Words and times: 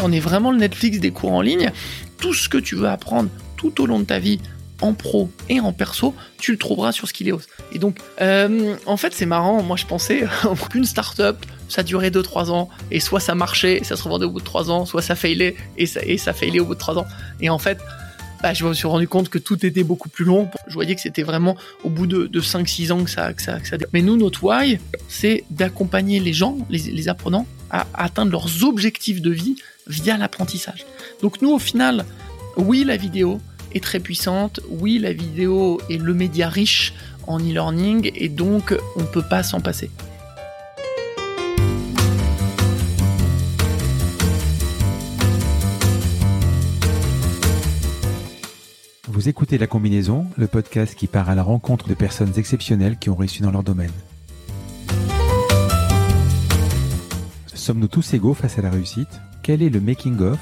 On 0.00 0.12
est 0.12 0.20
vraiment 0.20 0.52
le 0.52 0.58
Netflix 0.58 0.98
des 1.00 1.10
cours 1.10 1.32
en 1.32 1.40
ligne. 1.40 1.70
Tout 2.18 2.34
ce 2.34 2.48
que 2.48 2.58
tu 2.58 2.76
veux 2.76 2.88
apprendre 2.88 3.30
tout 3.56 3.80
au 3.80 3.86
long 3.86 3.98
de 3.98 4.04
ta 4.04 4.18
vie, 4.18 4.38
en 4.80 4.92
pro 4.92 5.30
et 5.48 5.60
en 5.60 5.72
perso, 5.72 6.14
tu 6.38 6.52
le 6.52 6.58
trouveras 6.58 6.92
sur 6.92 7.08
Skilleos. 7.08 7.40
Et 7.72 7.78
donc, 7.78 7.98
euh, 8.20 8.76
en 8.86 8.96
fait, 8.96 9.12
c'est 9.12 9.26
marrant. 9.26 9.62
Moi, 9.62 9.76
je 9.76 9.86
pensais 9.86 10.24
qu'une 10.70 10.84
startup, 10.84 11.36
ça 11.68 11.82
durait 11.82 12.10
2-3 12.10 12.50
ans, 12.50 12.68
et 12.90 13.00
soit 13.00 13.20
ça 13.20 13.34
marchait, 13.34 13.80
ça 13.82 13.96
se 13.96 14.02
revendait 14.04 14.24
au 14.24 14.30
bout 14.30 14.40
de 14.40 14.44
3 14.44 14.70
ans, 14.70 14.86
soit 14.86 15.02
ça 15.02 15.14
failait 15.14 15.56
et 15.76 15.86
ça, 15.86 16.00
et 16.04 16.18
ça 16.18 16.32
failait 16.32 16.60
au 16.60 16.64
bout 16.64 16.74
de 16.74 16.80
3 16.80 16.98
ans. 16.98 17.06
Et 17.40 17.50
en 17.50 17.58
fait, 17.58 17.78
bah, 18.42 18.54
je 18.54 18.64
me 18.64 18.72
suis 18.72 18.86
rendu 18.86 19.08
compte 19.08 19.28
que 19.28 19.38
tout 19.38 19.66
était 19.66 19.82
beaucoup 19.82 20.08
plus 20.08 20.24
long. 20.24 20.48
Je 20.68 20.74
voyais 20.74 20.94
que 20.94 21.00
c'était 21.00 21.24
vraiment 21.24 21.56
au 21.82 21.90
bout 21.90 22.06
de, 22.06 22.40
5-6 22.40 22.92
ans 22.92 23.02
que 23.02 23.10
ça, 23.10 23.32
que 23.32 23.42
ça. 23.42 23.58
Mais 23.92 24.02
nous, 24.02 24.16
notre 24.16 24.44
why, 24.44 24.78
c'est 25.08 25.44
d'accompagner 25.50 26.20
les 26.20 26.32
gens, 26.32 26.56
les 26.70 27.08
apprenants, 27.08 27.46
à 27.70 27.86
atteindre 27.94 28.32
leurs 28.32 28.64
objectifs 28.64 29.20
de 29.20 29.30
vie 29.30 29.56
via 29.88 30.16
l'apprentissage. 30.16 30.86
Donc 31.22 31.42
nous, 31.42 31.50
au 31.50 31.58
final, 31.58 32.04
oui, 32.56 32.84
la 32.84 32.96
vidéo 32.96 33.40
est 33.72 33.82
très 33.82 34.00
puissante, 34.00 34.60
oui, 34.68 34.98
la 34.98 35.12
vidéo 35.12 35.80
est 35.90 35.98
le 35.98 36.14
média 36.14 36.48
riche 36.48 36.94
en 37.26 37.38
e-learning, 37.38 38.10
et 38.14 38.28
donc 38.28 38.74
on 38.96 39.00
ne 39.00 39.06
peut 39.06 39.22
pas 39.22 39.42
s'en 39.42 39.60
passer. 39.60 39.90
Vous 49.06 49.28
écoutez 49.28 49.58
La 49.58 49.66
Combinaison, 49.66 50.26
le 50.36 50.46
podcast 50.46 50.94
qui 50.94 51.08
part 51.08 51.28
à 51.28 51.34
la 51.34 51.42
rencontre 51.42 51.88
de 51.88 51.94
personnes 51.94 52.32
exceptionnelles 52.36 52.98
qui 52.98 53.10
ont 53.10 53.16
réussi 53.16 53.42
dans 53.42 53.50
leur 53.50 53.64
domaine. 53.64 53.90
Sommes-nous 57.52 57.88
tous 57.88 58.14
égaux 58.14 58.32
face 58.32 58.58
à 58.58 58.62
la 58.62 58.70
réussite? 58.70 59.20
Quel 59.48 59.62
est 59.62 59.70
le 59.70 59.80
making-of, 59.80 60.38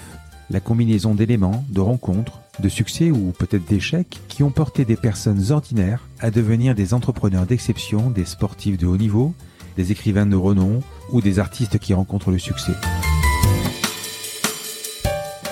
la 0.51 0.59
combinaison 0.59 1.15
d'éléments, 1.15 1.65
de 1.68 1.79
rencontres, 1.79 2.40
de 2.59 2.68
succès 2.68 3.12
ou 3.12 3.32
peut-être 3.38 3.65
d'échecs 3.65 4.18
qui 4.26 4.43
ont 4.43 4.51
porté 4.51 4.85
des 4.85 4.96
personnes 4.96 5.52
ordinaires 5.52 6.09
à 6.18 6.32
devenir 6.32 6.74
des 6.74 6.93
entrepreneurs 6.93 7.46
d'exception, 7.46 8.10
des 8.10 8.24
sportifs 8.24 8.77
de 8.77 8.84
haut 8.84 8.96
niveau, 8.96 9.32
des 9.77 9.93
écrivains 9.93 10.27
de 10.27 10.34
renom 10.34 10.82
ou 11.12 11.21
des 11.21 11.38
artistes 11.38 11.79
qui 11.79 11.95
rencontrent 11.95 12.32
le 12.32 12.40
succès? 12.40 12.73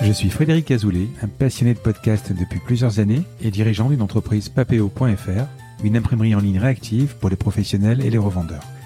Je 0.01 0.11
suis 0.11 0.29
Frédéric 0.29 0.69
Azoulay, 0.71 1.07
un 1.21 1.29
passionné 1.29 1.73
de 1.75 1.79
podcast 1.79 2.33
depuis 2.37 2.59
plusieurs 2.59 2.99
années 2.99 3.21
et 3.39 3.51
dirigeant 3.51 3.87
d'une 3.87 4.01
entreprise 4.01 4.49
papeo.fr, 4.49 5.45
une 5.81 5.95
imprimerie 5.95 6.35
en 6.35 6.41
ligne 6.41 6.59
réactive 6.59 7.15
pour 7.21 7.29
les 7.29 7.37
professionnels 7.37 8.05
et 8.05 8.09
les 8.09 8.17
revendeurs. 8.17 8.74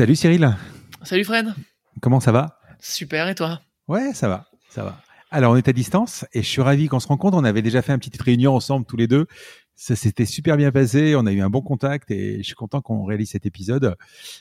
Salut 0.00 0.16
Cyril. 0.16 0.56
Salut 1.02 1.24
Fred. 1.24 1.52
Comment 2.00 2.20
ça 2.20 2.32
va? 2.32 2.58
Super 2.80 3.28
et 3.28 3.34
toi? 3.34 3.60
Ouais, 3.86 4.14
ça 4.14 4.28
va, 4.28 4.46
ça 4.70 4.82
va. 4.82 4.98
Alors 5.30 5.52
on 5.52 5.56
est 5.56 5.68
à 5.68 5.74
distance 5.74 6.24
et 6.32 6.40
je 6.40 6.48
suis 6.48 6.62
ravi 6.62 6.88
qu'on 6.88 7.00
se 7.00 7.06
rencontre. 7.06 7.36
On 7.36 7.44
avait 7.44 7.60
déjà 7.60 7.82
fait 7.82 7.92
une 7.92 7.98
petite 7.98 8.22
réunion 8.22 8.56
ensemble 8.56 8.86
tous 8.86 8.96
les 8.96 9.06
deux 9.06 9.26
ça 9.74 9.96
s'était 9.96 10.24
super 10.24 10.56
bien 10.56 10.72
passé. 10.72 11.14
On 11.16 11.26
a 11.26 11.32
eu 11.32 11.42
un 11.42 11.50
bon 11.50 11.60
contact 11.60 12.10
et 12.10 12.38
je 12.38 12.42
suis 12.42 12.54
content 12.54 12.80
qu'on 12.80 13.04
réalise 13.04 13.30
cet 13.30 13.44
épisode. 13.44 13.94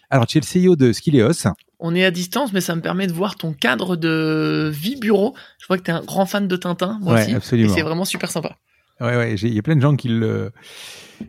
Alors, 0.10 0.28
tu 0.28 0.38
es 0.38 0.42
le 0.42 0.68
CEO 0.70 0.76
de 0.78 0.94
Skileos. 0.94 1.48
On 1.80 1.96
est 1.96 2.04
à 2.04 2.12
distance, 2.12 2.52
mais 2.52 2.60
ça 2.60 2.76
me 2.76 2.82
permet 2.82 3.08
de 3.08 3.14
voir 3.14 3.36
ton 3.38 3.54
cadre 3.54 3.96
de 3.96 4.70
vie 4.74 4.98
bureau. 4.98 5.36
Je 5.62 5.68
vois 5.68 5.78
que 5.78 5.84
tu 5.84 5.92
es 5.92 5.94
un 5.94 6.04
grand 6.04 6.26
fan 6.26 6.50
de 6.50 6.56
Tintin, 6.58 7.00
moi 7.02 7.22
aussi. 7.22 7.34
Absolument. 7.34 7.72
Et 7.72 7.74
c'est 7.74 7.84
vraiment 7.84 8.04
super 8.04 8.32
sympa. 8.32 8.58
Ouais, 9.00 9.16
ouais, 9.16 9.36
il 9.36 9.54
y 9.54 9.60
a 9.60 9.62
plein 9.62 9.78
de 9.78 9.82
gens 9.82 9.96
qui 9.96 10.10
le, 10.10 10.52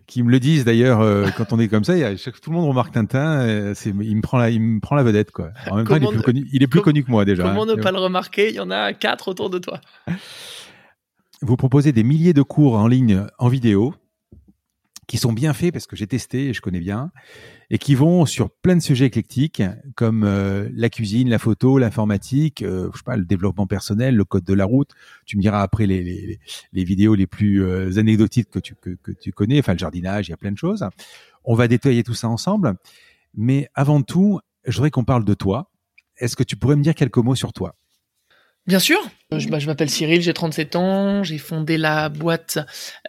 qui 0.07 0.23
me 0.23 0.31
le 0.31 0.41
disent 0.41 0.65
d'ailleurs 0.65 1.01
euh, 1.01 1.29
quand 1.37 1.53
on 1.53 1.59
est 1.59 1.69
comme 1.69 1.85
ça. 1.85 1.97
Y 1.97 2.05
a, 2.05 2.15
tout 2.17 2.51
le 2.51 2.57
monde 2.57 2.69
remarque 2.69 2.93
Tintin. 2.93 3.41
Euh, 3.41 3.73
c'est, 3.75 3.91
il 3.91 4.17
me 4.17 4.21
prend 4.23 4.39
la, 4.39 4.51
il 4.51 4.61
me 4.61 4.81
prend 4.81 4.97
la 4.97 5.03
vedette 5.03 5.31
quoi. 5.31 5.51
En 5.71 5.77
même 5.77 5.87
temps, 5.87 5.97
il 5.97 6.05
est 6.05 6.09
plus 6.09 6.23
connu, 6.23 6.49
il 6.53 6.63
est 6.63 6.67
plus 6.67 6.81
connu 6.81 7.05
que 7.05 7.11
moi 7.11 7.25
déjà. 7.25 7.43
Comment 7.43 7.63
hein. 7.63 7.67
ne 7.67 7.75
pas 7.75 7.93
le 7.93 7.99
remarquer? 7.99 8.49
Il 8.51 8.55
y 8.55 8.61
en 8.61 8.71
a 8.71 8.93
quatre 8.93 9.29
autour 9.29 9.51
de 9.51 9.59
toi. 9.59 9.81
Vous 11.43 11.57
proposez 11.57 11.93
des 11.93 12.03
milliers 12.03 12.35
de 12.35 12.43
cours 12.43 12.75
en 12.75 12.87
ligne 12.87 13.25
en 13.39 13.49
vidéo 13.49 13.95
qui 15.07 15.17
sont 15.17 15.33
bien 15.33 15.55
faits 15.55 15.73
parce 15.73 15.87
que 15.87 15.97
j'ai 15.97 16.07
testé 16.07 16.49
et 16.49 16.53
je 16.53 16.61
connais 16.61 16.81
bien 16.81 17.11
et 17.71 17.79
qui 17.79 17.95
vont 17.95 18.27
sur 18.27 18.51
plein 18.51 18.75
de 18.75 18.83
sujets 18.83 19.07
éclectiques 19.07 19.63
comme 19.95 20.25
euh, 20.25 20.69
la 20.75 20.91
cuisine, 20.91 21.29
la 21.29 21.39
photo, 21.39 21.79
l'informatique, 21.79 22.63
euh, 22.63 22.91
je 22.93 22.99
sais 22.99 23.05
pas, 23.05 23.17
le 23.17 23.25
développement 23.25 23.69
personnel, 23.69 24.17
le 24.17 24.25
code 24.25 24.45
de 24.45 24.55
la 24.55 24.65
route. 24.65 24.91
Tu 25.25 25.37
me 25.37 25.43
diras 25.43 25.63
après 25.63 25.87
les, 25.87 26.41
les, 26.73 26.85
vidéos 26.85 27.15
les 27.15 27.29
plus 27.29 27.65
euh, 27.65 27.97
anecdotiques 27.97 28.51
que 28.51 28.59
tu, 28.59 28.75
que, 28.75 29.13
tu 29.13 29.33
connais, 29.33 29.61
enfin 29.61 29.73
le 29.73 29.79
jardinage, 29.79 30.29
il 30.29 30.31
y 30.31 30.35
a 30.35 30.37
plein 30.37 30.51
de 30.53 30.59
choses. 30.59 30.85
On 31.45 31.55
va 31.55 31.69
détailler 31.69 32.03
tout 32.03 32.15
ça 32.15 32.29
ensemble. 32.29 32.75
Mais 33.35 33.69
avant 33.75 34.03
tout, 34.03 34.41
je 34.67 34.77
voudrais 34.77 34.91
qu'on 34.91 35.05
parle 35.05 35.25
de 35.25 35.35
toi. 35.35 35.71
Est-ce 36.19 36.35
que 36.35 36.43
tu 36.43 36.57
pourrais 36.57 36.77
me 36.77 36.83
dire 36.83 36.97
quelques 36.97 37.19
mots 37.19 37.37
sur 37.37 37.53
toi? 37.53 37.77
Bien 38.67 38.79
sûr. 38.79 38.99
Je, 39.37 39.49
bah, 39.49 39.59
je 39.59 39.67
m'appelle 39.67 39.89
Cyril, 39.89 40.21
j'ai 40.21 40.35
37 40.35 40.77
ans, 40.77 41.23
j'ai 41.23 41.39
fondé 41.39 41.79
la 41.79 42.09
boîte 42.09 42.59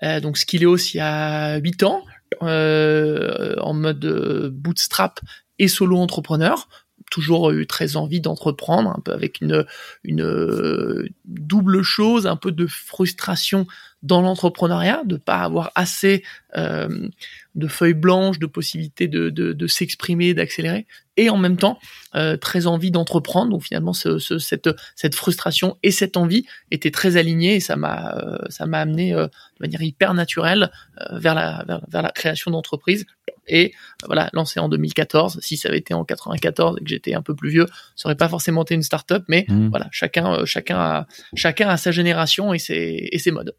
euh, 0.04 0.20
donc 0.20 0.38
il 0.54 0.62
y 0.62 1.00
a 1.00 1.58
8 1.58 1.84
ans 1.84 2.04
euh, 2.42 3.56
en 3.60 3.74
mode 3.74 4.06
euh, 4.06 4.50
bootstrap 4.52 5.20
et 5.60 5.68
solo 5.68 5.98
entrepreneur. 5.98 6.68
Toujours 7.10 7.52
eu 7.52 7.68
très 7.68 7.98
envie 7.98 8.22
d'entreprendre, 8.22 8.90
un 8.90 9.02
peu 9.04 9.12
avec 9.12 9.42
une, 9.42 9.66
euh, 10.08 11.08
double 11.26 11.82
chose, 11.82 12.26
un 12.28 12.38
peu 12.38 12.52
de 12.52 12.68
frustration 12.68 13.68
dans 14.04 14.22
l'entrepreneuriat, 14.22 15.04
de 15.06 15.16
pas 15.18 15.38
avoir 15.38 15.72
assez 15.76 16.24
euh, 16.58 17.08
de 17.56 17.68
feuilles 17.68 17.94
blanches, 17.94 18.40
de 18.40 18.46
possibilités 18.46 19.08
de, 19.08 19.30
de, 19.30 19.54
de 19.54 19.68
s'exprimer, 19.68 20.34
d'accélérer, 20.34 20.88
et 21.18 21.30
en 21.30 21.38
même 21.38 21.58
temps 21.58 21.78
euh, 22.16 22.38
très 22.38 22.66
envie 22.66 22.90
d'entreprendre. 22.90 23.52
Donc 23.52 23.64
finalement, 23.64 23.94
ce, 23.94 24.18
ce, 24.18 24.40
cette, 24.40 24.70
cette 24.96 25.14
frustration 25.14 25.78
et 25.84 25.92
cette 25.92 26.18
envie 26.18 26.46
étaient 26.72 26.92
très 26.92 27.18
alignées 27.18 27.56
et 27.56 27.60
ça 27.60 27.76
m'a 27.76 28.16
euh, 28.18 28.38
ça 28.50 28.66
m'a 28.66 28.80
amené 28.80 29.14
euh, 29.14 29.28
de 29.28 29.62
manière 29.62 29.82
hyper 29.82 30.14
naturelle 30.14 30.72
euh, 31.00 31.20
vers 31.20 31.36
la 31.36 31.64
vers, 31.68 31.82
vers, 31.88 32.02
la 32.02 32.12
création 32.12 32.50
d'entreprise. 32.50 33.06
Et 33.48 33.74
voilà, 34.06 34.30
lancé 34.34 34.60
en 34.60 34.70
2014. 34.70 35.40
Si 35.42 35.58
ça 35.58 35.70
avait 35.70 35.80
été 35.80 35.94
en 35.94 36.06
94 36.06 36.78
et 36.80 36.84
que 36.84 36.90
j'étais 36.90 37.14
un 37.14 37.22
peu 37.22 37.36
plus 37.36 37.50
vieux, 37.50 37.68
ça 37.96 38.08
aurait 38.08 38.16
pas 38.16 38.30
forcément 38.30 38.64
été 38.64 38.76
une 38.76 38.84
start-up, 38.84 39.24
mais 39.28 39.46
mmh. 39.48 39.70
voilà, 39.70 39.90
chacun 39.92 40.46
chacun 40.46 40.78
a 40.78 41.08
chacun 41.36 41.70
a 41.70 41.78
sa 41.78 41.92
génération 41.92 42.54
et 42.54 42.60
ses 42.60 43.10
et 43.12 43.20
ses 43.20 43.32
modes. 43.32 43.54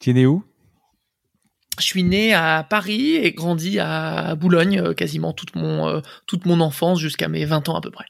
Tu 0.00 0.10
es 0.10 0.12
né 0.14 0.26
où? 0.26 0.42
Je 1.78 1.84
suis 1.84 2.02
né 2.02 2.32
à 2.32 2.66
Paris 2.68 3.16
et 3.16 3.32
grandi 3.32 3.78
à 3.78 4.34
Boulogne 4.34 4.80
euh, 4.80 4.94
quasiment 4.94 5.32
toute 5.32 5.54
mon, 5.54 5.88
euh, 5.88 6.00
toute 6.26 6.46
mon 6.46 6.60
enfance 6.60 6.98
jusqu'à 6.98 7.28
mes 7.28 7.44
20 7.44 7.68
ans 7.68 7.76
à 7.76 7.80
peu 7.80 7.90
près. 7.90 8.06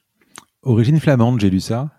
Origine 0.63 0.99
flamande, 0.99 1.39
j'ai 1.39 1.49
lu 1.49 1.59
ça. 1.59 1.89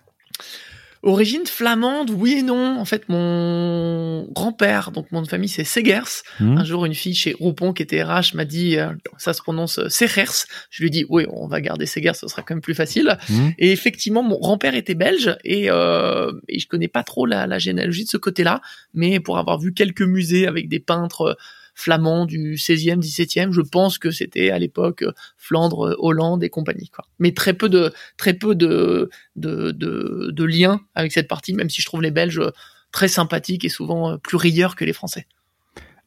Origine 1.04 1.46
flamande, 1.46 2.10
oui 2.10 2.36
et 2.38 2.42
non. 2.42 2.78
En 2.78 2.84
fait, 2.84 3.08
mon 3.08 4.24
grand-père, 4.30 4.92
donc 4.92 5.10
mon 5.10 5.24
famille, 5.24 5.48
c'est 5.48 5.64
Segers. 5.64 6.22
Mmh. 6.38 6.58
Un 6.58 6.64
jour, 6.64 6.84
une 6.84 6.94
fille 6.94 7.14
chez 7.14 7.32
Roupon 7.32 7.72
qui 7.72 7.82
était 7.82 8.04
RH 8.04 8.34
m'a 8.34 8.44
dit, 8.44 8.78
euh, 8.78 8.92
ça 9.18 9.32
se 9.32 9.42
prononce 9.42 9.78
euh, 9.78 9.88
Segers. 9.88 10.46
Je 10.70 10.82
lui 10.82 10.86
ai 10.86 10.90
dit, 10.90 11.04
oui, 11.08 11.26
on 11.32 11.48
va 11.48 11.60
garder 11.60 11.86
Segers, 11.86 12.14
ce 12.14 12.28
sera 12.28 12.42
quand 12.42 12.54
même 12.54 12.62
plus 12.62 12.74
facile. 12.74 13.18
Mmh. 13.28 13.48
Et 13.58 13.72
effectivement, 13.72 14.22
mon 14.22 14.38
grand-père 14.38 14.76
était 14.76 14.94
belge 14.94 15.36
et, 15.44 15.70
euh, 15.70 16.32
et 16.48 16.60
je 16.60 16.68
connais 16.68 16.86
pas 16.86 17.02
trop 17.02 17.26
la, 17.26 17.48
la 17.48 17.58
généalogie 17.58 18.04
de 18.04 18.10
ce 18.10 18.16
côté-là, 18.16 18.60
mais 18.94 19.18
pour 19.18 19.38
avoir 19.38 19.58
vu 19.58 19.74
quelques 19.74 20.02
musées 20.02 20.46
avec 20.46 20.68
des 20.68 20.78
peintres 20.78 21.36
flamands 21.74 22.26
du 22.26 22.54
16e, 22.56 23.00
17e. 23.00 23.52
Je 23.52 23.60
pense 23.60 23.98
que 23.98 24.10
c'était 24.10 24.50
à 24.50 24.58
l'époque 24.58 25.02
euh, 25.02 25.12
Flandre, 25.36 25.88
euh, 25.88 25.96
Hollande 25.98 26.42
et 26.44 26.50
compagnie. 26.50 26.90
Mais 27.18 27.32
très 27.32 27.54
peu 27.54 27.68
de 27.68 27.92
très 28.16 28.34
peu 28.34 28.54
de, 28.54 29.10
de, 29.36 29.72
de, 29.72 30.44
liens 30.44 30.80
avec 30.94 31.12
cette 31.12 31.28
partie, 31.28 31.54
même 31.54 31.70
si 31.70 31.80
je 31.80 31.86
trouve 31.86 32.02
les 32.02 32.10
Belges 32.10 32.42
très 32.90 33.08
sympathiques 33.08 33.64
et 33.64 33.68
souvent 33.68 34.18
plus 34.18 34.36
rieurs 34.36 34.76
que 34.76 34.84
les 34.84 34.92
Français. 34.92 35.26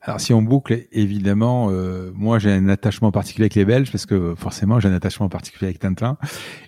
Alors 0.06 0.21
si 0.21 0.33
on 0.33 0.44
boucle, 0.44 0.85
évidemment, 0.91 1.69
euh, 1.71 2.11
moi 2.13 2.38
j'ai 2.38 2.51
un 2.51 2.69
attachement 2.69 3.11
particulier 3.11 3.45
avec 3.45 3.56
les 3.56 3.65
Belges 3.65 3.91
parce 3.91 4.06
que 4.06 4.35
forcément 4.35 4.79
j'ai 4.79 4.88
un 4.88 4.94
attachement 4.94 5.29
particulier 5.29 5.69
avec 5.69 5.79
Tintin 5.79 6.19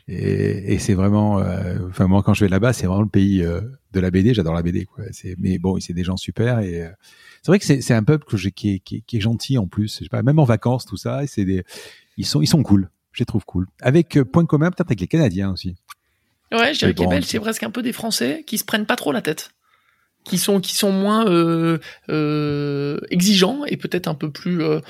et, 0.08 0.80
c'est 0.80 0.96
vraiment, 0.96 1.40
euh, 1.40 1.78
enfin 1.88 2.08
moi 2.08 2.24
quand 2.24 2.34
je 2.34 2.46
vais 2.46 2.50
là-bas 2.50 2.74
c'est 2.74 2.88
vraiment 2.88 3.04
le 3.04 3.08
pays 3.08 3.44
euh, 3.44 3.62
de 3.94 4.00
la 4.00 4.10
BD, 4.10 4.34
j'adore 4.34 4.56
la 4.56 4.64
BD 4.64 4.88
mais 5.38 5.60
bon 5.60 5.80
c'est 5.80 5.94
des 5.94 6.04
gens 6.04 6.18
super 6.18 6.60
et 6.62 6.82
euh, 6.82 6.90
c'est 7.42 7.52
vrai 7.52 7.60
que 7.60 7.66
c'est, 7.66 7.82
c'est 7.82 7.94
un 7.94 8.04
peuple 8.04 8.26
que 8.26 8.38
j'ai, 8.38 8.52
qui, 8.52 8.76
est, 8.76 8.80
qui, 8.80 9.02
qui, 9.04 9.18
est 9.18 9.22
gentil 9.22 9.58
en 9.58 9.68
plus. 9.68 9.98
Je 10.00 10.04
sais 10.04 10.10
pas, 10.10 10.24
même 10.24 10.40
en 10.40 10.46
vacances 10.46 10.86
tout 10.86 10.98
ça, 10.98 11.24
et 11.24 11.28
c'est 11.28 11.46
des, 11.46 11.64
ils 12.18 12.26
sont 12.26 12.42
ils 12.42 12.48
sont 12.48 12.64
cool. 12.64 12.90
Je 13.12 13.22
les 13.22 13.26
trouve 13.26 13.46
cool. 13.46 13.68
Avec 13.82 14.18
euh, 14.18 14.26
point 14.26 14.46
commun 14.46 14.70
peut-être 14.70 14.90
avec 14.90 15.02
les 15.02 15.08
Canadiens 15.08 15.52
aussi. 15.52 15.76
Ouais, 16.52 16.74
je 16.74 16.86
dirais 16.88 17.20
que 17.20 17.26
c'est 17.26 17.40
presque 17.40 17.64
un 17.64 17.72
peu 17.72 17.82
des 17.82 17.94
Français 17.94 18.44
qui 18.48 18.58
se 18.58 18.64
prennent 18.64 18.86
pas 18.86 18.96
trop 18.96 19.12
la 19.12 19.22
tête 19.22 19.52
qui 20.28 20.38
sont 20.38 20.60
qui 20.60 20.76
sont 20.76 20.92
moins 20.92 21.26
euh, 21.28 21.80
euh, 22.10 23.00
exigeants 23.10 23.66
et 23.66 23.78
peut-être 23.78 24.08
un 24.08 24.14
peu 24.14 24.30
plus 24.30 24.62
euh, 24.62 24.82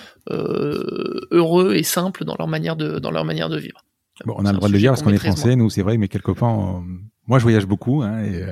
heureux 1.32 1.76
et 1.76 1.84
simples 1.84 2.26
dans 2.26 2.36
leur 2.38 2.48
manière 2.48 2.76
de 2.76 3.00
dans 3.00 3.12
leur 3.12 3.24
manière 3.24 3.50
de 3.50 3.58
vivre. 3.58 3.84
Bon, 4.26 4.36
on 4.38 4.46
a 4.46 4.52
le 4.52 4.58
droit 4.58 4.68
de 4.68 4.74
le 4.74 4.80
dire 4.80 4.92
parce 4.92 5.04
qu'on 5.04 5.14
est 5.14 5.18
français, 5.18 5.56
nous 5.56 5.70
c'est 5.70 5.84
vrai, 5.84 5.98
mais 5.98 6.08
quelques 6.08 6.26
copains, 6.26 6.84
moi 7.28 7.38
je 7.38 7.44
voyage 7.44 7.68
beaucoup 7.68 8.02
hein, 8.02 8.24
et 8.24 8.44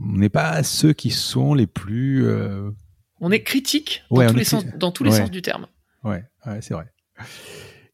on 0.00 0.18
n'est 0.18 0.28
pas 0.28 0.62
ceux 0.62 0.92
qui 0.92 1.10
sont 1.10 1.54
les 1.54 1.66
plus. 1.66 2.26
On 3.20 3.30
est 3.30 3.42
critique 3.42 4.04
dans, 4.10 4.26
tous, 4.26 4.36
les 4.36 4.44
sens, 4.44 4.64
dans 4.76 4.92
tous 4.92 5.04
les 5.04 5.12
sens 5.12 5.30
du 5.30 5.42
terme. 5.42 5.66
Ouais, 6.04 6.24
ouais 6.46 6.60
c'est 6.60 6.74
vrai. 6.74 6.86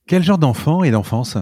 Quel 0.06 0.22
genre 0.22 0.38
d'enfant 0.38 0.82
et 0.82 0.90
d'enfance? 0.90 1.36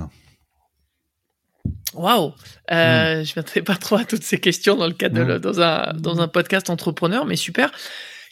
Waouh 1.94 2.32
euh, 2.70 3.20
hmm. 3.20 3.24
Je 3.24 3.40
ne 3.40 3.60
pas 3.62 3.76
trop 3.76 3.96
à 3.96 4.04
toutes 4.04 4.22
ces 4.22 4.38
questions 4.38 4.76
dans 4.76 4.86
le 4.86 4.92
cadre 4.92 5.24
de, 5.24 5.38
dans 5.38 5.60
un 5.60 5.92
dans 5.94 6.20
un 6.20 6.28
podcast 6.28 6.70
entrepreneur, 6.70 7.24
mais 7.24 7.36
super. 7.36 7.72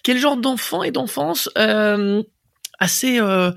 Quel 0.05 0.19
genre 0.19 0.37
d'enfant 0.37 0.83
et 0.83 0.91
d'enfance 0.91 1.51
euh, 1.59 2.23
assez 2.79 3.21
euh, 3.21 3.51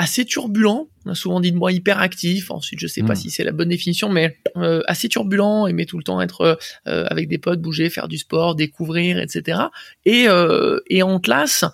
assez 0.00 0.24
turbulent. 0.24 0.88
On 1.04 1.10
a 1.10 1.14
souvent 1.14 1.40
dit 1.40 1.52
de 1.52 1.56
moi 1.56 1.72
hyperactif. 1.72 2.50
Ensuite, 2.50 2.80
je 2.80 2.86
sais 2.86 3.02
pas 3.02 3.12
hmm. 3.12 3.16
si 3.16 3.30
c'est 3.30 3.44
la 3.44 3.52
bonne 3.52 3.68
définition, 3.68 4.08
mais 4.08 4.38
euh, 4.56 4.82
assez 4.86 5.08
turbulent, 5.08 5.66
aimer 5.66 5.86
tout 5.86 5.98
le 5.98 6.04
temps 6.04 6.20
être 6.20 6.58
euh, 6.86 7.06
avec 7.08 7.28
des 7.28 7.38
potes, 7.38 7.60
bouger, 7.60 7.90
faire 7.90 8.08
du 8.08 8.18
sport, 8.18 8.54
découvrir, 8.54 9.18
etc. 9.18 9.60
Et 10.04 10.26
et 10.88 11.02
en 11.02 11.20
classe, 11.20 11.64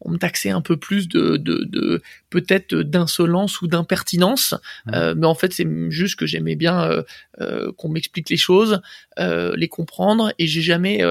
on 0.00 0.10
me 0.10 0.18
taxait 0.18 0.50
un 0.50 0.60
peu 0.60 0.76
plus 0.76 1.08
de, 1.08 1.36
de, 1.36 2.02
peut-être 2.30 2.74
d'insolence 2.74 3.60
ou 3.62 3.66
d'impertinence, 3.66 4.54
mmh. 4.86 4.94
euh, 4.94 5.14
mais 5.16 5.26
en 5.26 5.34
fait 5.34 5.52
c'est 5.52 5.66
juste 5.90 6.16
que 6.16 6.26
j'aimais 6.26 6.56
bien 6.56 6.82
euh, 6.82 7.02
euh, 7.40 7.72
qu'on 7.72 7.88
m'explique 7.88 8.30
les 8.30 8.36
choses, 8.36 8.80
les 9.18 9.68
comprendre, 9.68 10.32
et 10.38 10.46
j'ai 10.46 10.60
jamais 10.60 11.02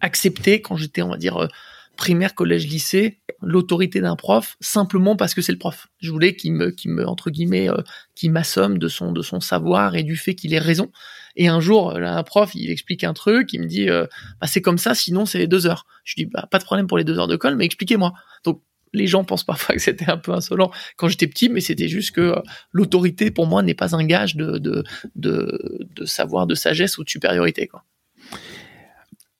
accepté 0.00 0.60
quand 0.60 0.76
j'étais 0.76 1.02
on 1.02 1.10
va 1.10 1.16
dire 1.16 1.48
primaire, 1.96 2.34
collège, 2.34 2.66
lycée, 2.66 3.20
l'autorité 3.42 4.00
d'un 4.00 4.16
prof 4.16 4.56
simplement 4.60 5.16
parce 5.16 5.34
que 5.34 5.42
c'est 5.42 5.52
le 5.52 5.58
prof. 5.58 5.88
Je 5.98 6.10
voulais 6.10 6.36
qu'il 6.36 6.52
me, 6.52 6.70
qu'il 6.70 6.90
me 6.90 7.06
entre 7.06 7.30
guillemets, 7.30 7.68
qui 8.14 8.28
m'assomme 8.28 8.78
de 8.78 8.88
son 8.88 9.12
de 9.12 9.22
son 9.22 9.40
savoir 9.40 9.96
et 9.96 10.02
du 10.02 10.16
fait 10.16 10.34
qu'il 10.34 10.54
ait 10.54 10.58
raison. 10.58 10.90
Et 11.36 11.48
un 11.48 11.60
jour, 11.60 11.94
un 11.94 12.22
prof, 12.22 12.54
il 12.54 12.70
explique 12.70 13.04
un 13.04 13.12
truc, 13.12 13.52
il 13.52 13.60
me 13.60 13.66
dit, 13.66 13.90
euh, 13.90 14.06
bah, 14.40 14.46
c'est 14.46 14.62
comme 14.62 14.78
ça, 14.78 14.94
sinon 14.94 15.26
c'est 15.26 15.38
les 15.38 15.46
deux 15.46 15.66
heures. 15.66 15.86
Je 16.02 16.14
dis, 16.16 16.24
bah, 16.24 16.48
pas 16.50 16.58
de 16.58 16.64
problème 16.64 16.86
pour 16.86 16.96
les 16.96 17.04
deux 17.04 17.18
heures 17.18 17.28
de 17.28 17.36
colle, 17.36 17.56
mais 17.56 17.66
expliquez-moi. 17.66 18.14
Donc, 18.44 18.62
les 18.94 19.06
gens 19.06 19.24
pensent 19.24 19.44
parfois 19.44 19.74
que 19.74 19.82
c'était 19.82 20.10
un 20.10 20.16
peu 20.16 20.32
insolent 20.32 20.70
quand 20.96 21.08
j'étais 21.08 21.26
petit, 21.26 21.50
mais 21.50 21.60
c'était 21.60 21.88
juste 21.88 22.12
que 22.12 22.20
euh, 22.20 22.40
l'autorité, 22.72 23.30
pour 23.30 23.46
moi, 23.46 23.62
n'est 23.62 23.74
pas 23.74 23.94
un 23.94 24.04
gage 24.04 24.36
de, 24.36 24.56
de, 24.58 24.82
de, 25.14 26.04
savoir, 26.06 26.46
de 26.46 26.54
sagesse 26.54 26.96
ou 26.96 27.04
de 27.04 27.10
supériorité. 27.10 27.68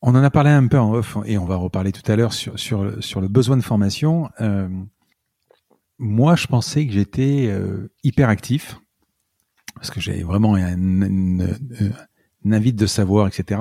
On 0.06 0.14
en 0.14 0.22
a 0.22 0.30
parlé 0.30 0.50
un 0.50 0.66
peu 0.68 0.78
en 0.78 0.94
off 0.94 1.18
et 1.26 1.36
on 1.36 1.44
va 1.44 1.56
reparler 1.56 1.92
tout 1.92 2.10
à 2.10 2.16
l'heure 2.16 2.32
sur, 2.32 2.58
sur, 2.58 3.02
sur 3.02 3.20
le 3.20 3.28
besoin 3.28 3.56
de 3.56 3.62
formation. 3.62 4.30
Euh, 4.40 4.68
moi, 5.98 6.36
je 6.36 6.46
pensais 6.46 6.86
que 6.86 6.92
j'étais 6.92 7.52
hyper 8.04 8.28
actif 8.28 8.78
parce 9.74 9.90
que 9.90 10.00
j'avais 10.00 10.22
vraiment 10.22 10.54
un, 10.54 11.40
invite 12.52 12.76
de 12.76 12.86
savoir, 12.86 13.26
etc. 13.26 13.60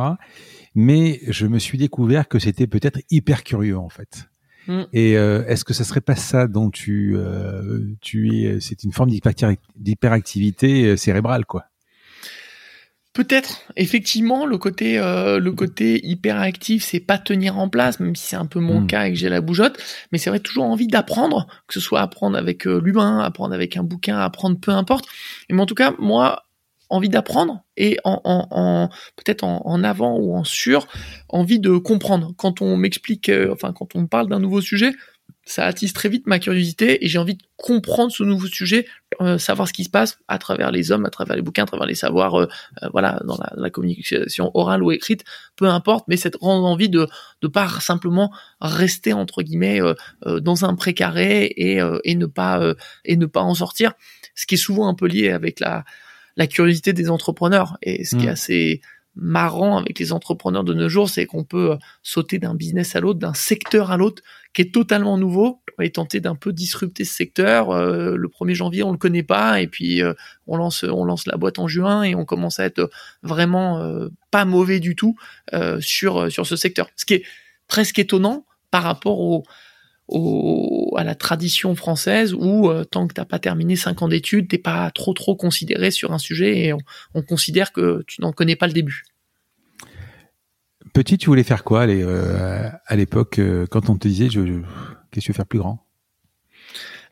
Mais 0.74 1.20
je 1.28 1.48
me 1.48 1.60
suis 1.60 1.78
découvert 1.78 2.28
que 2.28 2.40
c'était 2.40 2.68
peut-être 2.68 3.00
hyper 3.10 3.44
curieux 3.44 3.78
en 3.78 3.90
fait. 3.90 4.30
Mm. 4.68 4.84
Et 4.94 5.18
euh, 5.18 5.46
est-ce 5.48 5.64
que 5.64 5.74
ça 5.74 5.84
serait 5.84 6.02
pas 6.02 6.16
ça 6.16 6.48
dont 6.48 6.70
tu 6.70 7.16
euh, 7.16 7.86
tu 8.02 8.36
es 8.36 8.60
C'est 8.60 8.84
une 8.84 8.92
forme 8.92 9.10
d'hyperactivité 9.10 10.86
euh, 10.86 10.98
cérébrale, 10.98 11.46
quoi? 11.46 11.66
Peut-être, 13.16 13.62
effectivement, 13.78 14.46
le 14.46 14.58
côté 14.58 15.00
euh, 15.00 15.40
le 15.40 15.54
côté 15.54 16.06
hyperactif, 16.06 16.84
c'est 16.84 17.00
pas 17.00 17.18
tenir 17.18 17.58
en 17.58 17.70
place, 17.70 18.02
même 18.02 18.14
si 18.14 18.28
c'est 18.28 18.36
un 18.36 18.46
peu 18.46 18.60
mon 18.60 18.82
mm. 18.82 18.88
cas 18.88 19.06
et 19.06 19.14
que 19.14 19.18
j'ai 19.18 19.30
la 19.30 19.40
bougeotte, 19.40 19.82
mais 20.12 20.18
c'est 20.18 20.30
vrai 20.30 20.42
toujours 20.42 20.66
envie 20.66 20.88
d'apprendre, 20.88 21.48
que 21.68 21.74
ce 21.74 21.80
soit 21.80 22.02
apprendre 22.02 22.38
avec 22.38 22.68
euh, 22.68 22.82
l'humain, 22.84 23.20
apprendre 23.20 23.54
avec 23.54 23.78
un 23.78 23.84
bouquin, 23.84 24.18
apprendre 24.20 24.60
peu 24.60 24.72
importe. 24.72 25.06
Mais 25.50 25.62
en 25.62 25.66
tout 25.66 25.76
cas, 25.76 25.94
moi, 25.98 26.44
envie 26.90 27.08
d'apprendre 27.08 27.64
et 27.78 27.98
en, 28.04 28.20
en, 28.26 28.48
en 28.52 28.90
peut-être 29.16 29.46
en, 29.46 29.62
en, 29.66 29.84
avant 29.86 30.18
ou 30.18 30.36
en 30.36 30.44
sur, 30.44 30.86
envie 31.30 31.60
de 31.60 31.78
comprendre. 31.78 32.34
Quand 32.36 32.62
on 32.62 32.76
m'explique, 32.76 33.30
euh, 33.30 33.50
enfin 33.54 33.72
quand 33.72 33.96
on 33.96 34.02
me 34.02 34.08
parle 34.08 34.28
d'un 34.28 34.40
nouveau 34.40 34.60
sujet, 34.60 34.92
ça 35.46 35.66
attise 35.66 35.94
très 35.94 36.10
vite 36.10 36.26
ma 36.26 36.40
curiosité 36.40 37.06
et 37.06 37.08
j'ai 37.08 37.20
envie 37.20 37.36
de 37.36 37.44
comprendre 37.56 38.12
ce 38.12 38.24
nouveau 38.24 38.48
sujet, 38.48 38.88
euh, 39.22 39.38
savoir 39.38 39.68
ce 39.68 39.74
qui 39.74 39.84
se 39.84 39.90
passe 39.90 40.18
à 40.28 40.40
travers 40.40 40.72
les 40.72 40.92
hommes, 40.92 41.06
à 41.06 41.12
travers 41.12 41.36
les 41.36 41.44
bouquins, 41.44 41.64
à 41.64 41.68
travers 41.68 41.86
les 41.86 41.96
savoirs, 41.96 42.40
euh, 42.40 42.48
euh, 42.82 42.90
voilà, 42.92 43.22
dans 43.26 43.38
la, 43.56 43.70
communication 43.70 44.50
orale 44.56 44.82
ou 44.82 44.92
écrite, 44.92 45.24
peu 45.56 45.68
importe, 45.68 46.06
mais 46.08 46.18
cette 46.18 46.38
grande 46.38 46.66
envie 46.66 46.90
de 46.90 47.08
de 47.42 47.48
pas 47.48 47.70
simplement 47.80 48.34
rester 48.60 49.14
entre 49.14 49.44
guillemets 49.44 49.80
dans 50.26 50.66
un 50.66 50.76
précaré 50.76 51.46
et 51.46 51.80
et 52.04 52.16
ne 52.16 52.26
pas 52.26 52.74
et 53.04 53.18
ne 53.18 53.26
pas 53.26 53.42
en 53.42 53.54
sortir, 53.54 53.94
ce 54.34 54.46
qui 54.46 54.56
est 54.56 54.60
souvent 54.60 54.88
un 54.88 54.94
peu 54.94 55.08
lié 55.08 55.30
avec 55.30 55.60
la 55.60 55.84
la 56.38 56.48
curiosité 56.48 56.94
des 56.94 57.10
entrepreneurs 57.10 57.78
et 57.82 58.04
ce 58.04 58.16
qui 58.16 58.26
est 58.26 58.30
mmh. 58.30 58.32
assez 58.32 58.82
marrant 59.16 59.78
avec 59.78 60.00
les 60.00 60.12
entrepreneurs 60.12 60.64
de 60.64 60.74
nos 60.74 60.90
jours, 60.90 61.10
c'est 61.10 61.26
qu'on 61.26 61.44
peut 61.44 61.72
euh, 61.72 61.76
sauter 62.04 62.40
d'un 62.40 62.54
business 62.54 62.96
à 62.96 63.00
l'autre, 63.00 63.20
d'un 63.20 63.34
secteur 63.34 63.92
à 63.92 63.98
l'autre, 63.98 64.22
qui 64.54 64.62
est 64.62 64.74
totalement 64.74 65.18
nouveau, 65.18 65.62
et 65.82 65.92
tenter 65.92 66.20
d'un 66.20 66.36
peu 66.36 66.54
disrupter 66.54 67.04
ce 67.04 67.14
secteur. 67.14 67.72
Euh, 67.72 68.16
le 68.16 68.28
1er 68.28 68.54
janvier, 68.54 68.84
on 68.84 68.92
le 68.92 68.98
connaît 68.98 69.24
pas, 69.24 69.62
et 69.62 69.68
puis 69.68 70.02
euh, 70.02 70.14
on 70.48 70.58
lance, 70.58 70.84
on 70.84 71.06
lance 71.06 71.28
la 71.28 71.38
boîte 71.38 71.60
en 71.60 71.68
juin, 71.68 72.04
et 72.04 72.16
on 72.16 72.26
commence 72.26 72.60
à 72.60 72.66
être 72.66 72.90
vraiment 73.24 73.82
pas 74.32 74.46
mauvais 74.46 74.80
du 74.80 74.96
tout 74.96 75.16
sur 75.80 76.32
sur 76.32 76.46
ce 76.46 76.56
secteur. 76.56 76.90
Ce 76.96 77.06
qui 77.06 77.16
est 77.16 77.24
presque 77.68 78.00
étonnant 78.00 78.46
par 78.72 78.84
rapport 78.84 79.20
au 79.20 79.44
au, 80.08 80.94
à 80.98 81.04
la 81.04 81.16
tradition 81.16 81.76
française 81.76 82.34
où 82.34 82.70
tant 82.92 83.08
que 83.08 83.14
t'as 83.14 83.26
pas 83.26 83.40
terminé 83.40 83.76
cinq 83.76 84.02
ans 84.02 84.08
d'études, 84.08 84.48
t'es 84.50 84.58
pas 84.58 84.92
trop 84.92 85.14
trop 85.14 85.36
considéré 85.36 85.92
sur 85.92 86.14
un 86.14 86.20
sujet 86.20 86.66
et 86.66 86.74
on, 87.14 87.22
considère 87.22 87.72
que 87.72 88.04
tu 88.08 88.22
n'en 88.22 88.32
connais 88.32 88.56
pas 88.56 88.68
le 88.68 88.74
début. 88.74 89.04
Petit, 90.94 91.18
tu 91.18 91.28
voulais 91.28 91.44
faire 91.44 91.64
quoi 91.64 91.88
euh, 91.88 92.70
à 92.86 92.96
l'époque 92.96 93.42
quand 93.70 93.90
on 93.90 93.98
te 93.98 94.08
disait 94.08 94.30
je, 94.30 94.62
qu'est-ce 95.12 95.26
que 95.26 95.26
tu 95.26 95.32
veux 95.32 95.36
faire 95.36 95.46
plus 95.46 95.60
grand? 95.60 95.85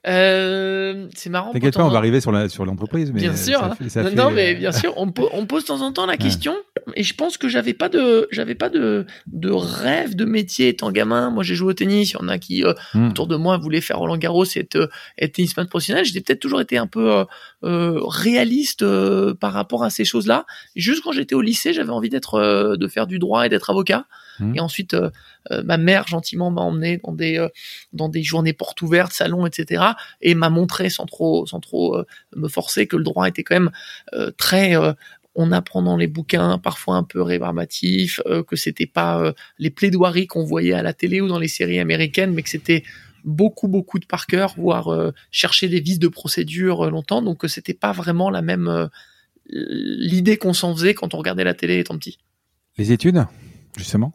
Euh, 0.05 1.07
c'est 1.15 1.29
marrant. 1.29 1.53
T'inquiète 1.53 1.75
pas, 1.75 1.85
on 1.85 1.89
va 1.89 1.97
arriver 1.97 2.19
sur 2.19 2.31
la 2.31 2.49
sur 2.49 2.65
l'entreprise. 2.65 3.11
Bien 3.11 3.35
sûr. 3.35 3.63
Hein. 3.63 3.75
non, 4.15 4.31
mais 4.31 4.53
euh, 4.53 4.59
bien 4.59 4.71
sûr, 4.73 4.93
on, 4.97 5.13
on, 5.31 5.45
pose 5.45 5.63
de 5.63 5.67
temps 5.67 5.81
en 5.81 5.93
temps 5.93 6.05
la 6.05 6.17
question. 6.17 6.55
Et 6.95 7.03
je 7.03 7.13
pense 7.13 7.37
que 7.37 7.47
j'avais 7.47 7.73
pas 7.73 7.87
de 7.87 8.27
j'avais 8.29 8.55
pas 8.55 8.67
de 8.67 9.05
de 9.27 9.49
rêve 9.49 10.15
de 10.15 10.25
métier 10.25 10.69
étant 10.69 10.91
gamin. 10.91 11.29
Moi, 11.29 11.43
j'ai 11.43 11.55
joué 11.55 11.69
au 11.69 11.73
tennis. 11.73 12.11
Il 12.11 12.13
y 12.15 12.17
en 12.17 12.27
a 12.27 12.37
qui 12.37 12.65
euh, 12.65 12.73
hmm. 12.93 13.09
autour 13.09 13.27
de 13.27 13.37
moi 13.37 13.57
voulaient 13.57 13.81
faire 13.81 13.97
Roland 13.97 14.17
Garros 14.17 14.43
et 14.43 14.59
être, 14.59 14.89
être 15.17 15.33
tennisman 15.33 15.67
professionnel. 15.67 16.03
J'ai 16.03 16.19
peut-être 16.19 16.41
toujours 16.41 16.59
été 16.59 16.77
un 16.77 16.87
peu 16.87 17.25
euh, 17.63 17.99
réaliste 18.05 18.85
par 19.35 19.53
rapport 19.53 19.85
à 19.85 19.89
ces 19.89 20.03
choses-là. 20.03 20.45
Juste 20.75 21.01
quand 21.03 21.13
j'étais 21.13 21.35
au 21.35 21.41
lycée, 21.41 21.71
j'avais 21.71 21.91
envie 21.91 22.09
d'être 22.09 22.75
de 22.75 22.87
faire 22.89 23.07
du 23.07 23.19
droit 23.19 23.45
et 23.45 23.49
d'être 23.49 23.69
avocat. 23.69 24.05
Hmm. 24.39 24.55
Et 24.55 24.59
ensuite, 24.59 24.95
euh, 25.51 25.63
ma 25.63 25.77
mère 25.77 26.07
gentiment 26.07 26.51
m'a 26.51 26.61
emmené 26.61 26.99
dans 27.03 27.13
des 27.13 27.37
euh, 27.37 27.49
dans 27.91 28.09
des 28.09 28.23
journées 28.23 28.53
portes 28.53 28.81
ouvertes, 28.81 29.13
salons, 29.13 29.45
etc. 29.45 29.83
Et 30.21 30.35
m'a 30.35 30.49
montré 30.49 30.89
sans 30.89 31.05
trop 31.05 31.45
sans 31.45 31.59
trop 31.59 31.97
euh, 31.97 32.05
me 32.35 32.47
forcer 32.47 32.87
que 32.87 32.95
le 32.95 33.03
droit 33.03 33.27
était 33.27 33.43
quand 33.43 33.55
même 33.55 33.71
très 34.37 34.75
on 35.35 35.51
apprend 35.51 35.81
dans 35.81 35.97
les 35.97 36.07
bouquins, 36.07 36.59
parfois 36.59 36.95
un 36.95 37.03
peu 37.03 37.21
rébarbatif, 37.21 38.21
que 38.47 38.55
c'était 38.55 38.85
pas 38.85 39.33
les 39.57 39.71
plaidoiries 39.71 40.27
qu'on 40.27 40.43
voyait 40.43 40.73
à 40.73 40.83
la 40.83 40.93
télé 40.93 41.21
ou 41.21 41.27
dans 41.27 41.39
les 41.39 41.47
séries 41.47 41.79
américaines, 41.79 42.33
mais 42.33 42.43
que 42.43 42.49
c'était 42.49 42.83
beaucoup 43.23 43.67
beaucoup 43.67 43.97
de 43.97 44.05
par 44.05 44.27
cœur, 44.27 44.53
voire 44.57 45.11
chercher 45.31 45.69
des 45.69 45.79
vices 45.79 45.99
de 45.99 46.07
procédure 46.07 46.91
longtemps, 46.91 47.21
donc 47.23 47.39
que 47.39 47.47
c'était 47.47 47.73
pas 47.73 47.91
vraiment 47.91 48.29
la 48.29 48.43
même 48.43 48.89
l'idée 49.49 50.37
qu'on 50.37 50.53
s'en 50.53 50.75
faisait 50.75 50.93
quand 50.93 51.13
on 51.13 51.17
regardait 51.17 51.43
la 51.43 51.53
télé 51.53 51.79
étant 51.79 51.97
petit. 51.97 52.19
Les 52.77 52.91
études, 52.91 53.25
justement? 53.77 54.13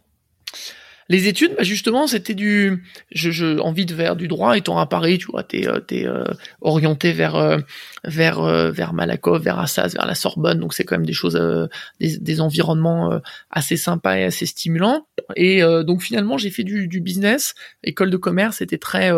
Les 1.10 1.26
études, 1.26 1.54
bah 1.56 1.62
justement, 1.62 2.06
c'était 2.06 2.34
du, 2.34 2.84
je, 3.12 3.30
je, 3.30 3.58
envie 3.60 3.86
de 3.86 3.94
faire 3.94 4.14
du 4.14 4.28
droit. 4.28 4.58
Étant 4.58 4.78
à 4.78 4.86
Paris, 4.86 5.16
tu 5.16 5.26
vois, 5.30 5.42
t'es, 5.42 5.66
euh, 5.66 5.80
t'es 5.80 6.06
euh, 6.06 6.24
orienté 6.60 7.12
vers, 7.12 7.34
euh, 7.36 7.58
vers, 8.04 8.42
vers 8.42 8.92
Malakoff, 8.92 9.42
vers 9.42 9.58
Assas, 9.58 9.94
vers 9.94 10.04
la 10.04 10.14
Sorbonne. 10.14 10.60
Donc 10.60 10.74
c'est 10.74 10.84
quand 10.84 10.96
même 10.96 11.06
des 11.06 11.14
choses, 11.14 11.40
des, 11.98 12.18
des, 12.18 12.40
environnements 12.40 13.20
assez 13.50 13.76
sympas 13.78 14.18
et 14.18 14.24
assez 14.24 14.44
stimulants. 14.44 15.06
Et 15.34 15.62
donc 15.84 16.02
finalement, 16.02 16.36
j'ai 16.36 16.50
fait 16.50 16.64
du, 16.64 16.88
du 16.88 17.00
business. 17.00 17.54
École 17.82 18.10
de 18.10 18.16
commerce, 18.18 18.58
c'était 18.58 18.78
très 18.78 19.10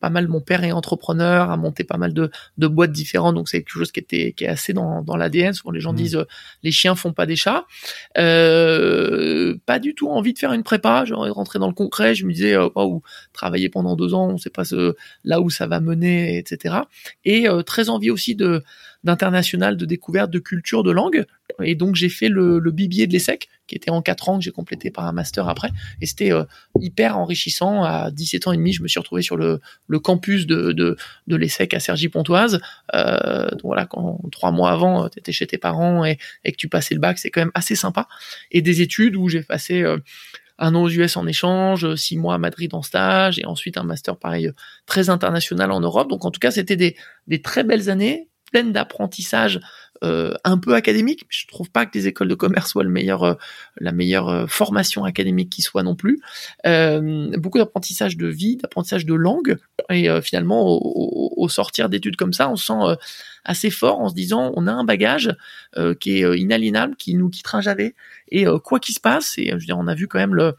pas 0.00 0.10
mal. 0.10 0.28
Mon 0.28 0.40
père 0.40 0.64
est 0.64 0.72
entrepreneur, 0.72 1.50
a 1.50 1.56
monté 1.56 1.84
pas 1.84 1.96
mal 1.96 2.12
de, 2.12 2.30
de 2.58 2.66
boîtes 2.66 2.92
différentes, 2.92 3.34
donc 3.34 3.48
c'est 3.48 3.58
quelque 3.58 3.78
chose 3.78 3.92
qui 3.92 4.00
était 4.00 4.32
qui 4.32 4.44
est 4.44 4.48
assez 4.48 4.72
dans, 4.72 5.02
dans 5.02 5.16
l'ADN. 5.16 5.52
Souvent 5.52 5.72
les 5.72 5.80
gens 5.80 5.92
mmh. 5.92 5.96
disent 5.96 6.16
euh, 6.16 6.26
les 6.62 6.70
chiens 6.70 6.94
font 6.94 7.12
pas 7.12 7.26
des 7.26 7.36
chats. 7.36 7.66
Euh, 8.18 9.56
pas 9.66 9.78
du 9.78 9.94
tout 9.94 10.08
envie 10.08 10.32
de 10.32 10.38
faire 10.38 10.52
une 10.52 10.62
prépa. 10.62 11.04
J'aurais 11.04 11.30
rentré 11.30 11.58
dans 11.58 11.68
le 11.68 11.74
concret. 11.74 12.14
Je 12.14 12.26
me 12.26 12.32
disais 12.32 12.56
waouh, 12.56 13.02
travailler 13.32 13.68
pendant 13.68 13.96
deux 13.96 14.14
ans, 14.14 14.28
on 14.30 14.38
sait 14.38 14.50
pas 14.50 14.64
ce, 14.64 14.94
là 15.24 15.40
où 15.40 15.50
ça 15.50 15.66
va 15.66 15.80
mener, 15.80 16.38
etc. 16.38 16.76
Et 17.24 17.48
euh, 17.48 17.62
très 17.62 17.88
envie 17.88 18.10
aussi 18.10 18.34
de 18.34 18.62
d'international, 19.06 19.76
de 19.76 19.86
découverte, 19.86 20.30
de 20.30 20.38
culture, 20.38 20.82
de 20.82 20.90
langue. 20.90 21.24
Et 21.62 21.74
donc 21.74 21.94
j'ai 21.94 22.10
fait 22.10 22.28
le, 22.28 22.58
le 22.58 22.70
BBA 22.70 23.06
de 23.06 23.12
l'ESSEC, 23.12 23.48
qui 23.66 23.74
était 23.74 23.90
en 23.90 24.02
quatre 24.02 24.28
ans, 24.28 24.38
que 24.38 24.44
j'ai 24.44 24.50
complété 24.50 24.90
par 24.90 25.06
un 25.06 25.12
master 25.12 25.48
après. 25.48 25.70
Et 26.02 26.06
c'était 26.06 26.32
euh, 26.32 26.44
hyper 26.80 27.16
enrichissant. 27.16 27.84
À 27.84 28.10
17 28.10 28.48
ans 28.48 28.52
et 28.52 28.56
demi, 28.56 28.72
je 28.72 28.82
me 28.82 28.88
suis 28.88 28.98
retrouvé 28.98 29.22
sur 29.22 29.36
le, 29.36 29.60
le 29.86 29.98
campus 29.98 30.46
de, 30.46 30.72
de, 30.72 30.96
de 31.28 31.36
l'ESSEC 31.36 31.72
à 31.72 31.80
Cergy-Pontoise. 31.80 32.60
Euh, 32.94 33.48
donc 33.52 33.62
voilà, 33.62 33.86
quand 33.86 34.20
trois 34.30 34.50
mois 34.50 34.72
avant, 34.72 35.08
tu 35.08 35.18
étais 35.18 35.32
chez 35.32 35.46
tes 35.46 35.58
parents 35.58 36.04
et, 36.04 36.18
et, 36.44 36.52
que 36.52 36.56
tu 36.56 36.68
passais 36.68 36.94
le 36.94 37.00
bac, 37.00 37.18
c'est 37.18 37.30
quand 37.30 37.40
même 37.40 37.52
assez 37.54 37.76
sympa. 37.76 38.08
Et 38.50 38.60
des 38.60 38.82
études 38.82 39.16
où 39.16 39.28
j'ai 39.28 39.42
passé... 39.42 39.82
Euh, 39.82 39.98
un 40.58 40.74
an 40.74 40.84
aux 40.84 40.88
US 40.88 41.18
en 41.18 41.26
échange, 41.26 41.96
six 41.96 42.16
mois 42.16 42.34
à 42.34 42.38
Madrid 42.38 42.72
en 42.72 42.80
stage, 42.80 43.38
et 43.38 43.44
ensuite 43.44 43.76
un 43.76 43.82
master 43.82 44.16
pareil 44.16 44.50
très 44.86 45.10
international 45.10 45.70
en 45.70 45.80
Europe. 45.80 46.08
Donc 46.08 46.24
en 46.24 46.30
tout 46.30 46.40
cas, 46.40 46.50
c'était 46.50 46.76
des, 46.76 46.96
des 47.26 47.42
très 47.42 47.62
belles 47.62 47.90
années, 47.90 48.30
pleines 48.56 48.72
d'apprentissage 48.72 49.60
euh, 50.02 50.32
un 50.44 50.56
peu 50.56 50.74
académique. 50.74 51.26
Je 51.28 51.46
trouve 51.46 51.70
pas 51.70 51.84
que 51.84 51.90
les 51.92 52.06
écoles 52.06 52.28
de 52.28 52.34
commerce 52.34 52.70
soient 52.70 52.84
le 52.84 52.90
meilleur, 52.90 53.22
euh, 53.22 53.34
la 53.78 53.92
meilleure 53.92 54.30
euh, 54.30 54.46
formation 54.46 55.04
académique 55.04 55.50
qui 55.50 55.60
soit 55.60 55.82
non 55.82 55.94
plus. 55.94 56.22
beaucoup 56.64 57.58
d'apprentissage 57.58 58.16
de 58.16 58.26
vie, 58.26 58.56
d'apprentissage 58.56 59.04
de 59.04 59.12
langue, 59.12 59.58
et 59.90 60.08
finalement 60.22 60.66
au, 60.66 61.34
au, 61.36 61.48
sortir 61.50 61.90
d'études 61.90 62.16
comme 62.16 62.32
ça, 62.32 62.48
on 62.48 62.56
se 62.56 62.66
sent 62.66 62.98
assez 63.44 63.70
fort 63.70 64.00
en 64.00 64.08
se 64.08 64.14
disant 64.14 64.52
on 64.56 64.66
a 64.66 64.72
un 64.72 64.84
bagage 64.84 65.36
qui 66.00 66.18
est 66.18 66.38
inaliénable, 66.38 66.96
qui 66.96 67.14
nous 67.14 67.28
quittera 67.28 67.60
jamais, 67.60 67.94
et 68.30 68.46
quoi 68.64 68.80
qu'il 68.80 68.94
se 68.94 69.00
passe, 69.00 69.34
et 69.36 69.48
je 69.48 69.54
veux 69.54 69.60
dire, 69.60 69.78
on 69.78 69.86
a 69.86 69.94
vu 69.94 70.08
quand 70.08 70.18
même 70.18 70.34
le 70.34 70.54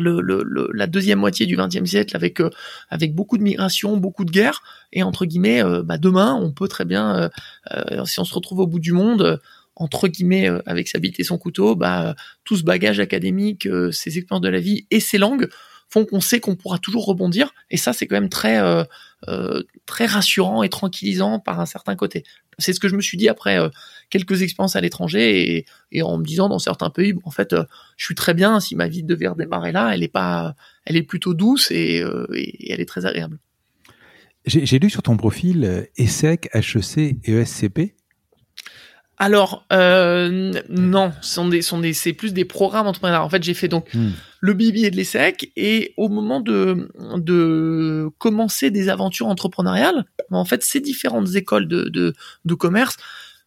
le, 0.00 0.70
la 0.72 0.86
deuxième 0.86 1.18
moitié 1.18 1.46
du 1.46 1.56
XXe 1.56 1.84
siècle 1.84 2.16
avec 2.16 2.40
euh, 2.40 2.50
avec 2.88 3.14
beaucoup 3.14 3.38
de 3.38 3.42
migration, 3.42 3.96
beaucoup 3.96 4.24
de 4.24 4.30
guerres. 4.30 4.62
Et 4.92 5.02
entre 5.02 5.26
guillemets, 5.26 5.62
euh, 5.62 5.82
bah 5.82 5.98
demain 5.98 6.34
on 6.34 6.52
peut 6.52 6.68
très 6.68 6.84
bien, 6.84 7.30
euh, 7.72 8.04
si 8.04 8.20
on 8.20 8.24
se 8.24 8.34
retrouve 8.34 8.60
au 8.60 8.66
bout 8.66 8.80
du 8.80 8.92
monde, 8.92 9.40
entre 9.76 10.08
guillemets 10.08 10.48
avec 10.66 10.88
sa 10.88 10.98
bite 10.98 11.18
et 11.20 11.24
son 11.24 11.38
couteau, 11.38 11.74
bah 11.76 12.14
tout 12.44 12.56
ce 12.56 12.62
bagage 12.62 13.00
académique, 13.00 13.68
ses 13.90 14.18
expériences 14.18 14.42
de 14.42 14.48
la 14.48 14.60
vie 14.60 14.86
et 14.90 15.00
ses 15.00 15.18
langues 15.18 15.48
font 15.92 16.04
qu'on 16.06 16.20
sait 16.20 16.40
qu'on 16.40 16.56
pourra 16.56 16.78
toujours 16.78 17.04
rebondir 17.04 17.52
et 17.70 17.76
ça 17.76 17.92
c'est 17.92 18.06
quand 18.06 18.16
même 18.16 18.30
très 18.30 18.60
très 19.86 20.06
rassurant 20.06 20.62
et 20.62 20.68
tranquillisant 20.68 21.38
par 21.38 21.60
un 21.60 21.66
certain 21.66 21.94
côté. 21.96 22.24
C'est 22.58 22.72
ce 22.72 22.80
que 22.80 22.88
je 22.88 22.96
me 22.96 23.00
suis 23.00 23.16
dit 23.16 23.28
après 23.28 23.58
euh, 23.58 23.68
quelques 24.10 24.42
expériences 24.42 24.76
à 24.76 24.80
l'étranger 24.80 25.66
et, 25.90 26.02
en 26.02 26.18
me 26.18 26.24
disant 26.24 26.48
dans 26.48 26.58
certains 26.58 26.90
pays, 26.90 27.14
en 27.24 27.30
fait, 27.30 27.52
euh, 27.52 27.64
je 27.96 28.04
suis 28.04 28.14
très 28.14 28.34
bien. 28.34 28.60
Si 28.60 28.76
ma 28.76 28.88
vie 28.88 29.02
devait 29.02 29.28
redémarrer 29.28 29.72
là, 29.72 29.92
elle 29.94 30.02
est 30.02 30.08
pas, 30.08 30.54
elle 30.84 30.96
est 30.96 31.02
plutôt 31.02 31.34
douce 31.34 31.70
et, 31.70 32.02
euh, 32.02 32.26
elle 32.30 32.80
est 32.80 32.88
très 32.88 33.06
agréable. 33.06 33.38
J'ai 34.44 34.80
lu 34.80 34.90
sur 34.90 35.02
ton 35.02 35.16
profil 35.16 35.86
ESSEC, 35.96 36.50
HEC 36.52 37.16
et 37.24 37.32
ESCP. 37.32 37.94
Alors 39.18 39.64
euh, 39.72 40.52
non, 40.68 41.12
sont 41.20 41.48
des, 41.48 41.62
sont 41.62 41.78
des, 41.78 41.92
c'est 41.92 42.12
plus 42.12 42.32
des 42.32 42.44
programmes 42.44 42.86
entrepreneurs. 42.86 43.24
En 43.24 43.28
fait, 43.28 43.42
j'ai 43.42 43.54
fait 43.54 43.68
donc 43.68 43.92
hmm. 43.94 44.10
le 44.40 44.54
Bibi 44.54 44.86
et 44.86 44.90
de 44.90 44.96
l'ESSEC 44.96 45.52
et 45.54 45.94
au 45.96 46.08
moment 46.08 46.40
de 46.40 46.88
de 47.16 48.08
commencer 48.18 48.70
des 48.70 48.88
aventures 48.88 49.28
entrepreneuriales, 49.28 50.06
en 50.30 50.44
fait, 50.44 50.62
ces 50.64 50.80
différentes 50.80 51.34
écoles 51.34 51.68
de 51.68 51.84
de, 51.84 52.14
de 52.44 52.54
commerce 52.54 52.96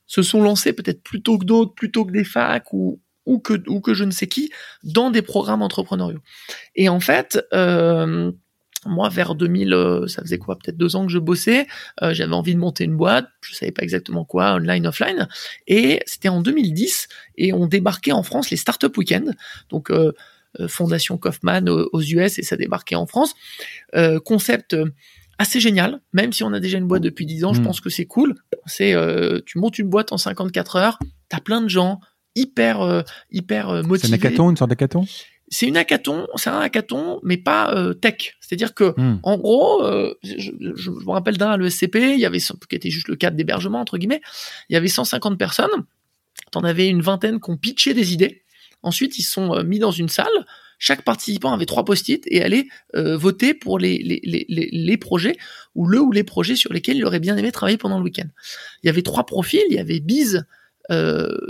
se 0.07 0.21
sont 0.21 0.41
lancées 0.41 0.73
peut-être 0.73 1.01
plutôt 1.01 1.37
que 1.37 1.45
d'autres, 1.45 1.73
plutôt 1.73 2.05
que 2.05 2.11
des 2.11 2.23
facs 2.23 2.71
ou 2.71 3.01
ou 3.25 3.39
que 3.39 3.61
ou 3.67 3.81
que 3.81 3.93
je 3.93 4.03
ne 4.03 4.11
sais 4.11 4.27
qui 4.27 4.51
dans 4.83 5.09
des 5.09 5.23
programmes 5.23 5.63
entrepreneuriaux. 5.63 6.21
Et 6.75 6.89
en 6.89 6.99
fait, 6.99 7.39
euh, 7.53 8.31
moi, 8.85 9.09
vers 9.09 9.35
2000, 9.35 9.73
euh, 9.73 10.07
ça 10.07 10.21
faisait 10.21 10.37
quoi, 10.37 10.57
peut-être 10.57 10.77
deux 10.77 10.95
ans 10.95 11.05
que 11.05 11.11
je 11.11 11.19
bossais. 11.19 11.67
Euh, 12.01 12.13
j'avais 12.13 12.33
envie 12.33 12.53
de 12.53 12.59
monter 12.59 12.83
une 12.83 12.95
boîte, 12.95 13.27
je 13.41 13.55
savais 13.55 13.71
pas 13.71 13.83
exactement 13.83 14.25
quoi, 14.25 14.53
online, 14.55 14.87
offline. 14.87 15.27
Et 15.67 16.01
c'était 16.05 16.29
en 16.29 16.41
2010, 16.41 17.07
et 17.37 17.53
on 17.53 17.67
débarquait 17.67 18.11
en 18.11 18.23
France 18.23 18.49
les 18.49 18.57
Startup 18.57 18.95
Weekend, 18.97 19.35
donc 19.69 19.91
euh, 19.91 20.13
Fondation 20.67 21.17
Kaufman 21.17 21.67
aux 21.67 22.01
US, 22.01 22.39
et 22.39 22.43
ça 22.43 22.55
débarquait 22.55 22.95
en 22.95 23.07
France. 23.07 23.35
concept 24.23 24.73
assez 25.37 25.59
génial, 25.59 25.99
même 26.13 26.31
si 26.31 26.45
on 26.45 26.53
a 26.53 26.61
déjà 26.61 26.77
une 26.77 26.87
boîte 26.87 27.03
depuis 27.03 27.25
10 27.25 27.43
ans, 27.43 27.53
je 27.53 27.59
hmm. 27.59 27.65
pense 27.65 27.81
que 27.81 27.89
c'est 27.89 28.05
cool. 28.05 28.35
C'est, 28.65 28.95
tu 29.45 29.57
montes 29.57 29.77
une 29.79 29.89
boîte 29.89 30.13
en 30.13 30.17
54 30.17 30.77
heures, 30.77 30.99
t'as 31.27 31.41
plein 31.41 31.59
de 31.59 31.67
gens 31.67 31.99
hyper, 32.35 33.03
hyper 33.31 33.83
motivés. 33.83 34.07
C'est 34.07 34.13
un 34.13 34.13
hackathon, 34.13 34.49
une 34.49 34.55
sorte 34.55 34.69
d'hackathon? 34.69 35.05
C'est 35.47 35.67
une 35.67 35.77
hackathon, 35.77 36.27
c'est 36.35 36.49
un 36.49 36.59
hackathon, 36.59 37.19
mais 37.23 37.37
pas 37.37 37.73
euh, 37.75 37.93
tech. 37.93 38.35
C'est-à-dire 38.39 38.73
que, 38.73 38.93
hmm. 38.97 39.19
en 39.23 39.37
gros, 39.37 39.83
euh, 39.83 40.13
je, 40.23 40.51
je, 40.75 40.89
me 40.89 41.11
rappelle 41.11 41.37
d'un 41.37 41.51
à 41.51 41.57
l'ESCP, 41.57 41.95
il 41.95 42.19
y 42.19 42.25
avait 42.25 42.39
qui 42.39 42.75
était 42.75 42.89
juste 42.89 43.07
le 43.07 43.15
cadre 43.15 43.37
d'hébergement 43.37 43.79
entre 43.79 43.97
guillemets, 43.97 44.21
il 44.69 44.73
y 44.73 44.75
avait 44.75 44.87
150 44.87 45.37
personnes. 45.37 45.69
T'en 46.51 46.61
avais 46.61 46.87
une 46.87 47.01
vingtaine 47.01 47.39
qui 47.39 47.49
ont 47.49 47.57
pitché 47.57 47.93
des 47.93 48.13
idées. 48.13 48.43
Ensuite, 48.81 49.17
ils 49.19 49.23
sont 49.23 49.53
euh, 49.53 49.63
mis 49.63 49.79
dans 49.79 49.91
une 49.91 50.09
salle. 50.09 50.27
Chaque 50.77 51.03
participant 51.03 51.53
avait 51.53 51.65
trois 51.65 51.85
post-it 51.85 52.25
et 52.27 52.43
allait 52.43 52.67
voter 52.93 53.53
pour 53.53 53.79
les, 53.79 53.97
les, 53.99 54.19
les, 54.25 54.45
les, 54.49 54.97
projets 54.97 55.37
ou 55.73 55.87
le 55.87 56.01
ou 56.01 56.11
les 56.11 56.25
projets 56.25 56.57
sur 56.57 56.73
lesquels 56.73 56.97
il 56.97 57.05
aurait 57.05 57.21
bien 57.21 57.37
aimé 57.37 57.49
travailler 57.53 57.77
pendant 57.77 57.97
le 57.97 58.03
week-end. 58.03 58.27
Il 58.83 58.87
y 58.87 58.89
avait 58.89 59.01
trois 59.01 59.25
profils. 59.25 59.63
Il 59.69 59.75
y 59.75 59.79
avait 59.79 60.01
Biz, 60.01 60.45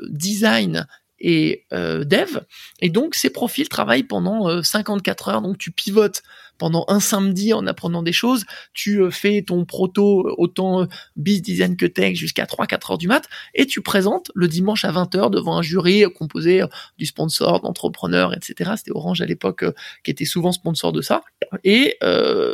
Design 0.10 0.86
et 1.20 1.66
euh, 1.74 2.04
dev. 2.04 2.40
Et 2.82 2.90
donc, 2.90 3.16
ces 3.16 3.30
profils 3.30 3.70
travaillent 3.70 4.04
pendant 4.04 4.62
54 4.62 5.28
euh, 5.28 5.32
heures. 5.32 5.42
Donc, 5.42 5.58
tu 5.58 5.72
pivotes 5.72 6.24
pendant 6.58 6.86
un 6.88 7.00
samedi 7.00 7.54
en 7.54 7.68
apprenant 7.68 8.04
des 8.04 8.14
choses. 8.14 8.46
Tu 8.74 9.02
euh, 9.02 9.10
fais 9.10 9.42
ton 9.42 9.66
proto 9.66 10.34
autant 10.38 10.82
euh, 10.82 10.86
biz 11.16 11.42
design 11.42 11.76
que 11.76 11.86
tech 11.86 12.16
jusqu'à 12.16 12.46
3-4 12.46 12.92
heures 12.92 12.98
du 12.98 13.08
mat 13.08 13.28
et 13.54 13.66
tu 13.66 13.82
présentes 13.82 14.32
le 14.36 14.48
dimanche 14.48 14.86
à 14.86 14.92
20 14.92 15.16
heures 15.16 15.30
devant 15.30 15.58
un 15.58 15.62
jury 15.62 16.04
composé 16.14 16.64
du 16.98 17.06
sponsor, 17.06 17.62
d'entrepreneurs, 17.62 18.34
etc. 18.34 18.72
C'était 18.78 18.92
Orange 18.92 19.22
à 19.22 19.26
l'époque 19.26 19.66
qui 20.04 20.12
était 20.12 20.26
souvent 20.26 20.52
sponsor 20.52 20.92
de 20.92 21.02
ça. 21.02 21.24
Et 21.64 21.98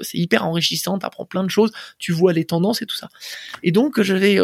c'est 0.02 0.18
hyper 0.18 0.46
enrichissant, 0.46 0.98
tu 1.00 1.06
apprends 1.06 1.26
plein 1.26 1.44
de 1.44 1.50
choses, 1.50 1.72
tu 1.98 2.12
vois 2.12 2.34
les 2.34 2.46
tendances 2.46 2.82
et 2.82 2.86
tout 2.86 2.96
ça. 2.96 3.10
Et 3.64 3.72
donc, 3.72 4.02
j'avais 4.02 4.40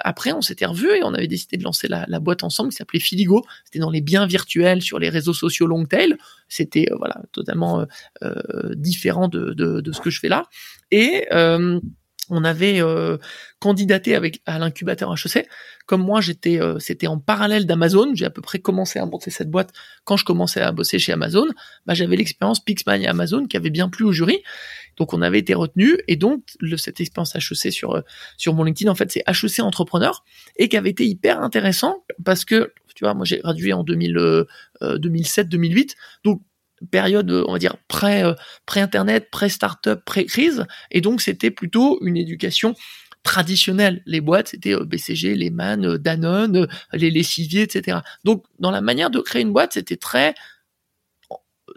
après, 0.00 0.32
on 0.32 0.40
s'était 0.40 0.66
revus 0.66 0.90
et 0.90 1.02
on 1.04 1.14
avait 1.14 1.28
décidé 1.28 1.56
de 1.56 1.64
lancer 1.64 1.88
la, 1.88 2.06
boîte 2.20 2.42
ensemble 2.42 2.70
qui 2.70 2.76
s'appelait 2.76 3.00
Filigo. 3.00 3.44
C'était 3.64 3.78
dans 3.78 3.90
les 3.90 4.00
biens 4.00 4.26
virtuels 4.26 4.82
sur 4.82 4.98
les 4.98 5.08
réseaux 5.08 5.34
sociaux 5.34 5.66
long 5.66 5.84
tail. 5.84 6.16
C'était 6.48 6.86
voilà 6.96 7.22
totalement 7.32 7.86
euh, 8.22 8.74
différent 8.96 9.28
de, 9.28 9.52
de, 9.52 9.92
ce 9.92 10.00
que 10.00 10.10
je 10.10 10.20
fais 10.20 10.28
là. 10.28 10.44
Et 10.90 11.26
euh, 11.32 11.78
on 12.28 12.42
avait 12.42 12.80
euh, 12.80 13.18
candidaté 13.60 14.16
avec 14.16 14.40
à 14.46 14.58
l'incubateur 14.58 15.12
HEC. 15.12 15.46
Comme 15.86 16.02
moi, 16.02 16.20
j'étais, 16.20 16.60
euh, 16.60 16.78
c'était 16.78 17.06
en 17.06 17.18
parallèle 17.18 17.66
d'Amazon. 17.66 18.14
J'ai 18.14 18.24
à 18.24 18.30
peu 18.30 18.42
près 18.42 18.58
commencé 18.58 18.98
à 18.98 19.06
monter 19.06 19.30
cette 19.30 19.50
boîte 19.50 19.72
quand 20.04 20.16
je 20.16 20.24
commençais 20.24 20.60
à 20.60 20.72
bosser 20.72 20.98
chez 20.98 21.12
Amazon. 21.12 21.46
Bah, 21.84 21.94
j'avais 21.94 22.16
l'expérience 22.16 22.58
Pixman 22.58 23.00
et 23.02 23.06
Amazon 23.06 23.46
qui 23.46 23.56
avait 23.56 23.70
bien 23.70 23.88
plu 23.88 24.04
au 24.04 24.12
jury. 24.12 24.42
Donc, 24.96 25.12
on 25.12 25.22
avait 25.22 25.38
été 25.38 25.54
retenu. 25.54 25.98
Et 26.08 26.16
donc, 26.16 26.42
cette 26.78 27.00
expérience 27.00 27.36
HEC 27.36 27.70
sur 27.72 28.02
sur 28.38 28.54
mon 28.54 28.64
LinkedIn, 28.64 28.90
en 28.90 28.94
fait, 28.94 29.12
c'est 29.12 29.22
HEC 29.28 29.60
entrepreneur 29.60 30.24
et 30.56 30.68
qui 30.68 30.76
avait 30.76 30.90
été 30.90 31.06
hyper 31.06 31.42
intéressant 31.42 32.04
parce 32.24 32.44
que 32.44 32.72
tu 32.96 33.04
vois, 33.04 33.12
moi, 33.12 33.26
j'ai 33.26 33.38
gradué 33.38 33.74
en 33.74 33.84
2000, 33.84 34.46
2007, 34.80 35.50
2008. 35.50 35.96
Donc 36.24 36.40
période, 36.90 37.30
on 37.30 37.52
va 37.52 37.58
dire, 37.58 37.76
pré, 37.88 38.22
euh, 38.22 38.34
pré-internet, 38.66 39.30
pré-startup, 39.30 40.04
pré-crise. 40.04 40.66
Et 40.90 41.00
donc, 41.00 41.20
c'était 41.20 41.50
plutôt 41.50 41.98
une 42.02 42.16
éducation 42.16 42.74
traditionnelle. 43.22 44.02
Les 44.06 44.20
boîtes, 44.20 44.48
c'était 44.48 44.74
euh, 44.74 44.84
BCG, 44.84 45.34
Lehman, 45.34 45.84
euh, 45.84 45.98
Danone, 45.98 46.68
les 46.92 47.10
lessiviers, 47.10 47.62
etc. 47.62 47.98
Donc, 48.24 48.44
dans 48.58 48.70
la 48.70 48.80
manière 48.80 49.10
de 49.10 49.20
créer 49.20 49.42
une 49.42 49.52
boîte, 49.52 49.72
c'était 49.74 49.96
très 49.96 50.34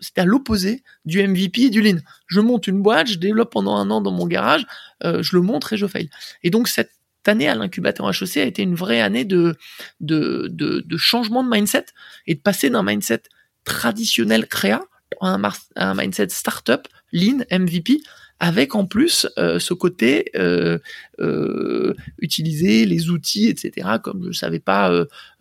c'était 0.01 0.21
à 0.21 0.25
l'opposé 0.25 0.83
du 1.03 1.27
MVP 1.27 1.63
et 1.63 1.69
du 1.71 1.81
Lean. 1.81 1.97
Je 2.27 2.39
monte 2.39 2.67
une 2.67 2.81
boîte, 2.81 3.07
je 3.07 3.17
développe 3.17 3.51
pendant 3.51 3.75
un 3.75 3.89
an 3.89 4.01
dans 4.01 4.11
mon 4.11 4.27
garage, 4.27 4.65
je 5.03 5.35
le 5.35 5.41
montre 5.41 5.73
et 5.73 5.77
je 5.77 5.87
fail. 5.87 6.09
Et 6.43 6.51
donc 6.51 6.67
cette 6.67 6.91
année 7.25 7.49
à 7.49 7.55
l'incubateur 7.55 8.07
HEC 8.09 8.37
a 8.37 8.43
été 8.43 8.61
une 8.61 8.75
vraie 8.75 9.01
année 9.01 9.25
de, 9.25 9.57
de, 9.99 10.47
de, 10.51 10.81
de 10.85 10.97
changement 10.97 11.43
de 11.43 11.49
mindset 11.49 11.87
et 12.27 12.35
de 12.35 12.39
passer 12.39 12.69
d'un 12.69 12.83
mindset 12.83 13.23
traditionnel 13.63 14.47
créa 14.47 14.81
un, 15.21 15.93
mindset 15.95 16.29
startup, 16.29 16.87
lean, 17.11 17.43
MVP, 17.51 18.01
avec 18.39 18.75
en 18.75 18.85
plus 18.85 19.27
euh, 19.37 19.59
ce 19.59 19.73
côté 19.73 20.31
euh, 20.35 20.79
euh, 21.19 21.93
utiliser 22.19 22.85
les 22.85 23.09
outils, 23.09 23.47
etc., 23.47 23.97
comme 24.01 24.23
je 24.23 24.27
ne 24.29 24.33
savais 24.33 24.59
pas 24.59 24.91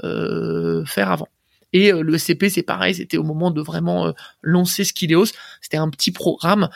faire 0.03 1.11
avant. 1.11 1.29
Et 1.73 1.93
le 1.93 2.19
SCP, 2.19 2.49
c'est 2.49 2.63
pareil, 2.63 2.95
c'était 2.95 3.19
au 3.19 3.23
moment 3.23 3.51
de 3.51 3.61
vraiment 3.61 4.15
lancer 4.43 4.85
Skileos. 4.85 5.27
C'était 5.61 5.77
un 5.77 5.91
petit 5.91 6.13
programme 6.13 6.69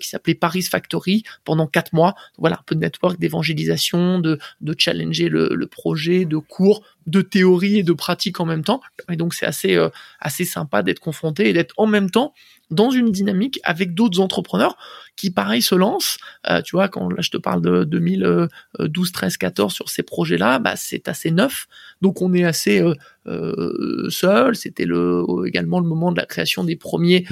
qui 0.00 0.08
s'appelait 0.08 0.34
Paris 0.34 0.62
Factory 0.62 1.22
pendant 1.44 1.66
quatre 1.66 1.92
mois. 1.92 2.14
Voilà, 2.38 2.56
un 2.56 2.62
peu 2.66 2.74
de 2.74 2.80
network, 2.80 3.18
d'évangélisation, 3.18 4.18
de, 4.18 4.38
de 4.60 4.74
challenger 4.76 5.28
le, 5.28 5.50
le, 5.52 5.66
projet, 5.66 6.24
de 6.24 6.36
cours, 6.36 6.82
de 7.06 7.22
théorie 7.22 7.78
et 7.78 7.82
de 7.82 7.92
pratique 7.92 8.40
en 8.40 8.46
même 8.46 8.64
temps. 8.64 8.80
Et 9.10 9.16
donc 9.16 9.34
c'est 9.34 9.46
assez 9.46 9.74
euh, 9.76 9.88
assez 10.20 10.44
sympa 10.44 10.82
d'être 10.82 11.00
confronté 11.00 11.48
et 11.48 11.52
d'être 11.52 11.74
en 11.76 11.86
même 11.86 12.10
temps 12.10 12.34
dans 12.74 12.90
une 12.90 13.10
dynamique 13.10 13.60
avec 13.64 13.94
d'autres 13.94 14.20
entrepreneurs 14.20 14.76
qui 15.16 15.30
pareil 15.30 15.62
se 15.62 15.74
lancent. 15.74 16.18
Euh, 16.48 16.60
tu 16.62 16.76
vois, 16.76 16.88
quand 16.88 17.08
là 17.08 17.22
je 17.22 17.30
te 17.30 17.36
parle 17.36 17.62
de 17.62 17.84
2012, 17.84 19.12
13, 19.12 19.36
14 19.36 19.72
sur 19.72 19.88
ces 19.88 20.02
projets-là, 20.02 20.58
bah 20.58 20.76
c'est 20.76 21.08
assez 21.08 21.30
neuf. 21.30 21.66
Donc 22.02 22.20
on 22.20 22.34
est 22.34 22.44
assez 22.44 22.80
euh, 22.80 22.94
euh 23.26 24.10
seul. 24.10 24.56
C'était 24.56 24.86
le 24.86 25.24
également 25.46 25.80
le 25.80 25.86
moment 25.86 26.12
de 26.12 26.16
la 26.16 26.26
création 26.26 26.64
des 26.64 26.76
premiers 26.76 27.24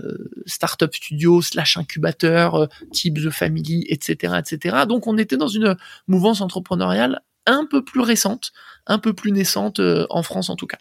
euh, 0.00 0.28
startup 0.46 0.92
studio 0.92 1.40
slash 1.40 1.76
incubateur 1.76 2.54
euh, 2.54 2.66
type 2.92 3.14
The 3.14 3.30
Family, 3.30 3.86
etc., 3.88 4.34
etc. 4.38 4.84
Donc 4.88 5.06
on 5.06 5.16
était 5.18 5.36
dans 5.36 5.48
une 5.48 5.76
mouvance 6.08 6.40
entrepreneuriale 6.40 7.20
un 7.46 7.64
peu 7.64 7.84
plus 7.84 8.00
récente, 8.00 8.52
un 8.86 8.98
peu 8.98 9.12
plus 9.12 9.30
naissante 9.30 9.78
euh, 9.78 10.04
en 10.10 10.24
France 10.24 10.50
en 10.50 10.56
tout 10.56 10.66
cas. 10.66 10.78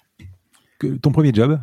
ton 1.01 1.11
premier 1.11 1.31
job? 1.31 1.59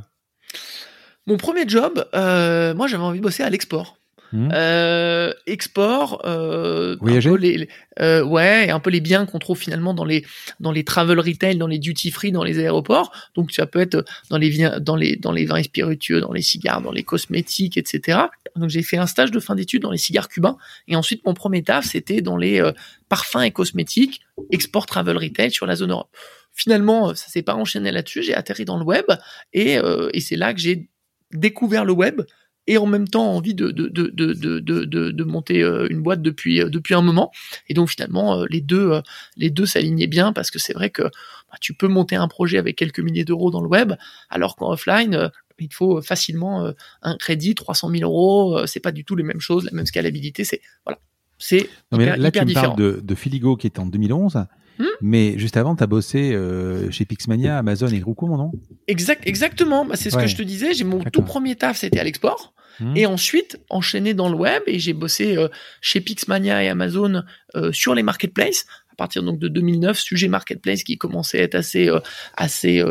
Mon 1.30 1.36
premier 1.36 1.66
job, 1.66 2.04
moi 2.12 2.86
j'avais 2.88 3.02
envie 3.02 3.20
de 3.20 3.22
bosser 3.22 3.44
à 3.44 3.50
l'export. 3.50 3.96
Mmh. 4.32 4.50
Euh, 4.52 5.32
export, 5.46 6.22
euh, 6.24 6.96
Voyager. 7.00 7.30
Un 7.30 7.32
peu 7.32 7.38
les, 7.38 7.68
euh, 8.00 8.22
ouais, 8.22 8.70
un 8.70 8.78
peu 8.78 8.90
les 8.90 9.00
biens 9.00 9.26
qu'on 9.26 9.40
trouve 9.40 9.58
finalement 9.58 9.92
dans 9.92 10.04
les 10.04 10.24
dans 10.60 10.70
les 10.70 10.84
travel 10.84 11.18
retail, 11.18 11.56
dans 11.56 11.66
les 11.66 11.78
duty 11.78 12.12
free, 12.12 12.30
dans 12.30 12.44
les 12.44 12.58
aéroports. 12.60 13.10
Donc 13.34 13.50
ça 13.50 13.66
peut 13.66 13.80
être 13.80 14.04
dans 14.28 14.38
les 14.38 14.68
dans 14.80 14.94
les 14.94 15.16
dans 15.16 15.32
les 15.32 15.46
vins 15.46 15.62
spiritueux, 15.62 16.20
dans 16.20 16.32
les 16.32 16.42
cigares, 16.42 16.80
dans 16.80 16.92
les 16.92 17.02
cosmétiques, 17.02 17.76
etc. 17.76 18.18
Donc 18.54 18.70
j'ai 18.70 18.82
fait 18.82 18.98
un 18.98 19.06
stage 19.06 19.32
de 19.32 19.40
fin 19.40 19.56
d'études 19.56 19.82
dans 19.82 19.90
les 19.90 19.98
cigares 19.98 20.28
cubains 20.28 20.56
et 20.86 20.94
ensuite 20.94 21.24
mon 21.26 21.34
premier 21.34 21.64
taf 21.64 21.84
c'était 21.84 22.22
dans 22.22 22.36
les 22.36 22.60
euh, 22.60 22.72
parfums 23.08 23.42
et 23.42 23.50
cosmétiques, 23.50 24.20
export 24.52 24.86
travel 24.86 25.16
retail 25.16 25.50
sur 25.50 25.66
la 25.66 25.74
zone 25.74 25.90
Europe. 25.90 26.10
Finalement, 26.52 27.14
ça 27.14 27.28
s'est 27.28 27.42
pas 27.42 27.54
enchaîné 27.54 27.90
là-dessus. 27.90 28.22
J'ai 28.22 28.34
atterri 28.34 28.64
dans 28.64 28.76
le 28.76 28.84
web 28.84 29.06
et, 29.52 29.78
euh, 29.78 30.10
et 30.12 30.20
c'est 30.20 30.36
là 30.36 30.52
que 30.52 30.60
j'ai 30.60 30.88
découvert 31.32 31.84
le 31.84 31.92
web 31.92 32.22
et 32.66 32.78
en 32.78 32.86
même 32.86 33.08
temps 33.08 33.34
envie 33.34 33.54
de, 33.54 33.70
de, 33.70 33.88
de, 33.88 34.08
de, 34.08 34.60
de, 34.60 34.84
de 35.10 35.24
monter 35.24 35.62
euh, 35.62 35.88
une 35.90 36.02
boîte 36.02 36.22
depuis, 36.22 36.60
euh, 36.60 36.68
depuis 36.68 36.94
un 36.94 37.02
moment. 37.02 37.32
Et 37.68 37.74
donc 37.74 37.88
finalement, 37.88 38.40
euh, 38.40 38.46
les 38.48 38.60
deux, 38.60 39.00
les 39.36 39.50
deux 39.50 39.66
s'alignaient 39.66 40.06
bien 40.06 40.32
parce 40.32 40.50
que 40.50 40.58
c'est 40.58 40.72
vrai 40.72 40.90
que 40.90 41.02
bah, 41.02 41.56
tu 41.60 41.74
peux 41.74 41.88
monter 41.88 42.16
un 42.16 42.28
projet 42.28 42.58
avec 42.58 42.76
quelques 42.76 43.00
milliers 43.00 43.24
d'euros 43.24 43.50
dans 43.50 43.60
le 43.60 43.68
web, 43.68 43.94
alors 44.28 44.56
qu'en 44.56 44.72
offline, 44.72 45.30
il 45.58 45.72
faut 45.74 46.00
facilement 46.00 46.72
un 47.02 47.16
crédit, 47.18 47.54
300 47.54 47.90
000 47.90 48.02
euros, 48.04 48.66
c'est 48.66 48.80
pas 48.80 48.92
du 48.92 49.04
tout 49.04 49.14
les 49.14 49.24
mêmes 49.24 49.40
choses, 49.40 49.64
la 49.64 49.72
même 49.72 49.84
scalabilité, 49.84 50.44
c'est 50.44 50.62
voilà, 50.86 50.98
c'est 51.38 51.68
hyper, 51.92 52.16
là, 52.16 52.30
tu 52.30 52.44
me 52.44 52.54
parles 52.54 52.76
de, 52.76 53.00
de 53.02 53.14
Filigo 53.14 53.56
qui 53.56 53.66
est 53.66 53.78
en 53.78 53.84
2011. 53.84 54.46
Hmm 54.80 54.86
Mais 55.02 55.38
juste 55.38 55.58
avant, 55.58 55.76
tu 55.76 55.82
as 55.82 55.86
bossé 55.86 56.32
euh, 56.32 56.90
chez 56.90 57.04
Pixmania, 57.04 57.58
Amazon 57.58 57.88
et 57.88 58.00
Roku, 58.00 58.26
mon 58.26 58.38
nom 58.38 58.52
exact, 58.88 59.26
Exactement, 59.26 59.84
bah, 59.84 59.94
c'est 59.94 60.08
ce 60.08 60.16
que 60.16 60.26
je 60.26 60.36
te 60.36 60.42
disais. 60.42 60.72
J'ai 60.72 60.84
mon 60.84 61.00
tout 61.00 61.22
premier 61.22 61.54
taf, 61.54 61.76
c'était 61.76 62.00
à 62.00 62.04
l'export. 62.04 62.54
Hmm. 62.80 62.96
Et 62.96 63.04
ensuite, 63.04 63.60
enchaîné 63.68 64.14
dans 64.14 64.30
le 64.30 64.36
web, 64.36 64.62
et 64.66 64.78
j'ai 64.78 64.94
bossé 64.94 65.36
euh, 65.36 65.48
chez 65.82 66.00
Pixmania 66.00 66.64
et 66.64 66.68
Amazon 66.68 67.24
euh, 67.56 67.72
sur 67.72 67.94
les 67.94 68.02
marketplaces. 68.02 68.64
À 68.90 68.94
partir 68.94 69.22
donc 69.22 69.38
de 69.38 69.48
2009, 69.48 69.98
sujet 69.98 70.28
marketplace 70.28 70.82
qui 70.82 70.96
commençait 70.96 71.40
à 71.40 71.42
être 71.42 71.54
assez, 71.56 71.90
assez, 72.36 72.82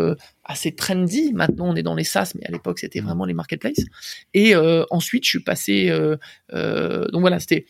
assez 0.43 0.71
trendy. 0.75 1.33
Maintenant, 1.33 1.69
on 1.69 1.75
est 1.75 1.83
dans 1.83 1.95
les 1.95 2.03
SaaS, 2.03 2.33
mais 2.35 2.45
à 2.45 2.51
l'époque, 2.51 2.79
c'était 2.79 3.01
hmm. 3.01 3.05
vraiment 3.05 3.25
les 3.25 3.33
marketplaces. 3.33 3.83
Et 4.35 4.55
ensuite, 4.91 5.23
je 5.25 5.29
suis 5.29 5.43
passé. 5.43 5.89
donc 6.51 7.21
voilà, 7.21 7.39
c'était 7.39 7.65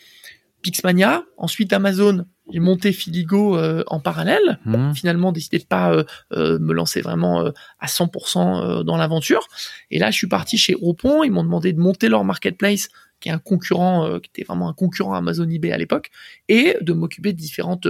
Pixmania, 0.61 1.23
ensuite 1.37 1.71
Amazon, 1.73 2.25
j'ai 2.51 2.59
monté 2.59 2.91
Filigo 2.91 3.57
euh, 3.57 3.83
en 3.87 3.99
parallèle. 3.99 4.59
Mmh. 4.65 4.93
finalement, 4.93 5.31
décidé 5.31 5.59
de 5.59 5.65
pas 5.65 5.93
euh, 5.93 6.03
euh, 6.33 6.59
me 6.59 6.73
lancer 6.73 7.01
vraiment 7.01 7.51
à 7.79 7.87
100% 7.87 8.83
dans 8.83 8.97
l'aventure. 8.97 9.47
Et 9.91 9.99
là, 9.99 10.11
je 10.11 10.17
suis 10.17 10.27
parti 10.27 10.57
chez 10.57 10.73
Groupon. 10.73 11.23
Ils 11.23 11.31
m'ont 11.31 11.43
demandé 11.43 11.73
de 11.73 11.79
monter 11.79 12.09
leur 12.09 12.23
marketplace, 12.23 12.89
qui 13.19 13.29
est 13.29 13.31
un 13.31 13.39
concurrent, 13.39 14.19
qui 14.19 14.29
était 14.29 14.43
vraiment 14.43 14.69
un 14.69 14.73
concurrent 14.73 15.13
Amazon 15.13 15.49
eBay 15.49 15.71
à 15.71 15.77
l'époque, 15.77 16.09
et 16.47 16.75
de 16.81 16.93
m'occuper 16.93 17.33
de 17.33 17.37
différentes 17.37 17.87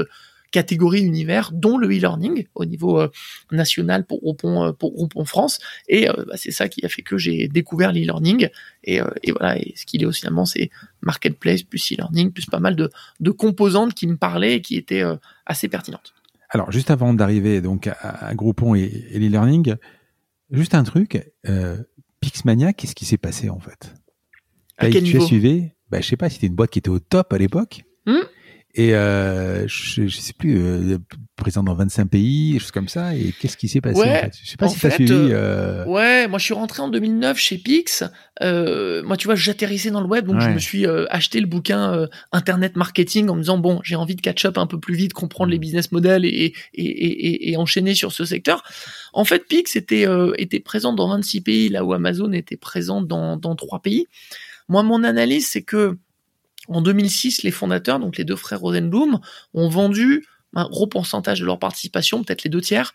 catégorie 0.52 1.02
univers, 1.02 1.52
dont 1.54 1.78
le 1.78 1.88
e-learning 1.88 2.46
au 2.56 2.66
niveau 2.66 3.00
euh, 3.00 3.10
national 3.52 4.06
pour 4.06 4.20
Groupon, 4.20 4.66
euh, 4.66 4.72
pour 4.72 4.94
Groupon 4.94 5.26
France. 5.26 5.60
Et 5.88 6.10
euh, 6.10 6.14
bah, 6.28 6.36
c'est 6.36 6.52
ça 6.52 6.70
qui 6.70 6.86
a 6.86 6.90
fait 6.90 7.02
que 7.02 7.18
j'ai 7.18 7.48
découvert 7.48 7.92
l'e-learning. 7.92 8.50
Et, 8.84 9.00
et, 9.24 9.32
voilà, 9.32 9.58
et 9.58 9.74
ce 9.76 9.86
qu'il 9.86 10.02
est 10.02 10.06
aussi 10.06 10.22
finalement, 10.22 10.46
c'est 10.46 10.70
marketplace 11.02 11.64
plus 11.64 11.94
e-learning, 11.94 12.32
plus 12.32 12.46
pas 12.46 12.60
mal 12.60 12.76
de, 12.76 12.90
de, 13.20 13.32
composantes 13.32 13.94
qui 13.94 14.08
me 14.08 14.18
parlaient 14.18 14.56
et 14.56 14.62
qui 14.62 14.76
étaient 14.76 15.04
assez 15.46 15.68
pertinentes. 15.68 16.14
Alors, 16.50 16.72
juste 16.72 16.90
avant 16.90 17.14
d'arriver 17.14 17.62
donc 17.62 17.88
à, 17.88 18.34
Groupon 18.34 18.76
et, 18.76 18.88
l'e-learning, 19.14 19.76
juste 20.52 20.74
un 20.74 20.84
truc, 20.84 21.32
Pixmania, 22.20 22.74
qu'est-ce 22.74 22.96
qui 22.96 23.06
s'est 23.06 23.18
passé 23.18 23.50
en 23.50 23.60
fait? 23.60 23.94
À 24.78 24.90
quel 24.90 25.04
Tu 25.04 25.14
niveau? 25.14 25.24
as 25.24 25.28
suivi 25.28 25.70
bah, 25.90 26.02
Je 26.02 26.08
sais 26.08 26.18
pas, 26.18 26.30
c'était 26.30 26.48
une 26.48 26.56
boîte 26.56 26.72
qui 26.72 26.80
était 26.80 26.90
au 26.90 27.00
top 27.00 27.32
à 27.34 27.38
l'époque. 27.38 27.84
Hmm 28.06 28.24
et 28.80 28.96
euh, 28.96 29.68
je, 29.68 30.08
je 30.08 30.18
sais 30.22 30.32
plus, 30.32 30.58
euh, 30.58 30.98
présent 31.36 31.64
dans 31.64 31.74
25 31.74 32.06
pays, 32.06 32.58
choses 32.60 32.72
comme 32.72 32.88
ça. 32.88 33.14
Et 33.14 33.34
qu'est-ce 33.38 33.58
qui 33.58 33.68
s'est 33.68 33.82
passé 33.82 34.00
ouais, 34.00 34.10
en 34.10 34.22
fait? 34.22 34.38
Je 34.42 34.50
sais 34.52 34.56
pas 34.56 34.70
si 34.70 34.80
tu 34.80 34.88
as 34.88 34.92
suivi. 34.92 35.12
Euh, 35.12 35.84
euh... 35.84 35.86
Ouais, 35.86 36.30
moi 36.30 36.40
je 36.40 36.46
suis 36.46 36.54
rentré 36.54 36.82
en 36.82 36.88
2009 36.88 37.38
chez 37.38 37.58
Pix. 37.58 38.06
Euh, 38.42 39.04
moi, 39.04 39.18
tu 39.18 39.28
vois, 39.28 39.36
j'atterrissais 39.36 39.92
dans 39.92 40.00
le 40.00 40.08
web, 40.08 40.26
donc 40.28 40.38
ouais. 40.38 40.46
je 40.46 40.50
me 40.52 40.60
suis 40.60 40.88
euh, 40.88 41.06
acheté 41.10 41.42
le 41.42 41.46
bouquin 41.48 42.08
Internet 42.32 42.78
Marketing 42.78 43.28
en 43.28 43.36
me 43.36 43.42
disant 43.42 43.58
bon, 43.58 43.82
j'ai 43.84 43.98
envie 43.98 44.16
de 44.16 44.22
catch 44.22 44.46
up 44.46 44.58
un 44.58 44.66
peu 44.66 44.80
plus 44.80 44.96
vite, 44.96 45.12
comprendre 45.12 45.52
les 45.52 45.58
mm. 45.58 45.62
business 45.62 45.92
models 45.92 46.24
et, 46.24 46.30
et, 46.30 46.54
et, 46.76 47.52
et, 47.52 47.58
enchaîner 47.58 47.96
sur 47.96 48.14
ce 48.14 48.24
secteur. 48.24 48.64
En 49.12 49.26
fait, 49.26 49.46
Pix 49.46 49.76
était 49.76 50.06
était 50.38 50.62
présent 50.62 50.94
dans 50.94 51.10
26 51.10 51.42
pays, 51.42 51.68
là 51.68 51.84
où 51.84 51.92
Amazon 51.92 52.32
était 52.32 52.56
présent 52.56 53.02
dans 53.02 53.36
dans 53.36 53.58
trois 53.58 53.82
pays. 53.82 54.06
Moi, 54.70 54.84
mon 54.84 55.04
analyse, 55.04 55.50
c'est 55.50 55.64
que 55.64 55.98
en 56.70 56.82
2006, 56.82 57.44
les 57.44 57.52
fondateurs, 57.52 58.00
donc 58.00 58.18
les 58.18 58.24
deux 58.24 58.36
frères 58.36 58.60
Rosenblum, 58.60 59.20
ont 59.54 59.70
vendu 59.70 60.26
un 60.56 60.68
gros 60.68 60.88
pourcentage 60.88 61.40
de 61.42 61.46
leur 61.46 61.60
participation, 61.60 62.24
peut-être 62.24 62.44
les 62.44 62.50
deux 62.50 62.62
tiers, 62.62 62.94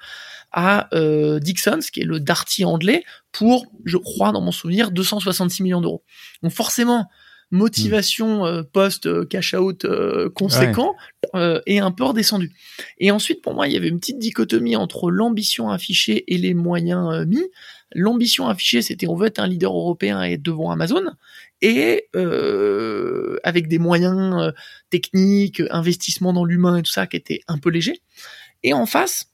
à 0.52 0.88
euh, 0.94 1.38
Dixon, 1.40 1.80
qui 1.92 2.00
est 2.00 2.04
le 2.04 2.20
Darty 2.20 2.64
anglais, 2.64 3.04
pour, 3.32 3.66
je 3.84 3.96
crois, 3.96 4.32
dans 4.32 4.40
mon 4.40 4.52
souvenir, 4.52 4.90
266 4.90 5.62
millions 5.62 5.80
d'euros. 5.80 6.04
Donc 6.42 6.52
forcément, 6.52 7.08
motivation 7.50 8.44
euh, 8.46 8.62
post 8.62 9.06
euh, 9.06 9.24
cash 9.24 9.54
out 9.54 9.84
euh, 9.84 10.28
conséquent 10.30 10.94
euh, 11.34 11.60
est 11.66 11.78
un 11.78 11.90
peu 11.90 12.04
redescendu. 12.04 12.52
Et 12.98 13.10
ensuite, 13.10 13.42
pour 13.42 13.54
moi, 13.54 13.66
il 13.68 13.72
y 13.72 13.76
avait 13.76 13.88
une 13.88 14.00
petite 14.00 14.18
dichotomie 14.18 14.76
entre 14.76 15.10
l'ambition 15.10 15.70
affichée 15.70 16.24
et 16.32 16.38
les 16.38 16.54
moyens 16.54 17.26
mis. 17.26 17.44
L'ambition 17.92 18.48
affichée, 18.48 18.82
c'était 18.82 19.06
on 19.06 19.14
veut 19.14 19.28
être 19.28 19.38
un 19.38 19.46
leader 19.46 19.72
européen 19.72 20.24
et 20.24 20.32
être 20.32 20.42
devant 20.42 20.72
Amazon, 20.72 21.02
et 21.64 22.08
avec 23.42 23.68
des 23.68 23.78
moyens 23.78 24.52
techniques, 24.90 25.62
investissement 25.70 26.32
dans 26.32 26.44
l'humain 26.44 26.76
et 26.76 26.82
tout 26.82 26.92
ça 26.92 27.06
qui 27.06 27.16
était 27.16 27.40
un 27.48 27.58
peu 27.58 27.70
léger. 27.70 28.00
Et 28.62 28.72
en 28.72 28.86
face, 28.86 29.32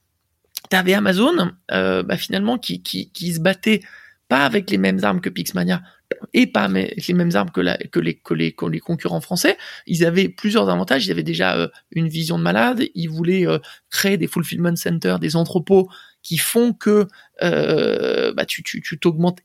tu 0.69 0.75
avais 0.75 0.93
Amazon, 0.93 1.51
bah, 1.69 2.17
finalement, 2.17 2.57
qui, 2.57 2.81
qui, 2.81 3.11
qui 3.11 3.33
se 3.33 3.39
battait 3.39 3.81
pas 4.27 4.45
avec 4.45 4.69
les 4.71 4.77
mêmes 4.77 5.03
armes 5.03 5.19
que 5.19 5.29
Pixmania, 5.29 5.81
et 6.33 6.47
pas 6.47 6.67
les 6.67 7.13
mêmes 7.13 7.35
armes 7.35 7.49
que, 7.51 7.87
que, 7.87 7.99
les, 7.99 8.15
que, 8.15 8.33
les, 8.33 8.55
les, 8.69 8.79
concurrents 8.79 9.21
français. 9.21 9.57
Ils 9.87 10.05
avaient 10.05 10.29
plusieurs 10.29 10.69
avantages. 10.69 11.05
Ils 11.05 11.11
avaient 11.11 11.23
déjà 11.23 11.55
euh, 11.57 11.67
une 11.91 12.07
vision 12.07 12.37
de 12.37 12.43
malade. 12.43 12.83
Ils 12.95 13.09
voulaient 13.09 13.47
euh, 13.47 13.59
créer 13.89 14.17
des 14.17 14.27
fulfillment 14.27 14.75
centers, 14.75 15.19
des 15.19 15.35
entrepôts 15.35 15.89
qui 16.23 16.37
font 16.37 16.73
que 16.73 17.07
euh, 17.41 18.33
bah, 18.33 18.45
tu, 18.45 18.61
tu, 18.61 18.81
tu 18.81 18.99
t'augmentes 18.99 19.39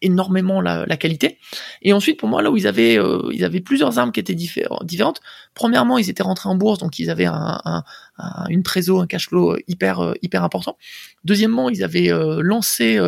énormément 0.00 0.62
la, 0.62 0.86
la, 0.86 0.96
qualité. 0.96 1.38
Et 1.82 1.92
ensuite, 1.92 2.18
pour 2.18 2.28
moi, 2.28 2.40
là 2.40 2.50
où 2.50 2.56
ils 2.56 2.66
avaient, 2.66 2.98
euh, 2.98 3.28
ils 3.32 3.44
avaient 3.44 3.60
plusieurs 3.60 3.98
armes 3.98 4.12
qui 4.12 4.20
étaient 4.20 4.34
différentes. 4.34 5.20
Premièrement, 5.54 5.98
ils 5.98 6.08
étaient 6.08 6.22
rentrés 6.22 6.48
en 6.48 6.54
bourse, 6.54 6.78
donc 6.78 6.98
ils 6.98 7.10
avaient 7.10 7.26
un, 7.26 7.60
un, 7.64 8.46
une 8.48 8.62
trésor, 8.62 9.02
un 9.02 9.06
cash 9.06 9.28
flow 9.28 9.58
hyper 9.68 10.14
hyper 10.22 10.42
important. 10.42 10.78
Deuxièmement, 11.24 11.68
ils 11.68 11.84
avaient 11.84 12.10
euh, 12.10 12.40
lancé 12.40 12.98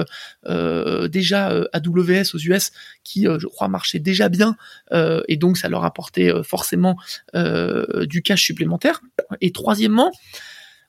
euh, 0.47 1.09
déjà 1.09 1.49
AWS 1.73 2.35
aux 2.35 2.38
US, 2.38 2.73
qui, 3.05 3.25
je 3.25 3.47
crois, 3.47 3.69
marchait 3.69 4.01
déjà 4.01 4.29
bien, 4.29 4.57
et 5.29 5.37
donc 5.37 5.57
ça 5.57 5.69
leur 5.71 5.85
apportait 5.85 6.31
forcément 6.43 6.97
du 7.35 8.23
cash 8.23 8.43
supplémentaire. 8.43 9.01
Et 9.41 9.53
troisièmement, 9.53 10.12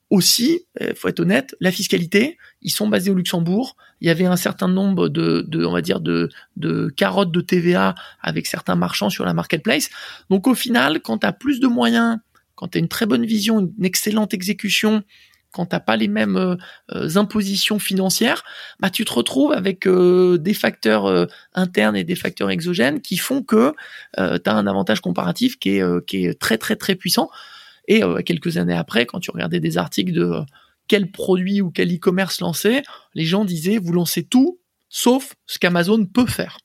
aussi, 0.10 0.62
il 0.80 0.88
euh, 0.88 0.94
faut 0.96 1.08
être 1.08 1.20
honnête, 1.20 1.56
la 1.60 1.72
fiscalité, 1.72 2.38
ils 2.62 2.70
sont 2.70 2.88
basés 2.88 3.10
au 3.10 3.16
Luxembourg. 3.16 3.76
Il 4.00 4.08
y 4.08 4.12
avait 4.12 4.26
un 4.26 4.36
certain 4.36 4.68
nombre 4.68 5.10
de, 5.10 5.44
de 5.48 5.66
on 5.66 5.72
va 5.72 5.82
dire, 5.82 6.02
de, 6.02 6.30
de 6.56 6.90
carottes 6.96 7.32
de 7.32 7.42
TVA 7.42 7.96
avec 8.22 8.46
certains 8.46 8.76
marchands 8.76 9.10
sur 9.10 9.26
la 9.26 9.34
marketplace. 9.34 9.90
Donc 10.30 10.48
au 10.48 10.56
final, 10.56 11.02
quand 11.02 11.20
tu 11.20 11.28
as 11.28 11.34
plus 11.34 11.60
de 11.60 11.68
moyens, 11.68 12.20
quand 12.56 12.68
tu 12.68 12.78
as 12.78 12.80
une 12.80 12.90
très 12.90 13.06
bonne 13.06 13.26
vision, 13.26 13.60
une 13.60 13.86
excellente 13.86 14.34
exécution, 14.34 15.04
quand 15.52 15.68
t'as 15.68 15.80
pas 15.80 15.96
les 15.96 16.08
mêmes 16.08 16.38
euh, 16.38 16.56
euh, 16.92 17.18
impositions 17.18 17.80
financières, 17.80 18.44
bah 18.80 18.90
tu 18.90 19.06
te 19.06 19.14
retrouves 19.14 19.52
avec 19.52 19.88
des 19.88 20.54
facteurs 20.54 21.28
internes 21.54 21.96
et 21.96 22.04
des 22.04 22.16
facteurs 22.16 22.52
exogènes 22.52 23.02
qui 23.02 23.18
font 23.18 23.42
que 23.42 23.74
tu 24.18 24.22
as 24.22 24.56
un 24.56 24.68
avantage 24.68 25.02
comparatif 25.02 25.58
qui 25.58 25.78
est, 25.78 26.06
qui 26.06 26.26
est 26.26 26.40
très 26.40 26.58
très 26.58 26.76
très 26.76 26.96
puissant. 26.96 27.30
Et 27.88 28.04
euh, 28.04 28.22
quelques 28.22 28.58
années 28.58 28.76
après, 28.76 29.06
quand 29.06 29.20
tu 29.20 29.32
regardais 29.32 29.60
des 29.60 29.78
articles 29.78 30.12
de 30.12 30.24
euh, 30.24 30.42
quel 30.88 31.12
produit 31.12 31.62
ou 31.62 31.72
quel 31.72 31.94
e-commerce 31.94 32.42
lancer, 32.42 32.84
les 33.14 33.26
gens 33.26 33.46
disaient 33.46 33.78
vous 33.78 33.94
lancez 33.94 34.24
tout 34.24 34.60
sauf 34.90 35.34
ce 35.46 35.60
qu'Amazon 35.60 36.06
peut 36.06 36.28
faire. 36.28 36.58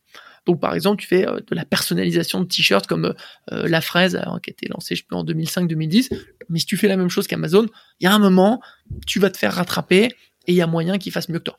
Donc 0.46 0.60
par 0.60 0.74
exemple, 0.74 1.00
tu 1.00 1.08
fais 1.08 1.26
euh, 1.26 1.40
de 1.46 1.54
la 1.54 1.64
personnalisation 1.64 2.40
de 2.40 2.46
t-shirts 2.46 2.86
comme 2.86 3.14
la 3.50 3.80
fraise 3.80 4.16
hein, 4.16 4.38
qui 4.42 4.50
a 4.50 4.52
été 4.52 4.68
lancée 4.68 4.94
en 5.10 5.24
2005-2010, 5.24 6.14
mais 6.48 6.58
si 6.58 6.66
tu 6.66 6.76
fais 6.76 6.88
la 6.88 6.96
même 6.96 7.08
chose 7.08 7.26
qu'Amazon, 7.26 7.66
il 8.00 8.04
y 8.04 8.06
a 8.06 8.12
un 8.12 8.18
moment, 8.18 8.60
tu 9.06 9.18
vas 9.18 9.30
te 9.30 9.38
faire 9.38 9.54
rattraper 9.54 10.04
et 10.46 10.52
il 10.52 10.54
y 10.54 10.62
a 10.62 10.66
moyen 10.66 10.98
qu'il 10.98 11.12
fasse 11.12 11.28
mieux 11.28 11.38
que 11.38 11.44
toi. 11.44 11.56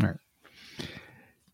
Ouais. 0.00 0.12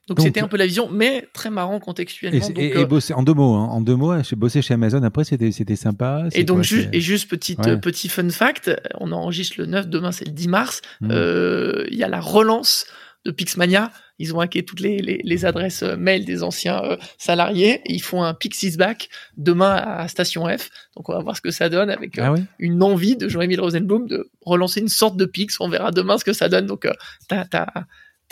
Donc 0.08 0.20
c'était 0.20 0.40
un 0.40 0.48
peu 0.48 0.58
la 0.58 0.66
vision, 0.66 0.88
mais 0.90 1.28
très 1.32 1.48
marrant 1.48 1.80
contextuellement. 1.80 2.46
Et, 2.56 2.76
euh, 2.76 2.84
bosser 2.84 3.14
en 3.14 3.22
deux 3.22 3.32
mots, 3.32 3.54
hein, 3.54 3.68
en 3.70 3.80
deux 3.80 3.96
mots, 3.96 4.22
j'ai 4.22 4.36
bossé 4.36 4.60
chez 4.60 4.74
Amazon. 4.74 5.02
Après, 5.02 5.24
c'était 5.24 5.50
c'était 5.50 5.76
sympa. 5.76 6.24
Et 6.32 6.44
donc 6.44 6.62
juste 6.62 6.90
et 6.92 7.00
juste 7.00 7.28
petite 7.28 7.80
petit 7.80 8.08
fun 8.08 8.28
fact, 8.28 8.70
on 9.00 9.12
enregistre 9.12 9.56
le 9.58 9.66
9, 9.66 9.88
demain 9.88 10.12
c'est 10.12 10.26
le 10.26 10.32
10 10.32 10.48
mars. 10.48 10.82
Mmh. 11.00 11.08
Euh, 11.10 11.86
il 11.90 11.96
y 11.96 12.04
a 12.04 12.08
la 12.08 12.20
relance 12.20 12.86
de 13.24 13.30
Pixmania. 13.30 13.90
Ils 14.18 14.34
ont 14.34 14.40
hacké 14.40 14.62
toutes 14.62 14.80
les, 14.80 14.98
les, 14.98 15.20
les 15.24 15.44
adresses 15.44 15.82
euh, 15.82 15.96
mail 15.96 16.24
des 16.24 16.42
anciens 16.42 16.82
salariés. 17.16 17.80
Et 17.86 17.94
ils 17.94 18.02
font 18.02 18.22
un 18.22 18.34
Pixis 18.34 18.76
back 18.76 19.08
demain 19.38 19.74
à 19.74 20.06
Station 20.08 20.46
F. 20.46 20.68
Donc 20.96 21.08
on 21.08 21.14
va 21.14 21.20
voir 21.20 21.34
ce 21.34 21.40
que 21.40 21.50
ça 21.50 21.70
donne 21.70 21.88
avec 21.88 22.18
ah 22.18 22.34
une 22.58 22.82
envie 22.82 23.16
de 23.16 23.28
Jean-Émile 23.28 23.60
Rosenblum 23.60 24.06
de 24.06 24.30
relancer 24.42 24.80
une 24.80 24.88
sorte 24.88 25.16
de 25.16 25.24
Pix. 25.24 25.56
On 25.60 25.68
verra 25.70 25.90
demain 25.90 26.18
ce 26.18 26.24
que 26.24 26.34
ça 26.34 26.50
donne. 26.50 26.66
Donc 26.66 26.86
t'as 27.28 27.46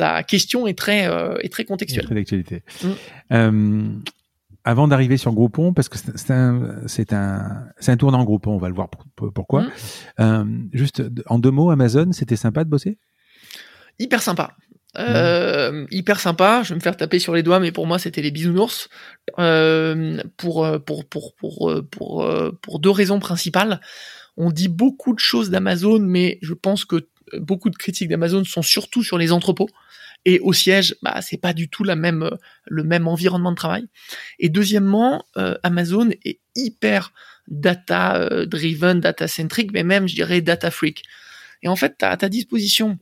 ta 0.02 0.24
question 0.24 0.66
est 0.66 0.76
très, 0.76 1.06
euh, 1.06 1.36
est 1.44 1.52
très 1.52 1.64
contextuelle. 1.64 2.06
Très 2.06 2.16
d'actualité. 2.16 2.64
Mm. 2.82 2.88
Euh, 3.30 3.88
avant 4.64 4.88
d'arriver 4.88 5.16
sur 5.16 5.32
Groupon, 5.32 5.72
parce 5.72 5.88
que 5.88 5.96
c'est 5.96 6.32
un, 6.32 6.82
c'est 6.88 7.12
un, 7.12 7.68
c'est 7.78 7.92
un 7.92 7.96
tournant 7.96 8.24
Groupon, 8.24 8.50
on 8.50 8.58
va 8.58 8.68
le 8.68 8.74
voir 8.74 8.88
pourquoi. 9.32 9.62
Mm. 9.62 9.70
Euh, 10.18 10.44
juste 10.72 11.04
en 11.26 11.38
deux 11.38 11.52
mots, 11.52 11.70
Amazon, 11.70 12.10
c'était 12.10 12.34
sympa 12.34 12.64
de 12.64 12.68
bosser? 12.68 12.98
Hyper 14.00 14.22
sympa. 14.22 14.56
Euh, 14.98 15.86
hyper 15.92 16.18
sympa. 16.18 16.62
Je 16.64 16.70
vais 16.70 16.74
me 16.74 16.80
faire 16.80 16.96
taper 16.96 17.20
sur 17.20 17.34
les 17.34 17.44
doigts, 17.44 17.60
mais 17.60 17.70
pour 17.70 17.86
moi, 17.86 18.00
c'était 18.00 18.22
les 18.22 18.32
bisounours. 18.32 18.88
Euh, 19.38 20.20
pour, 20.36 20.66
pour, 20.84 21.04
pour, 21.04 21.36
pour, 21.36 21.72
pour, 21.92 22.26
pour 22.60 22.80
deux 22.80 22.90
raisons 22.90 23.20
principales. 23.20 23.80
On 24.36 24.50
dit 24.50 24.68
beaucoup 24.68 25.14
de 25.14 25.20
choses 25.20 25.50
d'Amazon, 25.50 26.00
mais 26.00 26.38
je 26.42 26.54
pense 26.54 26.84
que 26.84 27.08
beaucoup 27.38 27.70
de 27.70 27.76
critiques 27.76 28.08
d'Amazon 28.08 28.44
sont 28.44 28.62
surtout 28.62 29.02
sur 29.02 29.18
les 29.18 29.32
entrepôts. 29.32 29.68
Et 30.24 30.38
au 30.40 30.52
siège, 30.52 30.94
bah, 31.02 31.20
c'est 31.20 31.36
pas 31.36 31.52
du 31.52 31.68
tout 31.68 31.84
même, 31.84 32.30
le 32.66 32.84
même 32.84 33.08
environnement 33.08 33.50
de 33.50 33.56
travail. 33.56 33.86
Et 34.38 34.48
deuxièmement, 34.48 35.24
euh, 35.36 35.56
Amazon 35.62 36.10
est 36.24 36.38
hyper 36.54 37.12
data 37.48 38.16
euh, 38.16 38.46
driven, 38.46 39.00
data 39.00 39.26
centric, 39.26 39.72
mais 39.72 39.82
même, 39.82 40.08
je 40.08 40.14
dirais, 40.14 40.40
data 40.40 40.70
freak. 40.70 41.02
Et 41.62 41.68
en 41.68 41.76
fait, 41.76 41.96
tu 41.98 42.04
as 42.04 42.10
à 42.10 42.16
ta 42.16 42.28
disposition 42.28 42.98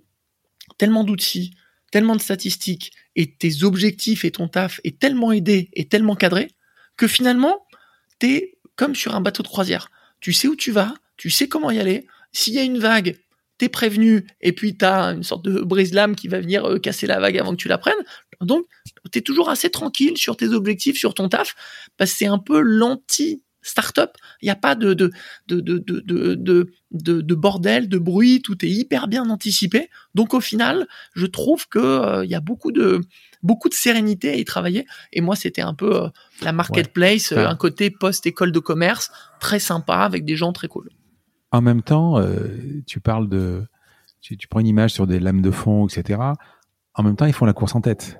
tellement 0.78 1.04
d'outils, 1.04 1.52
tellement 1.90 2.16
de 2.16 2.22
statistiques, 2.22 2.92
et 3.16 3.34
tes 3.34 3.64
objectifs 3.64 4.24
et 4.24 4.30
ton 4.30 4.48
taf 4.48 4.80
est 4.84 4.98
tellement 4.98 5.32
aidé 5.32 5.68
et 5.74 5.88
tellement 5.88 6.14
cadré 6.14 6.48
que 6.96 7.06
finalement, 7.06 7.66
tu 8.18 8.28
es 8.28 8.58
comme 8.76 8.94
sur 8.94 9.14
un 9.14 9.20
bateau 9.20 9.42
de 9.42 9.48
croisière. 9.48 9.90
Tu 10.20 10.32
sais 10.32 10.48
où 10.48 10.56
tu 10.56 10.70
vas, 10.70 10.94
tu 11.16 11.30
sais 11.30 11.48
comment 11.48 11.70
y 11.70 11.78
aller. 11.78 12.06
S'il 12.32 12.54
y 12.54 12.58
a 12.58 12.62
une 12.62 12.78
vague, 12.78 13.18
t'es 13.60 13.68
prévenu, 13.68 14.26
et 14.40 14.52
puis 14.52 14.74
t'as 14.74 15.12
une 15.12 15.22
sorte 15.22 15.44
de 15.44 15.60
brise-lame 15.60 16.16
qui 16.16 16.28
va 16.28 16.40
venir 16.40 16.64
euh, 16.64 16.78
casser 16.78 17.06
la 17.06 17.20
vague 17.20 17.36
avant 17.36 17.50
que 17.50 17.60
tu 17.60 17.68
la 17.68 17.76
prennes. 17.76 18.02
Donc, 18.40 18.64
t'es 19.12 19.20
toujours 19.20 19.50
assez 19.50 19.68
tranquille 19.68 20.16
sur 20.16 20.38
tes 20.38 20.48
objectifs, 20.48 20.96
sur 20.96 21.12
ton 21.12 21.28
taf, 21.28 21.54
parce 21.98 22.12
que 22.12 22.16
c'est 22.16 22.26
un 22.26 22.38
peu 22.38 22.58
l'anti 22.60 23.42
startup. 23.60 24.12
Il 24.40 24.46
n'y 24.46 24.50
a 24.50 24.56
pas 24.56 24.74
de 24.74 24.94
de, 24.94 25.12
de, 25.46 25.60
de, 25.60 25.78
de, 25.78 26.34
de, 26.90 27.20
de, 27.20 27.34
bordel, 27.34 27.90
de 27.90 27.98
bruit, 27.98 28.40
tout 28.40 28.64
est 28.64 28.70
hyper 28.70 29.08
bien 29.08 29.28
anticipé. 29.28 29.90
Donc 30.14 30.32
au 30.32 30.40
final, 30.40 30.86
je 31.12 31.26
trouve 31.26 31.68
que 31.68 31.78
euh, 31.78 32.24
il 32.24 32.30
y 32.30 32.34
a 32.34 32.40
beaucoup 32.40 32.72
de 32.72 33.02
beaucoup 33.42 33.68
de 33.68 33.74
sérénité 33.74 34.30
à 34.30 34.36
y 34.36 34.44
travailler. 34.46 34.86
Et 35.12 35.20
moi, 35.20 35.36
c'était 35.36 35.60
un 35.60 35.74
peu 35.74 36.04
euh, 36.04 36.08
la 36.40 36.52
marketplace, 36.52 37.32
un 37.32 37.56
côté 37.56 37.90
post-école 37.90 38.52
de 38.52 38.58
commerce, 38.58 39.10
très 39.38 39.60
sympa, 39.60 39.96
avec 39.96 40.24
des 40.24 40.36
gens 40.36 40.54
très 40.54 40.68
cool. 40.68 40.88
En 41.52 41.60
même 41.60 41.82
temps, 41.82 42.18
euh, 42.18 42.82
tu 42.86 43.00
parles 43.00 43.28
de, 43.28 43.66
tu, 44.20 44.36
prends 44.48 44.60
une 44.60 44.66
image 44.66 44.92
sur 44.92 45.06
des 45.06 45.18
lames 45.18 45.42
de 45.42 45.50
fond, 45.50 45.86
etc. 45.86 46.20
En 46.94 47.02
même 47.02 47.16
temps, 47.16 47.26
ils 47.26 47.32
font 47.32 47.46
la 47.46 47.52
course 47.52 47.74
en 47.74 47.80
tête. 47.80 48.18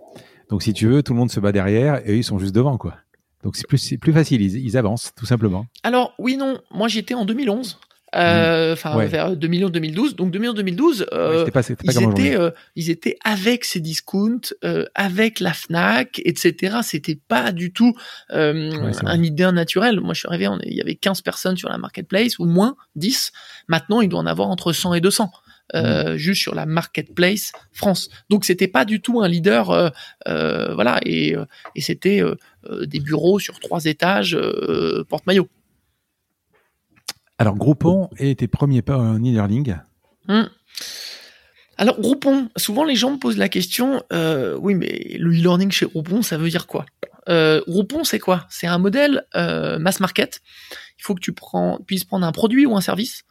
Donc, 0.49 0.63
si 0.63 0.73
tu 0.73 0.89
veux, 0.89 1.03
tout 1.03 1.13
le 1.13 1.19
monde 1.19 1.31
se 1.31 1.39
bat 1.39 1.53
derrière 1.53 2.07
et 2.09 2.17
ils 2.17 2.25
sont 2.25 2.39
juste 2.39 2.55
devant, 2.55 2.77
quoi. 2.77 2.97
Donc, 3.45 3.57
c'est 3.57 3.67
plus, 3.67 3.97
plus 3.99 4.13
facile. 4.13 4.43
Ils, 4.43 4.57
ils, 4.57 4.77
avancent, 4.77 5.15
tout 5.15 5.27
simplement. 5.27 5.67
Alors, 5.83 6.13
oui, 6.19 6.37
non. 6.37 6.59
Moi, 6.71 6.89
j'étais 6.89 7.15
en 7.15 7.25
2011. 7.25 7.79
Euh, 8.17 8.73
enfin 8.73 8.97
vers 9.07 9.37
2011-2012. 9.37 10.17
Donc 10.17 10.35
2011-2012, 10.35 11.07
euh, 11.13 11.47
ils, 11.85 12.03
étaient, 12.03 12.37
euh, 12.37 12.51
ils 12.75 12.91
étaient 12.91 13.17
avec 13.25 13.65
ces 13.65 13.81
discounts, 13.81 14.53
euh, 14.65 14.85
avec 14.95 15.41
la 15.41 15.53
Fnac, 15.53 16.21
etc. 16.25 16.79
C'était 16.83 17.19
pas 17.29 17.53
du 17.53 17.73
tout 17.73 17.95
un 18.31 19.23
idée 19.23 19.51
naturel. 19.53 20.01
Moi, 20.01 20.15
je 20.15 20.21
suis 20.21 20.29
arrivé, 20.29 20.49
on, 20.49 20.59
il 20.65 20.75
y 20.75 20.81
avait 20.81 20.97
15 20.97 21.23
personnes 21.23 21.57
sur 21.57 21.69
la 21.69 21.79
marketplace 21.79 22.39
ou 22.39 22.47
moins 22.47 22.77
10. 22.97 23.33
Maintenant, 23.69 24.01
il 24.01 24.09
doit 24.09 24.21
en 24.21 24.27
avoir 24.27 24.49
entre 24.49 24.73
100 24.73 24.95
et 24.95 25.01
200. 25.01 25.31
Euh, 25.77 26.17
juste 26.17 26.43
sur 26.43 26.55
la 26.57 26.67
marketplace 26.67 27.53
France. 27.73 28.11
Donc 28.29 28.45
c'était 28.45 28.67
pas 28.67 28.85
du 28.85 29.01
tout 29.01 29.21
un 29.21 29.29
leader, 29.29 29.71
euh, 29.71 29.89
euh, 30.27 30.75
voilà, 30.75 30.99
et, 31.05 31.37
et 31.77 31.81
c'était 31.81 32.23
des 32.83 33.01
bureaux 33.01 33.39
sur 33.39 33.61
trois 33.61 33.85
étages, 33.85 34.37
porte-maillot. 35.09 35.49
Alors, 37.41 37.57
Groupon 37.57 38.11
et 38.19 38.35
tes 38.35 38.49
premiers 38.49 38.83
pas 38.83 38.99
en 38.99 39.17
e-learning 39.17 39.75
hmm. 40.29 40.43
Alors, 41.79 41.99
Groupon, 41.99 42.51
souvent 42.59 42.85
les 42.85 42.97
gens 42.97 43.13
me 43.13 43.17
posent 43.17 43.39
la 43.39 43.49
question, 43.49 44.03
euh, 44.13 44.59
oui, 44.61 44.75
mais 44.75 45.17
le 45.19 45.31
e-learning 45.31 45.71
chez 45.71 45.87
Groupon, 45.87 46.21
ça 46.21 46.37
veut 46.37 46.51
dire 46.51 46.67
quoi? 46.67 46.85
Euh, 47.31 47.63
Groupon, 47.67 48.05
c'est 48.05 48.19
quoi? 48.19 48.47
C'est 48.51 48.67
un 48.67 48.77
modèle 48.77 49.25
euh, 49.37 49.79
mass 49.79 50.01
market. 50.01 50.43
Il 50.99 51.03
faut 51.03 51.15
que 51.15 51.21
tu 51.21 51.35
puisses 51.87 52.05
prendre 52.05 52.27
un 52.27 52.33
produit 52.33 52.67
ou 52.67 52.77
un 52.77 52.83
service, 52.83 53.25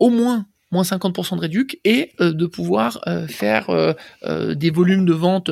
au 0.00 0.08
moins 0.08 0.46
moins 0.70 0.82
50% 0.82 1.36
de 1.36 1.40
réduc, 1.40 1.78
et 1.84 2.12
de 2.18 2.46
pouvoir 2.46 2.98
faire 3.28 3.94
des 4.26 4.70
volumes 4.70 5.04
de 5.04 5.12
vente 5.12 5.48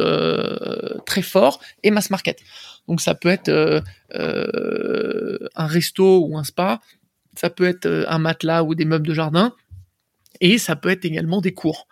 très 1.07 1.23
forts 1.23 1.61
et 1.85 1.93
mass 1.93 2.11
market. 2.11 2.41
Donc 2.89 3.01
ça 3.01 3.15
peut 3.15 3.29
être 3.29 3.83
un 4.13 5.67
resto 5.67 6.27
ou 6.27 6.37
un 6.37 6.43
spa, 6.43 6.81
ça 7.37 7.51
peut 7.51 7.65
être 7.65 7.87
euh, 7.87 8.05
un 8.09 8.19
matelas 8.19 8.63
ou 8.63 8.75
des 8.75 8.85
meubles 8.85 9.07
de 9.07 9.15
jardin, 9.15 9.55
et 10.41 10.59
ça 10.59 10.77
peut 10.77 10.89
être 10.89 11.05
également 11.05 11.41
des 11.41 11.53
cours. 11.53 11.87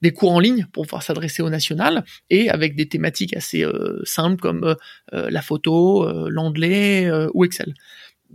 Des 0.00 0.12
cours 0.12 0.32
en 0.32 0.40
ligne 0.40 0.66
pour 0.72 0.84
pouvoir 0.84 1.02
s'adresser 1.02 1.42
au 1.42 1.50
national 1.50 2.04
et 2.30 2.50
avec 2.50 2.74
des 2.74 2.88
thématiques 2.88 3.36
assez 3.36 3.64
euh, 3.64 4.00
simples 4.04 4.40
comme 4.40 4.76
euh, 5.12 5.30
la 5.30 5.42
photo, 5.42 6.28
l'anglais 6.28 7.08
ou 7.34 7.44
Excel. 7.44 7.74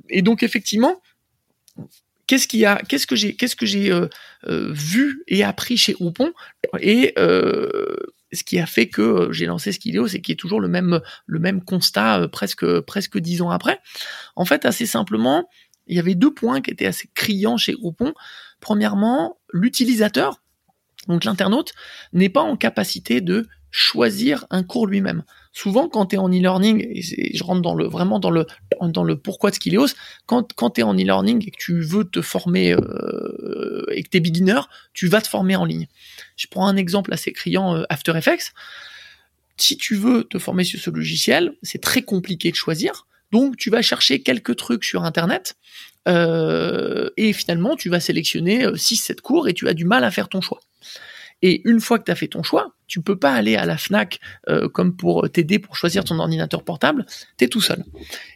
Et 0.10 0.22
donc 0.22 0.44
effectivement, 0.44 1.02
qu'est-ce 2.28 2.48
qu'il 2.48 2.62
y 2.62 2.66
a, 2.66 2.78
qu'est-ce 2.88 3.06
que 3.06 3.18
j'ai, 3.18 3.36
qu'est-ce 3.36 3.58
que 3.58 3.66
j'ai 3.66 3.92
vu 4.48 5.24
et 5.28 5.44
appris 5.44 5.76
chez 5.76 5.96
Oupon 6.00 6.32
et 6.80 7.14
ce 7.18 8.44
qui 8.44 8.60
a 8.60 8.66
fait 8.66 8.88
que 8.88 9.30
j'ai 9.32 9.46
lancé 9.46 9.72
Skideo, 9.72 10.08
c'est 10.08 10.22
qu'il 10.22 10.34
est 10.34 10.38
toujours 10.38 10.60
le 10.62 10.68
même 10.68 11.02
le 11.26 11.40
même 11.40 11.64
constat 11.64 12.28
presque 12.32 12.80
presque 12.82 13.18
dix 13.18 13.42
ans 13.42 13.50
après. 13.50 13.80
En 14.36 14.46
fait, 14.46 14.66
assez 14.66 14.86
simplement, 14.86 15.50
il 15.88 15.96
y 15.96 16.00
avait 16.00 16.16
deux 16.16 16.34
points 16.34 16.62
qui 16.62 16.72
étaient 16.72 16.86
assez 16.86 17.10
criants 17.14 17.58
chez 17.58 17.74
Groupon. 17.74 18.14
Premièrement, 18.60 19.38
l'utilisateur, 19.52 20.42
donc 21.08 21.24
l'internaute, 21.24 21.74
n'est 22.14 22.30
pas 22.30 22.42
en 22.42 22.58
capacité 22.58 23.22
de 23.22 23.48
choisir 23.72 24.46
un 24.50 24.64
cours 24.64 24.88
lui-même. 24.88 25.24
Souvent, 25.52 25.90
quand 25.90 26.08
tu 26.08 26.16
es 26.16 26.18
en 26.18 26.30
e-learning, 26.30 26.86
et 26.90 27.36
je 27.36 27.44
rentre 27.44 27.62
dans 27.62 27.76
le, 27.76 27.88
vraiment 27.88 28.20
dans 28.20 28.32
le, 28.32 28.46
dans 28.82 29.04
le 29.04 29.18
pourquoi 29.18 29.50
de 29.50 29.56
Skilleos, 29.56 29.88
quand, 30.26 30.54
quand 30.54 30.72
tu 30.72 30.82
es 30.82 30.84
en 30.84 30.94
e-learning 30.94 31.46
et 31.46 31.52
que 31.52 31.58
tu 31.58 31.82
veux 31.82 32.06
te 32.06 32.22
former 32.22 32.74
euh, 32.74 33.86
et 33.92 34.04
que 34.04 34.10
tu 34.10 34.18
es 34.18 34.20
beginner, 34.20 34.62
tu 34.94 35.08
vas 35.08 35.22
te 35.22 35.28
former 35.28 35.56
en 35.56 35.66
ligne. 35.66 35.88
Je 36.36 36.48
prends 36.48 36.68
un 36.68 36.78
exemple 36.78 37.14
assez 37.14 37.32
criant, 37.34 37.76
euh, 37.76 37.84
After 37.90 38.16
Effects. 38.16 38.54
Si 39.58 39.78
tu 39.78 39.96
veux 39.96 40.24
te 40.24 40.38
former 40.38 40.64
sur 40.64 40.80
ce 40.80 40.90
logiciel, 40.90 41.54
c'est 41.64 41.82
très 41.82 42.04
compliqué 42.04 42.52
de 42.52 42.56
choisir. 42.56 43.08
Donc 43.32 43.58
tu 43.58 43.70
vas 43.70 43.82
chercher 43.82 44.22
quelques 44.22 44.56
trucs 44.56 44.84
sur 44.84 45.04
Internet 45.04 45.56
euh, 46.08 47.10
et 47.18 47.34
finalement 47.34 47.76
tu 47.76 47.90
vas 47.90 48.00
sélectionner 48.00 48.66
6-7 48.66 49.12
euh, 49.12 49.16
cours 49.22 49.48
et 49.48 49.54
tu 49.54 49.68
as 49.68 49.74
du 49.74 49.86
mal 49.86 50.04
à 50.04 50.12
faire 50.12 50.30
ton 50.30 50.42
choix. 50.42 50.60
Et 51.42 51.62
une 51.70 51.80
fois 51.80 52.00
que 52.00 52.06
tu 52.06 52.12
as 52.12 52.16
fait 52.16 52.28
ton 52.28 52.42
choix, 52.42 52.74
tu 52.88 53.02
peux 53.02 53.18
pas 53.18 53.34
aller 53.34 53.56
à 53.56 53.66
la 53.66 53.78
FNAC 53.78 54.20
euh, 54.50 54.70
comme 54.70 54.96
pour 54.96 55.30
t'aider 55.30 55.60
pour 55.60 55.76
choisir 55.76 56.04
ton 56.04 56.18
ordinateur 56.20 56.64
portable, 56.64 57.06
tu 57.38 57.46
es 57.46 57.48
tout 57.48 57.62
seul. 57.62 57.84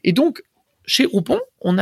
Et 0.04 0.14
donc 0.14 0.44
chez 0.86 1.06
Groupon, 1.06 1.40
on 1.62 1.78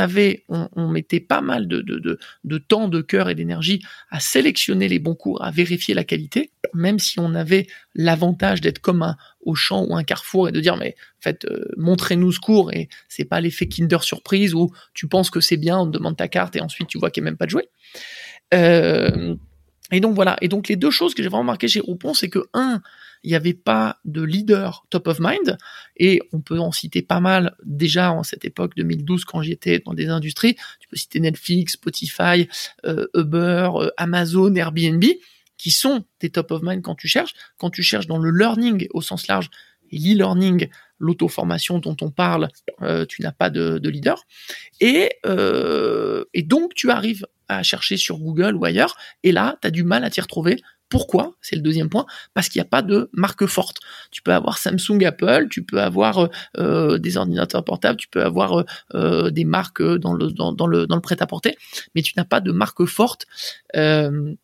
on, 0.48 0.88
mettait 0.88 1.20
pas 1.20 1.40
mal 1.40 1.66
de, 1.66 1.80
de, 1.80 2.18
de, 2.44 2.58
temps, 2.58 2.88
de 2.88 3.00
cœur 3.00 3.30
et 3.30 3.34
d'énergie 3.34 3.82
à 4.10 4.20
sélectionner 4.20 4.88
les 4.88 4.98
bons 4.98 5.14
cours, 5.14 5.42
à 5.42 5.50
vérifier 5.50 5.94
la 5.94 6.04
qualité, 6.04 6.50
même 6.74 6.98
si 6.98 7.18
on 7.18 7.34
avait 7.34 7.66
l'avantage 7.94 8.60
d'être 8.60 8.78
comme 8.78 9.02
un 9.02 9.16
Auchan 9.40 9.86
ou 9.88 9.96
un 9.96 10.04
Carrefour 10.04 10.48
et 10.48 10.52
de 10.52 10.60
dire 10.60 10.76
mais 10.76 10.96
en 11.18 11.22
fait 11.22 11.44
euh, 11.46 11.64
montrez-nous 11.78 12.32
ce 12.32 12.40
cours 12.40 12.72
et 12.72 12.88
c'est 13.08 13.24
pas 13.24 13.40
l'effet 13.40 13.68
Kinder 13.68 14.02
surprise 14.02 14.54
où 14.54 14.70
tu 14.92 15.08
penses 15.08 15.30
que 15.30 15.40
c'est 15.40 15.56
bien, 15.56 15.78
on 15.78 15.86
te 15.86 15.96
demande 15.96 16.16
ta 16.16 16.28
carte 16.28 16.56
et 16.56 16.60
ensuite 16.60 16.88
tu 16.88 16.98
vois 16.98 17.10
qu'il 17.10 17.22
n'y 17.22 17.28
a 17.28 17.30
même 17.30 17.38
pas 17.38 17.46
de 17.46 17.50
jouet. 17.50 17.68
Euh, 18.52 19.34
Et 19.92 20.00
donc 20.00 20.14
voilà. 20.14 20.36
Et 20.40 20.48
donc 20.48 20.68
les 20.68 20.76
deux 20.76 20.90
choses 20.90 21.14
que 21.14 21.22
j'ai 21.22 21.28
vraiment 21.28 21.44
marqué 21.44 21.68
chez 21.68 21.80
Groupon, 21.80 22.14
c'est 22.14 22.28
que 22.28 22.46
un, 22.54 22.80
il 23.22 23.30
n'y 23.30 23.36
avait 23.36 23.54
pas 23.54 23.98
de 24.04 24.22
leader 24.22 24.86
top 24.90 25.08
of 25.08 25.18
mind, 25.20 25.58
et 25.96 26.20
on 26.32 26.40
peut 26.40 26.58
en 26.58 26.72
citer 26.72 27.02
pas 27.02 27.20
mal 27.20 27.54
déjà 27.64 28.12
en 28.12 28.22
cette 28.22 28.44
époque 28.44 28.72
2012 28.76 29.24
quand 29.24 29.42
j'étais 29.42 29.80
dans 29.80 29.94
des 29.94 30.08
industries. 30.08 30.54
Tu 30.80 30.88
peux 30.88 30.96
citer 30.96 31.20
Netflix, 31.20 31.74
Spotify, 31.74 32.48
euh, 32.84 33.06
Uber, 33.14 33.70
euh, 33.74 33.90
Amazon, 33.96 34.54
Airbnb, 34.54 35.04
qui 35.58 35.70
sont 35.70 36.04
des 36.20 36.30
top 36.30 36.50
of 36.52 36.62
mind 36.62 36.82
quand 36.82 36.94
tu 36.94 37.08
cherches. 37.08 37.34
Quand 37.58 37.70
tu 37.70 37.82
cherches 37.82 38.06
dans 38.06 38.18
le 38.18 38.30
learning 38.30 38.88
au 38.92 39.02
sens 39.02 39.28
large 39.28 39.50
l'e-learning, 39.92 40.68
l'auto-formation 40.98 41.80
dont 41.80 41.96
on 42.00 42.10
parle, 42.10 42.48
euh, 42.82 43.04
tu 43.06 43.22
n'as 43.22 43.32
pas 43.32 43.50
de, 43.50 43.88
leader. 43.88 44.24
Et, 44.80 45.10
et 46.32 46.42
donc 46.42 46.74
tu 46.74 46.90
arrives 46.90 47.26
à 47.48 47.64
chercher 47.64 47.96
sur 47.96 48.18
Google 48.18 48.54
ou 48.54 48.64
ailleurs, 48.64 48.96
et 49.24 49.32
là, 49.32 49.58
tu 49.60 49.66
as 49.66 49.70
du 49.72 49.82
mal 49.82 50.04
à 50.04 50.10
t'y 50.10 50.20
retrouver 50.20 50.62
pourquoi? 50.90 51.36
C'est 51.40 51.56
le 51.56 51.62
deuxième 51.62 51.88
point, 51.88 52.04
parce 52.34 52.48
qu'il 52.48 52.60
n'y 52.60 52.66
a 52.66 52.68
pas 52.68 52.82
de 52.82 53.08
marque 53.12 53.46
forte. 53.46 53.78
Tu 54.10 54.22
peux 54.22 54.32
avoir 54.32 54.58
Samsung, 54.58 55.04
Apple, 55.04 55.46
tu 55.48 55.62
peux 55.62 55.80
avoir 55.80 56.18
euh, 56.18 56.28
euh, 56.58 56.98
des 56.98 57.16
ordinateurs 57.16 57.64
portables, 57.64 57.96
tu 57.96 58.08
peux 58.08 58.22
avoir 58.22 58.64
euh, 58.94 59.30
des 59.30 59.44
marques 59.44 59.82
dans 59.82 60.12
le 60.12 61.00
prêt-à-porter, 61.00 61.56
mais 61.94 62.02
tu 62.02 62.12
n'as 62.16 62.24
pas 62.24 62.40
de 62.40 62.52
marque 62.52 62.84
forte 62.84 63.26
en 63.72 64.36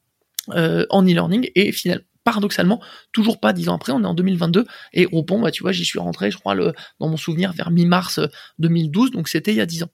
e-learning. 0.48 1.50
Et 1.56 1.72
finalement, 1.72 2.04
paradoxalement, 2.26 2.80
toujours 3.12 3.38
pas 3.38 3.52
dix 3.52 3.68
ans 3.68 3.76
après, 3.76 3.92
on 3.92 4.02
est 4.02 4.06
en 4.06 4.12
2022, 4.12 4.66
et 4.92 5.06
au 5.12 5.22
pont, 5.22 5.40
bah, 5.40 5.52
tu 5.52 5.62
vois, 5.62 5.70
j'y 5.70 5.84
suis 5.84 6.00
rentré, 6.00 6.32
je 6.32 6.38
crois, 6.38 6.56
le, 6.56 6.72
dans 6.98 7.08
mon 7.08 7.16
souvenir, 7.16 7.52
vers 7.52 7.70
mi-mars 7.70 8.18
2012, 8.58 9.12
donc 9.12 9.28
c'était 9.28 9.52
il 9.52 9.58
y 9.58 9.60
a 9.60 9.66
dix 9.66 9.84
ans. 9.84 9.90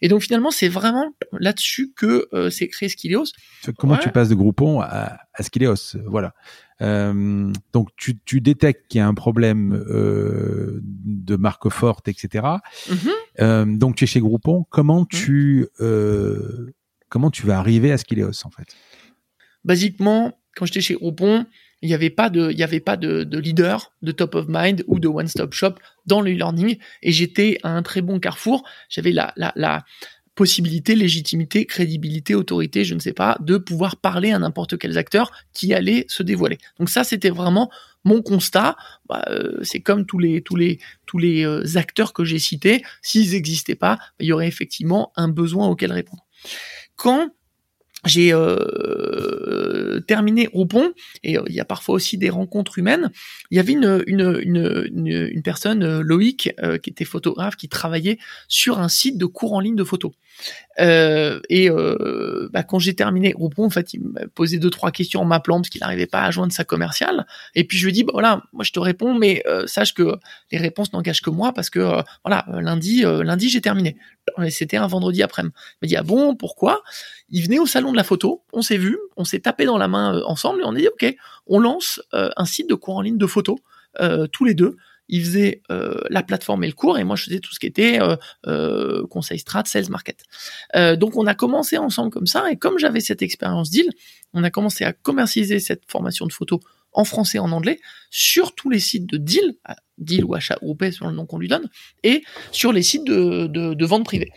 Et 0.00 0.08
donc 0.08 0.22
finalement, 0.22 0.52
c'est 0.52 0.68
vraiment 0.68 1.12
là-dessus 1.32 1.92
que 1.96 2.28
euh, 2.32 2.50
s'est 2.50 2.68
créé 2.68 2.88
Skilleos. 2.88 3.24
Comment 3.76 3.96
tu 3.96 4.10
passes 4.10 4.28
de 4.28 4.36
Groupon 4.36 4.80
à, 4.80 5.18
à 5.34 5.42
Skilleos 5.42 5.96
Voilà. 6.06 6.34
Euh, 6.80 7.52
donc 7.72 7.88
tu, 7.96 8.18
tu 8.24 8.40
détectes 8.40 8.86
qu'il 8.88 8.98
y 8.98 9.02
a 9.02 9.06
un 9.08 9.14
problème 9.14 9.84
euh, 9.88 10.80
de 10.82 11.34
marque 11.34 11.68
forte, 11.68 12.06
etc. 12.06 12.46
Mm-hmm. 12.88 13.10
Euh, 13.40 13.64
donc 13.66 13.96
tu 13.96 14.04
es 14.04 14.06
chez 14.06 14.20
Groupon. 14.20 14.66
Comment 14.70 15.02
mm-hmm. 15.02 15.24
tu 15.24 15.66
euh, 15.80 16.72
comment 17.08 17.30
tu 17.30 17.44
vas 17.44 17.58
arriver 17.58 17.90
à 17.90 17.98
Skilleos 17.98 18.46
en 18.46 18.50
fait? 18.50 18.76
Basiquement, 19.64 20.38
quand 20.56 20.66
j'étais 20.66 20.80
chez 20.80 20.94
Groupon, 20.94 21.46
il 21.82 21.88
n'y 21.88 21.94
avait 21.94 22.10
pas 22.10 22.30
de, 22.30 22.50
il 22.50 22.62
avait 22.62 22.80
pas 22.80 22.96
de, 22.96 23.24
de, 23.24 23.38
leader, 23.38 23.92
de 24.02 24.12
top 24.12 24.36
of 24.36 24.46
mind 24.48 24.84
ou 24.86 25.00
de 25.00 25.08
one 25.08 25.26
stop 25.26 25.52
shop 25.52 25.74
dans 26.06 26.20
le 26.20 26.30
learning. 26.30 26.78
Et 27.02 27.12
j'étais 27.12 27.58
à 27.62 27.70
un 27.70 27.82
très 27.82 28.02
bon 28.02 28.20
carrefour. 28.20 28.64
J'avais 28.88 29.12
la, 29.12 29.32
la, 29.36 29.52
la 29.56 29.84
possibilité, 30.34 30.94
légitimité, 30.94 31.66
crédibilité, 31.66 32.34
autorité, 32.34 32.84
je 32.84 32.94
ne 32.94 33.00
sais 33.00 33.12
pas, 33.12 33.36
de 33.40 33.58
pouvoir 33.58 33.96
parler 33.96 34.32
à 34.32 34.38
n'importe 34.38 34.78
quel 34.78 34.96
acteur 34.96 35.32
qui 35.52 35.74
allait 35.74 36.06
se 36.08 36.22
dévoiler. 36.22 36.58
Donc 36.78 36.88
ça, 36.88 37.04
c'était 37.04 37.30
vraiment 37.30 37.70
mon 38.04 38.22
constat. 38.22 38.76
Bah, 39.08 39.24
euh, 39.28 39.58
c'est 39.62 39.80
comme 39.80 40.06
tous 40.06 40.18
les 40.18 40.42
tous 40.42 40.56
les 40.56 40.78
tous 41.06 41.18
les 41.18 41.44
euh, 41.44 41.76
acteurs 41.76 42.12
que 42.12 42.24
j'ai 42.24 42.38
cités. 42.38 42.82
S'ils 43.02 43.32
n'existaient 43.32 43.74
pas, 43.74 43.98
il 44.20 44.26
y 44.26 44.32
aurait 44.32 44.48
effectivement 44.48 45.12
un 45.16 45.28
besoin 45.28 45.68
auquel 45.68 45.92
répondre. 45.92 46.24
Quand 46.96 47.30
j'ai 48.04 48.32
euh, 48.32 50.00
terminé 50.08 50.48
au 50.52 50.66
pont 50.66 50.92
et 51.22 51.38
euh, 51.38 51.42
il 51.48 51.54
y 51.54 51.60
a 51.60 51.64
parfois 51.64 51.94
aussi 51.94 52.18
des 52.18 52.30
rencontres 52.30 52.78
humaines. 52.78 53.10
Il 53.50 53.56
y 53.56 53.60
avait 53.60 53.72
une 53.72 54.02
une 54.06 54.90
une, 54.92 55.42
personne 55.42 55.82
euh, 55.82 56.02
Loïc 56.02 56.54
qui 56.82 56.90
était 56.90 57.04
photographe 57.04 57.56
qui 57.56 57.68
travaillait 57.68 58.18
sur 58.48 58.80
un 58.80 58.88
site 58.88 59.18
de 59.18 59.26
cours 59.26 59.52
en 59.52 59.60
ligne 59.60 59.76
de 59.76 59.84
photos. 60.78 61.40
et 61.48 61.68
bah, 62.52 62.62
quand 62.62 62.78
j'ai 62.78 62.94
terminé 62.94 63.34
pont, 63.34 63.64
en 63.64 63.70
fait, 63.70 63.94
il 63.94 64.02
m'a 64.02 64.20
posé 64.34 64.58
deux 64.58 64.70
trois 64.70 64.90
questions 64.90 65.20
en 65.20 65.24
m'appelant 65.24 65.56
parce 65.56 65.68
qu'il 65.68 65.80
n'arrivait 65.80 66.06
pas 66.06 66.22
à 66.22 66.30
joindre 66.30 66.52
sa 66.52 66.64
commerciale. 66.64 67.26
Et 67.54 67.64
puis 67.64 67.78
je 67.78 67.84
lui 67.84 67.90
ai 67.90 67.92
dit 67.92 68.04
bah, 68.04 68.12
voilà, 68.12 68.42
moi 68.52 68.64
je 68.64 68.72
te 68.72 68.80
réponds, 68.80 69.14
mais 69.14 69.42
sache 69.66 69.94
que 69.94 70.16
les 70.50 70.58
réponses 70.58 70.92
n'engagent 70.92 71.22
que 71.22 71.30
moi 71.30 71.52
parce 71.52 71.70
que 71.70 72.02
voilà 72.24 72.44
lundi 72.48 73.02
lundi 73.02 73.48
j'ai 73.48 73.60
terminé. 73.60 73.96
C'était 74.50 74.76
un 74.76 74.86
vendredi 74.86 75.22
après-midi. 75.22 75.54
Il 75.56 75.76
m'a 75.82 75.88
dit 75.88 75.96
ah 75.96 76.02
bon 76.02 76.36
pourquoi? 76.36 76.82
Il 77.34 77.42
venait 77.42 77.58
au 77.58 77.66
salon 77.66 77.92
de 77.92 77.96
la 77.96 78.04
photo, 78.04 78.44
on 78.52 78.60
s'est 78.62 78.76
vu, 78.76 78.98
on 79.16 79.24
s'est 79.24 79.40
tapé 79.40 79.64
dans 79.64 79.78
la 79.78 79.88
main 79.88 80.16
euh, 80.16 80.22
ensemble 80.26 80.60
et 80.60 80.64
on 80.64 80.74
a 80.74 80.78
dit 80.78 80.88
ok, 80.88 81.16
on 81.46 81.58
lance 81.58 82.00
euh, 82.12 82.30
un 82.36 82.44
site 82.44 82.68
de 82.68 82.74
cours 82.74 82.96
en 82.96 83.00
ligne 83.00 83.16
de 83.16 83.26
photos 83.26 83.58
euh, 84.00 84.26
tous 84.26 84.44
les 84.44 84.54
deux. 84.54 84.76
Il 85.14 85.24
faisait 85.24 85.62
la 85.68 86.22
plateforme 86.22 86.64
et 86.64 86.66
le 86.66 86.72
cours 86.72 86.98
et 86.98 87.04
moi 87.04 87.16
je 87.16 87.24
faisais 87.24 87.38
tout 87.38 87.52
ce 87.52 87.60
qui 87.60 87.66
était 87.66 88.00
conseil 89.10 89.38
strat, 89.38 89.64
sales 89.66 89.90
market. 89.90 90.24
donc 90.96 91.16
on 91.16 91.26
a 91.26 91.34
commencé 91.34 91.76
ensemble 91.76 92.10
comme 92.10 92.26
ça 92.26 92.50
et 92.50 92.56
comme 92.56 92.78
j'avais 92.78 93.00
cette 93.00 93.22
expérience 93.22 93.70
deal, 93.70 93.88
on 94.32 94.42
a 94.42 94.50
commencé 94.50 94.84
à 94.84 94.92
commercialiser 94.92 95.60
cette 95.60 95.82
formation 95.86 96.26
de 96.26 96.32
photos 96.32 96.60
en 96.92 97.04
français 97.04 97.38
et 97.38 97.40
en 97.40 97.52
anglais 97.52 97.80
sur 98.10 98.54
tous 98.54 98.70
les 98.70 98.78
sites 98.78 99.06
de 99.06 99.16
deal, 99.16 99.54
deal 99.98 100.24
ou 100.24 100.34
achat 100.34 100.56
groupé 100.60 100.92
sur 100.92 101.06
le 101.06 101.12
nom 101.12 101.26
qu'on 101.26 101.38
lui 101.38 101.48
donne, 101.48 101.68
et 102.02 102.22
sur 102.50 102.72
les 102.72 102.82
sites 102.82 103.04
de, 103.04 103.84
vente 103.84 104.04
privée. 104.04 104.32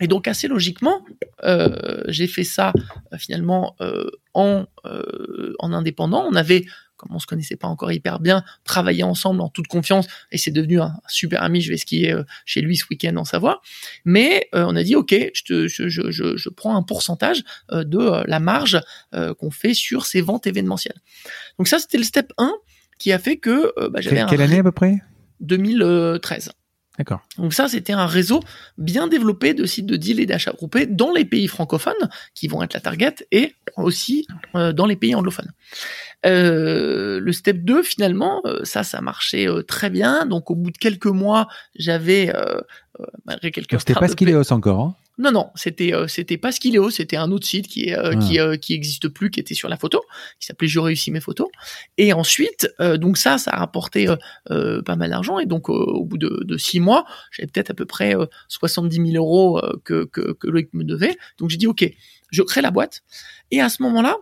Et 0.00 0.08
donc 0.08 0.26
assez 0.26 0.48
logiquement, 0.48 1.04
euh, 1.44 2.02
j'ai 2.08 2.26
fait 2.26 2.44
ça 2.44 2.72
euh, 3.12 3.18
finalement 3.18 3.76
euh, 3.80 4.10
en, 4.34 4.66
en 5.58 5.72
indépendant. 5.72 6.26
On 6.28 6.34
avait, 6.34 6.64
comme 7.02 7.14
on 7.14 7.18
se 7.18 7.26
connaissait 7.26 7.56
pas 7.56 7.68
encore 7.68 7.92
hyper 7.92 8.20
bien, 8.20 8.44
travaillé 8.64 9.02
ensemble 9.02 9.40
en 9.40 9.48
toute 9.48 9.66
confiance 9.66 10.06
et 10.30 10.38
c'est 10.38 10.50
devenu 10.50 10.80
un 10.80 10.94
super 11.08 11.42
ami. 11.42 11.60
Je 11.60 11.70
vais 11.70 11.76
skier 11.76 12.16
chez 12.46 12.60
lui 12.60 12.76
ce 12.76 12.84
week-end 12.90 13.16
en 13.16 13.24
Savoie. 13.24 13.60
Mais 14.04 14.48
on 14.52 14.76
a 14.76 14.82
dit 14.82 14.94
ok, 14.94 15.14
je, 15.34 15.42
te, 15.42 15.68
je, 15.68 15.88
je, 15.88 16.10
je, 16.10 16.48
prends 16.48 16.76
un 16.76 16.82
pourcentage 16.82 17.42
de 17.70 18.26
la 18.28 18.40
marge 18.40 18.80
qu'on 19.12 19.50
fait 19.50 19.74
sur 19.74 20.06
ces 20.06 20.20
ventes 20.20 20.46
événementielles. 20.46 21.00
Donc 21.58 21.68
ça 21.68 21.78
c'était 21.78 21.98
le 21.98 22.04
step 22.04 22.32
1 22.38 22.52
qui 22.98 23.12
a 23.12 23.18
fait 23.18 23.36
que 23.36 23.72
bah, 23.88 24.00
j'avais 24.00 24.24
quelle 24.28 24.42
année 24.42 24.58
à 24.58 24.62
peu 24.62 24.72
près? 24.72 25.02
2013. 25.40 26.52
D'accord. 26.98 27.22
Donc 27.38 27.54
ça, 27.54 27.68
c'était 27.68 27.94
un 27.94 28.06
réseau 28.06 28.40
bien 28.76 29.08
développé 29.08 29.54
de 29.54 29.64
sites 29.64 29.86
de 29.86 29.96
deal 29.96 30.20
et 30.20 30.26
d'achat 30.26 30.52
groupés 30.52 30.86
dans 30.86 31.12
les 31.12 31.24
pays 31.24 31.48
francophones, 31.48 32.10
qui 32.34 32.48
vont 32.48 32.62
être 32.62 32.74
la 32.74 32.80
target, 32.80 33.14
et 33.30 33.54
aussi 33.76 34.26
euh, 34.54 34.72
dans 34.72 34.86
les 34.86 34.96
pays 34.96 35.14
anglophones. 35.14 35.50
Euh, 36.24 37.20
le 37.20 37.32
step 37.32 37.58
2, 37.58 37.82
finalement, 37.82 38.40
euh, 38.44 38.60
ça, 38.64 38.84
ça 38.84 39.00
marchait 39.00 39.48
très 39.66 39.90
bien. 39.90 40.26
Donc 40.26 40.50
au 40.50 40.54
bout 40.54 40.70
de 40.70 40.78
quelques 40.78 41.06
mois, 41.06 41.48
j'avais, 41.74 42.32
malgré 43.24 43.50
quelques... 43.50 43.78
C'était 43.78 43.94
pas 43.94 44.08
Skileos 44.08 44.52
encore, 44.52 44.80
hein? 44.80 44.96
Non, 45.18 45.30
non, 45.30 45.50
c'était 45.54 45.94
euh, 45.94 46.08
c'était 46.08 46.38
pas 46.38 46.52
Skileo, 46.52 46.88
c'était 46.88 47.16
un 47.16 47.30
autre 47.30 47.46
site 47.46 47.68
qui 47.68 47.92
euh, 47.92 48.16
qui 48.16 48.38
ah. 48.38 48.46
euh, 48.46 48.56
qui 48.56 48.72
existe 48.72 49.08
plus, 49.08 49.30
qui 49.30 49.40
était 49.40 49.54
sur 49.54 49.68
la 49.68 49.76
photo, 49.76 50.02
qui 50.40 50.46
s'appelait 50.46 50.68
Je 50.68 50.80
réussis 50.80 51.10
mes 51.10 51.20
photos. 51.20 51.48
Et 51.98 52.14
ensuite, 52.14 52.68
donc 52.96 53.18
ça, 53.18 53.36
ça 53.36 53.52
a 53.52 53.58
rapporté 53.58 54.06
pas 54.46 54.96
mal 54.96 55.10
d'argent. 55.10 55.38
Et 55.38 55.46
donc 55.46 55.68
au 55.68 56.04
bout 56.04 56.18
de, 56.18 56.42
de 56.44 56.56
six 56.56 56.80
mois, 56.80 57.04
j'avais 57.30 57.46
peut-être 57.46 57.70
à 57.70 57.74
peu 57.74 57.84
près 57.84 58.14
70 58.48 59.12
000 59.12 59.24
euros 59.24 59.60
que 59.84 60.04
que 60.04 60.32
que 60.32 60.48
Loïc 60.48 60.72
me 60.72 60.84
devait. 60.84 61.16
Donc 61.38 61.50
j'ai 61.50 61.58
dit 61.58 61.66
ok, 61.66 61.84
je 62.30 62.42
crée 62.42 62.62
la 62.62 62.70
boîte. 62.70 63.02
Et 63.50 63.60
à 63.60 63.68
ce 63.68 63.82
moment-là, 63.82 64.16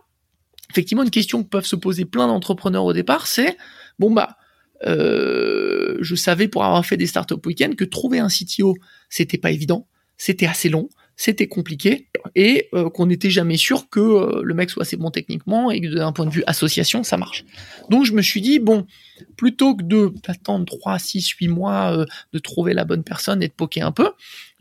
effectivement, 0.71 1.03
une 1.03 1.11
question 1.11 1.43
que 1.43 1.49
peuvent 1.49 1.65
se 1.65 1.75
poser 1.75 2.05
plein 2.05 2.27
d'entrepreneurs 2.27 2.85
au 2.85 2.93
départ, 2.93 3.27
c'est 3.27 3.57
bon 3.99 4.11
bah 4.11 4.37
je 4.83 6.15
savais 6.15 6.47
pour 6.47 6.65
avoir 6.65 6.83
fait 6.83 6.97
des 6.97 7.05
startups 7.05 7.35
week-end 7.45 7.73
que 7.77 7.83
trouver 7.83 8.17
un 8.17 8.29
CTO, 8.29 8.75
c'était 9.09 9.37
pas 9.37 9.51
évident 9.51 9.87
c'était 10.21 10.45
assez 10.45 10.69
long, 10.69 10.87
c'était 11.15 11.47
compliqué 11.47 12.07
et 12.35 12.69
euh, 12.75 12.91
qu'on 12.91 13.07
n'était 13.07 13.31
jamais 13.31 13.57
sûr 13.57 13.89
que 13.89 13.99
euh, 13.99 14.41
le 14.43 14.53
mec 14.53 14.69
soit 14.69 14.83
assez 14.83 14.95
bon 14.95 15.09
techniquement 15.09 15.71
et 15.71 15.81
que 15.81 15.87
d'un 15.87 16.11
point 16.11 16.27
de 16.27 16.29
vue 16.29 16.43
association, 16.45 17.01
ça 17.01 17.17
marche. 17.17 17.43
Donc 17.89 18.05
je 18.05 18.13
me 18.13 18.21
suis 18.21 18.39
dit, 18.39 18.59
bon, 18.59 18.85
plutôt 19.35 19.75
que 19.75 19.81
de 19.81 20.13
attendre 20.27 20.65
3, 20.65 20.99
6, 20.99 21.27
8 21.27 21.47
mois 21.47 21.97
euh, 21.97 22.05
de 22.33 22.37
trouver 22.37 22.75
la 22.75 22.85
bonne 22.85 23.03
personne 23.03 23.41
et 23.41 23.47
de 23.47 23.53
poker 23.53 23.83
un 23.83 23.91
peu, 23.91 24.11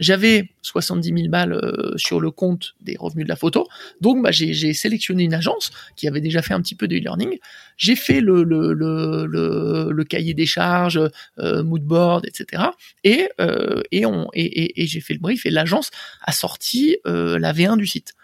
j'avais 0.00 0.50
70 0.62 1.08
000 1.14 1.28
balles 1.28 1.52
euh, 1.52 1.92
sur 1.96 2.20
le 2.20 2.30
compte 2.30 2.74
des 2.80 2.96
revenus 2.98 3.26
de 3.26 3.28
la 3.28 3.36
photo. 3.36 3.68
Donc, 4.00 4.22
bah, 4.22 4.30
j'ai 4.32 4.72
sélectionné 4.72 5.24
une 5.24 5.34
agence 5.34 5.70
qui 5.94 6.08
avait 6.08 6.22
déjà 6.22 6.42
fait 6.42 6.54
un 6.54 6.60
petit 6.60 6.74
peu 6.74 6.88
de 6.88 6.96
e-learning. 6.96 7.38
J'ai 7.76 7.96
fait 7.96 8.20
le, 8.20 10.04
cahier 10.04 10.34
des 10.34 10.46
charges, 10.46 11.00
euh, 11.38 11.62
moodboard, 11.62 12.26
etc. 12.26 12.64
Et, 13.04 13.28
euh, 13.40 13.82
et, 13.92 14.86
j'ai 14.86 15.00
fait 15.00 15.14
le 15.14 15.20
brief 15.20 15.46
et 15.46 15.50
l'agence 15.50 15.90
a 16.22 16.32
sorti 16.32 16.96
euh, 17.06 17.38
la 17.38 17.52
V1 17.52 17.76
du 17.76 17.86
site. 17.86 18.14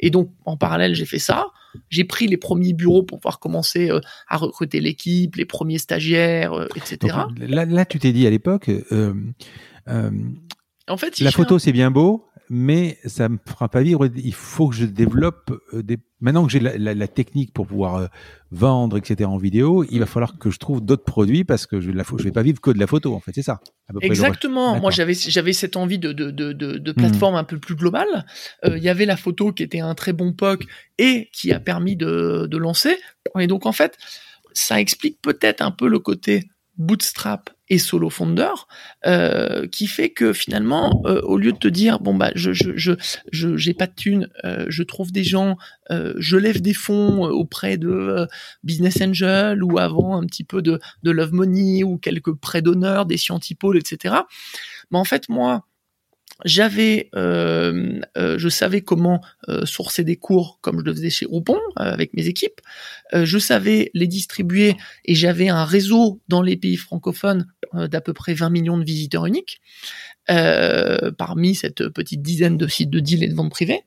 Et 0.00 0.10
donc, 0.10 0.32
en 0.44 0.56
parallèle, 0.56 0.94
j'ai 0.94 1.04
fait 1.04 1.18
ça. 1.18 1.46
J'ai 1.90 2.04
pris 2.04 2.28
les 2.28 2.36
premiers 2.36 2.72
bureaux 2.72 3.02
pour 3.02 3.18
pouvoir 3.18 3.40
commencer 3.40 3.90
à 4.28 4.36
recruter 4.36 4.80
l'équipe, 4.80 5.34
les 5.34 5.44
premiers 5.44 5.78
stagiaires, 5.78 6.66
etc. 6.76 7.14
là, 7.40 7.84
tu 7.84 7.98
t'es 7.98 8.12
dit 8.12 8.26
à 8.26 8.30
l'époque, 8.30 8.70
en 10.88 10.96
fait, 10.96 11.18
la 11.20 11.30
photo, 11.30 11.58
c'est 11.58 11.72
bien 11.72 11.90
beau. 11.90 12.28
mais 12.50 12.98
ça 13.04 13.28
me 13.28 13.38
fera 13.46 13.68
pas 13.68 13.82
vivre. 13.82 14.08
Il 14.16 14.34
faut 14.34 14.68
que 14.68 14.74
je 14.74 14.86
développe 14.86 15.50
euh, 15.74 15.82
des. 15.82 15.98
Maintenant 16.20 16.44
que 16.44 16.50
j'ai 16.50 16.60
la, 16.60 16.76
la, 16.76 16.94
la, 16.94 17.06
technique 17.06 17.52
pour 17.52 17.66
pouvoir 17.66 17.96
euh, 17.96 18.06
vendre, 18.50 18.96
etc. 18.96 19.28
en 19.28 19.36
vidéo, 19.36 19.84
il 19.90 20.00
va 20.00 20.06
falloir 20.06 20.38
que 20.38 20.50
je 20.50 20.58
trouve 20.58 20.80
d'autres 20.80 21.04
produits 21.04 21.44
parce 21.44 21.66
que 21.66 21.80
je, 21.80 21.90
je 21.92 22.24
vais 22.24 22.32
pas 22.32 22.42
vivre 22.42 22.60
que 22.60 22.70
de 22.70 22.78
la 22.78 22.86
photo. 22.86 23.14
En 23.14 23.20
fait, 23.20 23.32
c'est 23.34 23.42
ça. 23.42 23.60
Exactement. 24.00 24.80
Moi, 24.80 24.90
j'avais 24.90 25.14
j'avais 25.14 25.52
cette 25.52 25.76
envie 25.76 25.98
de 25.98 26.12
de 26.12 26.30
de 26.30 26.52
de, 26.52 26.78
de 26.78 26.92
plateforme 26.92 27.34
mmh. 27.34 27.38
un 27.38 27.44
peu 27.44 27.58
plus 27.58 27.76
globale. 27.76 28.26
Euh, 28.64 28.78
il 28.78 28.82
y 28.82 28.88
avait 28.88 29.06
la 29.06 29.16
photo 29.16 29.52
qui 29.52 29.62
était 29.62 29.80
un 29.80 29.94
très 29.94 30.12
bon 30.12 30.32
POC 30.32 30.64
et 30.98 31.28
qui 31.32 31.52
a 31.52 31.60
permis 31.60 31.96
de 31.96 32.46
de 32.50 32.56
lancer. 32.56 32.96
Et 33.38 33.46
donc 33.46 33.66
en 33.66 33.72
fait, 33.72 33.96
ça 34.52 34.80
explique 34.80 35.20
peut-être 35.22 35.62
un 35.62 35.70
peu 35.70 35.88
le 35.88 35.98
côté 35.98 36.48
bootstrap 36.78 37.50
et 37.68 37.78
solo 37.78 38.08
founder 38.08 38.52
euh, 39.04 39.66
qui 39.66 39.86
fait 39.86 40.10
que 40.10 40.32
finalement 40.32 41.02
euh, 41.06 41.20
au 41.22 41.36
lieu 41.36 41.52
de 41.52 41.58
te 41.58 41.68
dire 41.68 42.00
bon 42.00 42.14
bah 42.14 42.30
je 42.34 42.52
je 42.52 42.94
je 43.32 43.56
j'ai 43.56 43.74
pas 43.74 43.86
de 43.86 43.94
thunes 43.94 44.28
euh, 44.44 44.64
je 44.68 44.82
trouve 44.82 45.12
des 45.12 45.24
gens 45.24 45.56
euh, 45.90 46.14
je 46.18 46.36
lève 46.36 46.62
des 46.62 46.74
fonds 46.74 47.26
euh, 47.26 47.30
auprès 47.30 47.76
de 47.76 47.88
euh, 47.90 48.26
business 48.62 49.02
angel 49.02 49.62
ou 49.62 49.78
avant 49.78 50.16
un 50.16 50.24
petit 50.24 50.44
peu 50.44 50.62
de 50.62 50.80
de 51.02 51.10
love 51.10 51.34
money 51.34 51.82
ou 51.82 51.98
quelques 51.98 52.32
prêts 52.32 52.62
d'honneur 52.62 53.06
des 53.06 53.16
scientipoles 53.16 53.76
etc 53.76 54.14
mais 54.90 54.98
en 54.98 55.04
fait 55.04 55.28
moi 55.28 55.67
j'avais, 56.44 57.10
euh, 57.16 58.00
euh, 58.16 58.38
je 58.38 58.48
savais 58.48 58.80
comment 58.80 59.20
euh, 59.48 59.66
sourcer 59.66 60.04
des 60.04 60.16
cours 60.16 60.58
comme 60.60 60.78
je 60.78 60.84
le 60.84 60.94
faisais 60.94 61.10
chez 61.10 61.26
Roupon 61.26 61.58
avec 61.76 62.14
mes 62.14 62.26
équipes. 62.26 62.60
je 63.12 63.38
savais 63.38 63.90
les 63.94 64.06
distribuer 64.06 64.76
et 65.04 65.14
j'avais 65.14 65.48
un 65.48 65.64
réseau 65.64 66.20
dans 66.28 66.42
les 66.42 66.56
pays 66.56 66.76
francophones 66.76 67.46
d'à 67.74 68.00
peu 68.00 68.12
près 68.12 68.34
20 68.34 68.50
millions 68.50 68.78
de 68.78 68.84
visiteurs 68.84 69.26
uniques. 69.26 69.60
parmi 70.26 71.54
cette 71.54 71.88
petite 71.88 72.22
dizaine 72.22 72.56
de 72.56 72.66
sites 72.66 72.90
de 72.90 73.00
deal 73.00 73.24
et 73.24 73.28
de 73.28 73.34
vente 73.34 73.50
privée, 73.50 73.82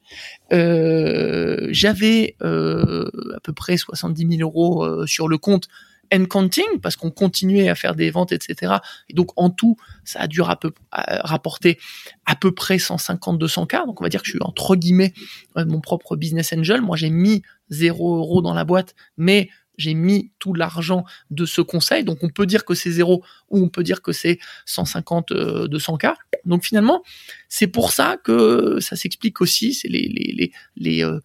j'avais 1.71 2.35
à 2.41 3.39
peu 3.43 3.53
près 3.53 3.77
70 3.77 4.37
000 4.37 4.41
euros 4.41 5.05
sur 5.05 5.27
le 5.27 5.37
compte 5.37 5.67
and 6.13 6.25
counting 6.25 6.79
parce 6.81 6.95
qu'on 6.95 7.11
continuait 7.11 7.69
à 7.69 7.75
faire 7.75 7.95
des 7.95 8.11
ventes, 8.11 8.31
etc. 8.31 8.75
Et 9.09 9.13
donc 9.13 9.29
en 9.35 9.49
tout, 9.49 9.77
ça 10.03 10.21
a 10.21 10.27
dû 10.27 10.41
rapporter 10.41 11.77
à 12.25 12.35
peu 12.35 12.53
près 12.53 12.77
150-200 12.77 13.67
cas. 13.67 13.85
Donc 13.85 14.01
on 14.01 14.03
va 14.03 14.09
dire 14.09 14.21
que 14.21 14.27
je 14.27 14.31
suis 14.31 14.39
entre 14.41 14.75
guillemets 14.75 15.13
euh, 15.57 15.65
mon 15.65 15.81
propre 15.81 16.15
business 16.15 16.53
angel. 16.53 16.81
Moi 16.81 16.97
j'ai 16.97 17.09
mis 17.09 17.41
0 17.69 18.17
euros 18.17 18.41
dans 18.41 18.53
la 18.53 18.63
boîte, 18.63 18.95
mais 19.17 19.49
j'ai 19.81 19.93
mis 19.93 20.31
tout 20.39 20.53
l'argent 20.53 21.03
de 21.29 21.45
ce 21.45 21.61
conseil. 21.61 22.03
Donc 22.03 22.19
on 22.23 22.29
peut 22.29 22.45
dire 22.45 22.63
que 22.65 22.73
c'est 22.73 22.91
zéro 22.91 23.23
ou 23.49 23.63
on 23.63 23.69
peut 23.69 23.83
dire 23.83 24.01
que 24.01 24.11
c'est 24.11 24.39
150, 24.65 25.33
200 25.33 25.97
cas. 25.97 26.15
Donc 26.45 26.63
finalement, 26.63 27.03
c'est 27.49 27.67
pour 27.67 27.91
ça 27.91 28.17
que 28.23 28.79
ça 28.79 28.95
s'explique 28.95 29.41
aussi. 29.41 29.73
C'est 29.73 29.89
les 29.89 30.07
les 30.07 30.33
les 30.33 30.51
les, 30.79 31.03
euh, 31.03 31.19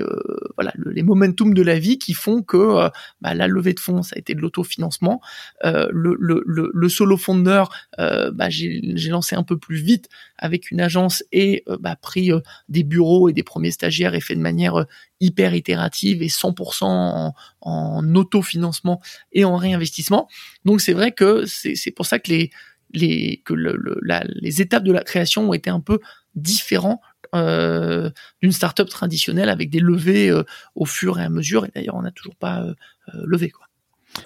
euh, 0.00 0.38
voilà 0.56 0.72
les 0.84 1.02
momentum 1.02 1.54
de 1.54 1.62
la 1.62 1.78
vie 1.78 1.98
qui 1.98 2.14
font 2.14 2.42
que 2.42 2.56
euh, 2.56 2.88
bah, 3.20 3.34
la 3.34 3.48
levée 3.48 3.74
de 3.74 3.80
fonds 3.80 4.02
ça 4.02 4.14
a 4.16 4.18
été 4.18 4.34
de 4.34 4.40
l'autofinancement. 4.40 5.20
Euh, 5.64 5.88
le, 5.92 6.16
le, 6.18 6.42
le, 6.46 6.88
solo 6.88 7.16
founder, 7.16 7.64
bah, 7.98 8.50
j'ai 8.50 9.08
lancé 9.08 9.36
un 9.36 9.42
peu 9.42 9.58
plus 9.58 9.76
vite 9.76 10.08
avec 10.38 10.70
une 10.70 10.80
agence 10.80 11.22
et 11.32 11.64
bah, 11.80 11.96
pris 11.96 12.30
des 12.68 12.82
bureaux 12.82 13.28
et 13.28 13.32
des 13.32 13.42
premiers 13.42 13.70
stagiaires 13.70 14.14
et 14.14 14.20
fait 14.20 14.34
de 14.34 14.40
manière 14.40 14.84
hyper 15.20 15.54
itérative 15.54 16.22
et 16.22 16.28
100% 16.28 16.84
en, 16.84 17.34
en 17.60 18.14
autofinancement 18.14 19.00
et 19.32 19.44
en 19.44 19.56
réinvestissement. 19.56 20.28
Donc 20.64 20.80
c'est 20.80 20.92
vrai 20.92 21.12
que 21.12 21.44
c'est 21.46 21.90
pour 21.92 22.06
ça 22.06 22.18
que 22.18 22.30
les 22.30 22.50
les 22.94 23.42
que 23.44 23.54
les 23.54 24.62
étapes 24.62 24.84
de 24.84 24.92
la 24.92 25.02
création 25.02 25.48
ont 25.48 25.52
été 25.52 25.68
un 25.70 25.80
peu 25.80 25.98
différents 26.34 27.00
euh, 27.34 28.10
d'une 28.40 28.52
startup 28.52 28.88
traditionnelle 28.88 29.48
avec 29.48 29.70
des 29.70 29.80
levées 29.80 30.30
euh, 30.30 30.44
au 30.74 30.84
fur 30.84 31.18
et 31.18 31.24
à 31.24 31.28
mesure. 31.28 31.64
Et 31.64 31.70
d'ailleurs, 31.74 31.96
on 31.96 32.02
n'a 32.02 32.12
toujours 32.12 32.36
pas 32.36 32.62
euh, 32.62 32.74
euh, 33.14 33.22
levé 33.26 33.50
quoi. 33.50 33.63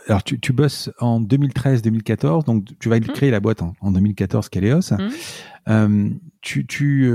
Alors 0.07 0.23
tu, 0.23 0.39
tu 0.41 0.53
bosses 0.53 0.91
en 0.99 1.21
2013-2014, 1.21 2.45
donc 2.45 2.67
tu 2.79 2.89
vas 2.89 2.99
mmh. 2.99 3.07
créer 3.07 3.31
la 3.31 3.41
boîte 3.41 3.63
en, 3.63 3.75
en 3.81 3.91
2014 3.91 4.49
Kaleos. 4.49 4.93
Mmh. 4.93 5.09
Euh, 5.69 6.11
tu 6.41 6.67
tu 6.67 7.11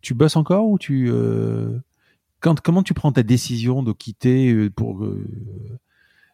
tu 0.00 0.14
bosses 0.14 0.36
encore 0.36 0.68
ou 0.68 0.78
tu 0.78 1.10
quand 2.40 2.60
comment 2.60 2.82
tu 2.82 2.94
prends 2.94 3.12
ta 3.12 3.22
décision 3.22 3.82
de 3.82 3.92
quitter 3.92 4.70
pour 4.70 5.04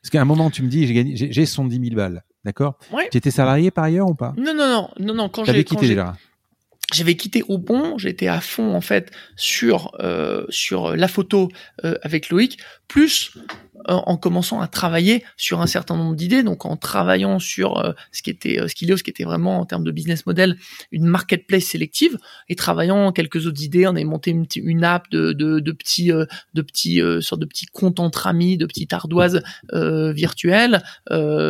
parce 0.03 0.11
qu'à 0.11 0.21
un 0.21 0.27
moment 0.27 0.51
tu 0.51 0.63
me 0.63 0.69
dis 0.69 0.87
j'ai 0.87 0.95
gagné 0.95 1.17
j'ai 1.17 1.47
110 1.47 1.81
000 1.81 1.95
balles. 1.95 2.25
D'accord? 2.47 2.79
Ouais. 2.93 3.09
Tu 3.11 3.19
étais 3.19 3.33
salarié 3.33 3.73
par 3.73 3.83
ailleurs 3.83 4.09
ou 4.09 4.15
pas? 4.15 4.33
Non, 4.37 4.55
non, 4.55 4.69
non, 4.69 4.89
non, 5.01 5.15
non. 5.15 5.29
Quand 5.29 5.45
j'ai 5.45 5.65
quitté 5.65 5.89
déjà. 5.89 6.15
J'avais 6.95 7.17
quitté 7.17 7.43
au 7.49 7.59
bon, 7.59 7.99
j'étais 7.99 8.29
à 8.29 8.41
fond 8.41 8.73
en 8.73 8.81
fait 8.81 9.11
sur 9.35 9.91
euh, 9.99 10.47
sur 10.49 10.95
la 10.95 11.09
photo 11.09 11.49
euh, 11.85 11.97
avec 12.03 12.31
Loïc, 12.31 12.59
plus 12.89 13.33
euh, 13.89 13.93
en 13.93 14.17
commençant 14.17 14.61
à 14.61 14.67
travailler 14.67 15.23
sur 15.37 15.61
un 15.61 15.67
certain 15.67 15.97
nombre 15.97 16.17
d'idées, 16.17 16.43
donc 16.43 16.65
en 16.65 16.77
travaillant 16.77 17.39
sur 17.39 17.79
euh, 17.79 17.93
ce 18.11 18.23
qui 18.23 18.31
était 18.31 18.59
euh, 18.61 18.67
ce 18.69 18.75
qui 18.75 19.11
était 19.11 19.23
vraiment 19.23 19.61
en 19.61 19.65
termes 19.65 19.85
de 19.85 19.93
business 19.93 20.27
model 20.27 20.57
une 20.91 21.07
marketplace 21.07 21.65
sélective 21.65 22.19
et 22.49 22.57
travaillant 22.57 23.13
quelques 23.13 23.47
autres 23.47 23.63
idées, 23.63 23.87
on 23.87 23.91
avait 23.91 24.05
monté 24.05 24.31
une, 24.57 24.85
app 24.85 25.09
de, 25.11 25.33
de, 25.33 25.61
de 25.61 25.73
petits 25.73 26.09
de 26.09 26.63
petits 26.63 27.01
sortes 27.21 27.41
de 27.41 27.47
petits 27.47 27.67
comptes 27.67 28.01
entre 28.01 28.27
amis, 28.27 28.57
de 28.57 28.67
petites 28.67 28.93
ardoises 28.93 29.43
virtuelles, 29.73 30.83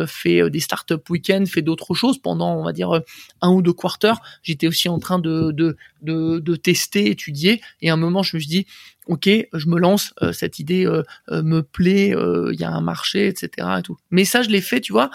fait 0.07 0.49
des 0.49 0.59
startup 0.59 1.09
week-ends, 1.09 1.45
fait 1.47 1.61
d'autres 1.61 1.93
choses 1.93 2.19
pendant 2.19 2.55
on 2.55 2.63
va 2.63 2.73
dire 2.73 3.01
un 3.41 3.49
ou 3.51 3.61
deux 3.61 3.73
quarters. 3.73 4.19
J'étais 4.43 4.67
aussi 4.67 4.89
en 4.89 4.99
train 4.99 5.19
de 5.19 5.75
de 6.01 6.39
de 6.39 6.55
tester, 6.55 7.09
étudier 7.09 7.61
et 7.81 7.89
à 7.89 7.93
un 7.93 7.97
moment 7.97 8.23
je 8.23 8.37
me 8.37 8.39
suis 8.39 8.49
dit 8.49 8.67
ok, 9.07 9.29
je 9.53 9.67
me 9.67 9.79
lance, 9.79 10.13
euh, 10.21 10.31
cette 10.31 10.59
idée 10.59 10.85
euh, 10.85 11.03
euh, 11.29 11.41
me 11.43 11.61
plaît, 11.61 12.09
il 12.09 12.59
y 12.59 12.63
a 12.63 12.71
un 12.71 12.81
marché, 12.81 13.27
etc. 13.27 13.67
Et 13.79 13.81
tout. 13.81 13.97
Mais 14.11 14.25
ça, 14.25 14.41
je 14.41 14.49
l'ai 14.49 14.61
fait, 14.61 14.81
tu 14.81 14.91
vois. 14.91 15.09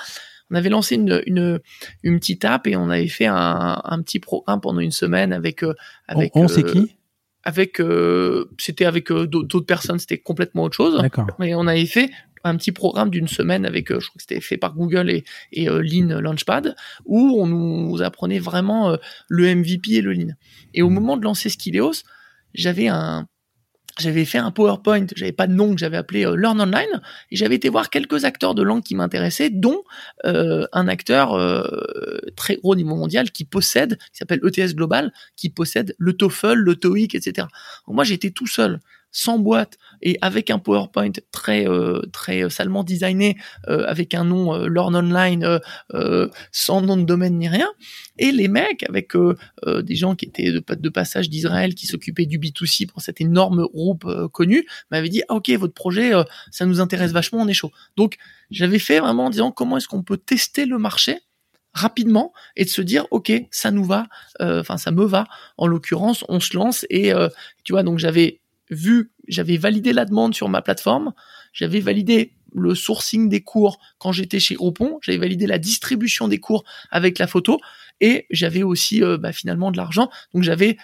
On 0.50 0.54
avait 0.54 0.68
lancé 0.68 0.96
une, 0.96 1.22
une, 1.26 1.60
une 2.02 2.18
petite 2.18 2.44
app 2.44 2.66
et 2.66 2.76
on 2.76 2.90
avait 2.90 3.08
fait 3.08 3.26
un, 3.26 3.80
un 3.82 4.02
petit 4.02 4.20
programme 4.20 4.60
pendant 4.60 4.80
une 4.80 4.90
semaine 4.90 5.32
avec 5.32 5.64
avec. 6.08 6.32
On, 6.34 6.46
sait 6.48 6.62
qui? 6.62 6.96
Avec, 7.44 7.80
c'était 8.58 8.84
avec 8.84 9.10
d'autres 9.10 9.60
personnes, 9.60 9.98
c'était 9.98 10.18
complètement 10.18 10.64
autre 10.64 10.76
chose. 10.76 11.02
Mais 11.38 11.54
on 11.54 11.66
avait 11.66 11.86
fait 11.86 12.10
un 12.44 12.56
petit 12.56 12.72
programme 12.72 13.10
d'une 13.10 13.28
semaine 13.28 13.64
avec, 13.64 13.88
je 13.88 14.06
crois 14.06 14.16
que 14.16 14.22
c'était 14.22 14.40
fait 14.40 14.56
par 14.56 14.74
Google 14.74 15.10
et, 15.10 15.24
et 15.52 15.66
Lean 15.66 16.20
Launchpad, 16.20 16.74
où 17.04 17.40
on 17.40 17.46
nous 17.46 18.02
apprenait 18.02 18.38
vraiment 18.38 18.96
le 19.28 19.54
MVP 19.54 19.92
et 19.92 20.00
le 20.00 20.12
Lean. 20.12 20.34
Et 20.74 20.82
au 20.82 20.90
mmh. 20.90 20.94
moment 20.94 21.16
de 21.16 21.24
lancer 21.24 21.48
Skileos, 21.48 22.02
j'avais 22.54 22.88
un, 22.88 23.26
j'avais 23.98 24.24
fait 24.24 24.38
un 24.38 24.50
PowerPoint, 24.50 25.06
j'avais 25.14 25.32
pas 25.32 25.46
de 25.46 25.52
nom 25.52 25.74
que 25.74 25.78
j'avais 25.78 25.96
appelé 25.96 26.24
euh, 26.24 26.34
Learn 26.34 26.60
Online, 26.60 27.00
et 27.30 27.36
j'avais 27.36 27.56
été 27.56 27.68
voir 27.68 27.90
quelques 27.90 28.24
acteurs 28.24 28.54
de 28.54 28.62
langue 28.62 28.82
qui 28.82 28.94
m'intéressaient, 28.94 29.50
dont 29.50 29.82
euh, 30.24 30.66
un 30.72 30.88
acteur 30.88 31.34
euh, 31.34 31.62
très 32.36 32.58
haut 32.62 32.74
niveau 32.74 32.96
mondial 32.96 33.30
qui 33.30 33.44
possède, 33.44 33.98
qui 33.98 34.18
s'appelle 34.18 34.40
ETS 34.44 34.74
Global, 34.74 35.12
qui 35.36 35.50
possède 35.50 35.94
le 35.98 36.14
TOEFL, 36.14 36.54
le 36.54 36.76
TOEIC, 36.76 37.14
etc. 37.14 37.46
Donc 37.86 37.96
moi 37.96 38.04
j'étais 38.04 38.30
tout 38.30 38.46
seul 38.46 38.80
sans 39.12 39.38
boîte 39.38 39.78
et 40.00 40.18
avec 40.22 40.50
un 40.50 40.58
PowerPoint 40.58 41.12
très 41.30 41.68
euh, 41.68 42.00
très 42.12 42.48
salement 42.50 42.82
designé 42.82 43.36
euh, 43.68 43.84
avec 43.86 44.14
un 44.14 44.24
nom 44.24 44.54
euh, 44.54 44.66
Learn 44.68 44.96
Online 44.96 45.60
sans 46.50 46.80
nom 46.80 46.96
de 46.96 47.04
domaine 47.04 47.38
ni 47.38 47.48
rien 47.48 47.68
et 48.18 48.32
les 48.32 48.48
mecs 48.48 48.84
avec 48.88 49.12
des 49.66 49.94
gens 49.94 50.14
qui 50.14 50.24
étaient 50.26 50.50
de, 50.50 50.64
de 50.74 50.88
passage 50.88 51.28
d'Israël 51.28 51.74
qui 51.74 51.86
s'occupaient 51.86 52.26
du 52.26 52.38
B2C 52.38 52.86
pour 52.86 53.02
cet 53.02 53.20
énorme 53.20 53.66
groupe 53.66 54.06
connu 54.32 54.66
m'avaient 54.90 55.10
dit 55.10 55.22
ah, 55.28 55.34
OK 55.34 55.50
votre 55.50 55.74
projet 55.74 56.12
ça 56.50 56.64
nous 56.64 56.80
intéresse 56.80 57.12
vachement 57.12 57.40
on 57.40 57.48
est 57.48 57.52
chaud. 57.52 57.70
Donc 57.96 58.16
j'avais 58.50 58.78
fait 58.78 59.00
vraiment 59.00 59.26
en 59.26 59.30
disant 59.30 59.52
comment 59.52 59.76
est-ce 59.76 59.88
qu'on 59.88 60.02
peut 60.02 60.16
tester 60.16 60.64
le 60.64 60.78
marché 60.78 61.18
rapidement 61.74 62.32
et 62.56 62.64
de 62.64 62.70
se 62.70 62.82
dire 62.82 63.06
ok 63.10 63.32
ça 63.50 63.70
nous 63.70 63.84
va 63.84 64.06
enfin 64.40 64.78
ça 64.78 64.90
me 64.90 65.04
va 65.04 65.26
en 65.58 65.66
l'occurrence 65.66 66.24
on 66.28 66.40
se 66.40 66.56
lance 66.56 66.86
et 66.88 67.12
tu 67.64 67.72
vois 67.72 67.82
donc 67.82 67.98
j'avais 67.98 68.41
vu, 68.72 69.12
j'avais 69.28 69.56
validé 69.56 69.92
la 69.92 70.04
demande 70.04 70.34
sur 70.34 70.48
ma 70.48 70.62
plateforme, 70.62 71.12
j'avais 71.52 71.80
validé 71.80 72.32
le 72.54 72.74
sourcing 72.74 73.28
des 73.28 73.40
cours 73.40 73.78
quand 73.98 74.12
j'étais 74.12 74.40
chez 74.40 74.56
Opon, 74.58 74.98
j'avais 75.02 75.18
validé 75.18 75.46
la 75.46 75.58
distribution 75.58 76.28
des 76.28 76.38
cours 76.38 76.64
avec 76.90 77.18
la 77.18 77.26
photo 77.26 77.58
et 78.00 78.26
j'avais 78.30 78.62
aussi 78.62 79.02
euh, 79.02 79.16
bah, 79.16 79.32
finalement 79.32 79.70
de 79.70 79.76
l'argent. 79.76 80.10
Donc 80.34 80.42
j'avais 80.42 80.76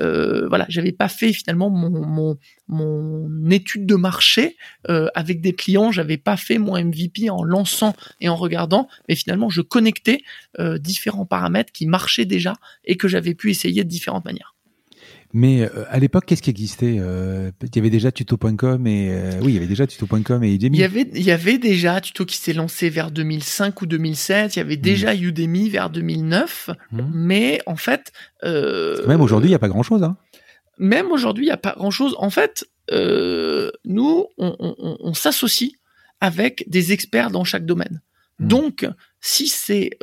euh, 0.00 0.46
voilà, 0.48 0.66
j'avais 0.68 0.92
pas 0.92 1.08
fait 1.08 1.32
finalement 1.32 1.70
mon, 1.70 1.90
mon, 1.90 2.38
mon 2.68 3.50
étude 3.50 3.86
de 3.86 3.94
marché 3.94 4.56
euh, 4.88 5.08
avec 5.14 5.40
des 5.40 5.54
clients, 5.54 5.90
j'avais 5.90 6.18
pas 6.18 6.36
fait 6.36 6.58
mon 6.58 6.78
MVP 6.78 7.30
en 7.30 7.42
lançant 7.42 7.94
et 8.20 8.28
en 8.28 8.36
regardant, 8.36 8.88
mais 9.08 9.14
finalement 9.14 9.48
je 9.48 9.62
connectais 9.62 10.22
euh, 10.58 10.78
différents 10.78 11.26
paramètres 11.26 11.72
qui 11.72 11.86
marchaient 11.86 12.26
déjà 12.26 12.54
et 12.84 12.96
que 12.96 13.08
j'avais 13.08 13.34
pu 13.34 13.50
essayer 13.50 13.84
de 13.84 13.88
différentes 13.88 14.24
manières. 14.24 14.55
Mais 15.38 15.60
euh, 15.60 15.84
à 15.90 15.98
l'époque, 15.98 16.24
qu'est-ce 16.24 16.40
qui 16.40 16.48
existait 16.48 16.96
euh, 16.98 17.50
Il 17.62 17.76
y 17.76 17.78
avait 17.78 17.90
déjà 17.90 18.10
tuto.com 18.10 18.86
et 18.86 19.10
euh, 19.10 19.32
oui, 19.42 19.48
il 19.48 19.52
y 19.52 19.56
avait 19.58 19.66
déjà 19.66 19.86
tuto.com 19.86 20.42
et 20.42 20.54
Udemy. 20.54 20.78
Il 20.78 20.80
y 20.80 20.84
avait, 20.84 21.10
il 21.12 21.22
y 21.22 21.30
avait 21.30 21.58
déjà 21.58 22.00
tuto 22.00 22.24
qui 22.24 22.38
s'est 22.38 22.54
lancé 22.54 22.88
vers 22.88 23.10
2005 23.10 23.82
ou 23.82 23.84
2007. 23.84 24.56
Il 24.56 24.60
y 24.60 24.62
avait 24.62 24.78
déjà 24.78 25.12
mmh. 25.12 25.22
Udemy 25.22 25.68
vers 25.68 25.90
2009. 25.90 26.70
Mmh. 26.90 27.02
Mais 27.12 27.60
en 27.66 27.76
fait, 27.76 28.12
même 28.42 29.20
aujourd'hui, 29.20 29.48
il 29.48 29.50
n'y 29.50 29.56
a 29.56 29.58
pas 29.58 29.68
grand-chose. 29.68 30.02
Hein. 30.04 30.16
même 30.78 31.12
aujourd'hui, 31.12 31.44
il 31.44 31.48
n'y 31.48 31.52
a 31.52 31.58
pas 31.58 31.74
grand-chose. 31.76 32.16
En 32.18 32.30
fait, 32.30 32.64
nous, 32.90 34.26
on, 34.38 34.56
on, 34.58 34.96
on 34.98 35.12
s'associe 35.12 35.72
avec 36.22 36.64
des 36.66 36.92
experts 36.92 37.30
dans 37.30 37.44
chaque 37.44 37.66
domaine. 37.66 38.00
Hmm. 38.38 38.48
Donc, 38.48 38.88
si 39.20 39.48
c'est 39.48 39.98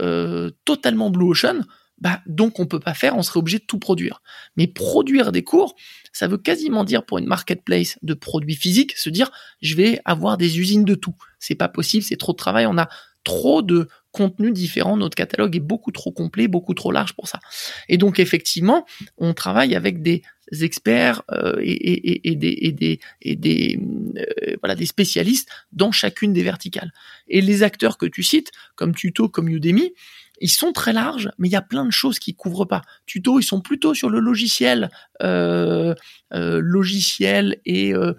totalement 0.64 1.10
Blue 1.10 1.32
Ocean, 1.32 1.62
bah 2.04 2.20
donc 2.28 2.60
on 2.60 2.66
peut 2.66 2.82
pas 2.82 2.94
faire, 2.94 3.16
on 3.16 3.24
serait 3.24 3.40
obligé 3.40 3.60
de 3.60 3.64
tout 3.64 3.80
produire. 3.80 4.22
Mais 4.58 4.68
produire 4.68 5.32
des 5.32 5.42
cours, 5.42 5.74
ça 6.12 6.28
veut 6.28 6.38
quasiment 6.38 6.84
dire 6.84 7.06
pour 7.06 7.18
une 7.18 7.28
marketplace 7.28 7.98
de 8.02 8.14
produits 8.14 8.56
physiques, 8.56 8.98
se 8.98 9.10
dire 9.10 9.32
je 9.62 9.78
vais 9.78 10.02
avoir 10.04 10.38
des 10.38 10.60
usines 10.60 10.84
de 10.84 10.96
tout. 10.96 11.16
C'est 11.40 11.56
pas 11.56 11.70
possible, 11.70 12.04
c'est 12.04 12.18
trop 12.18 12.34
de 12.34 12.38
travail, 12.38 12.66
on 12.66 12.78
a 12.78 12.90
trop 13.24 13.62
de 13.62 13.88
contenus 14.12 14.52
différents, 14.52 14.98
notre 14.98 15.16
catalogue 15.16 15.56
est 15.56 15.62
beaucoup 15.62 15.92
trop 15.94 16.12
complet, 16.12 16.50
beaucoup 16.50 16.74
trop 16.74 16.92
large 16.92 17.14
pour 17.14 17.30
ça. 17.30 17.40
Et 17.88 17.98
donc 17.98 18.20
effectivement, 18.20 18.86
on 19.18 19.34
travaille 19.34 19.74
avec 19.74 20.02
des 20.02 20.24
experts 20.60 21.24
euh, 21.32 21.56
et, 21.62 22.30
et, 22.30 22.36
des, 22.36 23.00
euh, 23.26 24.76
des 24.76 24.86
spécialistes 24.86 25.48
dans 25.72 25.94
chacune 25.94 26.34
des 26.34 26.44
verticales. 26.44 26.92
Et 27.30 27.40
les 27.40 27.64
acteurs 27.64 27.98
que 27.98 28.06
tu 28.06 28.24
cites, 28.24 28.52
comme 28.76 28.94
Tuto, 28.94 29.30
comme 29.30 29.48
Udemy, 29.48 29.94
ils 30.42 30.50
sont 30.50 30.74
très 30.74 30.94
larges, 30.94 31.32
mais 31.38 31.48
il 31.48 31.52
y 31.52 31.58
a 31.58 31.62
plein 31.62 31.86
de 31.86 31.92
choses 31.92 32.20
qui 32.20 32.36
couvrent 32.36 32.66
pas. 32.66 32.82
Tuto, 33.06 33.40
ils 33.40 33.44
sont 33.44 33.62
plutôt 33.62 33.94
sur 33.94 34.10
le 34.10 34.20
logiciel, 34.20 34.90
euh, 35.22 35.96
euh, 36.34 36.60
logiciel 36.62 37.60
et 37.66 37.94
euh, 37.94 38.14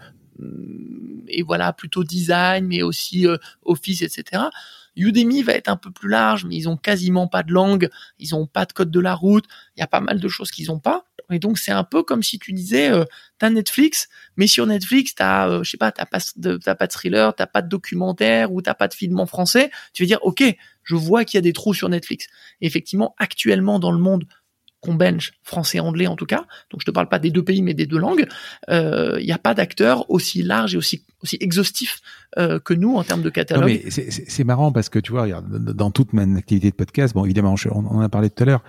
et 1.29 1.43
voilà 1.43 1.73
plutôt 1.73 2.05
design, 2.05 2.67
mais 2.67 2.83
aussi 2.83 3.27
euh, 3.27 3.37
Office, 3.62 4.03
etc. 4.03 4.45
Udemy 4.97 5.43
va 5.43 5.55
être 5.55 5.69
un 5.69 5.77
peu 5.77 5.91
plus 5.91 6.09
large, 6.09 6.45
mais 6.45 6.57
ils 6.57 6.69
ont 6.69 6.77
quasiment 6.77 7.27
pas 7.27 7.43
de 7.43 7.53
langue, 7.53 7.89
ils 8.19 8.35
ont 8.35 8.47
pas 8.47 8.65
de 8.65 8.73
code 8.73 8.91
de 8.91 9.01
la 9.01 9.15
route, 9.15 9.45
il 9.77 9.81
y 9.81 9.83
a 9.83 9.87
pas 9.87 10.01
mal 10.01 10.21
de 10.21 10.29
choses 10.29 10.51
qu'ils 10.51 10.71
ont 10.71 10.79
pas. 10.79 11.05
Et 11.31 11.39
donc 11.39 11.59
c'est 11.59 11.73
un 11.73 11.85
peu 11.85 12.03
comme 12.03 12.23
si 12.23 12.39
tu 12.39 12.53
disais, 12.53 12.91
euh, 12.91 13.05
t'as 13.39 13.51
Netflix, 13.51 14.09
mais 14.37 14.47
sur 14.47 14.67
Netflix 14.67 15.15
t'as, 15.15 15.49
euh, 15.49 15.65
je 15.65 15.71
sais 15.71 15.77
pas, 15.77 15.91
t'as 15.91 16.07
pas 16.07 16.19
de, 16.37 16.57
t'as 16.59 16.75
pas 16.75 16.87
de 16.87 16.93
thriller, 16.93 17.35
t'as 17.35 17.47
pas 17.47 17.62
de 17.62 17.69
documentaire 17.69 18.53
ou 18.53 18.61
t'as 18.61 18.75
pas 18.75 18.89
de 18.89 18.95
film 18.95 19.19
en 19.19 19.27
français. 19.27 19.71
Tu 19.95 20.03
vas 20.03 20.07
dire, 20.07 20.19
ok, 20.23 20.45
je 20.85 20.95
vois 20.95 21.24
qu'il 21.24 21.37
y 21.37 21.39
a 21.39 21.43
des 21.43 21.53
trous 21.53 21.74
sur 21.74 21.89
Netflix. 21.89 22.26
Et 22.61 22.66
effectivement, 22.66 23.14
actuellement 23.18 23.78
dans 23.78 23.93
le 23.93 23.99
monde 23.99 24.24
qu'on 24.80 24.95
bench 24.95 25.32
français 25.43 25.80
anglais 25.80 26.07
en 26.07 26.14
tout 26.14 26.26
cas, 26.26 26.45
donc 26.70 26.80
je 26.82 26.85
te 26.85 26.91
parle 26.91 27.09
pas 27.09 27.18
des 27.18 27.30
deux 27.30 27.43
pays 27.43 27.62
mais 27.62 27.72
des 27.72 27.87
deux 27.87 27.97
langues, 27.99 28.26
euh, 28.68 29.16
il 29.18 29.24
n'y 29.24 29.32
a 29.32 29.39
pas 29.39 29.55
d'acteur 29.55 30.11
aussi 30.11 30.43
large 30.43 30.74
et 30.74 30.76
aussi 30.76 31.03
aussi 31.22 31.39
exhaustif 31.41 32.01
euh, 32.37 32.59
que 32.61 32.74
nous 32.74 32.97
en 32.97 33.03
termes 33.03 33.22
de 33.22 33.28
Non, 33.28 33.32
catalogue. 33.32 33.64
mais 33.82 33.91
c'est- 33.91 34.45
marrant 34.45 34.72
parce 34.72 34.91
que 34.91 34.99
tu 34.99 35.12
vois, 35.12 35.22
regarde, 35.22 35.49
dans 35.72 35.91
toute 35.91 36.12
mon 36.12 36.37
activité 36.37 36.70
de 36.70 36.74
podcast, 36.76 37.14
bon, 37.14 37.24
évidemment, 37.24 37.57
je- 37.57 37.70
on 37.70 37.87
en 37.87 38.01
a 38.01 38.11
parlé 38.11 38.28
tout 38.28 38.43
à 38.43 38.47
l'heure. 38.47 38.62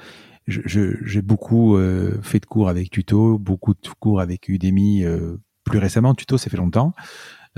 J'ai 0.47 1.21
beaucoup 1.21 1.75
euh, 1.75 2.17
fait 2.21 2.39
de 2.39 2.45
cours 2.45 2.69
avec 2.69 2.91
Tuto, 2.91 3.37
beaucoup 3.37 3.73
de 3.73 3.79
cours 3.99 4.21
avec 4.21 4.47
Udemy. 4.47 5.03
plus 5.65 5.79
récemment, 5.79 6.13
Tuto, 6.13 6.37
ça 6.37 6.49
fait 6.49 6.57
longtemps. 6.57 6.93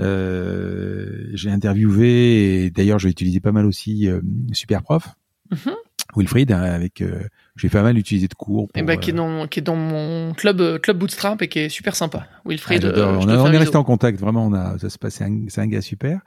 Euh, 0.00 1.30
j'ai 1.34 1.50
interviewé, 1.50 2.64
et 2.64 2.70
d'ailleurs, 2.70 2.98
j'ai 2.98 3.08
utilisé 3.08 3.40
pas 3.40 3.52
mal 3.52 3.66
aussi 3.66 4.08
euh, 4.08 4.20
Superprof, 4.52 5.08
Mhm. 5.50 5.72
Wilfried, 6.16 6.52
hein, 6.52 6.62
avec. 6.62 7.00
euh, 7.02 7.22
j'ai 7.56 7.68
pas 7.68 7.82
mal 7.82 7.98
utilisé 7.98 8.28
de 8.28 8.34
cours. 8.34 8.68
Et 8.74 8.78
pour, 8.80 8.86
bah, 8.86 8.92
euh, 8.92 8.96
qui 8.96 9.10
est 9.10 9.14
dans 9.14 9.46
qui 9.48 9.58
est 9.58 9.62
dans 9.62 9.74
mon 9.76 10.32
club 10.34 10.78
club 10.80 10.98
Bootstrap 10.98 11.42
et 11.42 11.48
qui 11.48 11.58
est 11.58 11.68
super 11.68 11.96
sympa. 11.96 12.26
Wilfried, 12.46 12.84
Ah, 12.84 12.88
euh, 12.88 13.16
on, 13.18 13.28
a- 13.28 13.38
on 13.42 13.52
est 13.52 13.58
resté 13.58 13.76
en 13.76 13.84
contact, 13.84 14.18
vraiment. 14.20 14.46
On 14.46 14.52
a, 14.54 14.78
ça 14.78 14.88
se 14.90 14.98
passe. 14.98 15.20
C'est 15.48 15.60
un, 15.60 15.66
gars 15.66 15.80
super. 15.82 16.20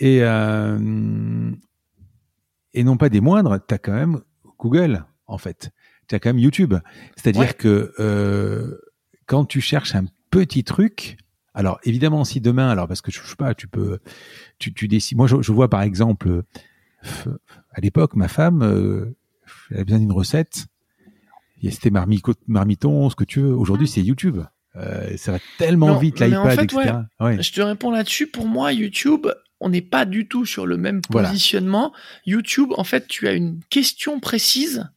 Et 0.00 0.20
euh, 0.22 1.50
et 2.72 2.82
non 2.84 2.96
pas 2.96 3.08
des 3.08 3.20
moindres. 3.20 3.58
T'as 3.66 3.78
quand 3.78 3.92
même 3.92 4.20
Google, 4.58 5.04
en 5.26 5.38
fait. 5.38 5.70
T'as 6.08 6.18
quand 6.18 6.30
même 6.30 6.38
YouTube. 6.38 6.74
C'est-à-dire 7.16 7.40
Ouais. 7.42 7.54
que 7.56 7.92
euh, 8.00 8.78
quand 9.26 9.44
tu 9.44 9.60
cherches 9.60 9.94
un 9.94 10.04
petit 10.30 10.64
truc. 10.64 11.18
Alors 11.54 11.78
évidemment, 11.84 12.24
si 12.24 12.40
demain, 12.40 12.68
alors 12.68 12.88
parce 12.88 13.00
que 13.00 13.10
je 13.12 13.20
sais 13.20 13.36
pas, 13.36 13.54
tu 13.54 13.68
peux, 13.68 13.98
tu, 14.58 14.74
tu 14.74 14.88
décides. 14.88 15.16
Moi, 15.16 15.26
je, 15.26 15.40
je 15.40 15.52
vois 15.52 15.70
par 15.70 15.82
exemple, 15.82 16.42
à 17.72 17.80
l'époque, 17.80 18.16
ma 18.16 18.28
femme, 18.28 18.62
euh, 18.62 19.16
elle 19.70 19.76
avait 19.76 19.84
besoin 19.84 20.00
d'une 20.00 20.12
recette. 20.12 20.66
Et 21.62 21.70
C'était 21.70 21.90
marmiton, 22.46 23.08
ce 23.08 23.16
que 23.16 23.24
tu 23.24 23.40
veux. 23.40 23.54
Aujourd'hui, 23.54 23.88
c'est 23.88 24.02
YouTube. 24.02 24.42
Euh, 24.76 25.16
ça 25.16 25.32
va 25.32 25.38
tellement 25.56 25.88
Non, 25.88 25.98
vite, 25.98 26.20
l'iPad, 26.20 26.38
en 26.38 26.50
fait, 26.50 26.64
etc. 26.64 26.94
Ouais. 27.20 27.42
Je 27.42 27.52
te 27.52 27.60
réponds 27.62 27.90
là-dessus. 27.90 28.26
Pour 28.26 28.46
moi, 28.46 28.72
YouTube, 28.72 29.28
on 29.60 29.70
n'est 29.70 29.80
pas 29.80 30.04
du 30.04 30.28
tout 30.28 30.44
sur 30.44 30.66
le 30.66 30.76
même 30.76 31.00
Voilà. 31.08 31.28
positionnement. 31.28 31.94
YouTube, 32.26 32.70
en 32.76 32.84
fait, 32.84 33.06
tu 33.06 33.28
as 33.28 33.32
une 33.32 33.60
question 33.70 34.20
précise. 34.20 34.90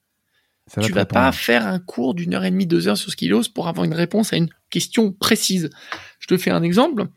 Ça 0.66 0.82
tu 0.82 0.91
vas 0.91 1.05
pas 1.05 1.32
faire 1.32 1.66
un 1.66 1.80
cours 1.80 2.14
d'une 2.14 2.34
heure 2.34 2.43
et 2.43 2.51
demie, 2.51 2.68
deux 2.68 2.89
heures 2.89 2.97
sur 2.97 3.10
Skillos 3.12 3.43
pour 3.55 3.70
avoir 3.70 3.86
une 3.86 3.93
réponse 3.93 4.34
à 4.34 4.36
une 4.36 4.49
question 4.70 5.14
précise. 5.14 5.70
Je 6.28 6.36
te 6.36 6.41
fais 6.41 6.51
un 6.51 6.63
exemple. 6.63 7.07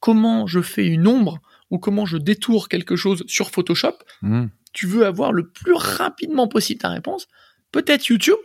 Comment 0.00 0.46
je 0.46 0.60
fais 0.60 0.86
une 0.86 1.06
ombre 1.06 1.40
ou 1.70 1.78
comment 1.78 2.06
je 2.06 2.16
détourne 2.16 2.66
quelque 2.68 2.96
chose 2.96 3.22
sur 3.26 3.50
Photoshop 3.50 3.94
Mmh. 4.22 4.46
tu 4.72 4.86
veux 4.86 5.06
avoir 5.06 5.32
le 5.32 5.48
plus 5.48 5.74
rapidement 5.74 6.46
possible 6.48 6.80
ta 6.80 6.88
réponse, 6.88 7.28
peut-être 7.72 8.06
YouTube 8.08 8.38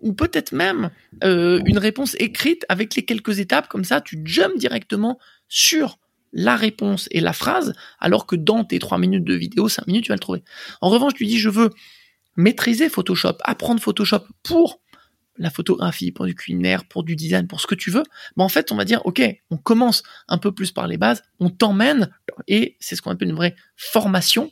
ou 0.00 0.12
peut-être 0.12 0.52
même 0.52 0.90
euh, 1.24 1.60
une 1.64 1.78
réponse 1.78 2.16
écrite 2.18 2.66
avec 2.68 2.94
les 2.96 3.04
quelques 3.04 3.38
étapes, 3.38 3.68
comme 3.68 3.84
ça 3.84 4.00
tu 4.00 4.20
jumps 4.24 4.58
directement 4.58 5.18
sur 5.48 5.98
la 6.32 6.54
réponse 6.56 7.08
et 7.12 7.20
la 7.20 7.32
phrase, 7.32 7.72
alors 7.98 8.26
que 8.26 8.36
dans 8.36 8.64
tes 8.64 8.78
trois 8.78 8.98
minutes 8.98 9.24
de 9.24 9.34
vidéo, 9.34 9.68
cinq 9.68 9.86
minutes, 9.86 10.04
tu 10.04 10.08
vas 10.10 10.16
le 10.16 10.20
trouver. 10.20 10.42
En 10.82 10.90
revanche, 10.90 11.14
tu 11.14 11.24
dis 11.24 11.38
je 11.38 11.48
veux 11.48 11.70
maîtriser 12.36 12.88
Photoshop, 12.90 13.38
apprendre 13.42 13.80
Photoshop 13.80 14.20
pour 14.42 14.80
la 15.38 15.50
photographie, 15.50 16.12
pour 16.12 16.26
du 16.26 16.34
culinaire, 16.34 16.84
pour 16.84 17.04
du 17.04 17.16
design, 17.16 17.46
pour 17.46 17.60
ce 17.60 17.66
que 17.66 17.74
tu 17.74 17.90
veux, 17.90 18.02
en 18.36 18.48
fait, 18.48 18.72
on 18.72 18.76
va 18.76 18.84
dire, 18.84 19.04
OK, 19.04 19.22
on 19.50 19.56
commence 19.56 20.02
un 20.28 20.38
peu 20.38 20.52
plus 20.52 20.72
par 20.72 20.86
les 20.86 20.96
bases, 20.96 21.22
on 21.40 21.50
t'emmène, 21.50 22.10
et 22.48 22.76
c'est 22.80 22.96
ce 22.96 23.02
qu'on 23.02 23.10
appelle 23.10 23.28
une 23.28 23.36
vraie 23.36 23.56
formation, 23.76 24.50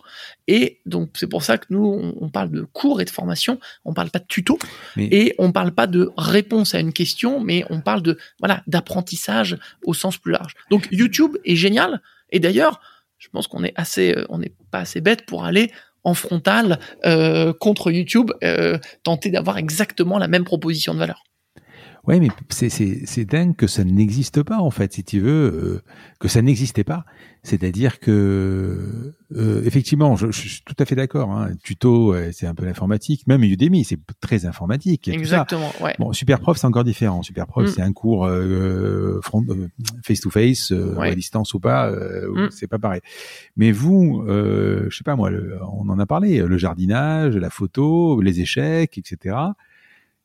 et 0.49 0.80
donc 0.87 1.11
c'est 1.14 1.28
pour 1.28 1.43
ça 1.43 1.59
que 1.59 1.66
nous, 1.70 2.14
on, 2.20 2.28
parle 2.28 2.51
de 2.51 2.62
cours 2.62 3.01
et 3.01 3.05
de 3.05 3.11
formation, 3.11 3.61
on 3.85 3.95
parle 3.95 4.11
pas 4.11 4.18
de 4.18 4.26
tuto, 4.26 4.59
Mais- 4.97 5.09
et 5.11 5.35
on 5.39 5.53
parle 5.53 5.72
pas 5.72 5.87
de 5.87 6.11
réponse 6.16 6.74
à 6.74 6.80
une 6.80 6.93
question, 6.93 7.41
mais 7.41 7.64
on 7.70 7.80
parle 7.80 8.03
de, 8.03 8.18
voilà, 8.41 8.62
d'apprentissage 8.66 9.57
au 9.85 9.95
sens 9.95 10.18
plus 10.18 10.32
large. 10.32 10.55
Donc 10.70 10.89
YouTube 10.91 11.37
est 11.45 11.57
génial, 11.57 12.03
et 12.30 12.41
d'ailleurs, 12.41 12.80
je 13.18 13.28
pense 13.28 13.47
qu'on 13.47 13.64
est 13.64 13.72
assez, 13.76 14.14
euh, 14.14 14.26
on 14.28 14.39
n'est 14.39 14.53
pas 14.70 14.80
assez 14.80 15.01
bête 15.01 15.24
pour 15.24 15.45
aller 15.45 15.70
en 16.05 16.15
frontal 16.15 16.79
euh, 17.05 17.53
contre 17.53 17.91
YouTube, 17.91 18.31
euh, 18.45 18.79
tenter 19.03 19.31
d'avoir 19.31 19.59
exactement 19.59 20.19
la 20.19 20.29
même 20.29 20.45
proposition 20.45 20.95
de 20.95 20.99
valeur. 20.99 21.25
Ouais, 22.07 22.21
mais 22.21 22.29
c'est 22.51 22.69
c'est 22.69 23.01
c'est 23.07 23.25
dingue 23.25 23.57
que 23.57 23.67
ça 23.67 23.83
n'existe 23.83 24.43
pas 24.43 24.59
en 24.59 24.71
fait, 24.71 24.93
si 24.93 25.05
tu 25.05 25.21
veux, 25.21 25.31
euh, 25.31 25.83
que 26.21 26.29
ça 26.29 26.43
n'existait 26.43 26.85
pas. 26.85 27.05
C'est-à-dire 27.43 27.99
que 28.01 29.15
euh, 29.37 29.63
effectivement, 29.65 30.15
je, 30.17 30.31
je 30.31 30.49
suis 30.49 30.63
tout 30.65 30.75
à 30.79 30.85
fait 30.85 30.95
d'accord. 30.97 31.31
Hein, 31.33 31.51
tuto, 31.63 32.15
c'est 32.33 32.47
un 32.47 32.55
peu 32.55 32.65
l'informatique. 32.65 33.27
Même 33.27 33.43
Udemy, 33.43 33.85
c'est 33.85 33.99
très 34.21 34.45
informatique. 34.47 35.09
et 35.09 35.13
tout 35.13 35.19
ça. 35.25 35.43
Exactement, 35.43 35.71
ouais. 35.83 35.95
Bon, 35.99 36.13
Superprof, 36.13 36.57
c'est 36.59 36.67
encore 36.67 36.85
différent. 36.85 37.23
Superprof, 37.23 37.65
Mm. 37.65 37.69
c'est 37.69 37.83
un 37.83 37.93
cours 37.93 38.27
euh, 38.27 39.21
front, 39.23 39.45
euh, 39.49 39.69
face 40.03 40.21
to 40.21 40.31
face, 40.31 40.73
euh, 40.73 40.95
Ouais. 40.97 41.11
à 41.11 41.15
distance 41.15 41.53
ou 41.55 41.61
pas, 41.61 41.91
euh, 41.91 42.47
Mm. 42.47 42.49
c'est 42.51 42.67
pas 42.67 42.79
pareil. 42.79 43.01
Mais 43.57 43.73
vous, 43.73 44.25
euh, 44.29 44.87
je 44.91 44.97
sais 44.97 45.05
pas 45.05 45.17
moi, 45.17 45.31
le- 45.31 45.59
on 45.73 45.89
en 45.89 45.99
a 45.99 46.07
parlé, 46.07 46.39
le 46.43 46.57
jardinage, 46.59 47.37
la 47.37 47.51
photo, 47.51 48.21
les 48.23 48.41
échecs, 48.41 48.97
etc. 48.99 49.37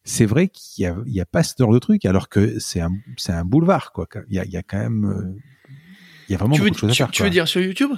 C'est 0.10 0.26
vrai 0.26 0.48
qu'il 0.48 0.84
y 1.06 1.20
a, 1.22 1.26
pas 1.26 1.44
ce 1.44 1.54
genre 1.58 1.72
de 1.72 1.78
truc, 1.80 2.04
alors 2.06 2.30
que 2.30 2.58
c'est 2.60 2.82
un, 2.82 2.92
c'est 3.18 3.32
un 3.32 3.46
boulevard, 3.46 3.92
quoi. 3.92 4.08
Il 4.28 4.36
y 4.36 4.40
a, 4.40 4.46
il 4.46 4.52
y 4.52 4.58
a 4.58 4.64
quand 4.64 4.80
même, 4.80 5.06
euh, 5.06 5.40
il 6.28 6.32
y 6.32 6.36
a 6.36 6.38
vraiment 6.40 6.56
Tu 6.56 6.62
veux, 6.62 6.70
beaucoup 6.70 6.76
de 6.78 6.80
choses 6.80 6.90
à 6.90 6.94
tu, 6.94 6.98
faire. 7.04 7.12
tu 7.12 7.22
quoi. 7.22 7.26
veux 7.26 7.30
dire 7.32 7.48
sur 7.48 7.62
YouTube? 7.62 7.92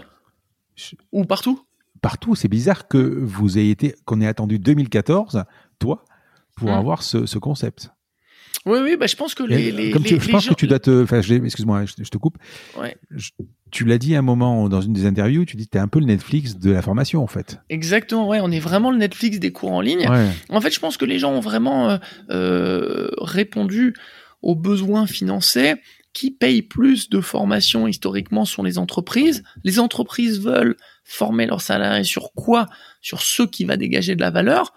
Je- 0.75 0.95
Ou 1.13 1.23
partout? 1.23 1.65
Partout, 2.01 2.35
c'est 2.35 2.47
bizarre 2.49 2.87
que 2.89 2.97
vous 2.97 3.57
ayez 3.57 3.71
été, 3.71 3.95
qu'on 4.05 4.19
ait 4.19 4.27
attendu 4.27 4.59
2014, 4.59 5.45
toi, 5.79 6.03
pour 6.57 6.71
Mm. 6.71 6.77
avoir 6.79 7.03
ce, 7.03 7.25
ce 7.25 7.37
concept. 7.39 7.91
Oui, 8.65 8.79
oui, 8.83 8.95
bah, 8.97 9.07
je 9.07 9.15
pense 9.15 9.33
que 9.33 9.43
les, 9.43 9.91
comme 9.91 10.03
tu, 10.03 10.13
les- 10.15 10.19
je 10.19 10.25
les 10.27 10.31
pense 10.31 10.43
gens... 10.45 10.49
que 10.51 10.55
tu 10.59 10.67
dois 10.67 10.79
te. 10.79 11.03
Enfin, 11.03 11.21
excuse-moi, 11.21 11.85
je, 11.85 11.93
je 12.03 12.09
te 12.09 12.17
coupe. 12.17 12.37
Ouais. 12.79 12.95
Je- 13.09 13.31
tu 13.71 13.85
l'as 13.85 13.97
dit 13.97 14.15
à 14.15 14.19
un 14.19 14.21
moment 14.23 14.67
dans 14.67 14.81
une 14.81 14.93
des 14.93 15.05
interviews, 15.05 15.45
tu 15.45 15.55
dis 15.55 15.65
que 15.65 15.71
tu 15.71 15.77
es 15.77 15.81
un 15.81 15.87
peu 15.87 15.99
le 15.99 16.05
Netflix 16.05 16.57
de 16.57 16.71
la 16.71 16.81
formation, 16.81 17.23
en 17.23 17.27
fait. 17.27 17.59
Exactement, 17.69 18.27
ouais, 18.27 18.39
on 18.41 18.51
est 18.51 18.59
vraiment 18.59 18.91
le 18.91 18.97
Netflix 18.97 19.39
des 19.39 19.51
cours 19.51 19.71
en 19.71 19.81
ligne. 19.81 20.07
Ouais. 20.09 20.27
En 20.49 20.59
fait, 20.61 20.71
je 20.71 20.79
pense 20.79 20.97
que 20.97 21.05
les 21.05 21.19
gens 21.19 21.31
ont 21.31 21.39
vraiment 21.39 21.89
euh, 21.89 21.97
euh, 22.29 23.09
répondu 23.17 23.95
aux 24.41 24.55
besoins 24.55 25.07
financiers. 25.07 25.75
Qui 26.13 26.29
paye 26.29 26.61
plus 26.61 27.09
de 27.09 27.21
formation 27.21 27.87
historiquement 27.87 28.43
sont 28.43 28.63
les 28.63 28.77
entreprises. 28.77 29.43
Les 29.63 29.79
entreprises 29.79 30.41
veulent 30.41 30.75
former 31.05 31.45
leurs 31.45 31.61
salariés 31.61 32.03
sur 32.03 32.33
quoi? 32.33 32.67
Sur 33.01 33.21
ce 33.21 33.43
qui 33.43 33.63
va 33.63 33.77
dégager 33.77 34.15
de 34.15 34.19
la 34.19 34.29
valeur. 34.29 34.73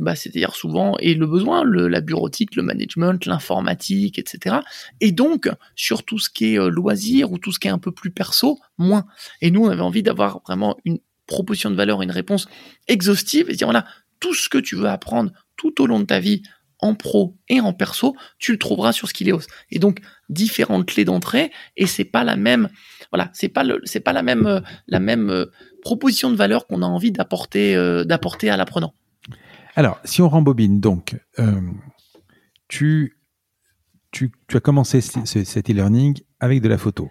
Bah, 0.00 0.14
C'est-à-dire 0.14 0.54
souvent, 0.54 0.96
et 0.98 1.14
le 1.14 1.26
besoin, 1.26 1.64
la 1.64 2.00
bureautique, 2.00 2.56
le 2.56 2.62
management, 2.62 3.24
l'informatique, 3.26 4.18
etc. 4.18 4.56
Et 5.00 5.12
donc, 5.12 5.48
sur 5.74 6.04
tout 6.04 6.18
ce 6.18 6.28
qui 6.28 6.54
est 6.54 6.58
euh, 6.58 6.68
loisir 6.68 7.32
ou 7.32 7.38
tout 7.38 7.52
ce 7.52 7.58
qui 7.58 7.68
est 7.68 7.70
un 7.70 7.78
peu 7.78 7.92
plus 7.92 8.10
perso, 8.10 8.58
moins. 8.78 9.06
Et 9.40 9.50
nous, 9.50 9.64
on 9.64 9.68
avait 9.68 9.80
envie 9.80 10.02
d'avoir 10.02 10.42
vraiment 10.46 10.76
une 10.84 10.98
proposition 11.26 11.70
de 11.70 11.76
valeur, 11.76 12.02
une 12.02 12.10
réponse 12.10 12.46
exhaustive 12.88 13.48
et 13.48 13.54
dire, 13.54 13.68
voilà, 13.68 13.86
tout 14.18 14.34
ce 14.34 14.48
que 14.48 14.58
tu 14.58 14.76
veux 14.76 14.88
apprendre 14.88 15.32
tout 15.56 15.80
au 15.80 15.86
long 15.86 16.00
de 16.00 16.04
ta 16.04 16.20
vie 16.20 16.42
en 16.80 16.94
pro 16.94 17.36
et 17.48 17.60
en 17.60 17.72
perso, 17.72 18.16
tu 18.38 18.52
le 18.52 18.58
trouveras 18.58 18.92
sur 18.92 19.08
Skilleos. 19.08 19.42
Et 19.70 19.78
donc 19.78 20.00
différentes 20.28 20.86
clés 20.86 21.04
d'entrée 21.04 21.52
et 21.76 21.86
c'est 21.86 22.04
pas 22.04 22.24
la 22.24 22.36
même 22.36 22.70
voilà, 23.12 23.30
c'est 23.34 23.50
pas 23.50 23.64
c'est 23.84 24.00
pas 24.00 24.14
la 24.14 24.22
même 24.22 24.46
euh, 24.46 24.60
la 24.86 24.98
même 24.98 25.28
euh, 25.28 25.46
proposition 25.82 26.30
de 26.30 26.36
valeur 26.36 26.66
qu'on 26.66 26.80
a 26.80 26.86
envie 26.86 27.12
d'apporter 27.12 27.74
d'apporter 28.06 28.48
à 28.48 28.56
l'apprenant. 28.56 28.94
Alors, 29.80 29.98
si 30.04 30.20
on 30.20 30.28
rembobine 30.28 30.78
donc 30.78 31.18
tu, 32.68 33.16
tu 34.10 34.30
tu 34.46 34.56
as 34.58 34.60
commencé 34.60 35.00
cet 35.00 35.70
e-learning 35.70 36.20
avec 36.38 36.60
de 36.60 36.68
la 36.68 36.76
photo. 36.76 37.08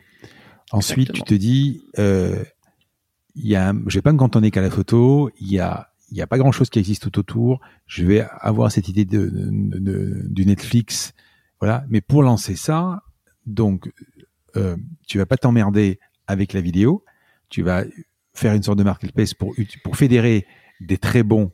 Ensuite, 0.71 1.11
tu 1.11 1.23
te 1.23 1.33
dis 1.33 1.81
y 3.33 3.55
a 3.55 3.73
j'ai 3.87 4.03
pas 4.03 4.13
me 4.13 4.19
cantonner 4.19 4.51
qu'à 4.51 4.61
la 4.61 4.69
photo, 4.69 5.31
il 5.39 5.51
y 5.51 5.59
a 5.59 5.89
il 6.11 6.13
n'y 6.13 6.21
a 6.21 6.27
pas 6.27 6.37
grand 6.37 6.51
chose 6.51 6.69
qui 6.69 6.77
existe 6.77 7.09
tout 7.09 7.17
autour. 7.17 7.59
Je 7.87 8.05
vais 8.05 8.23
avoir 8.39 8.71
cette 8.71 8.87
idée 8.87 9.03
de, 9.03 9.31
du 10.29 10.45
Netflix, 10.45 11.15
voilà. 11.59 11.83
Mais 11.89 12.01
pour 12.01 12.21
lancer 12.21 12.55
ça, 12.55 13.01
donc, 13.47 13.91
euh, 14.57 14.77
tu 15.07 15.17
vas 15.17 15.25
pas 15.25 15.37
t'emmerder 15.37 15.99
avec 16.27 16.53
la 16.53 16.61
vidéo. 16.61 17.03
Tu 17.49 17.63
vas 17.63 17.83
faire 18.35 18.53
une 18.53 18.61
sorte 18.61 18.77
de 18.77 18.83
marketplace 18.83 19.33
pour 19.33 19.55
pour 19.83 19.97
fédérer 19.97 20.45
des 20.81 20.99
très 20.99 21.23
bons. 21.23 21.49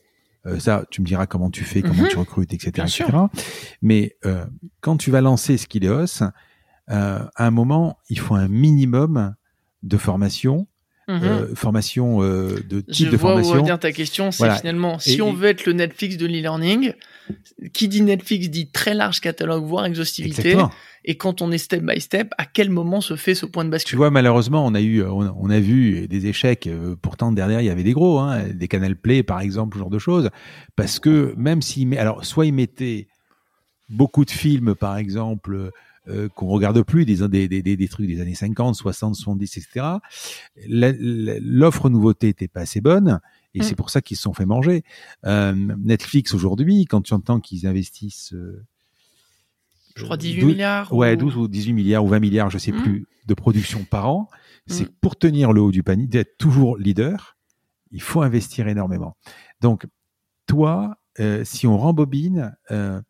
Euh, 0.45 0.59
ça, 0.59 0.85
tu 0.91 1.01
me 1.01 1.05
diras 1.05 1.25
comment 1.25 1.49
tu 1.49 1.63
fais, 1.63 1.81
comment 1.81 2.03
mhm. 2.03 2.09
tu 2.09 2.17
recrutes, 2.17 2.53
etc., 2.53 2.87
etc. 2.87 3.05
Mais 3.81 4.15
euh, 4.25 4.45
quand 4.81 4.97
tu 4.97 5.11
vas 5.11 5.21
lancer 5.21 5.57
Skileos, 5.57 6.21
euh, 6.21 7.19
à 7.35 7.45
un 7.45 7.51
moment, 7.51 7.97
il 8.09 8.19
faut 8.19 8.35
un 8.35 8.47
minimum 8.47 9.35
de 9.83 9.97
formation 9.97 10.67
Mhm. 11.07 11.23
Euh, 11.23 11.55
formation 11.55 12.19
de 12.21 12.81
type 12.81 13.11
de 13.11 13.17
formation. 13.17 13.53
Je 13.53 13.59
vois 13.59 13.73
où 13.73 13.77
ta 13.77 13.91
question. 13.91 14.31
C'est 14.31 14.49
finalement, 14.57 14.97
si 14.97 15.21
on 15.21 15.33
veut 15.33 15.49
être 15.49 15.65
le 15.65 15.73
Netflix 15.73 16.17
de 16.17 16.25
l'e-learning, 16.25 16.93
qui 17.73 17.87
dit 17.87 18.01
Netflix 18.01 18.49
dit 18.49 18.69
très 18.69 18.93
large 18.93 19.21
catalogue, 19.21 19.63
voire 19.63 19.85
exhaustivité. 19.85 20.57
Et 21.07 21.17
quand 21.17 21.41
on 21.41 21.51
est 21.51 21.59
step 21.59 21.83
by 21.83 22.01
step, 22.01 22.31
à 22.37 22.45
quel 22.45 22.71
moment 22.71 22.99
se 22.99 23.15
fait 23.15 23.35
ce 23.35 23.45
point 23.45 23.63
de 23.63 23.69
bascule? 23.69 23.91
Tu 23.91 23.95
vois, 23.95 24.09
malheureusement, 24.09 24.65
on 24.65 24.73
a 24.73 24.81
eu, 24.81 25.03
on 25.03 25.49
a, 25.49 25.59
vu 25.59 26.07
des 26.07 26.25
échecs. 26.25 26.65
Euh, 26.65 26.95
pourtant, 26.99 27.31
derrière, 27.31 27.61
il 27.61 27.65
y 27.65 27.69
avait 27.69 27.83
des 27.83 27.93
gros, 27.93 28.19
hein, 28.19 28.43
des 28.53 28.67
Canal 28.67 28.95
Play, 28.95 29.21
par 29.21 29.39
exemple, 29.39 29.77
ce 29.77 29.79
genre 29.79 29.91
de 29.91 29.99
choses. 29.99 30.29
Parce 30.75 30.99
que 30.99 31.35
même 31.37 31.61
s'ils 31.61 31.87
met, 31.87 31.99
alors, 31.99 32.25
soit 32.25 32.47
ils 32.47 32.53
mettaient 32.53 33.07
beaucoup 33.89 34.25
de 34.25 34.31
films, 34.31 34.73
par 34.73 34.97
exemple, 34.97 35.71
euh, 36.07 36.29
qu'on 36.29 36.47
regarde 36.47 36.81
plus, 36.83 37.05
des, 37.05 37.27
des, 37.27 37.47
des, 37.47 37.75
des, 37.75 37.87
trucs 37.87 38.07
des 38.07 38.21
années 38.21 38.35
50, 38.35 38.75
60, 38.75 39.15
70, 39.15 39.57
etc. 39.57 39.85
L'offre 40.67 41.89
nouveauté 41.89 42.29
était 42.29 42.47
pas 42.47 42.61
assez 42.61 42.79
bonne. 42.79 43.19
Et 43.55 43.61
mm. 43.61 43.63
c'est 43.63 43.75
pour 43.75 43.89
ça 43.89 44.01
qu'ils 44.01 44.17
se 44.17 44.23
sont 44.23 44.33
fait 44.33 44.45
manger. 44.45 44.83
Euh, 45.25 45.53
Netflix 45.55 46.33
aujourd'hui, 46.33 46.85
quand 46.85 47.01
tu 47.01 47.13
entends 47.13 47.39
qu'ils 47.39 47.65
investissent, 47.65 48.33
euh, 48.33 48.63
je 49.95 50.03
crois 50.03 50.17
18 50.17 50.45
milliards. 50.45 50.93
Ouais, 50.93 51.15
12 51.15 51.37
ou 51.37 51.47
18 51.47 51.73
milliards 51.73 52.03
ou 52.03 52.09
20 52.09 52.19
milliards, 52.19 52.49
je 52.49 52.57
sais 52.57 52.73
mm. 52.73 52.83
plus, 52.83 53.07
de 53.25 53.33
production 53.33 53.83
par 53.89 54.09
an. 54.09 54.29
C'est 54.67 54.89
mm. 54.89 54.93
pour 55.01 55.15
tenir 55.15 55.53
le 55.53 55.61
haut 55.61 55.71
du 55.71 55.83
panier, 55.83 56.05
d'être 56.05 56.37
toujours 56.37 56.77
leader. 56.77 57.37
Il 57.91 58.01
faut 58.01 58.21
investir 58.21 58.67
énormément. 58.67 59.15
Donc, 59.61 59.85
toi, 60.47 60.97
euh, 61.19 61.43
si 61.45 61.65
on 61.65 61.77
rembobine, 61.77 62.55
euh, 62.71 63.01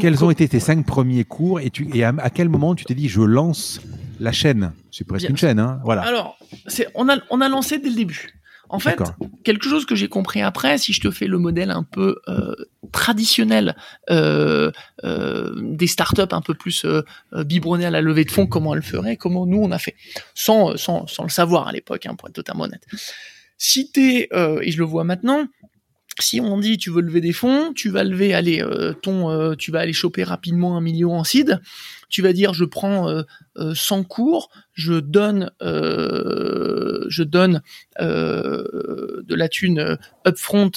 quels 0.00 0.24
ont 0.24 0.30
été 0.30 0.48
tes 0.48 0.60
cinq 0.60 0.84
premiers 0.84 1.24
cours 1.24 1.60
et, 1.60 1.70
tu, 1.70 1.88
et 1.96 2.02
à, 2.04 2.30
quel 2.30 2.48
moment 2.48 2.74
tu 2.74 2.84
t'es 2.84 2.94
dit 2.94 3.08
je 3.08 3.22
lance 3.22 3.80
la 4.18 4.32
chaîne? 4.32 4.72
C'est 4.90 5.06
presque 5.06 5.28
une 5.28 5.36
chaîne, 5.36 5.60
hein 5.60 5.80
Voilà. 5.84 6.02
Alors, 6.02 6.36
on 6.94 7.08
a, 7.08 7.18
on 7.30 7.40
a 7.40 7.48
lancé 7.48 7.78
dès 7.78 7.90
le 7.90 7.94
début. 7.94 8.37
En 8.70 8.78
fait, 8.78 8.98
quelque 9.44 9.68
chose 9.68 9.86
que 9.86 9.94
j'ai 9.94 10.08
compris 10.08 10.42
après, 10.42 10.78
si 10.78 10.92
je 10.92 11.00
te 11.00 11.10
fais 11.10 11.26
le 11.26 11.38
modèle 11.38 11.70
un 11.70 11.82
peu 11.82 12.16
euh, 12.28 12.54
traditionnel 12.92 13.76
euh, 14.10 14.70
euh, 15.04 15.52
des 15.56 15.86
startups 15.86 16.32
un 16.32 16.42
peu 16.42 16.54
plus 16.54 16.86
biberonnées 17.32 17.86
à 17.86 17.90
la 17.90 18.00
levée 18.00 18.24
de 18.24 18.30
fonds, 18.30 18.46
comment 18.46 18.74
elles 18.74 18.82
feraient, 18.82 19.16
comment 19.16 19.46
nous 19.46 19.58
on 19.58 19.70
a 19.70 19.78
fait, 19.78 19.94
sans, 20.34 20.76
sans, 20.76 21.06
sans 21.06 21.22
le 21.22 21.30
savoir 21.30 21.68
à 21.68 21.72
l'époque, 21.72 22.06
hein, 22.06 22.14
pour 22.14 22.28
être 22.28 22.34
totalement 22.34 22.64
honnête. 22.64 22.86
Si 23.56 23.90
t'es, 23.90 24.28
et 24.62 24.70
je 24.70 24.78
le 24.78 24.84
vois 24.84 25.04
maintenant, 25.04 25.46
si 26.20 26.40
on 26.40 26.58
dit 26.58 26.78
tu 26.78 26.90
veux 26.90 27.00
lever 27.00 27.20
des 27.20 27.32
fonds, 27.32 27.72
tu 27.74 27.90
vas 27.90 28.04
lever, 28.04 28.34
allez, 28.34 28.62
ton, 29.02 29.54
tu 29.56 29.70
vas 29.70 29.80
aller 29.80 29.92
choper 29.92 30.24
rapidement 30.24 30.76
un 30.76 30.80
million 30.80 31.14
en 31.14 31.24
seed. 31.24 31.60
Tu 32.08 32.22
vas 32.22 32.32
dire 32.32 32.54
je 32.54 32.64
prends 32.64 33.08
euh, 33.08 33.74
100 33.74 34.04
cours, 34.04 34.50
je 34.72 34.94
donne, 34.94 35.50
je 35.60 37.22
donne 37.22 37.62
de 37.98 39.34
la 39.34 39.48
thune 39.48 39.98
upfront 40.26 40.70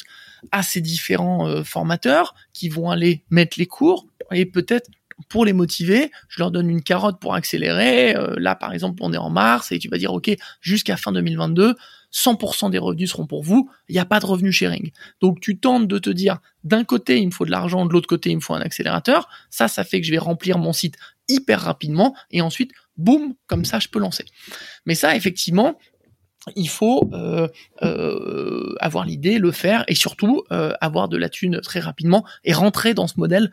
à 0.52 0.64
ces 0.64 0.82
différents 0.82 1.64
formateurs 1.64 2.36
qui 2.54 2.70
vont 2.70 2.90
aller 2.90 3.24
mettre 3.30 3.60
les 3.60 3.68
cours 3.68 4.08
et 4.32 4.46
peut-être 4.46 4.90
pour 5.30 5.46
les 5.46 5.54
motiver, 5.54 6.12
je 6.30 6.42
leur 6.42 6.50
donne 6.50 6.70
une 6.70 6.82
carotte 6.82 7.20
pour 7.20 7.36
accélérer. 7.36 8.16
là, 8.38 8.56
par 8.56 8.74
exemple, 8.74 9.00
on 9.04 9.14
est 9.14 9.18
en 9.18 9.30
mars 9.30 9.72
et 9.72 9.78
tu 9.78 9.88
vas 9.88 9.98
dire, 9.98 10.12
OK, 10.14 10.32
jusqu'à 10.62 10.98
fin 10.98 11.12
2022, 11.12 11.76
100% 12.14 12.70
des 12.70 12.78
revenus 12.78 13.12
seront 13.12 13.26
pour 13.26 13.44
vous, 13.44 13.70
il 13.88 13.94
n'y 13.94 14.00
a 14.00 14.06
pas 14.06 14.20
de 14.20 14.26
revenu 14.26 14.52
sharing. 14.52 14.92
Donc 15.22 15.40
tu 15.40 15.58
tentes 15.58 15.88
de 15.88 15.98
te 15.98 16.10
dire, 16.10 16.40
d'un 16.64 16.84
côté 16.84 17.20
il 17.20 17.28
me 17.28 17.32
faut 17.32 17.46
de 17.46 17.52
l'argent, 17.52 17.86
de 17.86 17.94
l'autre 17.94 18.08
côté 18.08 18.32
il 18.32 18.36
me 18.36 18.42
faut 18.42 18.54
un 18.54 18.62
accélérateur, 18.62 19.30
ça 19.50 19.68
ça 19.68 19.84
fait 19.84 20.02
que 20.02 20.08
je 20.08 20.12
vais 20.12 20.18
remplir 20.18 20.58
mon 20.58 20.74
site 20.74 20.98
hyper 21.28 21.62
rapidement, 21.62 22.16
et 22.32 22.42
ensuite, 22.42 22.72
boum, 22.98 23.36
comme 23.48 23.66
ça 23.66 23.80
je 23.80 23.88
peux 23.88 24.00
lancer. 24.00 24.26
Mais 24.86 24.96
ça 24.96 25.16
effectivement, 25.16 25.78
il 26.56 26.70
faut 26.70 27.10
euh, 27.14 27.48
euh, 27.84 28.76
avoir 28.80 29.06
l'idée, 29.06 29.38
le 29.38 29.52
faire, 29.52 29.84
et 29.88 29.96
surtout 29.96 30.44
euh, 30.52 30.74
avoir 30.82 31.08
de 31.08 31.18
la 31.18 31.30
thune 31.30 31.62
très 31.62 31.80
rapidement 31.80 32.26
et 32.44 32.54
rentrer 32.54 32.94
dans 32.94 33.08
ce 33.08 33.16
modèle 33.18 33.52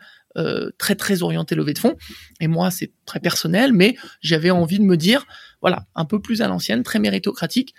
très 0.77 0.95
très 0.95 1.21
orienté 1.21 1.53
levée 1.53 1.73
de 1.73 1.79
fonds. 1.79 1.97
Et 2.39 2.47
moi, 2.47 2.71
c'est 2.71 2.93
très 3.05 3.19
personnel, 3.19 3.73
mais 3.73 3.97
j'avais 4.21 4.51
envie 4.51 4.79
de 4.79 4.85
me 4.85 4.95
dire, 4.95 5.25
voilà, 5.59 5.87
un 5.95 6.05
peu 6.05 6.21
plus 6.21 6.41
à 6.41 6.47
l'ancienne, 6.47 6.81
très 6.83 6.99
méritocratique 6.99 7.75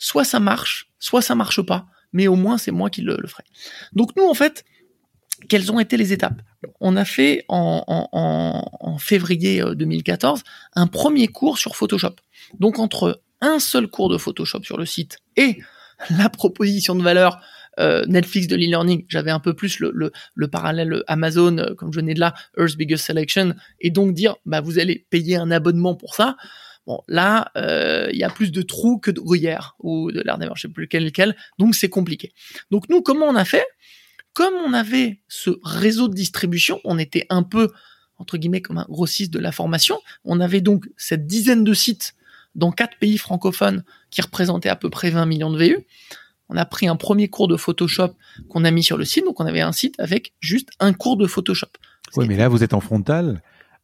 soit 0.00 0.24
ça 0.24 0.40
marche, 0.40 0.90
soit 0.98 1.22
ça 1.22 1.36
marche 1.36 1.62
pas, 1.62 1.86
mais 2.12 2.26
au 2.26 2.34
moins 2.34 2.58
c'est 2.58 2.72
moi 2.72 2.90
qui 2.90 3.02
le, 3.02 3.16
ferai. 3.28 3.44
Donc 3.92 4.16
nous, 4.16 4.24
en 4.24 4.34
fait, 4.34 4.64
quelles 5.48 5.72
ont 5.72 5.80
été 5.80 5.96
les 5.96 6.12
étapes 6.12 6.40
On 6.80 6.96
a 6.96 7.04
fait 7.04 7.44
en, 7.48 8.96
février 8.98 9.62
2014 9.74 10.40
euh, 10.40 10.42
un 10.74 10.86
premier 10.86 11.28
cours 11.28 11.58
sur 11.58 11.76
Photoshop. 11.76 12.16
Donc 12.58 12.78
entre 12.78 13.22
un 13.40 13.58
seul 13.58 13.88
cours 13.88 14.08
de 14.08 14.18
Photoshop 14.18 14.62
sur 14.62 14.76
le 14.76 14.86
site 14.86 15.18
et 15.36 15.58
la 16.10 16.28
proposition 16.28 16.94
de 16.94 17.02
valeur 17.02 17.40
euh, 17.78 18.04
Netflix 18.06 18.46
de 18.46 18.56
l'e-learning, 18.56 19.06
j'avais 19.08 19.30
un 19.30 19.38
peu 19.38 19.54
plus 19.54 19.78
le, 19.78 20.12
parallèle 20.48 21.02
Amazon, 21.06 21.56
euh, 21.58 21.74
comme 21.74 21.92
je 21.92 22.00
venais 22.00 22.14
de 22.14 22.20
là, 22.20 22.34
Earth's 22.58 22.76
Biggest 22.76 23.04
Selection, 23.04 23.54
et 23.80 23.90
donc 23.90 24.12
dire, 24.12 24.36
bah 24.44 24.60
vous 24.60 24.78
allez 24.78 25.06
payer 25.08 25.36
un 25.36 25.50
abonnement 25.50 25.94
pour 25.94 26.14
ça. 26.14 26.36
Bon, 26.86 27.00
là, 27.08 27.52
il 27.54 28.16
y 28.18 28.24
a 28.24 28.30
plus 28.30 28.50
de 28.50 28.62
trous 28.62 28.98
que 28.98 29.10
de 29.10 29.20
gruyère 29.20 29.76
ou 29.78 30.10
de 30.10 30.20
l'air 30.20 30.38
d'air, 30.38 30.52
je 30.56 30.62
sais 30.62 30.68
plus 30.68 30.84
lequel, 30.84 31.04
lequel. 31.04 31.36
Donc 31.58 31.74
c'est 31.74 31.88
compliqué. 31.88 32.32
Donc 32.70 32.88
nous, 32.88 33.02
comment 33.02 33.26
on 33.26 33.36
a 33.36 33.44
fait? 33.44 33.64
Comme 34.40 34.54
on 34.54 34.72
avait 34.72 35.20
ce 35.28 35.50
réseau 35.62 36.08
de 36.08 36.14
distribution, 36.14 36.80
on 36.84 36.98
était 36.98 37.26
un 37.28 37.42
peu 37.42 37.70
entre 38.16 38.38
guillemets 38.38 38.62
comme 38.62 38.78
un 38.78 38.86
grossiste 38.88 39.30
de 39.34 39.38
la 39.38 39.52
formation. 39.52 40.00
On 40.24 40.40
avait 40.40 40.62
donc 40.62 40.88
cette 40.96 41.26
dizaine 41.26 41.62
de 41.62 41.74
sites 41.74 42.14
dans 42.54 42.72
quatre 42.72 42.96
pays 42.98 43.18
francophones 43.18 43.84
qui 44.08 44.22
représentaient 44.22 44.70
à 44.70 44.76
peu 44.76 44.88
près 44.88 45.10
20 45.10 45.26
millions 45.26 45.50
de 45.50 45.62
VU. 45.62 45.76
On 46.48 46.56
a 46.56 46.64
pris 46.64 46.88
un 46.88 46.96
premier 46.96 47.28
cours 47.28 47.48
de 47.48 47.58
Photoshop 47.58 48.14
qu'on 48.48 48.64
a 48.64 48.70
mis 48.70 48.82
sur 48.82 48.96
le 48.96 49.04
site, 49.04 49.26
donc 49.26 49.40
on 49.40 49.44
avait 49.44 49.60
un 49.60 49.72
site 49.72 49.96
avec 49.98 50.32
juste 50.40 50.70
un 50.80 50.94
cours 50.94 51.18
de 51.18 51.26
Photoshop. 51.26 51.68
Oui, 52.16 52.26
mais 52.26 52.38
là 52.38 52.48
vous 52.48 52.64
êtes 52.64 52.72
en 52.72 52.80
frontal 52.80 53.42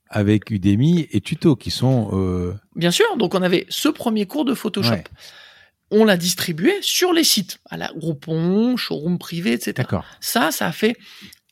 avec 0.09 0.50
Udemy 0.50 1.07
et 1.11 1.20
Tuto 1.20 1.54
qui 1.54 1.70
sont... 1.70 2.09
Euh... 2.14 2.54
Bien 2.74 2.92
sûr, 2.92 3.18
donc 3.18 3.34
on 3.34 3.42
avait 3.42 3.66
ce 3.68 3.90
premier 3.90 4.24
cours 4.24 4.46
de 4.46 4.54
Photoshop. 4.54 5.02
On 5.91 6.05
l'a 6.05 6.16
distribué 6.16 6.74
sur 6.80 7.12
les 7.12 7.24
sites, 7.24 7.59
à 7.70 7.76
la 7.76 7.93
Groupon, 7.95 8.76
showroom 8.76 9.18
privé, 9.18 9.53
etc. 9.53 9.89
Ça, 10.20 10.51
ça 10.51 10.66
a 10.66 10.72
fait 10.72 10.97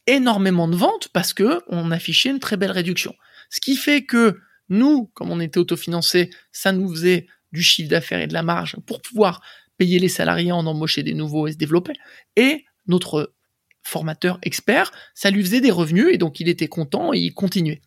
énormément 0.06 0.68
de 0.68 0.76
ventes 0.76 1.08
parce 1.12 1.32
que 1.32 1.62
on 1.68 1.90
affichait 1.90 2.30
une 2.30 2.40
très 2.40 2.56
belle 2.56 2.72
réduction. 2.72 3.14
Ce 3.50 3.60
qui 3.60 3.76
fait 3.76 4.04
que 4.04 4.40
nous, 4.68 5.10
comme 5.14 5.30
on 5.30 5.40
était 5.40 5.58
autofinancé, 5.58 6.30
ça 6.52 6.72
nous 6.72 6.90
faisait 6.90 7.26
du 7.52 7.62
chiffre 7.62 7.88
d'affaires 7.88 8.20
et 8.20 8.26
de 8.26 8.32
la 8.32 8.42
marge 8.42 8.76
pour 8.86 9.00
pouvoir 9.00 9.40
payer 9.78 9.98
les 9.98 10.08
salariés, 10.08 10.52
en 10.52 10.66
embaucher 10.66 11.02
des 11.02 11.14
nouveaux 11.14 11.46
et 11.46 11.52
se 11.52 11.56
développer. 11.56 11.94
Et 12.36 12.64
notre 12.86 13.34
formateur 13.82 14.38
expert, 14.42 14.90
ça 15.14 15.30
lui 15.30 15.42
faisait 15.42 15.60
des 15.60 15.70
revenus 15.70 16.06
et 16.10 16.18
donc 16.18 16.40
il 16.40 16.48
était 16.48 16.68
content 16.68 17.12
et 17.12 17.18
il 17.18 17.34
continuait. 17.34 17.82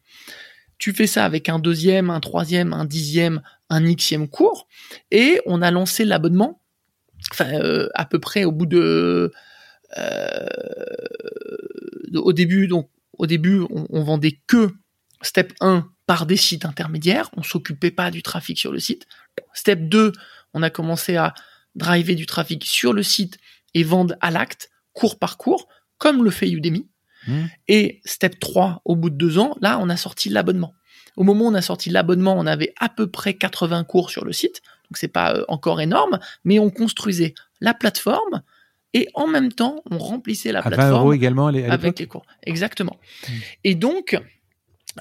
Tu 0.77 0.93
fais 0.93 1.07
ça 1.07 1.25
avec 1.25 1.49
un 1.49 1.59
deuxième, 1.59 2.09
un 2.09 2.19
troisième, 2.19 2.73
un 2.73 2.85
dixième, 2.85 3.41
un 3.69 3.93
xième 3.93 4.27
cours, 4.27 4.67
et 5.11 5.41
on 5.45 5.61
a 5.61 5.71
lancé 5.71 6.05
l'abonnement. 6.05 6.61
Enfin, 7.31 7.51
euh, 7.53 7.89
à 7.95 8.05
peu 8.05 8.19
près 8.19 8.43
au 8.43 8.51
bout 8.51 8.67
de, 8.67 9.31
euh, 9.97 10.47
au 12.15 12.33
début, 12.33 12.69
début, 13.25 13.61
on, 13.69 14.03
vendait 14.03 14.39
que 14.47 14.71
step 15.21 15.53
1 15.61 15.89
par 16.05 16.25
des 16.25 16.37
sites 16.37 16.65
intermédiaires. 16.65 17.29
On 17.35 17.43
s'occupait 17.43 17.91
pas 17.91 18.11
du 18.11 18.21
trafic 18.21 18.59
sur 18.59 18.71
le 18.71 18.79
site. 18.79 19.07
Step 19.53 19.87
2, 19.87 20.13
on 20.53 20.63
a 20.63 20.69
commencé 20.69 21.15
à 21.15 21.33
driver 21.75 22.15
du 22.15 22.25
trafic 22.25 22.65
sur 22.65 22.93
le 22.93 23.03
site 23.03 23.37
et 23.73 23.83
vendre 23.83 24.15
à 24.21 24.31
l'acte, 24.31 24.69
cours 24.93 25.19
par 25.19 25.37
cours, 25.37 25.67
comme 25.97 26.23
le 26.23 26.31
fait 26.31 26.49
Udemy. 26.49 26.87
Mmh. 27.27 27.45
Et 27.67 28.01
step 28.05 28.39
3, 28.39 28.81
au 28.85 28.95
bout 28.95 29.09
de 29.09 29.15
deux 29.15 29.37
ans, 29.39 29.55
là, 29.61 29.79
on 29.81 29.89
a 29.89 29.97
sorti 29.97 30.29
l'abonnement. 30.29 30.73
Au 31.15 31.23
moment 31.23 31.45
où 31.45 31.47
on 31.49 31.55
a 31.55 31.61
sorti 31.61 31.89
l'abonnement, 31.89 32.35
on 32.37 32.45
avait 32.45 32.73
à 32.79 32.89
peu 32.89 33.07
près 33.07 33.33
80 33.33 33.83
cours 33.83 34.09
sur 34.09 34.23
le 34.23 34.33
site. 34.33 34.61
Donc 34.89 34.97
c'est 34.97 35.07
pas 35.07 35.33
euh, 35.33 35.43
encore 35.47 35.81
énorme, 35.81 36.19
mais 36.45 36.59
on 36.59 36.69
construisait 36.69 37.33
la 37.59 37.73
plateforme 37.73 38.41
et 38.93 39.07
en 39.13 39.27
même 39.27 39.51
temps, 39.51 39.83
on 39.91 39.97
remplissait 39.97 40.51
la 40.51 40.59
À 40.59 40.63
20 40.63 40.69
plateforme 40.69 41.01
euros 41.01 41.13
également 41.13 41.47
à 41.47 41.71
avec 41.71 41.99
les 41.99 42.07
cours. 42.07 42.25
Exactement. 42.43 42.97
Mm. 43.27 43.33
Et 43.65 43.75
donc, 43.75 44.19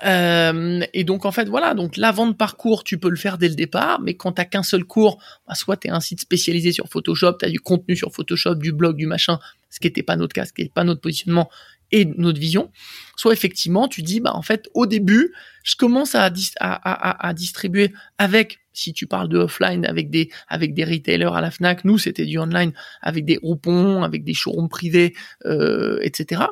euh, 0.04 0.84
et 0.92 1.04
donc 1.04 1.24
en 1.24 1.32
fait 1.32 1.48
voilà, 1.48 1.74
donc 1.74 1.96
la 1.96 2.12
vente 2.12 2.36
par 2.36 2.56
cours, 2.56 2.84
tu 2.84 2.98
peux 2.98 3.08
le 3.08 3.16
faire 3.16 3.38
dès 3.38 3.48
le 3.48 3.54
départ, 3.54 4.00
mais 4.00 4.14
quand 4.14 4.32
t'as 4.32 4.44
qu'un 4.44 4.62
seul 4.62 4.84
cours, 4.84 5.18
bah, 5.46 5.54
soit 5.54 5.76
tu 5.76 5.88
es 5.88 5.90
un 5.90 6.00
site 6.00 6.20
spécialisé 6.20 6.72
sur 6.72 6.88
Photoshop, 6.88 7.34
tu 7.38 7.46
as 7.46 7.50
du 7.50 7.60
contenu 7.60 7.96
sur 7.96 8.12
Photoshop, 8.12 8.56
du 8.56 8.72
blog, 8.72 8.96
du 8.96 9.06
machin, 9.06 9.38
ce 9.70 9.80
qui 9.80 9.86
n'était 9.86 10.02
pas 10.02 10.16
notre 10.16 10.34
cas, 10.34 10.44
ce 10.44 10.52
qui 10.52 10.62
n'était 10.62 10.72
pas 10.74 10.84
notre 10.84 11.00
positionnement 11.00 11.48
et 11.92 12.04
notre 12.04 12.40
vision, 12.40 12.70
soit 13.16 13.32
effectivement 13.32 13.88
tu 13.88 14.02
dis 14.02 14.20
bah 14.20 14.32
en 14.34 14.42
fait 14.42 14.68
au 14.74 14.86
début 14.86 15.32
je 15.64 15.76
commence 15.76 16.14
à, 16.14 16.30
dis- 16.30 16.52
à, 16.60 16.72
à, 16.74 17.10
à- 17.10 17.28
à 17.28 17.34
distribuer 17.34 17.92
avec 18.18 18.58
si 18.72 18.92
tu 18.92 19.06
parles 19.06 19.28
de 19.28 19.38
offline 19.38 19.86
avec 19.86 20.10
des 20.10 20.30
avec 20.48 20.74
des 20.74 20.84
retailers 20.84 21.34
à 21.34 21.40
la 21.40 21.50
Fnac, 21.50 21.84
nous 21.84 21.98
c'était 21.98 22.26
du 22.26 22.38
online 22.38 22.72
avec 23.02 23.24
des 23.24 23.36
groupons, 23.36 24.02
avec 24.02 24.22
des 24.24 24.34
showrooms 24.34 24.68
privés, 24.68 25.14
euh, 25.46 25.98
etc. 26.02 26.42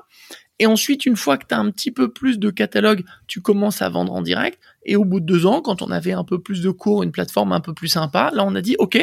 Et 0.61 0.67
ensuite, 0.67 1.05
une 1.05 1.17
fois 1.17 1.37
que 1.37 1.47
tu 1.49 1.55
as 1.55 1.59
un 1.59 1.69
petit 1.73 1.91
peu 1.91 2.13
plus 2.13 2.39
de 2.39 2.49
catalogue, 2.49 3.03
tu 3.27 3.41
commences 3.41 3.83
à 3.83 3.89
vendre 3.89 4.13
en 4.13 4.23
direct. 4.23 4.61
Et 4.87 4.95
au 4.95 5.05
bout 5.05 5.19
de 5.19 5.27
deux 5.27 5.47
ans, 5.47 5.61
quand 5.61 5.83
on 5.83 5.91
avait 5.91 6.13
un 6.13 6.23
peu 6.23 6.41
plus 6.41 6.63
de 6.63 6.71
cours, 6.71 7.03
une 7.03 7.11
plateforme 7.11 7.51
un 7.53 7.59
peu 7.59 7.75
plus 7.75 7.89
sympa, 7.89 8.31
là, 8.33 8.45
on 8.47 8.55
a 8.55 8.61
dit, 8.61 8.77
OK, 8.79 8.97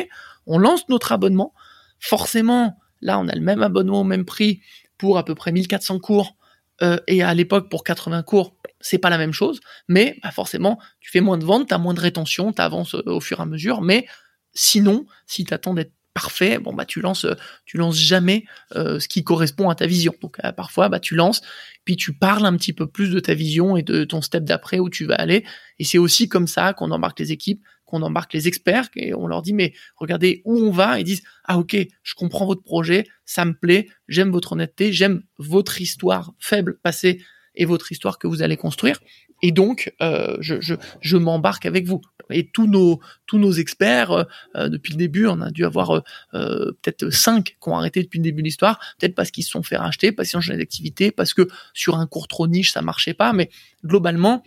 on 0.47 0.57
lance 0.57 0.87
notre 0.87 1.11
abonnement. 1.11 1.53
Forcément, 1.99 2.79
là, 3.01 3.19
on 3.19 3.27
a 3.27 3.35
le 3.35 3.41
même 3.41 3.61
abonnement 3.63 3.99
au 3.99 4.03
même 4.05 4.23
prix 4.23 4.61
pour 5.01 5.17
à 5.17 5.25
peu 5.25 5.33
près 5.33 5.51
1400 5.51 5.97
cours. 5.97 6.37
Euh, 6.83 6.99
et 7.07 7.23
à 7.23 7.33
l'époque, 7.33 7.71
pour 7.71 7.83
80 7.83 8.21
cours, 8.21 8.55
c'est 8.79 8.99
pas 8.99 9.09
la 9.09 9.17
même 9.17 9.33
chose. 9.33 9.59
Mais 9.87 10.19
bah, 10.21 10.29
forcément, 10.29 10.77
tu 10.99 11.09
fais 11.09 11.21
moins 11.21 11.39
de 11.39 11.43
ventes, 11.43 11.69
tu 11.69 11.73
as 11.73 11.79
moins 11.79 11.95
de 11.95 11.99
rétention, 11.99 12.53
tu 12.53 12.61
avances 12.61 12.93
au 12.93 13.19
fur 13.19 13.39
et 13.39 13.41
à 13.41 13.45
mesure. 13.47 13.81
Mais 13.81 14.05
sinon, 14.53 15.07
si 15.25 15.43
tu 15.43 15.55
attends 15.55 15.73
d'être 15.73 15.91
parfait, 16.13 16.59
bon 16.59 16.71
bah 16.73 16.85
tu 16.85 17.01
lances, 17.01 17.25
euh, 17.25 17.33
tu 17.65 17.77
lances 17.77 17.97
jamais 17.97 18.45
euh, 18.75 18.99
ce 18.99 19.07
qui 19.07 19.23
correspond 19.23 19.69
à 19.69 19.75
ta 19.75 19.87
vision. 19.87 20.13
Donc 20.21 20.37
euh, 20.45 20.51
parfois, 20.51 20.87
bah 20.87 20.99
tu 20.99 21.15
lances, 21.15 21.41
puis 21.83 21.95
tu 21.95 22.13
parles 22.13 22.45
un 22.45 22.55
petit 22.57 22.73
peu 22.73 22.85
plus 22.85 23.09
de 23.09 23.19
ta 23.19 23.33
vision 23.33 23.77
et 23.77 23.81
de 23.81 24.03
ton 24.03 24.21
step 24.21 24.43
d'après 24.43 24.77
où 24.77 24.89
tu 24.89 25.05
vas 25.05 25.15
aller. 25.15 25.43
Et 25.79 25.83
c'est 25.83 25.97
aussi 25.97 26.29
comme 26.29 26.45
ça 26.45 26.73
qu'on 26.73 26.91
embarque 26.91 27.19
les 27.19 27.31
équipes, 27.31 27.63
qu'on 27.91 28.01
embarque 28.01 28.33
les 28.33 28.47
experts 28.47 28.89
et 28.95 29.13
on 29.13 29.27
leur 29.27 29.41
dit 29.41 29.53
mais 29.53 29.73
regardez 29.97 30.41
où 30.45 30.57
on 30.57 30.71
va. 30.71 30.99
Ils 30.99 31.03
disent 31.03 31.23
ah 31.45 31.59
ok, 31.59 31.77
je 32.03 32.13
comprends 32.15 32.45
votre 32.45 32.63
projet, 32.63 33.05
ça 33.25 33.45
me 33.45 33.53
plaît, 33.53 33.89
j'aime 34.07 34.31
votre 34.31 34.53
honnêteté, 34.53 34.91
j'aime 34.91 35.21
votre 35.37 35.81
histoire 35.81 36.33
faible 36.39 36.79
passée 36.81 37.21
et 37.55 37.65
votre 37.65 37.91
histoire 37.91 38.17
que 38.17 38.27
vous 38.27 38.41
allez 38.41 38.57
construire. 38.57 38.97
Et 39.41 39.51
donc, 39.51 39.93
euh, 40.01 40.37
je, 40.39 41.17
m'embarque 41.17 41.65
avec 41.65 41.85
vous. 41.85 42.01
Et 42.29 42.49
tous 42.49 42.67
nos, 42.67 42.99
tous 43.25 43.39
nos 43.39 43.51
experts, 43.51 44.11
euh, 44.11 44.23
euh, 44.55 44.69
depuis 44.69 44.93
le 44.93 44.97
début, 44.97 45.25
on 45.27 45.41
a 45.41 45.51
dû 45.51 45.65
avoir 45.65 46.03
peut-être 46.31 47.09
cinq 47.09 47.57
qui 47.61 47.69
ont 47.69 47.75
arrêté 47.75 48.03
depuis 48.03 48.19
le 48.19 48.23
début 48.23 48.41
de 48.41 48.45
l'histoire, 48.45 48.79
peut-être 48.99 49.15
parce 49.15 49.31
qu'ils 49.31 49.43
se 49.43 49.51
sont 49.51 49.63
fait 49.63 49.77
racheter, 49.77 50.11
parce 50.11 50.29
qu'ils 50.29 50.37
ont 50.37 50.41
changé 50.41 50.57
d'activité, 50.57 51.11
parce 51.11 51.33
que 51.33 51.47
sur 51.73 51.97
un 51.97 52.07
cours 52.07 52.27
trop 52.27 52.47
niche, 52.47 52.71
ça 52.71 52.81
marchait 52.81 53.13
pas. 53.13 53.33
Mais 53.33 53.49
globalement, 53.83 54.43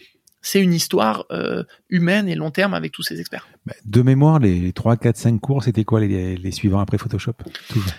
c'est 0.47 0.61
une 0.61 0.74
histoire 0.74 1.24
euh, 1.32 1.64
humaine 1.88 2.28
et 2.28 2.34
long 2.36 2.51
terme 2.51 2.74
avec 2.74 2.92
tous 2.92 3.03
ces 3.03 3.18
experts. 3.18 3.49
Bah, 3.66 3.72
De 3.84 4.03
mémoire, 4.03 4.38
les 4.38 4.72
3, 4.72 4.97
4, 4.97 5.16
5 5.16 5.40
cours, 5.40 5.64
c'était 5.64 5.84
quoi 5.84 6.01
les, 6.01 6.36
les 6.36 6.51
suivants 6.53 6.80
après 6.80 6.99
Photoshop? 6.99 7.32
Toujours. 7.68 7.90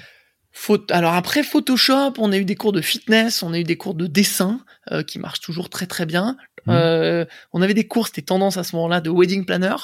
Faut- 0.52 0.86
Alors 0.91 1.14
après 1.16 1.43
Photoshop, 1.43 2.14
on 2.18 2.32
a 2.32 2.38
eu 2.38 2.46
des 2.46 2.56
cours 2.56 2.72
de 2.72 2.80
fitness, 2.82 3.43
on 3.43 3.52
a 3.52 3.60
eu 3.60 3.64
des 3.66 3.76
cours 3.78 3.96
de 3.96 4.08
dessin 4.08 4.62
euh, 4.91 5.04
qui 5.04 5.20
marchent 5.20 5.41
toujours 5.41 5.70
très 5.70 5.86
très 5.88 6.06
bien. 6.06 6.38
Mhm. 6.66 6.74
Euh, 6.76 7.26
on 7.53 7.61
avait 7.61 7.74
des 7.74 7.86
cours, 7.88 8.07
c'était 8.07 8.22
tendance 8.22 8.57
à 8.57 8.63
ce 8.63 8.76
moment-là 8.76 9.01
de 9.01 9.09
wedding 9.09 9.45
planner. 9.45 9.76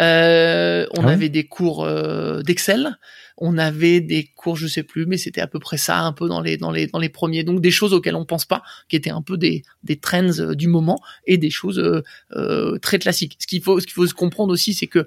Euh, 0.00 0.86
on 0.96 1.02
Ah 1.02 1.06
ouais 1.06 1.12
avait 1.12 1.28
des 1.28 1.44
cours 1.44 1.84
euh, 1.84 2.42
d'Excel. 2.42 2.98
On 3.38 3.58
avait 3.58 4.00
des 4.00 4.30
cours, 4.34 4.56
je 4.56 4.66
sais 4.66 4.82
plus, 4.82 5.04
mais 5.04 5.18
c'était 5.18 5.42
à 5.42 5.46
peu 5.46 5.58
près 5.58 5.76
ça, 5.76 6.00
un 6.00 6.12
peu 6.12 6.26
dans 6.26 6.40
les 6.40 6.56
dans 6.56 6.70
les 6.70 6.86
dans 6.86 6.98
les 6.98 7.10
premiers. 7.10 7.44
Donc 7.44 7.60
des 7.60 7.70
choses 7.70 7.92
auxquelles 7.92 8.16
on 8.16 8.24
pense 8.24 8.46
pas, 8.46 8.62
qui 8.88 8.96
étaient 8.96 9.10
un 9.10 9.20
peu 9.20 9.36
des 9.36 9.62
des 9.82 9.96
trends 9.98 10.38
euh, 10.40 10.54
du 10.54 10.68
moment 10.68 10.98
et 11.26 11.36
des 11.36 11.50
choses 11.50 11.78
euh, 11.78 12.02
euh, 12.32 12.78
très 12.78 12.98
classiques. 12.98 13.36
Ce 13.38 13.46
qu'il 13.46 13.62
faut 13.62 13.78
ce 13.78 13.86
qu'il 13.86 13.92
faut 13.94 14.06
se 14.06 14.14
comprendre 14.14 14.52
aussi, 14.52 14.72
c'est 14.72 14.86
que 14.86 15.06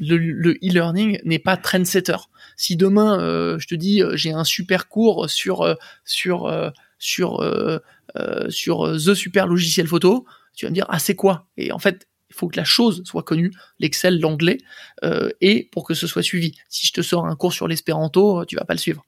le, 0.00 0.16
le 0.16 0.52
e-learning 0.54 1.20
n'est 1.24 1.38
pas 1.38 1.56
trendsetter. 1.56 2.16
Si 2.56 2.76
demain 2.76 3.20
euh, 3.20 3.58
je 3.60 3.68
te 3.68 3.76
dis 3.76 4.02
j'ai 4.14 4.32
un 4.32 4.44
super 4.44 4.88
cours 4.88 5.30
sur 5.30 5.76
sur 6.04 6.72
sur 6.98 7.40
euh, 7.40 7.78
euh, 8.16 8.50
sur 8.50 8.96
the 8.96 9.14
super 9.14 9.46
logiciel 9.46 9.86
photo, 9.86 10.26
tu 10.60 10.66
vas 10.66 10.70
me 10.70 10.74
dire 10.74 10.86
ah 10.90 10.98
c'est 10.98 11.14
quoi? 11.16 11.46
Et 11.56 11.72
en 11.72 11.78
fait 11.78 12.06
il 12.28 12.34
faut 12.36 12.46
que 12.48 12.56
la 12.58 12.64
chose 12.64 13.02
soit 13.04 13.22
connue, 13.24 13.50
l'Excel, 13.80 14.20
l'anglais, 14.20 14.58
euh, 15.02 15.30
et 15.40 15.68
pour 15.72 15.84
que 15.84 15.94
ce 15.94 16.06
soit 16.06 16.22
suivi. 16.22 16.54
Si 16.68 16.86
je 16.86 16.92
te 16.92 17.00
sors 17.02 17.26
un 17.26 17.34
cours 17.34 17.52
sur 17.52 17.66
l'espéranto, 17.66 18.44
tu 18.44 18.54
vas 18.56 18.64
pas 18.64 18.74
le 18.74 18.78
suivre. 18.78 19.04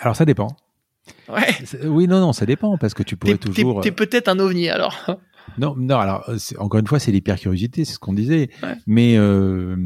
Alors 0.00 0.14
ça 0.14 0.24
dépend. 0.24 0.54
Ouais. 1.28 1.50
C'est- 1.64 1.86
Oui, 1.86 2.06
non, 2.06 2.20
non, 2.20 2.32
ça 2.32 2.46
dépend 2.46 2.78
parce 2.78 2.94
que 2.94 3.02
tu 3.02 3.16
pourrais 3.16 3.36
toujours. 3.38 3.80
t'es 3.80 3.90
peut-être 3.90 4.28
un 4.28 4.38
ovni 4.38 4.68
alors. 4.68 4.94
Non, 5.58 5.74
non. 5.76 5.98
Alors 5.98 6.28
euh, 6.30 6.38
encore 6.58 6.80
une 6.80 6.86
fois, 6.86 6.98
c'est 6.98 7.12
l'hypercuriosité, 7.12 7.84
c'est 7.84 7.92
ce 7.94 7.98
qu'on 7.98 8.14
disait. 8.14 8.48
Ouais. 8.62 8.76
Mais 8.86 9.16
euh, 9.18 9.76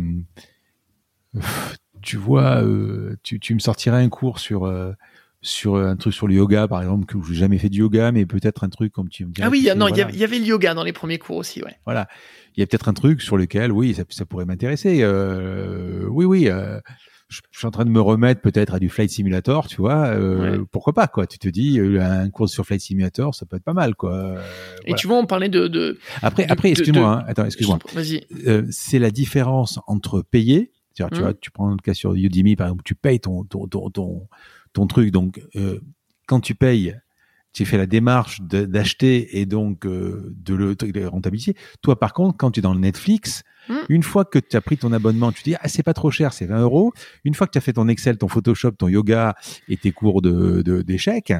tu 2.02 2.16
vois, 2.16 2.62
euh, 2.62 3.16
tu, 3.22 3.40
tu 3.40 3.54
me 3.54 3.58
sortirais 3.58 4.02
un 4.02 4.08
cours 4.08 4.38
sur 4.38 4.64
euh, 4.66 4.92
sur 5.40 5.76
un 5.76 5.94
truc 5.96 6.12
sur 6.14 6.26
le 6.26 6.34
yoga, 6.34 6.66
par 6.66 6.82
exemple, 6.82 7.06
que 7.06 7.16
j'ai 7.28 7.34
jamais 7.34 7.58
fait 7.58 7.68
du 7.68 7.78
yoga, 7.78 8.10
mais 8.12 8.26
peut-être 8.26 8.64
un 8.64 8.68
truc 8.68 8.92
comme 8.92 9.08
tu 9.08 9.24
me 9.24 9.30
dis. 9.32 9.40
Ah 9.42 9.48
oui, 9.50 9.68
non, 9.76 9.86
il 9.88 9.96
y 9.96 10.00
avait- 10.02 10.12
il 10.12 10.18
y 10.18 10.24
avait 10.24 10.38
le 10.38 10.44
yoga 10.44 10.74
dans 10.74 10.82
les 10.82 10.92
premiers 10.92 11.18
cours 11.18 11.36
aussi, 11.36 11.62
ouais. 11.62 11.76
Voilà. 11.84 12.08
Il 12.56 12.60
y 12.60 12.62
a 12.62 12.66
peut-être 12.66 12.88
un 12.88 12.92
truc 12.94 13.22
sur 13.22 13.36
lequel, 13.36 13.70
oui, 13.70 13.94
ça, 13.94 14.02
ça 14.08 14.24
pourrait 14.26 14.46
m'intéresser. 14.46 14.98
Euh, 15.02 16.06
oui, 16.10 16.24
oui. 16.24 16.48
euh, 16.48 16.80
je, 17.28 17.40
je 17.52 17.58
suis 17.58 17.66
en 17.66 17.70
train 17.70 17.84
de 17.84 17.90
me 17.90 18.00
remettre 18.00 18.40
peut-être 18.40 18.74
à 18.74 18.78
du 18.78 18.88
flight 18.88 19.10
simulator, 19.10 19.68
tu 19.68 19.76
vois. 19.76 20.06
Euh, 20.06 20.58
Ouais. 20.58 20.64
Pourquoi 20.72 20.92
pas, 20.94 21.06
quoi 21.08 21.26
Tu 21.26 21.38
te 21.38 21.48
dis, 21.48 21.78
euh, 21.78 22.00
un 22.00 22.30
cours 22.30 22.48
sur 22.48 22.64
flight 22.64 22.80
simulator, 22.80 23.34
ça 23.34 23.44
peut 23.46 23.56
être 23.56 23.64
pas 23.64 23.74
mal, 23.74 23.94
quoi. 23.94 24.14
Euh, 24.14 24.40
Et 24.80 24.88
voilà. 24.88 24.96
tu 24.96 25.06
vois, 25.06 25.18
on 25.18 25.26
parlait 25.26 25.50
de. 25.50 25.68
de 25.68 25.98
Après, 26.22 26.46
de- 26.46 26.50
après, 26.52 26.68
de- 26.68 26.72
excuse-moi. 26.72 27.16
de- 27.16 27.20
hein, 27.20 27.24
attends, 27.28 27.44
excuse-moi. 27.44 27.78
Vas-y. 27.94 28.24
Euh, 28.46 28.64
c'est 28.70 28.98
la 28.98 29.10
différence 29.10 29.78
entre 29.86 30.22
payer. 30.22 30.72
C'est-à-dire, 30.94 31.16
tu 31.16 31.20
Mhm. 31.22 31.26
vois, 31.28 31.34
tu 31.34 31.50
prends 31.52 31.68
le 31.70 31.76
cas 31.76 31.94
sur 31.94 32.14
Udemy, 32.14 32.56
par 32.56 32.66
exemple, 32.68 32.82
tu 32.84 32.94
payes 32.96 33.20
ton 33.20 33.44
ton 33.44 33.68
ton 33.68 33.88
ton, 33.90 34.26
ton 34.72 34.86
truc. 34.86 35.10
Donc, 35.10 35.40
euh, 35.56 35.80
quand 36.26 36.40
tu 36.40 36.54
payes, 36.54 36.96
tu 37.52 37.64
fais 37.64 37.78
la 37.78 37.86
démarche 37.86 38.40
d'acheter 38.42 39.40
et 39.40 39.46
donc 39.46 39.86
euh, 39.86 40.32
de 40.44 40.54
le 40.54 40.74
de 40.76 40.86
le 41.00 41.08
rentabiliser. 41.08 41.54
Toi, 41.82 41.98
par 41.98 42.12
contre, 42.12 42.36
quand 42.36 42.50
tu 42.52 42.60
es 42.60 42.62
dans 42.62 42.74
le 42.74 42.80
Netflix, 42.80 43.42
Mhm. 43.68 43.76
une 43.90 44.02
fois 44.02 44.24
que 44.24 44.38
tu 44.38 44.56
as 44.56 44.60
pris 44.62 44.78
ton 44.78 44.92
abonnement, 44.94 45.30
tu 45.32 45.42
te 45.42 45.50
dis 45.50 45.56
ah 45.60 45.68
c'est 45.68 45.82
pas 45.82 45.92
trop 45.94 46.10
cher, 46.10 46.32
c'est 46.32 46.46
20 46.46 46.60
euros. 46.60 46.92
Une 47.24 47.34
fois 47.34 47.46
que 47.46 47.52
tu 47.52 47.58
as 47.58 47.60
fait 47.60 47.72
ton 47.74 47.86
Excel, 47.88 48.16
ton 48.16 48.28
Photoshop, 48.28 48.72
ton 48.72 48.88
yoga 48.88 49.34
et 49.68 49.76
tes 49.76 49.92
cours 49.92 50.22
de 50.22 50.62
de- 50.62 50.80
d'échecs, 50.82 51.32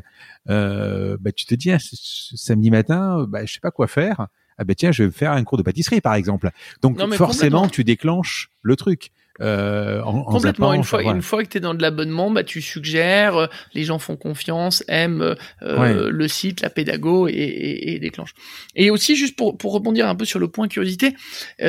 euh, 0.49 1.17
bah, 1.21 1.33
tu 1.33 1.47
te 1.47 1.55
dis 1.55 1.71
ah, 1.71 1.79
samedi 1.81 2.71
matin, 2.71 3.25
bah, 3.29 3.45
je 3.45 3.53
sais 3.55 3.61
pas 3.61 3.71
quoi 3.71 3.87
faire. 3.87 4.27
Ah 4.61 4.65
ben 4.65 4.75
tiens, 4.75 4.91
je 4.91 5.05
vais 5.05 5.11
faire 5.13 5.33
un 5.33 5.45
cours 5.45 5.57
de 5.57 5.63
pâtisserie 5.63 6.01
par 6.01 6.15
exemple. 6.15 6.51
Donc 6.83 6.99
Non, 6.99 7.11
forcément, 7.13 7.69
tu 7.69 7.85
déclenches 7.85 8.51
le 8.63 8.75
truc. 8.77 9.11
Euh, 9.41 10.03
en, 10.03 10.17
en 10.19 10.25
Complètement. 10.25 10.67
zappant, 10.69 10.73
Une 10.73 10.85
fois, 10.85 11.03
voilà. 11.03 11.17
une 11.17 11.23
fois 11.23 11.43
que 11.45 11.49
tu 11.49 11.59
es 11.59 11.61
dans 11.61 11.75
de 11.75 11.83
l'abonnement, 11.83 12.31
bah, 12.31 12.43
tu 12.45 12.61
suggères, 12.61 13.37
euh, 13.37 13.47
les 13.75 13.85
gens 13.85 13.99
font 13.99 14.17
confiance, 14.17 14.83
aiment 14.89 15.23
euh, 15.23 15.35
Ouais. 15.63 16.11
le 16.11 16.29
site, 16.29 16.61
la 16.61 16.71
pédago 16.71 17.29
et, 17.29 17.33
et, 17.33 17.95
et 17.95 17.99
déclenchent. 18.01 18.35
Et 18.75 18.91
aussi, 18.91 19.15
juste 19.17 19.37
pour, 19.37 19.57
pour 19.57 19.73
rebondir 19.73 20.09
un 20.09 20.15
peu 20.17 20.25
sur 20.25 20.39
le 20.41 20.49
point 20.49 20.67
curiosité, 20.69 21.15
euh, 21.63 21.67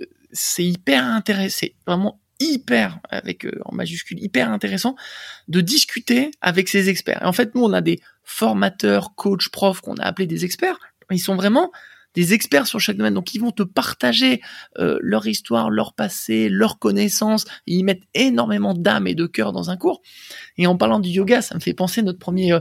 c'est 0.32 0.64
hyper 0.64 1.04
intéressant, 1.04 1.56
c'est 1.60 1.74
vraiment 1.86 2.20
hyper, 2.40 2.98
avec 3.10 3.46
euh, 3.46 3.60
en 3.64 3.74
majuscule, 3.74 4.20
hyper 4.22 4.50
intéressant 4.50 4.96
de 5.48 5.60
discuter 5.60 6.30
avec 6.40 6.68
ces 6.68 6.88
experts. 6.88 7.20
Et 7.22 7.26
en 7.26 7.32
fait, 7.32 7.54
nous, 7.54 7.62
on 7.64 7.72
a 7.72 7.80
des 7.80 8.00
formateurs, 8.24 9.14
coachs, 9.16 9.48
profs 9.50 9.80
qu'on 9.80 9.94
a 9.96 10.02
appelés 10.04 10.26
des 10.26 10.44
experts. 10.44 10.76
Ils 11.10 11.18
sont 11.20 11.36
vraiment 11.36 11.70
des 12.14 12.32
experts 12.32 12.66
sur 12.66 12.80
chaque 12.80 12.96
domaine. 12.96 13.14
Donc, 13.14 13.34
ils 13.34 13.40
vont 13.40 13.50
te 13.50 13.62
partager 13.62 14.40
euh, 14.78 14.98
leur 15.00 15.26
histoire, 15.26 15.70
leur 15.70 15.94
passé, 15.94 16.48
leurs 16.48 16.78
connaissances. 16.78 17.44
Ils 17.66 17.84
mettent 17.84 18.04
énormément 18.14 18.74
d'âme 18.74 19.06
et 19.06 19.14
de 19.14 19.26
cœur 19.26 19.52
dans 19.52 19.70
un 19.70 19.76
cours. 19.76 20.02
Et 20.56 20.66
en 20.66 20.76
parlant 20.76 21.00
du 21.00 21.10
yoga, 21.10 21.42
ça 21.42 21.54
me 21.54 21.60
fait 21.60 21.74
penser 21.74 22.02
notre 22.02 22.18
premier 22.18 22.52
euh, 22.52 22.60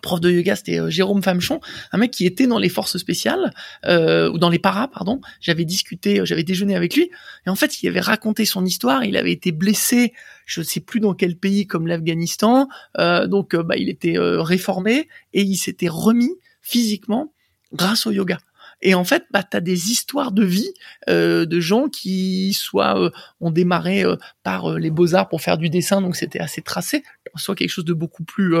prof 0.00 0.20
de 0.20 0.30
yoga, 0.30 0.56
c'était 0.56 0.80
euh, 0.80 0.88
Jérôme 0.88 1.22
Famechon, 1.22 1.60
un 1.92 1.98
mec 1.98 2.10
qui 2.10 2.24
était 2.24 2.46
dans 2.46 2.58
les 2.58 2.68
forces 2.68 2.96
spéciales 2.96 3.52
euh, 3.84 4.30
ou 4.30 4.38
dans 4.38 4.48
les 4.48 4.58
paras, 4.58 4.88
pardon. 4.88 5.20
J'avais 5.40 5.64
discuté, 5.64 6.20
euh, 6.20 6.24
j'avais 6.24 6.44
déjeuné 6.44 6.74
avec 6.74 6.96
lui. 6.96 7.10
Et 7.46 7.50
en 7.50 7.54
fait, 7.54 7.82
il 7.82 7.88
avait 7.88 8.00
raconté 8.00 8.44
son 8.44 8.64
histoire. 8.64 9.04
Il 9.04 9.16
avait 9.16 9.32
été 9.32 9.52
blessé, 9.52 10.12
je 10.46 10.60
ne 10.60 10.64
sais 10.64 10.80
plus 10.80 11.00
dans 11.00 11.14
quel 11.14 11.36
pays, 11.36 11.66
comme 11.66 11.86
l'Afghanistan. 11.86 12.68
Euh, 12.98 13.26
donc, 13.26 13.54
euh, 13.54 13.62
bah, 13.62 13.76
il 13.76 13.88
était 13.88 14.16
réformé 14.18 15.08
et 15.32 15.42
il 15.42 15.56
s'était 15.56 15.88
remis 15.88 16.32
physiquement 16.62 17.32
grâce 17.72 18.06
au 18.06 18.12
yoga. 18.12 18.38
Et 18.82 18.94
en 18.94 19.04
fait, 19.04 19.24
bah, 19.30 19.44
tu 19.48 19.56
as 19.56 19.60
des 19.60 19.90
histoires 19.90 20.32
de 20.32 20.44
vie 20.44 20.72
euh, 21.08 21.46
de 21.46 21.60
gens 21.60 21.88
qui 21.88 22.52
soit 22.52 23.00
euh, 23.00 23.10
ont 23.40 23.50
démarré 23.50 24.04
euh, 24.04 24.16
par 24.42 24.76
les 24.76 24.90
beaux-arts 24.90 25.28
pour 25.28 25.40
faire 25.40 25.56
du 25.56 25.70
dessin, 25.70 26.02
donc 26.02 26.16
c'était 26.16 26.40
assez 26.40 26.62
tracé, 26.62 27.04
soit 27.36 27.54
quelque 27.54 27.70
chose 27.70 27.84
de 27.84 27.94
beaucoup 27.94 28.24
plus 28.24 28.56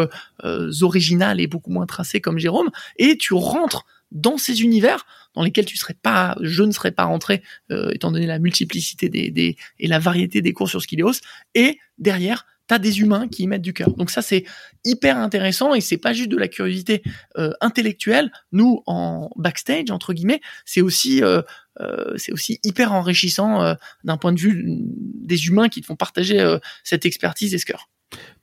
original 0.80 1.40
et 1.40 1.46
beaucoup 1.46 1.70
moins 1.70 1.86
tracé 1.86 2.20
comme 2.20 2.38
Jérôme, 2.38 2.70
et 2.96 3.16
tu 3.16 3.34
rentres 3.34 3.84
dans 4.12 4.38
ces 4.38 4.62
univers 4.62 5.06
dans 5.34 5.42
lesquels 5.42 5.64
tu 5.64 5.76
serais 5.76 5.96
pas, 6.00 6.36
je 6.40 6.62
ne 6.62 6.70
serais 6.70 6.92
pas 6.92 7.04
rentré, 7.04 7.42
étant 7.70 8.12
donné 8.12 8.26
la 8.26 8.38
multiplicité 8.38 9.08
des, 9.08 9.30
des, 9.30 9.56
et 9.78 9.88
la 9.88 9.98
variété 9.98 10.40
des 10.42 10.52
cours 10.52 10.68
sur 10.68 10.82
Skilleos, 10.82 11.20
et 11.54 11.78
derrière, 11.98 12.46
des 12.78 13.00
humains 13.00 13.28
qui 13.28 13.44
y 13.44 13.46
mettent 13.46 13.62
du 13.62 13.72
cœur. 13.72 13.90
Donc 13.96 14.10
ça 14.10 14.22
c'est 14.22 14.44
hyper 14.84 15.18
intéressant 15.18 15.74
et 15.74 15.80
c'est 15.80 15.98
pas 15.98 16.12
juste 16.12 16.30
de 16.30 16.36
la 16.36 16.48
curiosité 16.48 17.02
euh, 17.38 17.52
intellectuelle. 17.60 18.32
Nous 18.52 18.82
en 18.86 19.30
backstage 19.36 19.90
entre 19.90 20.12
guillemets, 20.12 20.40
c'est 20.64 20.80
aussi 20.80 21.22
euh, 21.22 21.42
euh, 21.80 22.14
c'est 22.16 22.32
aussi 22.32 22.60
hyper 22.64 22.92
enrichissant 22.92 23.76
d'un 24.04 24.16
point 24.16 24.32
de 24.32 24.40
vue 24.40 24.64
des 24.66 25.46
humains 25.46 25.68
qui 25.68 25.80
te 25.80 25.86
font 25.86 25.96
partager 25.96 26.56
cette 26.84 27.06
expertise 27.06 27.54
et 27.54 27.58
ce 27.58 27.64
cœur. 27.64 27.88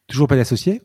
Toujours 0.08 0.28
pas 0.28 0.36
d'associés? 0.36 0.82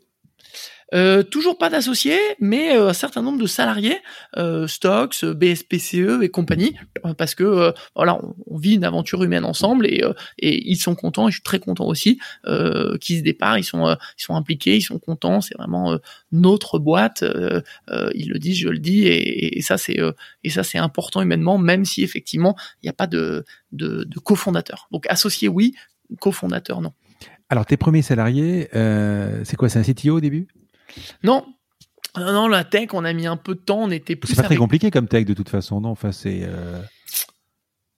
Euh, 0.95 1.23
toujours 1.25 1.59
pas 1.59 1.71
d'associés, 1.71 2.19
mais 2.39 2.77
euh, 2.77 2.91
un 2.91 2.93
certain 2.93 3.21
nombre 3.21 3.41
de 3.41 3.47
salariés, 3.47 3.99
euh, 4.37 4.69
Stocks, 4.69 5.25
BSPCE 5.25 6.23
et 6.23 6.29
compagnie, 6.29 6.77
parce 7.19 7.35
que 7.35 7.73
voilà, 7.97 8.21
on, 8.47 8.57
vit 8.57 8.75
une 8.75 8.85
aventure 8.85 9.25
humaine 9.25 9.45
ensemble 9.45 9.87
et, 9.87 10.05
ils 10.39 10.77
sont 10.77 10.95
contents 10.95 11.29
et 11.29 11.31
je 11.31 11.37
suis 11.37 11.43
très 11.43 11.59
content 11.59 11.87
aussi 11.87 12.21
qu'ils 13.01 13.19
se 13.19 13.23
départent, 13.23 13.59
ils 13.59 13.65
sont 13.65 14.35
impliqués, 14.35 14.77
ils 14.77 14.83
sont 14.83 14.99
contents, 14.99 15.41
c'est 15.41 15.57
vraiment 15.57 15.99
notre 16.31 16.79
boîte, 16.79 17.25
ils 18.15 18.29
le 18.29 18.39
disent, 18.39 18.59
je 18.59 18.69
le 18.69 18.79
dis 18.79 19.07
et, 19.07 19.61
ça 19.63 19.77
c'est 19.77 20.79
important 20.79 21.21
humainement, 21.21 21.59
même 21.59 21.85
si 21.85 22.03
effectivement 22.03 22.57
il 22.83 22.87
n'y 22.87 22.91
a 22.91 22.95
pas 22.95 23.09
de 23.09 23.45
cofondateur. 24.23 24.89
Donc 24.93 25.07
associé 25.09 25.49
oui, 25.49 25.75
cofondateur 26.21 26.81
non. 26.81 26.93
Alors 27.51 27.67
tes 27.67 27.77
premiers 27.77 28.03
salariés, 28.03 28.69
c'est 28.73 29.57
quoi, 29.57 29.69
c'est 29.69 29.79
un 29.79 29.83
CTO 29.83 30.17
au 30.17 30.21
début? 30.21 30.47
Non, 31.23 31.45
non, 32.17 32.47
la 32.49 32.65
tech, 32.65 32.89
on 32.93 33.05
a 33.05 33.13
mis 33.13 33.27
un 33.27 33.37
peu 33.37 33.55
de 33.55 33.61
temps, 33.61 33.83
on 33.83 33.91
était 33.91 34.17
plus. 34.17 34.29
C'est 34.29 34.37
pas 34.37 34.45
très 34.45 34.57
compliqué 34.57 34.91
comme 34.91 35.09
tech 35.09 35.25
de 35.25 35.35
toute 35.35 35.49
façon, 35.49 35.81
non? 35.81 35.91
Enfin, 35.91 36.13
c'est. 36.13 36.43
Euh, 36.45 36.81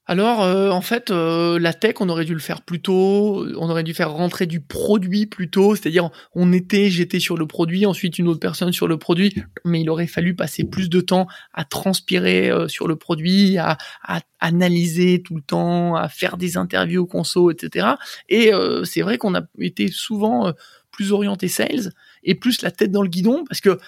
Alors, 0.06 0.42
euh, 0.42 0.70
en 0.70 0.80
fait, 0.80 1.10
euh, 1.10 1.58
la 1.58 1.74
tech, 1.74 1.96
on 2.00 2.08
aurait 2.08 2.24
dû 2.24 2.32
le 2.32 2.40
faire 2.40 2.62
plus 2.62 2.80
tôt. 2.80 3.46
On 3.58 3.68
aurait 3.68 3.82
dû 3.82 3.92
faire 3.92 4.10
rentrer 4.10 4.46
du 4.46 4.60
produit 4.60 5.26
plus 5.26 5.50
tôt. 5.50 5.76
C'est-à-dire, 5.76 6.08
on 6.34 6.50
était, 6.54 6.88
j'étais 6.88 7.20
sur 7.20 7.36
le 7.36 7.46
produit, 7.46 7.84
ensuite 7.84 8.18
une 8.18 8.26
autre 8.28 8.40
personne 8.40 8.72
sur 8.72 8.88
le 8.88 8.96
produit, 8.96 9.34
mais 9.66 9.82
il 9.82 9.90
aurait 9.90 10.06
fallu 10.06 10.34
passer 10.34 10.64
plus 10.64 10.88
de 10.88 11.02
temps 11.02 11.26
à 11.52 11.64
transpirer 11.64 12.50
sur 12.68 12.88
le 12.88 12.96
produit, 12.96 13.58
à, 13.58 13.76
à, 14.02 14.20
analyser 14.40 15.22
tout 15.22 15.34
le 15.34 15.42
temps, 15.42 15.94
à 15.94 16.08
faire 16.08 16.38
des 16.38 16.56
interviews 16.56 17.02
au 17.02 17.06
conso, 17.06 17.50
etc. 17.50 17.88
Et 18.30 18.50
c'est 18.84 19.02
vrai 19.02 19.18
qu'on 19.18 19.34
a 19.34 19.42
été 19.58 19.88
souvent 19.88 20.54
plus 20.90 21.12
orienté 21.12 21.48
sales 21.48 21.92
et 22.26 22.34
plus 22.34 22.60
la 22.60 22.70
tête 22.70 22.90
dans 22.90 23.02
le 23.02 23.08
guidon 23.08 23.44
parce 23.48 23.60
que 23.62 23.78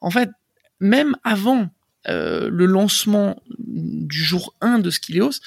en 0.00 0.10
fait 0.10 0.30
même 0.80 1.16
avant 1.24 1.68
euh, 2.08 2.48
le 2.50 2.64
lancement 2.64 3.42
du 3.58 4.24
jour 4.24 4.54
1 4.60 4.78
de 4.78 4.90
Skilleos, 4.90 5.40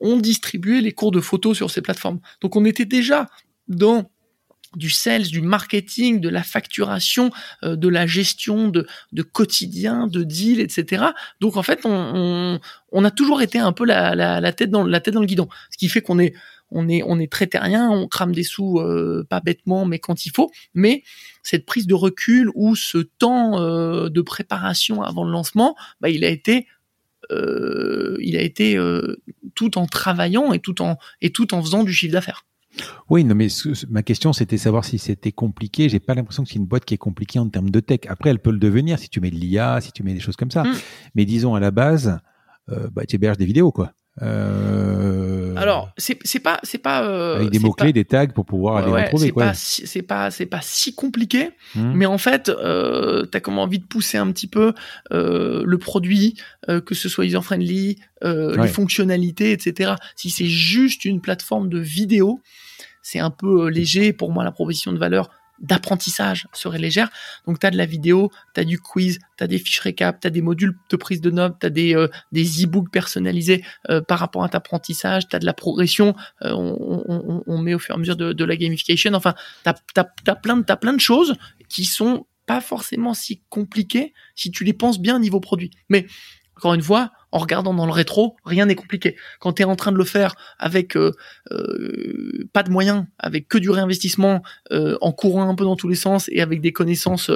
on 0.00 0.16
distribuait 0.16 0.80
les 0.80 0.92
cours 0.92 1.12
de 1.12 1.20
photos 1.20 1.56
sur 1.56 1.70
ces 1.70 1.82
plateformes. 1.82 2.20
Donc 2.40 2.56
on 2.56 2.64
était 2.64 2.86
déjà 2.86 3.26
dans 3.68 4.10
du 4.76 4.90
sales, 4.90 5.28
du 5.28 5.40
marketing, 5.40 6.20
de 6.20 6.28
la 6.28 6.42
facturation, 6.42 7.30
euh, 7.62 7.76
de 7.76 7.88
la 7.88 8.06
gestion 8.06 8.68
de, 8.68 8.86
de 9.12 9.22
quotidien, 9.22 10.06
de 10.06 10.22
deal, 10.22 10.60
etc. 10.60 11.06
Donc 11.40 11.56
en 11.56 11.62
fait, 11.62 11.80
on, 11.84 12.58
a 13.04 13.10
toujours 13.10 13.40
été 13.40 13.58
un 13.58 13.72
peu 13.72 13.84
la, 13.84 14.52
tête 14.52 14.70
dans 14.70 14.84
la 14.84 15.00
tête 15.00 15.14
dans 15.14 15.20
le 15.20 15.26
guidon, 15.26 15.48
ce 15.70 15.78
qui 15.78 15.88
fait 15.88 16.02
qu'on 16.02 16.18
est 16.18 16.34
on 16.70 16.88
est 16.88 17.02
on 17.04 17.18
est 17.18 17.30
très 17.30 17.46
terrien, 17.46 17.90
on 17.90 18.08
crame 18.08 18.32
des 18.32 18.42
sous 18.42 18.78
euh, 18.78 19.26
pas 19.28 19.40
bêtement 19.40 19.86
mais 19.86 19.98
quand 19.98 20.26
il 20.26 20.30
faut, 20.30 20.50
mais 20.74 21.02
cette 21.42 21.66
prise 21.66 21.86
de 21.86 21.94
recul 21.94 22.50
ou 22.54 22.76
ce 22.76 22.98
temps 22.98 23.60
euh, 23.60 24.08
de 24.08 24.20
préparation 24.20 25.02
avant 25.02 25.24
le 25.24 25.30
lancement, 25.30 25.76
bah, 26.00 26.10
il 26.10 26.24
a 26.24 26.28
été 26.28 26.66
euh, 27.30 28.16
il 28.20 28.36
a 28.36 28.42
été 28.42 28.78
tout 29.54 29.78
en 29.78 29.86
travaillant 29.86 30.52
et 30.52 30.60
tout 30.60 30.82
en 30.82 30.98
et 31.20 31.30
tout 31.30 31.54
en 31.54 31.62
faisant 31.62 31.84
du 31.84 31.92
chiffre 31.92 32.12
d'affaires. 32.12 32.44
Oui, 33.08 33.24
non, 33.24 33.34
mais 33.34 33.48
ma 33.88 34.02
question 34.02 34.32
c'était 34.32 34.58
savoir 34.58 34.84
si 34.84 34.98
c'était 34.98 35.32
compliqué. 35.32 35.88
J'ai 35.88 36.00
pas 36.00 36.14
l'impression 36.14 36.44
que 36.44 36.50
c'est 36.50 36.56
une 36.56 36.66
boîte 36.66 36.84
qui 36.84 36.94
est 36.94 36.98
compliquée 36.98 37.38
en 37.38 37.48
termes 37.48 37.70
de 37.70 37.80
tech. 37.80 38.00
Après, 38.08 38.30
elle 38.30 38.38
peut 38.38 38.52
le 38.52 38.58
devenir 38.58 38.98
si 38.98 39.08
tu 39.08 39.20
mets 39.20 39.30
de 39.30 39.36
l'IA, 39.36 39.80
si 39.80 39.90
tu 39.90 40.02
mets 40.02 40.14
des 40.14 40.20
choses 40.20 40.36
comme 40.36 40.50
ça. 40.50 40.64
Mm. 40.64 40.74
Mais 41.14 41.24
disons 41.24 41.54
à 41.54 41.60
la 41.60 41.70
base, 41.70 42.18
bah, 42.68 43.04
tu 43.08 43.16
héberges 43.16 43.38
des 43.38 43.46
vidéos, 43.46 43.72
quoi. 43.72 43.94
Euh... 44.22 45.54
Alors, 45.56 45.90
c'est 45.96 46.14
pas 46.38 46.60
c'est 46.62 46.78
pas 46.78 47.02
euh, 47.04 47.36
avec 47.36 47.50
des 47.50 47.58
mots 47.58 47.72
clés, 47.72 47.92
des 47.92 48.04
tags 48.04 48.28
pour 48.28 48.46
pouvoir 48.46 48.76
aller 48.76 48.90
ouais, 48.90 49.04
retrouver. 49.04 49.26
C'est 49.26 49.32
pas 49.32 49.54
c'est 49.54 50.02
pas 50.02 50.30
c'est 50.30 50.46
pas 50.46 50.60
si 50.62 50.94
compliqué, 50.94 51.50
hmm. 51.74 51.92
mais 51.94 52.06
en 52.06 52.18
fait, 52.18 52.48
euh, 52.48 53.24
t'as 53.24 53.40
comme 53.40 53.58
envie 53.58 53.78
de 53.78 53.84
pousser 53.84 54.18
un 54.18 54.30
petit 54.30 54.46
peu 54.46 54.72
euh, 55.12 55.62
le 55.66 55.78
produit, 55.78 56.36
que 56.66 56.94
ce 56.94 57.08
soit 57.08 57.24
user 57.24 57.40
friendly, 57.42 57.98
euh, 58.24 58.60
les 58.60 58.68
fonctionnalités, 58.68 59.52
etc. 59.52 59.94
Si 60.16 60.30
c'est 60.30 60.46
juste 60.46 61.04
une 61.04 61.20
plateforme 61.20 61.68
de 61.68 61.78
vidéo, 61.78 62.40
c'est 63.02 63.20
un 63.20 63.30
peu 63.30 63.68
léger 63.68 64.12
pour 64.12 64.32
moi 64.32 64.44
la 64.44 64.50
proposition 64.50 64.92
de 64.92 64.98
valeur 64.98 65.30
d'apprentissage 65.60 66.46
serait 66.52 66.78
légère. 66.78 67.10
Donc 67.46 67.58
tu 67.58 67.66
as 67.66 67.70
de 67.70 67.76
la 67.76 67.86
vidéo, 67.86 68.30
tu 68.54 68.60
as 68.60 68.64
du 68.64 68.78
quiz, 68.78 69.18
tu 69.36 69.44
as 69.44 69.46
des 69.46 69.58
fiches 69.58 69.80
récap, 69.80 70.20
tu 70.20 70.26
as 70.26 70.30
des 70.30 70.42
modules 70.42 70.76
de 70.90 70.96
prise 70.96 71.20
de 71.20 71.30
notes, 71.30 71.56
tu 71.60 71.66
as 71.66 71.70
des 71.70 71.94
euh, 71.94 72.08
des 72.32 72.64
e-books 72.64 72.90
personnalisés 72.90 73.64
euh, 73.90 74.00
par 74.00 74.18
rapport 74.18 74.44
à 74.44 74.48
ton 74.48 74.58
apprentissage, 74.58 75.28
tu 75.28 75.36
as 75.36 75.38
de 75.38 75.46
la 75.46 75.54
progression, 75.54 76.14
euh, 76.42 76.52
on, 76.54 77.58
met 77.58 77.74
au 77.74 77.78
fur 77.78 77.94
et 77.94 77.96
à 77.96 77.98
mesure 77.98 78.16
de, 78.16 78.44
la 78.44 78.56
gamification. 78.56 79.12
Enfin, 79.14 79.34
tu 79.64 79.70
as, 80.00 80.36
plein 80.36 80.56
de 80.56 80.74
plein 80.74 80.92
de 80.92 81.00
choses 81.00 81.34
qui 81.68 81.84
sont 81.84 82.26
pas 82.46 82.60
forcément 82.60 83.14
si 83.14 83.42
compliquées 83.50 84.14
si 84.34 84.50
tu 84.50 84.64
les 84.64 84.72
penses 84.72 84.98
bien 84.98 85.18
niveau 85.18 85.38
produit. 85.38 85.70
Mais 85.88 86.06
encore 86.58 86.74
une 86.74 86.82
fois, 86.82 87.12
en 87.30 87.38
regardant 87.38 87.72
dans 87.72 87.86
le 87.86 87.92
rétro, 87.92 88.36
rien 88.44 88.66
n'est 88.66 88.74
compliqué. 88.74 89.14
Quand 89.38 89.52
tu 89.52 89.62
es 89.62 89.64
en 89.64 89.76
train 89.76 89.92
de 89.92 89.96
le 89.96 90.04
faire 90.04 90.34
avec 90.58 90.96
euh, 90.96 91.12
euh, 91.52 92.48
pas 92.52 92.64
de 92.64 92.70
moyens, 92.70 93.04
avec 93.20 93.46
que 93.46 93.58
du 93.58 93.70
réinvestissement, 93.70 94.42
euh, 94.72 94.98
en 95.00 95.12
courant 95.12 95.48
un 95.48 95.54
peu 95.54 95.62
dans 95.62 95.76
tous 95.76 95.86
les 95.86 95.94
sens 95.94 96.28
et 96.32 96.40
avec 96.40 96.60
des 96.60 96.72
connaissances 96.72 97.30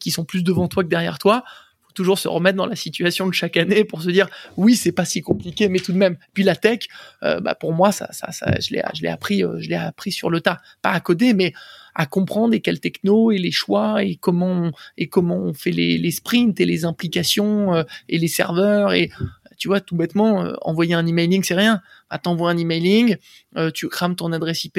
qui 0.00 0.10
sont 0.10 0.24
plus 0.24 0.44
devant 0.44 0.68
toi 0.68 0.84
que 0.84 0.88
derrière 0.88 1.18
toi, 1.18 1.44
faut 1.86 1.92
toujours 1.94 2.18
se 2.18 2.28
remettre 2.28 2.58
dans 2.58 2.66
la 2.66 2.76
situation 2.76 3.26
de 3.26 3.32
chaque 3.32 3.56
année 3.56 3.84
pour 3.84 4.02
se 4.02 4.10
dire 4.10 4.28
oui 4.56 4.76
c'est 4.76 4.92
pas 4.92 5.04
si 5.06 5.22
compliqué 5.22 5.68
mais 5.68 5.78
tout 5.78 5.92
de 5.92 5.98
même. 5.98 6.18
Puis 6.34 6.42
la 6.42 6.56
tech, 6.56 6.88
bah 7.22 7.54
pour 7.54 7.72
moi 7.72 7.90
ça, 7.90 8.12
ça, 8.12 8.32
ça 8.32 8.52
je 8.60 8.74
l'ai 8.74 8.82
je 8.94 9.02
l'ai 9.02 9.08
appris 9.08 9.40
je 9.40 9.68
l'ai 9.68 9.76
appris 9.76 10.12
sur 10.12 10.28
le 10.28 10.40
tas, 10.40 10.60
pas 10.82 10.90
à 10.90 11.00
coder 11.00 11.32
mais 11.32 11.54
à 11.94 12.06
comprendre 12.06 12.54
et 12.54 12.60
quelle 12.60 12.80
techno 12.80 13.30
et 13.30 13.38
les 13.38 13.50
choix 13.50 14.02
et 14.02 14.16
comment 14.16 14.70
et 14.96 15.08
comment 15.08 15.36
on 15.36 15.52
fait 15.52 15.70
les, 15.70 15.98
les 15.98 16.10
sprints 16.10 16.58
et 16.60 16.64
les 16.64 16.84
implications 16.84 17.74
euh, 17.74 17.82
et 18.08 18.18
les 18.18 18.28
serveurs 18.28 18.92
et 18.92 19.10
tu 19.58 19.68
vois 19.68 19.80
tout 19.80 19.96
bêtement 19.96 20.44
euh, 20.44 20.54
envoyer 20.62 20.94
un 20.94 21.06
emailing 21.06 21.42
c'est 21.42 21.54
rien 21.54 21.80
ah, 22.10 22.18
t'envoies 22.18 22.50
un 22.50 22.56
emailing 22.56 23.16
euh, 23.56 23.70
tu 23.70 23.88
crames 23.88 24.16
ton 24.16 24.32
adresse 24.32 24.64
IP 24.64 24.74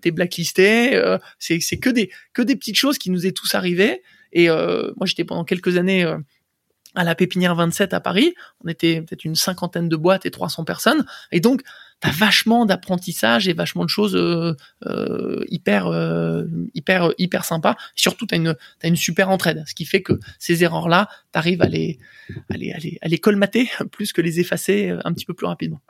t'es 0.00 0.10
blacklisté 0.10 1.00
c'est 1.38 1.60
c'est 1.60 1.78
que 1.78 1.90
des 1.90 2.10
que 2.32 2.42
des 2.42 2.56
petites 2.56 2.76
choses 2.76 2.98
qui 2.98 3.10
nous 3.10 3.26
est 3.26 3.32
tous 3.32 3.54
arrivé 3.54 4.02
et 4.32 4.48
moi 4.48 5.06
j'étais 5.06 5.24
pendant 5.24 5.44
quelques 5.44 5.76
années 5.76 6.06
à 6.94 7.04
la 7.04 7.14
Pépinière 7.14 7.54
27 7.54 7.92
à 7.92 8.00
Paris. 8.00 8.34
On 8.64 8.68
était 8.68 9.02
peut-être 9.02 9.24
une 9.24 9.34
cinquantaine 9.34 9.88
de 9.88 9.96
boîtes 9.96 10.26
et 10.26 10.30
300 10.30 10.64
personnes. 10.64 11.04
Et 11.32 11.40
donc, 11.40 11.62
t'as 12.00 12.10
vachement 12.10 12.66
d'apprentissage 12.66 13.48
et 13.48 13.52
vachement 13.52 13.84
de 13.84 13.88
choses 13.88 14.16
euh, 14.16 14.54
euh, 14.86 15.44
hyper, 15.48 15.86
euh, 15.86 16.44
hyper, 16.74 17.12
hyper 17.18 17.44
sympa. 17.44 17.76
Surtout, 17.94 18.26
t'as 18.26 18.36
une, 18.36 18.56
as 18.82 18.86
une 18.86 18.96
super 18.96 19.30
entraide, 19.30 19.64
ce 19.66 19.74
qui 19.74 19.84
fait 19.84 20.02
que 20.02 20.18
ces 20.38 20.62
erreurs-là, 20.64 21.08
t'arrives 21.32 21.62
à 21.62 21.66
les, 21.68 21.98
à 22.50 22.56
les, 22.56 22.72
à 22.72 22.78
les, 22.78 22.98
à 23.00 23.08
les 23.08 23.18
colmater 23.18 23.68
plus 23.92 24.12
que 24.12 24.20
les 24.20 24.40
effacer 24.40 24.96
un 25.04 25.12
petit 25.12 25.24
peu 25.24 25.34
plus 25.34 25.46
rapidement. 25.46 25.80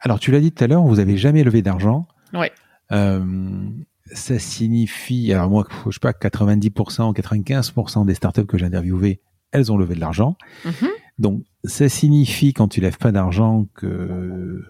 Alors, 0.00 0.18
tu 0.18 0.32
l'as 0.32 0.40
dit 0.40 0.52
tout 0.52 0.64
à 0.64 0.66
l'heure, 0.66 0.82
vous 0.82 1.00
avez 1.00 1.16
jamais 1.16 1.44
levé 1.44 1.62
d'argent. 1.62 2.08
Ouais. 2.32 2.50
ça 2.90 4.38
signifie, 4.38 5.32
alors 5.32 5.50
moi, 5.50 5.66
je 5.86 5.92
sais 5.92 6.00
pas, 6.00 6.12
90%, 6.12 7.14
95% 7.14 8.06
des 8.06 8.14
startups 8.14 8.46
que 8.46 8.58
j'ai 8.58 8.66
interviewées 8.66 9.20
elles 9.52 9.70
ont 9.70 9.76
levé 9.76 9.94
de 9.94 10.00
l'argent. 10.00 10.36
Mhm. 10.64 10.88
Donc, 11.18 11.44
ça 11.64 11.88
signifie 11.88 12.52
quand 12.52 12.68
tu 12.68 12.80
lèves 12.80 12.96
pas 12.96 13.12
d'argent 13.12 13.66
que 13.74 14.64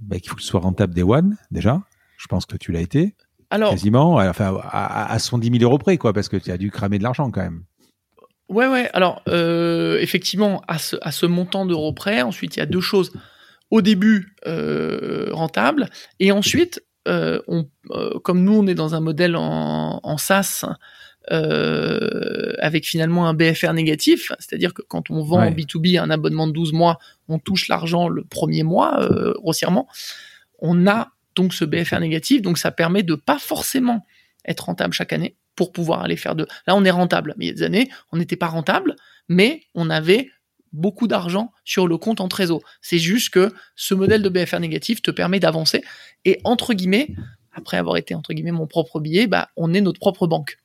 bah, 0.00 0.18
qu'il 0.18 0.28
faut 0.30 0.36
que 0.36 0.42
ce 0.42 0.48
soit 0.48 0.60
rentable 0.60 0.94
des 0.94 1.02
one 1.02 1.36
déjà. 1.50 1.82
Je 2.16 2.26
pense 2.26 2.46
que 2.46 2.56
tu 2.56 2.72
l'as 2.72 2.80
été. 2.80 3.14
Alors, 3.50 3.70
quasiment, 3.70 4.14
enfin, 4.14 4.60
à, 4.62 5.12
à 5.12 5.18
110 5.18 5.58
000 5.58 5.64
euros 5.64 5.78
près, 5.78 5.96
quoi, 5.98 6.12
parce 6.12 6.28
que 6.28 6.36
tu 6.36 6.50
as 6.52 6.58
dû 6.58 6.70
cramer 6.70 6.98
de 6.98 7.02
l'argent 7.02 7.30
quand 7.30 7.40
même. 7.40 7.64
Ouais, 8.48 8.66
ouais. 8.66 8.90
Alors, 8.92 9.22
euh, 9.28 9.98
effectivement, 10.00 10.62
à 10.66 10.78
ce, 10.78 10.96
à 11.02 11.12
ce 11.12 11.24
montant 11.24 11.66
d'euros 11.66 11.92
près, 11.92 12.22
ensuite, 12.22 12.56
il 12.56 12.60
y 12.60 12.62
a 12.62 12.66
deux 12.66 12.80
choses. 12.80 13.12
Au 13.70 13.80
début, 13.80 14.34
euh, 14.46 15.28
rentable, 15.30 15.88
et 16.18 16.32
ensuite, 16.32 16.82
euh, 17.06 17.40
on, 17.46 17.66
euh, 17.90 18.18
comme 18.24 18.42
nous, 18.42 18.54
on 18.54 18.66
est 18.66 18.74
dans 18.74 18.96
un 18.96 19.00
modèle 19.00 19.36
en, 19.36 20.00
en 20.02 20.18
SaaS, 20.18 20.64
euh, 21.30 22.54
avec 22.58 22.86
finalement 22.86 23.28
un 23.28 23.34
BFR 23.34 23.72
négatif, 23.72 24.32
c'est-à-dire 24.38 24.72
que 24.74 24.82
quand 24.82 25.10
on 25.10 25.22
vend 25.22 25.42
en 25.42 25.50
B2B 25.50 25.98
un 25.98 26.10
abonnement 26.10 26.46
de 26.46 26.52
12 26.52 26.72
mois, 26.72 26.98
on 27.28 27.38
touche 27.38 27.68
l'argent 27.68 28.08
le 28.08 28.24
premier 28.24 28.62
mois, 28.62 29.02
euh, 29.02 29.34
grossièrement, 29.34 29.86
on 30.58 30.86
a 30.86 31.12
donc 31.36 31.54
ce 31.54 31.64
BFR 31.64 32.00
négatif, 32.00 32.42
donc 32.42 32.58
ça 32.58 32.70
permet 32.70 33.02
de 33.02 33.14
pas 33.14 33.38
forcément 33.38 34.06
être 34.46 34.66
rentable 34.66 34.94
chaque 34.94 35.12
année 35.12 35.36
pour 35.54 35.72
pouvoir 35.72 36.02
aller 36.02 36.16
faire 36.16 36.34
de... 36.34 36.46
Là, 36.66 36.74
on 36.74 36.84
est 36.84 36.90
rentable, 36.90 37.34
mais 37.36 37.46
il 37.46 37.48
y 37.48 37.50
a 37.50 37.54
des 37.54 37.62
années, 37.62 37.90
on 38.12 38.16
n'était 38.16 38.36
pas 38.36 38.46
rentable, 38.46 38.96
mais 39.28 39.62
on 39.74 39.90
avait 39.90 40.30
beaucoup 40.72 41.06
d'argent 41.06 41.52
sur 41.64 41.86
le 41.86 41.98
compte 41.98 42.20
en 42.20 42.28
trésor. 42.28 42.62
C'est 42.80 42.98
juste 42.98 43.30
que 43.30 43.52
ce 43.76 43.94
modèle 43.94 44.22
de 44.22 44.28
BFR 44.28 44.60
négatif 44.60 45.02
te 45.02 45.10
permet 45.10 45.40
d'avancer. 45.40 45.82
Et 46.24 46.40
entre 46.44 46.74
guillemets, 46.74 47.08
après 47.52 47.76
avoir 47.76 47.96
été 47.96 48.14
entre 48.14 48.32
guillemets 48.32 48.52
mon 48.52 48.66
propre 48.66 49.00
billet, 49.00 49.26
bah 49.26 49.50
on 49.56 49.74
est 49.74 49.80
notre 49.80 50.00
propre 50.00 50.26
banque. 50.26 50.58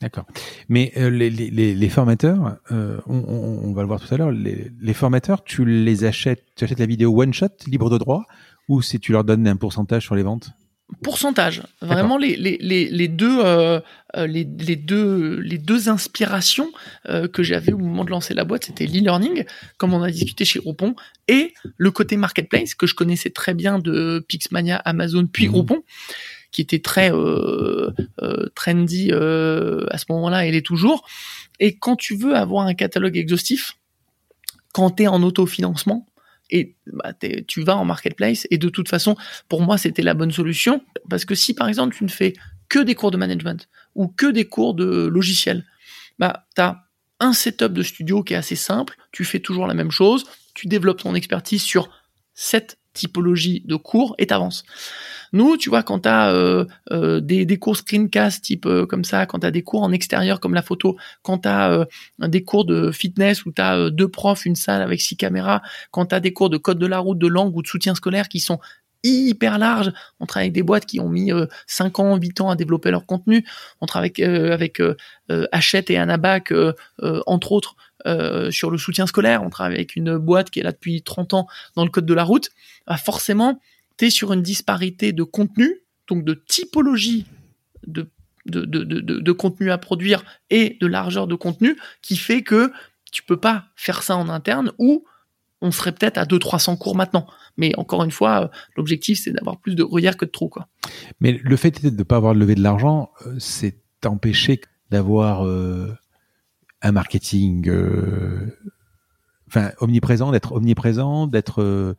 D'accord. 0.00 0.26
Mais 0.68 0.92
euh, 0.96 1.08
les, 1.08 1.30
les, 1.30 1.74
les, 1.74 1.88
formateurs, 1.88 2.56
euh, 2.72 3.00
on, 3.06 3.16
on, 3.16 3.72
va 3.72 3.82
le 3.82 3.88
voir 3.88 4.00
tout 4.00 4.12
à 4.12 4.18
l'heure, 4.18 4.32
les, 4.32 4.70
les, 4.80 4.92
formateurs, 4.92 5.44
tu 5.44 5.64
les 5.64 6.04
achètes, 6.04 6.44
tu 6.56 6.64
achètes 6.64 6.80
la 6.80 6.86
vidéo 6.86 7.22
one 7.22 7.32
shot, 7.32 7.48
libre 7.68 7.90
de 7.90 7.98
droit, 7.98 8.24
ou 8.68 8.82
si 8.82 8.98
tu 8.98 9.12
leur 9.12 9.22
donnes 9.22 9.46
un 9.46 9.56
pourcentage 9.56 10.02
sur 10.02 10.16
les 10.16 10.24
ventes? 10.24 10.50
Pourcentage. 11.02 11.62
Vraiment 11.80 12.18
les, 12.18 12.36
deux 13.08 13.38
euh, 13.44 13.80
les, 14.26 14.44
deux 14.44 15.40
les 15.40 15.58
deux 15.58 15.88
inspirations 15.88 16.70
que 17.32 17.42
j'avais 17.42 17.72
au 17.72 17.78
moment 17.78 18.04
de 18.04 18.10
lancer 18.10 18.34
la 18.34 18.44
boîte, 18.44 18.66
c'était 18.66 18.86
l'e-learning, 18.86 19.44
comme 19.78 19.94
on 19.94 20.02
a 20.02 20.10
discuté 20.10 20.44
chez 20.44 20.58
Groupon, 20.58 20.94
et 21.26 21.54
le 21.78 21.90
côté 21.90 22.16
marketplace 22.16 22.74
que 22.74 22.86
je 22.86 22.94
connaissais 22.94 23.30
très 23.30 23.54
bien 23.54 23.78
de 23.78 24.24
Pixmania, 24.28 24.76
Amazon, 24.76 25.26
puis 25.26 25.48
mmh. 25.48 25.52
Groupon, 25.52 25.82
qui 26.54 26.62
était 26.62 26.78
très 26.78 27.10
trendy 28.54 29.10
à 29.12 29.98
ce 29.98 30.04
moment-là, 30.08 30.46
et 30.46 30.52
l'est 30.52 30.62
toujours. 30.62 31.04
Et 31.58 31.76
quand 31.76 31.96
tu 31.96 32.16
veux 32.16 32.36
avoir 32.36 32.66
un 32.66 32.74
catalogue 32.74 33.16
exhaustif, 33.16 33.76
quand 34.72 34.90
tu 34.90 35.02
es 35.02 35.06
en 35.08 35.22
autofinancement, 35.22 36.06
et 36.50 36.76
bah, 36.86 37.12
tu 37.48 37.62
vas 37.62 37.76
en 37.76 37.84
marketplace 37.84 38.46
et 38.50 38.58
de 38.58 38.68
toute 38.68 38.88
façon 38.88 39.16
pour 39.48 39.62
moi 39.62 39.78
c'était 39.78 40.02
la 40.02 40.12
bonne 40.12 40.30
solution 40.30 40.84
parce 41.08 41.24
que 41.24 41.34
si 41.34 41.54
par 41.54 41.68
exemple 41.68 41.96
tu 41.96 42.04
ne 42.04 42.10
fais 42.10 42.34
que 42.68 42.80
des 42.80 42.94
cours 42.94 43.10
de 43.10 43.16
management 43.16 43.66
ou 43.94 44.08
que 44.08 44.30
des 44.30 44.44
cours 44.44 44.74
de 44.74 45.06
logiciel 45.06 45.64
bah 46.18 46.46
as 46.58 46.84
un 47.18 47.32
setup 47.32 47.72
de 47.72 47.82
studio 47.82 48.22
qui 48.22 48.34
est 48.34 48.36
assez 48.36 48.56
simple 48.56 48.94
tu 49.10 49.24
fais 49.24 49.40
toujours 49.40 49.66
la 49.66 49.72
même 49.72 49.90
chose 49.90 50.24
tu 50.52 50.66
développes 50.66 51.00
ton 51.00 51.14
expertise 51.14 51.62
sur 51.62 51.88
cette 52.34 52.76
typologie 52.94 53.62
de 53.66 53.76
cours 53.76 54.14
et 54.18 54.26
t'avances. 54.26 54.64
Nous, 55.34 55.56
tu 55.56 55.68
vois, 55.68 55.82
quand 55.82 56.00
tu 56.00 56.08
as 56.08 56.32
euh, 56.32 56.64
euh, 56.92 57.20
des, 57.20 57.44
des, 57.44 57.56
cours 57.58 57.76
screencast 57.76 58.44
type 58.44 58.66
euh, 58.66 58.86
comme 58.86 59.02
ça, 59.02 59.26
quand 59.26 59.40
tu 59.40 59.46
as 59.46 59.50
des 59.50 59.62
cours 59.62 59.82
en 59.82 59.90
extérieur 59.90 60.38
comme 60.38 60.54
la 60.54 60.62
photo, 60.62 60.96
quand 61.22 61.38
tu 61.38 61.48
as 61.48 61.86
des 62.20 62.44
cours 62.44 62.64
de 62.64 62.92
fitness 62.92 63.44
où 63.44 63.50
tu 63.50 63.60
as 63.60 63.90
deux 63.90 64.08
profs, 64.08 64.46
une 64.46 64.54
salle 64.54 64.80
avec 64.80 65.00
six 65.00 65.16
caméras, 65.16 65.60
quand 65.90 66.06
tu 66.06 66.14
as 66.14 66.20
des 66.20 66.32
cours 66.32 66.50
de 66.50 66.56
code 66.56 66.78
de 66.78 66.86
la 66.86 67.00
route, 67.00 67.18
de 67.18 67.26
langue 67.26 67.56
ou 67.56 67.62
de 67.62 67.66
soutien 67.66 67.96
scolaire 67.96 68.28
qui 68.28 68.38
sont 68.38 68.60
hyper 69.02 69.58
larges, 69.58 69.92
on 70.20 70.26
travaille 70.26 70.46
avec 70.46 70.54
des 70.54 70.62
boîtes 70.62 70.86
qui 70.86 71.00
ont 71.00 71.10
mis 71.10 71.30
5 71.66 71.98
ans, 71.98 72.16
8 72.16 72.40
ans 72.40 72.48
à 72.48 72.56
développer 72.56 72.90
leur 72.90 73.04
contenu, 73.04 73.44
on 73.82 73.86
travaille 73.86 74.12
avec, 74.16 74.20
avec 74.20 74.82
Hachette 75.52 75.90
et 75.90 75.98
Anabac, 75.98 76.54
entre 77.26 77.52
autres, 77.52 77.76
euh, 78.06 78.50
sur 78.50 78.70
le 78.70 78.78
soutien 78.78 79.06
scolaire, 79.06 79.42
on 79.42 79.50
travaille 79.50 79.74
avec 79.74 79.96
une 79.96 80.18
boîte 80.18 80.50
qui 80.50 80.60
est 80.60 80.62
là 80.62 80.72
depuis 80.72 81.02
30 81.02 81.34
ans 81.34 81.46
dans 81.76 81.84
le 81.84 81.90
code 81.90 82.06
de 82.06 82.14
la 82.14 82.24
route, 82.24 82.50
bah 82.86 82.96
forcément, 82.96 83.60
tu 83.98 84.06
es 84.06 84.10
sur 84.10 84.32
une 84.32 84.42
disparité 84.42 85.12
de 85.12 85.22
contenu, 85.22 85.80
donc 86.08 86.24
de 86.24 86.34
typologie 86.34 87.26
de, 87.86 88.10
de, 88.46 88.64
de, 88.64 88.84
de, 88.84 89.32
contenu 89.32 89.70
à 89.70 89.78
produire 89.78 90.24
et 90.50 90.76
de 90.80 90.86
largeur 90.86 91.26
de 91.26 91.34
contenu 91.34 91.76
qui 92.02 92.16
fait 92.16 92.42
que 92.42 92.72
tu 93.10 93.22
peux 93.22 93.38
pas 93.38 93.66
faire 93.76 94.02
ça 94.02 94.16
en 94.16 94.28
interne 94.28 94.72
ou 94.78 95.04
on 95.60 95.70
serait 95.70 95.92
peut-être 95.92 96.18
à 96.18 96.24
200-300 96.24 96.76
cours 96.76 96.94
maintenant. 96.94 97.26
Mais 97.56 97.72
encore 97.78 98.04
une 98.04 98.10
fois, 98.10 98.44
euh, 98.44 98.48
l'objectif, 98.76 99.18
c'est 99.22 99.32
d'avoir 99.32 99.58
plus 99.58 99.74
de 99.74 99.84
gruyère 99.84 100.16
que 100.16 100.26
de 100.26 100.30
trous. 100.30 100.50
Mais 101.20 101.40
le 101.42 101.56
fait 101.56 101.82
de 101.82 101.90
ne 101.90 102.02
pas 102.02 102.16
avoir 102.16 102.34
levé 102.34 102.54
de 102.54 102.62
l'argent, 102.62 103.10
euh, 103.26 103.36
c'est 103.38 103.80
empêché 104.04 104.60
d'avoir 104.90 105.46
un 106.84 106.92
marketing 106.92 107.68
euh, 107.68 108.56
enfin 109.48 109.72
omniprésent, 109.80 110.30
d'être 110.30 110.52
omniprésent, 110.52 111.26
d'être 111.26 111.62
euh, 111.62 111.94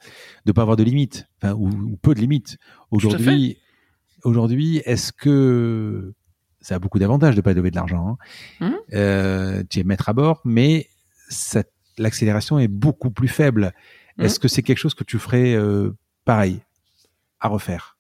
de 0.45 0.51
pas 0.51 0.61
avoir 0.61 0.77
de 0.77 0.83
limites, 0.83 1.27
enfin 1.41 1.53
ou, 1.53 1.97
peu 2.01 2.13
de 2.13 2.19
limites. 2.19 2.57
Aujourd'hui, 2.91 3.57
aujourd'hui, 4.23 4.81
est-ce 4.86 5.11
que 5.11 6.13
ça 6.61 6.75
a 6.75 6.79
beaucoup 6.79 6.99
d'avantages 6.99 7.36
de 7.36 7.41
pas 7.41 7.53
lever 7.53 7.71
de 7.71 7.75
l'argent 7.75 8.17
hein. 8.61 8.69
Mmh. 8.69 8.75
euh, 8.93 9.63
Tu 9.69 9.79
es 9.79 9.83
maître 9.83 10.07
à 10.07 10.13
bord, 10.13 10.41
mais 10.45 10.88
l'accélération 11.97 12.59
est 12.59 12.67
beaucoup 12.67 13.11
plus 13.11 13.27
faible. 13.27 13.73
Mmh. 14.17 14.23
Est-ce 14.23 14.39
que 14.39 14.47
c'est 14.47 14.63
quelque 14.63 14.77
chose 14.79 14.93
que 14.93 15.03
tu 15.03 15.17
ferais 15.17 15.55
euh, 15.55 15.95
pareil 16.25 16.61
à 17.39 17.47
refaire? 17.47 17.95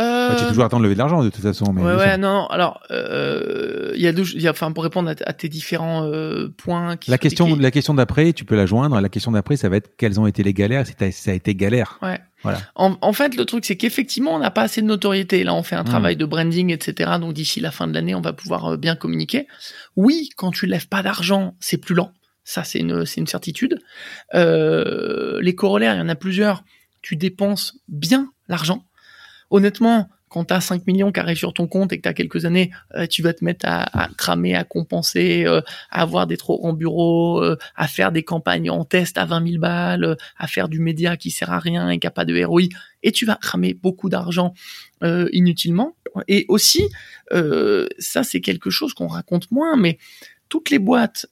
Euh... 0.00 0.36
tu 0.36 0.46
toujours 0.46 0.64
attendre 0.64 0.82
de 0.82 0.84
lever 0.84 0.94
de 0.94 0.98
l'argent 0.98 1.22
de 1.22 1.28
toute 1.28 1.42
façon. 1.42 1.72
Mais 1.72 1.82
ouais, 1.82 1.94
ouais, 1.94 2.16
non, 2.16 2.46
Alors, 2.46 2.80
euh, 2.90 3.92
il 3.94 4.00
y 4.00 4.06
a 4.06 4.12
deux, 4.12 4.24
y 4.36 4.48
a, 4.48 4.50
enfin, 4.50 4.72
pour 4.72 4.82
répondre 4.82 5.10
à, 5.10 5.32
tes 5.32 5.48
différents 5.48 6.04
euh, 6.04 6.48
points. 6.56 6.96
Qui 6.96 7.10
la 7.10 7.18
question, 7.18 7.54
la 7.56 7.70
question 7.70 7.94
d'après, 7.94 8.32
tu 8.32 8.44
peux 8.44 8.56
la 8.56 8.66
joindre. 8.66 9.00
La 9.00 9.08
question 9.08 9.32
d'après, 9.32 9.56
ça 9.56 9.68
va 9.68 9.76
être 9.76 9.90
quelles 9.96 10.18
ont 10.18 10.26
été 10.26 10.42
les 10.42 10.54
galères. 10.54 10.86
Si 10.86 10.94
ça 11.12 11.30
a 11.30 11.34
été 11.34 11.54
galère. 11.54 11.98
Ouais. 12.02 12.18
Voilà. 12.42 12.60
En, 12.74 12.96
en 13.02 13.12
fait, 13.12 13.36
le 13.36 13.44
truc, 13.44 13.64
c'est 13.64 13.76
qu'effectivement, 13.76 14.34
on 14.34 14.38
n'a 14.38 14.50
pas 14.50 14.62
assez 14.62 14.80
de 14.80 14.86
notoriété. 14.86 15.44
Là, 15.44 15.54
on 15.54 15.62
fait 15.62 15.76
un 15.76 15.82
hmm. 15.82 15.86
travail 15.86 16.16
de 16.16 16.24
branding, 16.24 16.70
etc. 16.72 17.12
Donc, 17.20 17.34
d'ici 17.34 17.60
la 17.60 17.70
fin 17.70 17.86
de 17.86 17.92
l'année, 17.92 18.14
on 18.14 18.22
va 18.22 18.32
pouvoir 18.32 18.72
euh, 18.72 18.76
bien 18.76 18.96
communiquer. 18.96 19.46
Oui, 19.96 20.30
quand 20.36 20.50
tu 20.50 20.66
lèves 20.66 20.88
pas 20.88 21.02
d'argent, 21.02 21.54
c'est 21.60 21.78
plus 21.78 21.94
lent. 21.94 22.12
Ça, 22.44 22.64
c'est 22.64 22.78
une, 22.78 23.04
c'est 23.04 23.20
une 23.20 23.26
certitude. 23.26 23.78
Les 24.32 25.54
corollaires, 25.54 25.94
il 25.94 25.98
y 25.98 26.02
en 26.02 26.08
a 26.08 26.14
plusieurs. 26.14 26.64
Tu 27.02 27.16
dépenses 27.16 27.78
bien 27.88 28.30
l'argent 28.48 28.84
honnêtement, 29.50 30.08
quand 30.30 30.44
tu 30.44 30.54
as 30.54 30.60
5 30.60 30.86
millions 30.86 31.10
qui 31.10 31.18
arrivent 31.18 31.36
sur 31.36 31.52
ton 31.52 31.66
compte 31.66 31.92
et 31.92 31.96
que 31.96 32.02
tu 32.02 32.08
as 32.08 32.14
quelques 32.14 32.44
années, 32.44 32.70
euh, 32.94 33.06
tu 33.06 33.20
vas 33.20 33.34
te 33.34 33.44
mettre 33.44 33.66
à, 33.68 34.08
cramer, 34.16 34.54
à 34.54 34.62
compenser, 34.62 35.44
euh, 35.44 35.60
à 35.90 36.02
avoir 36.02 36.28
des 36.28 36.36
trop 36.36 36.64
en 36.64 36.72
bureau, 36.72 37.42
euh, 37.42 37.58
à 37.74 37.88
faire 37.88 38.12
des 38.12 38.22
campagnes 38.22 38.70
en 38.70 38.84
test 38.84 39.18
à 39.18 39.24
20 39.24 39.48
000 39.48 39.60
balles, 39.60 40.16
à 40.38 40.46
faire 40.46 40.68
du 40.68 40.78
média 40.78 41.16
qui 41.16 41.30
sert 41.30 41.50
à 41.50 41.58
rien 41.58 41.90
et 41.90 41.98
qui 41.98 42.06
a 42.06 42.12
pas 42.12 42.24
de 42.24 42.42
ROI, 42.44 42.62
et 43.02 43.10
tu 43.10 43.26
vas 43.26 43.34
cramer 43.34 43.74
beaucoup 43.74 44.08
d'argent 44.08 44.54
inutilement. 45.32 45.96
Et 46.28 46.44
aussi, 46.48 46.84
ça 47.30 48.22
c'est 48.22 48.42
quelque 48.42 48.68
chose 48.68 48.92
qu'on 48.92 49.06
raconte 49.06 49.50
moins, 49.50 49.76
mais 49.76 49.98
toutes 50.50 50.68
les 50.68 50.78
boîtes 50.78 51.26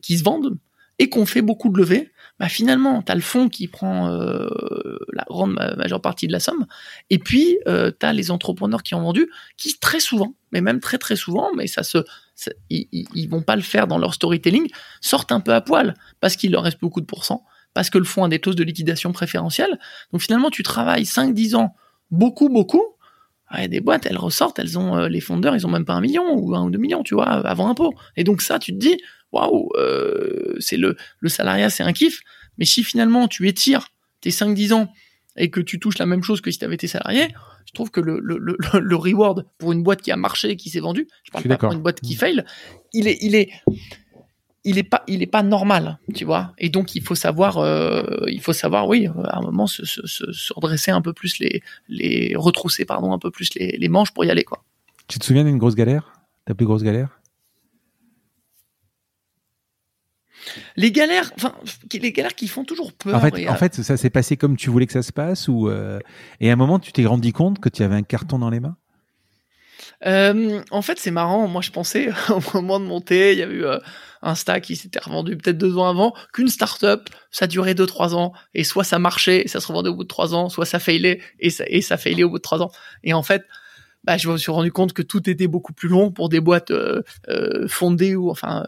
qui 0.00 0.16
se 0.16 0.22
vendent 0.22 0.56
et 1.00 1.08
qu'on 1.08 1.26
fait 1.26 1.42
beaucoup 1.42 1.68
de 1.68 1.78
levées, 1.78 2.10
bah 2.38 2.48
finalement, 2.48 3.02
tu 3.02 3.12
as 3.12 3.14
le 3.14 3.20
fonds 3.20 3.48
qui 3.48 3.68
prend 3.68 4.08
euh, 4.08 4.48
la 5.12 5.24
grande 5.28 5.52
majeure 5.76 6.00
partie 6.00 6.26
de 6.26 6.32
la 6.32 6.40
somme, 6.40 6.66
et 7.10 7.18
puis 7.18 7.58
euh, 7.68 7.92
tu 7.98 8.04
as 8.04 8.12
les 8.12 8.30
entrepreneurs 8.30 8.82
qui 8.82 8.94
ont 8.94 9.02
vendu, 9.02 9.30
qui 9.56 9.78
très 9.78 10.00
souvent, 10.00 10.34
mais 10.50 10.60
même 10.60 10.80
très 10.80 10.98
très 10.98 11.16
souvent, 11.16 11.50
mais 11.56 11.66
ça 11.66 11.82
se, 11.82 11.98
ils, 12.70 12.88
ils, 12.90 13.28
vont 13.28 13.42
pas 13.42 13.56
le 13.56 13.62
faire 13.62 13.86
dans 13.86 13.98
leur 13.98 14.14
storytelling, 14.14 14.68
sortent 15.00 15.32
un 15.32 15.40
peu 15.40 15.54
à 15.54 15.60
poil, 15.60 15.94
parce 16.20 16.36
qu'il 16.36 16.52
leur 16.52 16.64
reste 16.64 16.80
beaucoup 16.80 17.00
de 17.00 17.06
pourcents, 17.06 17.44
parce 17.74 17.90
que 17.90 17.98
le 17.98 18.04
fonds 18.04 18.24
a 18.24 18.28
des 18.28 18.40
taux 18.40 18.54
de 18.54 18.64
liquidation 18.64 19.12
préférentielles. 19.12 19.78
Donc 20.12 20.22
finalement, 20.22 20.50
tu 20.50 20.62
travailles 20.62 21.04
5-10 21.04 21.54
ans, 21.56 21.76
beaucoup, 22.10 22.48
beaucoup, 22.48 22.84
a 23.52 23.68
des 23.68 23.80
boîtes, 23.80 24.06
elles 24.06 24.18
ressortent, 24.18 24.58
elles 24.58 24.78
ont 24.78 24.96
euh, 24.96 25.08
les 25.08 25.20
fondeurs, 25.20 25.54
ils 25.54 25.66
ont 25.66 25.70
même 25.70 25.84
pas 25.84 25.92
un 25.92 26.00
million 26.00 26.34
ou 26.34 26.54
un 26.54 26.64
ou 26.64 26.70
deux 26.70 26.78
millions, 26.78 27.02
tu 27.02 27.14
vois, 27.14 27.26
avant 27.26 27.68
impôt. 27.68 27.94
Et 28.16 28.24
donc 28.24 28.42
ça, 28.42 28.58
tu 28.58 28.72
te 28.72 28.78
dis, 28.78 28.98
waouh, 29.32 29.70
euh, 29.76 30.54
c'est 30.60 30.76
le, 30.76 30.96
le 31.20 31.28
salariat, 31.28 31.70
c'est 31.70 31.82
un 31.82 31.92
kiff. 31.92 32.20
Mais 32.58 32.64
si 32.64 32.84
finalement 32.84 33.28
tu 33.28 33.48
étires 33.48 33.88
tes 34.20 34.30
5-10 34.30 34.72
ans 34.74 34.92
et 35.36 35.50
que 35.50 35.60
tu 35.60 35.80
touches 35.80 35.98
la 35.98 36.06
même 36.06 36.22
chose 36.22 36.40
que 36.40 36.50
si 36.50 36.58
tu 36.58 36.64
avais 36.64 36.74
été 36.74 36.86
salarié, 36.86 37.28
je 37.66 37.72
trouve 37.72 37.90
que 37.90 38.00
le, 38.00 38.20
le, 38.22 38.38
le, 38.38 38.56
le, 38.78 38.96
reward 38.96 39.46
pour 39.58 39.72
une 39.72 39.82
boîte 39.82 40.02
qui 40.02 40.10
a 40.12 40.16
marché, 40.16 40.56
qui 40.56 40.68
s'est 40.68 40.80
vendue, 40.80 41.08
je 41.24 41.30
parle 41.30 41.44
pas 41.44 41.56
pour 41.56 41.72
une 41.72 41.80
boîte 41.80 42.00
qui 42.00 42.14
fail, 42.14 42.44
il 42.92 43.08
est, 43.08 43.18
il 43.22 43.34
est, 43.34 43.50
il 44.64 44.78
est 44.78 44.82
pas, 44.82 45.02
il 45.06 45.22
est 45.22 45.26
pas 45.26 45.42
normal, 45.42 45.98
tu 46.14 46.24
vois. 46.24 46.52
Et 46.58 46.68
donc 46.68 46.94
il 46.94 47.02
faut 47.02 47.14
savoir, 47.14 47.58
euh, 47.58 48.02
il 48.28 48.40
faut 48.40 48.52
savoir, 48.52 48.88
oui, 48.88 49.06
à 49.06 49.38
un 49.38 49.42
moment 49.42 49.66
se, 49.66 49.84
se, 49.86 50.06
se, 50.06 50.52
redresser 50.54 50.90
un 50.90 51.00
peu 51.00 51.12
plus 51.12 51.38
les, 51.38 51.62
les 51.88 52.34
retrousser, 52.36 52.84
pardon, 52.84 53.12
un 53.12 53.18
peu 53.18 53.30
plus 53.30 53.54
les, 53.54 53.76
les 53.78 53.88
manches 53.88 54.12
pour 54.12 54.24
y 54.24 54.30
aller, 54.30 54.44
quoi. 54.44 54.62
Tu 55.08 55.18
te 55.18 55.24
souviens 55.24 55.44
d'une 55.44 55.58
grosse 55.58 55.74
galère, 55.74 56.12
ta 56.44 56.54
plus 56.54 56.66
grosse 56.66 56.82
galère? 56.82 57.21
Les 60.76 60.92
galères, 60.92 61.32
enfin, 61.36 61.54
les 61.92 62.12
galères 62.12 62.34
qui 62.34 62.48
font 62.48 62.64
toujours 62.64 62.92
peur. 62.92 63.14
En 63.14 63.20
fait, 63.20 63.48
en 63.48 63.56
fait 63.56 63.82
ça 63.82 63.96
s'est 63.96 64.10
passé 64.10 64.36
comme 64.36 64.56
tu 64.56 64.70
voulais 64.70 64.86
que 64.86 64.92
ça 64.92 65.02
se 65.02 65.12
passe 65.12 65.48
ou 65.48 65.68
euh, 65.68 65.98
et 66.40 66.50
à 66.50 66.52
un 66.52 66.56
moment 66.56 66.78
tu 66.78 66.92
t'es 66.92 67.06
rendu 67.06 67.32
compte 67.32 67.58
que 67.60 67.68
tu 67.68 67.82
avais 67.82 67.94
un 67.94 68.02
carton 68.02 68.38
dans 68.38 68.50
les 68.50 68.60
mains? 68.60 68.76
Euh, 70.06 70.60
en 70.70 70.82
fait, 70.82 70.98
c'est 70.98 71.10
marrant. 71.10 71.46
Moi, 71.46 71.62
je 71.62 71.70
pensais 71.70 72.10
au 72.28 72.40
moment 72.54 72.80
de 72.80 72.84
monter, 72.84 73.32
il 73.32 73.38
y 73.38 73.42
a 73.42 73.46
eu 73.46 73.64
euh, 73.64 73.78
un 74.22 74.34
stack 74.34 74.64
qui 74.64 74.76
s'était 74.76 74.98
revendu 74.98 75.36
peut-être 75.36 75.58
deux 75.58 75.78
ans 75.78 75.88
avant, 75.88 76.14
qu'une 76.32 76.48
startup, 76.48 77.08
ça 77.30 77.46
durait 77.46 77.74
deux 77.74 77.86
trois 77.86 78.14
ans, 78.14 78.32
et 78.54 78.64
soit 78.64 78.84
ça 78.84 78.98
marchait, 78.98 79.44
ça 79.46 79.60
se 79.60 79.66
revendait 79.66 79.90
au 79.90 79.94
bout 79.94 80.04
de 80.04 80.08
trois 80.08 80.34
ans, 80.34 80.48
soit 80.48 80.66
ça 80.66 80.78
failait 80.78 81.20
et 81.40 81.50
ça 81.50 81.64
et 81.68 81.82
ça 81.82 81.96
failait 81.96 82.24
au 82.24 82.30
bout 82.30 82.38
de 82.38 82.42
trois 82.42 82.62
ans. 82.62 82.70
Et 83.04 83.14
en 83.14 83.22
fait, 83.22 83.42
bah, 84.04 84.16
je 84.16 84.28
me 84.28 84.36
suis 84.36 84.50
rendu 84.50 84.72
compte 84.72 84.92
que 84.92 85.02
tout 85.02 85.28
était 85.30 85.46
beaucoup 85.46 85.72
plus 85.72 85.88
long 85.88 86.10
pour 86.10 86.28
des 86.28 86.40
boîtes 86.40 86.72
fondées 87.68 88.16
ou 88.16 88.30
enfin 88.30 88.66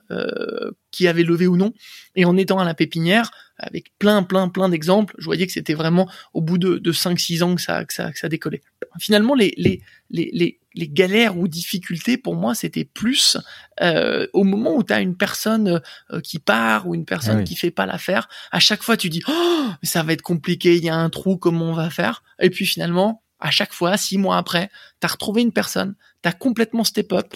qui 0.91 1.09
avaient 1.09 1.25
levé 1.25 1.47
ou 1.49 1.57
non. 1.57 1.73
Et 2.15 2.25
en 2.25 2.37
étant 2.37 2.59
à 2.61 2.65
la 2.65 2.75
pépinière, 2.75 3.33
avec 3.59 3.87
plein, 3.99 4.23
plein, 4.23 4.49
plein 4.49 4.69
d'exemples, 4.69 5.15
je 5.19 5.25
voyais 5.25 5.47
que 5.47 5.53
c'était 5.53 5.75
vraiment 5.75 6.09
au 6.33 6.41
bout 6.41 6.59
de, 6.59 6.79
de 6.79 6.93
5-6 6.93 7.43
ans 7.43 7.55
que 7.55 7.61
ça, 7.61 7.85
que 7.85 7.93
ça, 7.93 8.13
que 8.13 8.19
ça 8.19 8.29
décollait. 8.29 8.63
Finalement, 9.01 9.35
les, 9.35 9.55
les, 9.57 9.81
les, 10.11 10.31
les, 10.33 10.61
les 10.75 10.89
galères 10.89 11.37
ou 11.37 11.49
difficultés, 11.49 12.17
pour 12.17 12.37
moi, 12.37 12.55
c'était 12.55 12.85
plus 12.85 13.37
euh, 13.81 14.27
au 14.33 14.45
moment 14.45 14.77
où 14.77 14.85
tu 14.85 14.93
as 14.93 15.01
une 15.01 15.17
personne 15.17 15.81
euh, 16.13 16.21
qui 16.21 16.39
part 16.39 16.87
ou 16.87 16.95
une 16.95 17.05
personne 17.05 17.37
Ah 17.37 17.39
oui. 17.41 17.45
qui 17.45 17.57
fait 17.57 17.73
pas 17.73 17.87
l'affaire. 17.87 18.29
À 18.53 18.61
chaque 18.61 18.83
fois, 18.85 18.97
tu 18.97 19.09
dis 19.09 19.23
oh, 19.29 19.69
ça 19.83 20.05
va 20.05 20.13
être 20.13 20.23
compliqué, 20.23 20.77
il 20.77 20.85
y 20.85 20.89
a 20.89 20.97
un 20.97 21.11
trou, 21.11 21.37
comment 21.37 21.71
on 21.71 21.75
va 21.75 21.91
faire? 21.91 22.23
Et 22.41 22.51
puis 22.51 22.67
finalement, 22.67 23.24
à 23.41 23.51
chaque 23.51 23.73
fois, 23.73 23.97
six 23.97 24.17
mois 24.19 24.37
après, 24.39 24.71
tu 25.01 25.07
as 25.07 25.09
retrouvé 25.09 25.43
une 25.43 25.53
personne, 25.53 25.95
tu 26.23 26.29
as 26.29 26.33
complètement 26.33 26.85
step 26.85 27.13
up, 27.13 27.27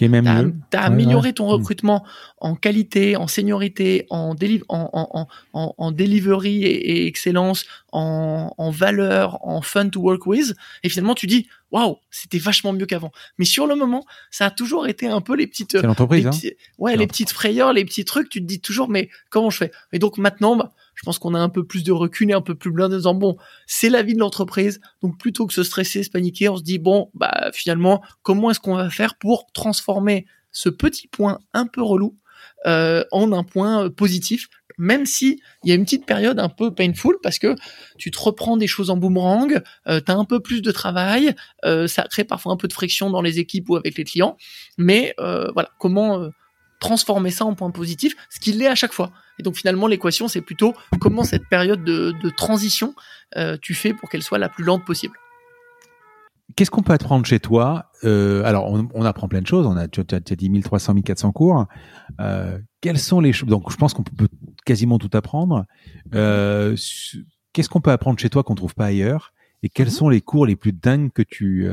mieux. 0.44 0.55
as 0.72 0.82
amélioré 0.84 1.32
ton 1.34 1.46
Mm. 1.46 1.51
recrutement 1.51 2.07
en 2.38 2.55
qualité, 2.55 3.16
en 3.16 3.26
seniorité, 3.26 4.07
en, 4.09 4.34
déli- 4.34 4.62
en, 4.68 4.88
en, 4.92 5.09
en, 5.12 5.28
en, 5.53 5.74
en 5.76 5.92
delivery 5.92 6.64
et, 6.64 6.90
et 7.03 7.07
excellence, 7.07 7.66
en, 7.92 8.55
en 8.57 8.70
valeur, 8.70 9.44
en 9.46 9.61
fun 9.61 9.88
to 9.90 10.01
work 10.01 10.24
with. 10.26 10.55
Et 10.82 10.88
finalement, 10.88 11.14
tu 11.14 11.26
dis, 11.26 11.46
waouh, 11.72 11.99
c'était 12.11 12.38
vachement 12.38 12.72
mieux 12.72 12.86
qu'avant. 12.86 13.12
Mais 13.38 13.44
sur 13.44 13.66
le 13.66 13.74
moment, 13.74 14.07
ça 14.30 14.46
a 14.46 14.51
toujours 14.51 14.86
été 14.86 15.09
un 15.09 15.20
peu 15.20 15.34
les 15.36 15.46
petites, 15.46 15.74
l'entreprise, 15.74 16.24
les 16.42 16.49
hein. 16.51 16.53
ouais, 16.78 16.96
les 16.96 17.07
petites 17.07 17.30
frayeurs, 17.30 17.72
les 17.74 17.84
petits 17.84 18.05
trucs. 18.07 18.30
Tu 18.30 18.40
te 18.40 18.46
dis 18.46 18.61
toujours, 18.61 18.88
mais 18.88 19.11
comment 19.28 19.51
je 19.51 19.59
fais? 19.59 19.72
Et 19.92 19.99
donc 19.99 20.16
maintenant, 20.16 20.57
bah, 20.57 20.72
je 20.99 21.05
pense 21.05 21.20
qu'on 21.20 21.34
a 21.34 21.38
un 21.38 21.49
peu 21.49 21.62
plus 21.62 21.84
de 21.84 21.92
recul 21.92 22.28
et 22.28 22.32
un 22.32 22.40
peu 22.40 22.57
plus 22.57 22.72
blindé 22.72 22.96
en 22.96 22.99
disant, 22.99 23.14
bon, 23.14 23.36
c'est 23.68 23.88
la 23.88 24.03
vie 24.03 24.14
de 24.14 24.18
l'entreprise. 24.18 24.80
Donc 25.01 25.16
plutôt 25.16 25.46
que 25.46 25.55
se 25.55 25.62
stresser, 25.62 26.03
se 26.03 26.11
paniquer, 26.11 26.49
on 26.49 26.57
se 26.57 26.64
dit, 26.64 26.80
bon, 26.80 27.09
bah 27.14 27.51
finalement, 27.53 28.03
comment 28.22 28.51
est-ce 28.51 28.59
qu'on 28.59 28.74
va 28.74 28.90
faire 28.90 29.14
pour 29.16 29.46
transformer 29.53 30.26
ce 30.51 30.68
petit 30.68 31.07
point 31.07 31.38
un 31.55 31.68
peu 31.68 31.82
relou 31.82 32.16
euh, 32.66 33.05
en 33.12 33.30
un 33.32 33.44
point 33.44 33.90
positif, 33.90 34.49
même 34.76 35.07
si 35.07 35.40
il 35.62 35.68
y 35.68 35.72
a 35.72 35.76
une 35.76 35.84
petite 35.84 36.05
période 36.05 36.40
un 36.40 36.49
peu 36.49 36.74
painful 36.74 37.14
parce 37.22 37.38
que 37.38 37.55
tu 37.96 38.11
te 38.11 38.18
reprends 38.18 38.57
des 38.57 38.66
choses 38.66 38.90
en 38.90 38.96
boomerang, 38.96 39.62
euh, 39.86 40.01
tu 40.05 40.11
as 40.11 40.16
un 40.16 40.24
peu 40.24 40.40
plus 40.40 40.62
de 40.62 40.72
travail, 40.72 41.32
euh, 41.64 41.86
ça 41.86 42.03
crée 42.11 42.24
parfois 42.24 42.53
un 42.53 42.57
peu 42.57 42.66
de 42.66 42.72
friction 42.72 43.09
dans 43.09 43.22
les 43.22 43.38
équipes 43.38 43.70
ou 43.70 43.76
avec 43.76 43.96
les 43.96 44.05
clients, 44.05 44.36
mais 44.78 45.14
euh, 45.20 45.49
voilà, 45.53 45.70
comment 45.78 46.28
transformer 46.80 47.30
ça 47.30 47.44
en 47.44 47.55
point 47.55 47.70
positif, 47.70 48.16
ce 48.30 48.40
qu'il 48.40 48.61
est 48.62 48.66
à 48.66 48.74
chaque 48.74 48.92
fois. 48.92 49.12
Et 49.39 49.43
donc 49.43 49.57
finalement, 49.57 49.86
l'équation, 49.86 50.28
c'est 50.28 50.41
plutôt 50.41 50.74
comment 51.01 51.24
cette 51.24 51.47
période 51.49 51.84
de, 51.84 52.12
de 52.22 52.30
transition 52.30 52.95
euh, 53.36 53.57
tu 53.61 53.74
fais 53.74 53.93
pour 53.95 54.09
qu'elle 54.09 54.22
soit 54.22 54.39
la 54.39 54.49
plus 54.49 54.64
lente 54.64 54.84
possible. 54.84 55.14
Qu'est-ce 56.57 56.70
qu'on 56.70 56.82
peut 56.82 56.95
apprendre 56.95 57.26
chez 57.26 57.41
toi 57.41 57.91
Euh, 58.05 58.43
Alors, 58.45 58.72
on, 58.72 58.89
on 58.95 59.05
apprend 59.05 59.28
plein 59.28 59.43
de 59.43 59.47
choses. 59.47 59.66
On 59.66 59.76
a, 59.76 59.86
tu, 59.86 60.01
as, 60.01 60.20
dit 60.20 60.49
1300, 60.49 60.95
1400 60.95 61.30
cours. 61.32 61.66
Euh, 62.20 62.59
quelles 62.80 62.99
sont 62.99 63.20
les 63.20 63.32
choses 63.34 63.49
Donc, 63.51 63.70
je 63.70 63.76
pense 63.76 63.93
qu'on 63.93 64.03
peut 64.03 64.28
quasiment 64.64 64.99
tout 64.99 65.11
apprendre. 65.12 65.66
Qu'est-ce 66.11 67.68
qu'on 67.68 67.80
peut 67.80 67.91
apprendre 67.91 68.18
chez 68.18 68.30
toi 68.30 68.43
qu'on 68.43 68.55
trouve 68.55 68.74
pas 68.74 68.86
ailleurs 68.86 69.32
Et 69.62 69.68
quels 69.68 69.86
Mhm. 69.89 69.93
sont 69.93 70.09
les 70.09 70.20
cours 70.20 70.47
les 70.47 70.57
plus 70.57 70.72
dingues 70.72 71.12
que 71.12 71.22
tu 71.22 71.68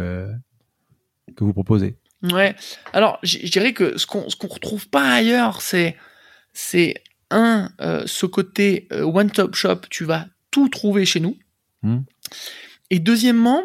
que 1.36 1.43
vous 1.43 1.53
proposez? 1.53 1.97
Ouais. 2.24 2.55
Alors, 2.93 3.18
je 3.24 3.39
je 3.43 3.51
dirais 3.51 3.74
que 3.74 3.97
ce 3.97 4.05
qu'on 4.05 4.30
ce 4.30 4.36
qu'on 4.36 4.47
retrouve 4.47 4.88
pas 4.89 5.07
ailleurs, 5.13 5.61
c'est 5.61 5.95
c'est 6.53 6.95
un 7.36 7.69
euh, 7.81 8.03
ce 8.07 8.25
côté 8.25 8.88
euh, 8.91 9.03
one 9.03 9.29
top 9.29 9.55
shop. 9.55 9.81
Tu 9.89 10.05
vas 10.05 10.25
tout 10.51 10.69
trouver 10.69 11.05
chez 11.05 11.19
nous. 11.19 11.36
Hmm. 11.83 11.99
Et 12.89 12.99
deuxièmement, 12.99 13.61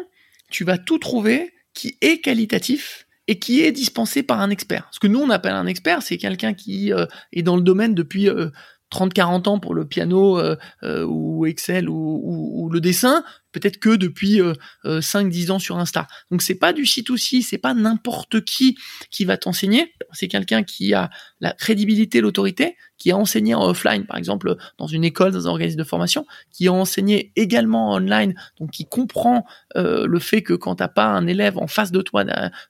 tu 0.49 0.63
vas 0.63 0.77
tout 0.77 0.97
trouver 0.99 1.51
qui 1.73 1.97
est 2.01 2.19
qualitatif 2.19 3.07
et 3.27 3.39
qui 3.39 3.61
est 3.61 3.71
dispensé 3.71 4.23
par 4.23 4.41
un 4.41 4.49
expert. 4.49 4.89
Ce 4.91 4.99
que 4.99 5.07
nous 5.07 5.19
on 5.19 5.29
appelle 5.29 5.53
un 5.53 5.67
expert, 5.67 6.01
c'est 6.01 6.17
quelqu'un 6.17 6.53
qui 6.53 6.91
euh, 6.91 7.05
est 7.31 7.43
dans 7.43 7.55
le 7.55 7.61
domaine 7.61 7.95
depuis 7.95 8.27
euh, 8.29 8.49
30-40 8.91 9.47
ans 9.47 9.59
pour 9.59 9.73
le 9.73 9.85
piano 9.87 10.37
euh, 10.37 10.57
euh, 10.83 11.05
ou 11.07 11.45
Excel 11.45 11.87
ou, 11.87 11.95
ou- 12.23 12.63
ou 12.65 12.69
le 12.69 12.81
dessin, 12.81 13.23
peut-être 13.51 13.77
que 13.77 13.95
depuis 13.95 14.41
euh, 14.41 14.53
euh, 14.85 15.01
5-10 15.01 15.51
ans 15.51 15.59
sur 15.59 15.77
Insta. 15.77 16.07
Donc 16.29 16.41
c'est 16.41 16.55
pas 16.55 16.73
du 16.73 16.83
C2C, 16.83 17.41
c'est 17.41 17.57
pas 17.57 17.73
n'importe 17.73 18.43
qui 18.43 18.77
qui 19.09 19.25
va 19.25 19.37
t'enseigner. 19.37 19.93
C'est 20.13 20.27
quelqu'un 20.27 20.63
qui 20.63 20.93
a 20.93 21.09
la 21.39 21.53
crédibilité, 21.53 22.21
l'autorité, 22.21 22.77
qui 22.97 23.11
a 23.11 23.17
enseigné 23.17 23.55
en 23.55 23.63
offline, 23.63 24.05
par 24.05 24.17
exemple 24.17 24.55
dans 24.77 24.85
une 24.85 25.03
école, 25.03 25.31
dans 25.31 25.47
un 25.47 25.49
organisme 25.49 25.79
de 25.79 25.83
formation, 25.83 26.25
qui 26.51 26.67
a 26.67 26.73
enseigné 26.73 27.31
également 27.35 27.91
en 27.91 28.01
online, 28.01 28.35
donc 28.59 28.71
qui 28.71 28.85
comprend 28.85 29.45
euh, 29.75 30.05
le 30.05 30.19
fait 30.19 30.43
que 30.43 30.53
quand 30.53 30.75
t'as 30.75 30.87
pas 30.87 31.05
un 31.05 31.25
élève 31.27 31.57
en 31.57 31.67
face 31.67 31.91
de 31.91 32.01
toi 32.01 32.23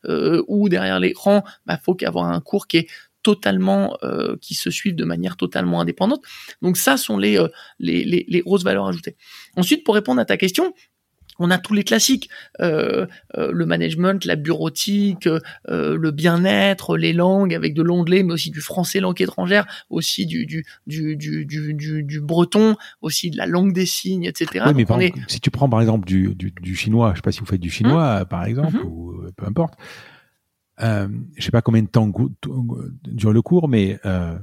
euh, 0.05 0.41
ou 0.47 0.69
derrière 0.69 0.99
l'écran, 0.99 1.43
bah 1.65 1.77
faut 1.83 1.95
qu'avoir 1.95 2.25
un 2.25 2.39
cours 2.39 2.67
qui 2.67 2.77
est 2.77 2.87
totalement 3.23 3.97
euh, 4.03 4.35
qui 4.41 4.53
se 4.55 4.69
suivent 4.69 4.95
de 4.95 5.05
manière 5.05 5.37
totalement 5.37 5.81
indépendante. 5.81 6.23
Donc 6.61 6.77
ça 6.77 6.97
sont 6.97 7.17
les, 7.17 7.37
euh, 7.37 7.47
les, 7.79 8.03
les, 8.03 8.25
les 8.27 8.41
grosses 8.41 8.63
valeurs 8.63 8.87
ajoutées. 8.87 9.15
Ensuite, 9.55 9.83
pour 9.83 9.95
répondre 9.95 10.19
à 10.21 10.25
ta 10.25 10.37
question, 10.37 10.73
on 11.39 11.49
a 11.49 11.57
tous 11.57 11.73
les 11.73 11.83
classiques, 11.83 12.29
euh, 12.59 13.07
euh, 13.35 13.51
le 13.51 13.65
management, 13.65 14.25
la 14.25 14.35
bureautique, 14.35 15.27
euh, 15.27 15.97
le 15.97 16.11
bien-être, 16.11 16.97
les 16.97 17.13
langues 17.13 17.55
avec 17.55 17.73
de 17.73 17.81
l'anglais, 17.81 18.21
mais 18.21 18.33
aussi 18.33 18.51
du 18.51 18.61
français 18.61 18.99
langue 18.99 19.19
étrangère, 19.21 19.65
aussi 19.89 20.27
du 20.27 20.45
du, 20.45 20.63
du, 20.85 21.15
du, 21.15 21.45
du, 21.73 22.03
du, 22.03 22.21
breton, 22.21 22.75
aussi 23.01 23.31
de 23.31 23.37
la 23.37 23.47
langue 23.47 23.73
des 23.73 23.87
signes, 23.87 24.25
etc. 24.25 24.65
Oui, 24.67 24.73
mais 24.75 24.85
par 24.85 25.01
est- 25.01 25.13
si 25.27 25.39
tu 25.39 25.49
prends 25.49 25.69
par 25.69 25.81
exemple 25.81 26.05
du, 26.05 26.35
du, 26.35 26.51
du 26.61 26.75
chinois, 26.75 27.11
je 27.13 27.19
sais 27.19 27.21
pas 27.23 27.31
si 27.31 27.39
vous 27.39 27.45
faites 27.47 27.61
du 27.61 27.71
chinois, 27.71 28.23
par 28.25 28.45
exemple, 28.45 28.75
Mhm. 28.77 28.85
ou 28.85 29.11
euh, 29.11 29.31
peu 29.35 29.45
importe. 29.47 29.73
Euh, 30.81 31.07
je 31.35 31.43
sais 31.43 31.51
pas 31.51 31.61
combien 31.61 31.81
de 31.83 31.87
temps 31.87 32.11
dure 33.05 33.33
le 33.33 33.41
cours, 33.41 33.67
mais 33.67 33.99
euh, 34.05 34.37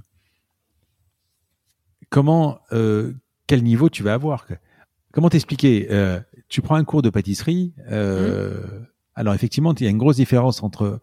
comment, 2.11 2.59
euh, 2.73 3.13
quel 3.47 3.63
niveau 3.63 3.89
tu 3.89 4.03
vas 4.03 4.15
avoir 4.15 4.47
Comment 5.13 5.31
t'expliquer 5.31 5.89
euh, 5.91 6.21
Tu 6.49 6.61
prends 6.63 6.77
un 6.77 6.85
cours 6.85 7.03
de 7.03 7.11
pâtisserie. 7.11 7.73
Euh, 7.91 8.65
Alors 9.15 9.35
effectivement, 9.35 9.75
il 9.75 9.85
y 9.85 9.87
a 9.87 9.91
une 9.91 9.99
grosse 9.99 10.17
différence 10.17 10.63
entre 10.63 11.01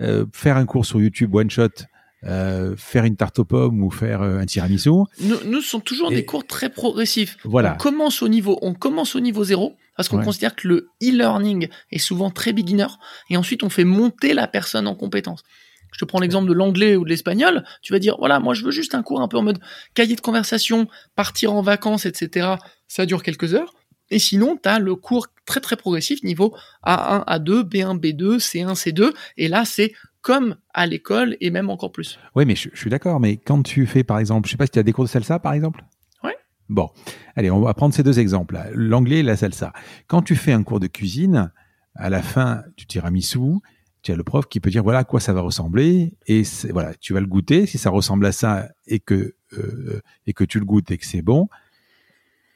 euh, 0.00 0.26
faire 0.32 0.56
un 0.56 0.66
cours 0.66 0.84
sur 0.84 1.00
YouTube 1.00 1.34
one 1.34 1.50
shot, 1.50 1.68
euh, 2.24 2.74
faire 2.76 3.04
une 3.04 3.16
tarte 3.16 3.38
aux 3.38 3.44
pommes 3.44 3.82
ou 3.82 3.90
faire 3.90 4.20
un 4.22 4.44
tiramisu. 4.44 4.90
nous, 4.90 5.06
nous 5.46 5.60
ce 5.62 5.68
sont 5.70 5.80
toujours 5.80 6.12
Et- 6.12 6.16
des 6.16 6.24
cours 6.24 6.46
très 6.46 6.70
progressifs. 6.70 7.38
Voilà. 7.44 7.74
On 7.74 7.76
commence 7.78 8.22
au 8.22 8.28
niveau, 8.28 8.58
on 8.62 8.74
commence 8.74 9.16
au 9.16 9.20
niveau 9.20 9.42
zéro 9.42 9.74
parce 9.96 10.08
qu'on 10.08 10.18
Ouais. 10.18 10.24
considère 10.24 10.54
que 10.54 10.68
le 10.68 10.88
e-learning 11.02 11.68
est 11.90 11.98
souvent 11.98 12.30
très 12.30 12.52
beginner 12.52 12.86
et 13.30 13.36
ensuite 13.36 13.62
on 13.62 13.70
fait 13.70 13.84
monter 13.84 14.34
la 14.34 14.46
personne 14.46 14.86
en 14.86 14.94
compétences. 14.94 15.42
Je 15.92 15.98
te 16.00 16.04
prends 16.04 16.20
l'exemple 16.20 16.48
de 16.48 16.52
l'anglais 16.52 16.96
ou 16.96 17.04
de 17.04 17.08
l'espagnol. 17.08 17.64
Tu 17.80 17.92
vas 17.92 17.98
dire 17.98 18.16
voilà, 18.18 18.38
moi 18.40 18.54
je 18.54 18.64
veux 18.64 18.70
juste 18.70 18.94
un 18.94 19.02
cours 19.02 19.20
un 19.22 19.28
peu 19.28 19.38
en 19.38 19.42
mode 19.42 19.58
cahier 19.94 20.14
de 20.16 20.20
conversation, 20.20 20.88
partir 21.14 21.52
en 21.54 21.62
vacances, 21.62 22.04
etc. 22.06 22.56
Ça 22.88 23.06
dure 23.06 23.22
quelques 23.22 23.54
heures. 23.54 23.72
Et 24.10 24.18
sinon, 24.20 24.56
tu 24.62 24.68
as 24.68 24.78
le 24.78 24.94
cours 24.94 25.26
très 25.46 25.58
très 25.60 25.74
progressif 25.76 26.22
niveau 26.22 26.54
A1, 26.84 27.24
A2, 27.26 27.62
B1, 27.62 27.98
B2, 27.98 28.38
C1, 28.38 28.74
C2. 28.74 29.12
Et 29.36 29.48
là, 29.48 29.64
c'est 29.64 29.94
comme 30.20 30.56
à 30.74 30.86
l'école 30.86 31.36
et 31.40 31.50
même 31.50 31.70
encore 31.70 31.90
plus. 31.92 32.18
Oui, 32.36 32.44
mais 32.46 32.54
je, 32.56 32.68
je 32.72 32.78
suis 32.78 32.90
d'accord. 32.90 33.18
Mais 33.18 33.36
quand 33.36 33.62
tu 33.62 33.84
fais, 33.86 34.04
par 34.04 34.18
exemple, 34.20 34.46
je 34.48 34.52
sais 34.52 34.56
pas 34.56 34.66
si 34.66 34.72
tu 34.72 34.78
as 34.78 34.82
des 34.84 34.92
cours 34.92 35.04
de 35.04 35.08
salsa, 35.08 35.38
par 35.40 35.54
exemple? 35.54 35.82
Bon, 36.68 36.90
allez, 37.36 37.50
on 37.50 37.60
va 37.60 37.74
prendre 37.74 37.94
ces 37.94 38.02
deux 38.02 38.18
exemples, 38.18 38.58
l'anglais 38.74 39.18
et 39.20 39.22
la 39.22 39.36
salsa. 39.36 39.72
Quand 40.08 40.22
tu 40.22 40.34
fais 40.36 40.52
un 40.52 40.62
cours 40.62 40.80
de 40.80 40.86
cuisine, 40.88 41.52
à 41.94 42.10
la 42.10 42.22
fin 42.22 42.62
du 42.76 42.86
tiramisu, 42.86 43.38
tu 44.02 44.12
as 44.12 44.16
le 44.16 44.22
prof 44.24 44.46
qui 44.48 44.60
peut 44.60 44.70
dire 44.70 44.82
voilà 44.82 45.00
à 45.00 45.04
quoi 45.04 45.18
ça 45.20 45.32
va 45.32 45.40
ressembler 45.40 46.14
et 46.26 46.42
voilà, 46.70 46.92
tu 46.94 47.12
vas 47.12 47.20
le 47.20 47.26
goûter. 47.26 47.66
Si 47.66 47.78
ça 47.78 47.90
ressemble 47.90 48.26
à 48.26 48.32
ça 48.32 48.68
et 48.86 48.98
que 49.00 49.34
euh, 49.56 50.00
et 50.26 50.32
que 50.32 50.44
tu 50.44 50.58
le 50.58 50.64
goûtes 50.64 50.90
et 50.90 50.98
que 50.98 51.06
c'est 51.06 51.22
bon, 51.22 51.48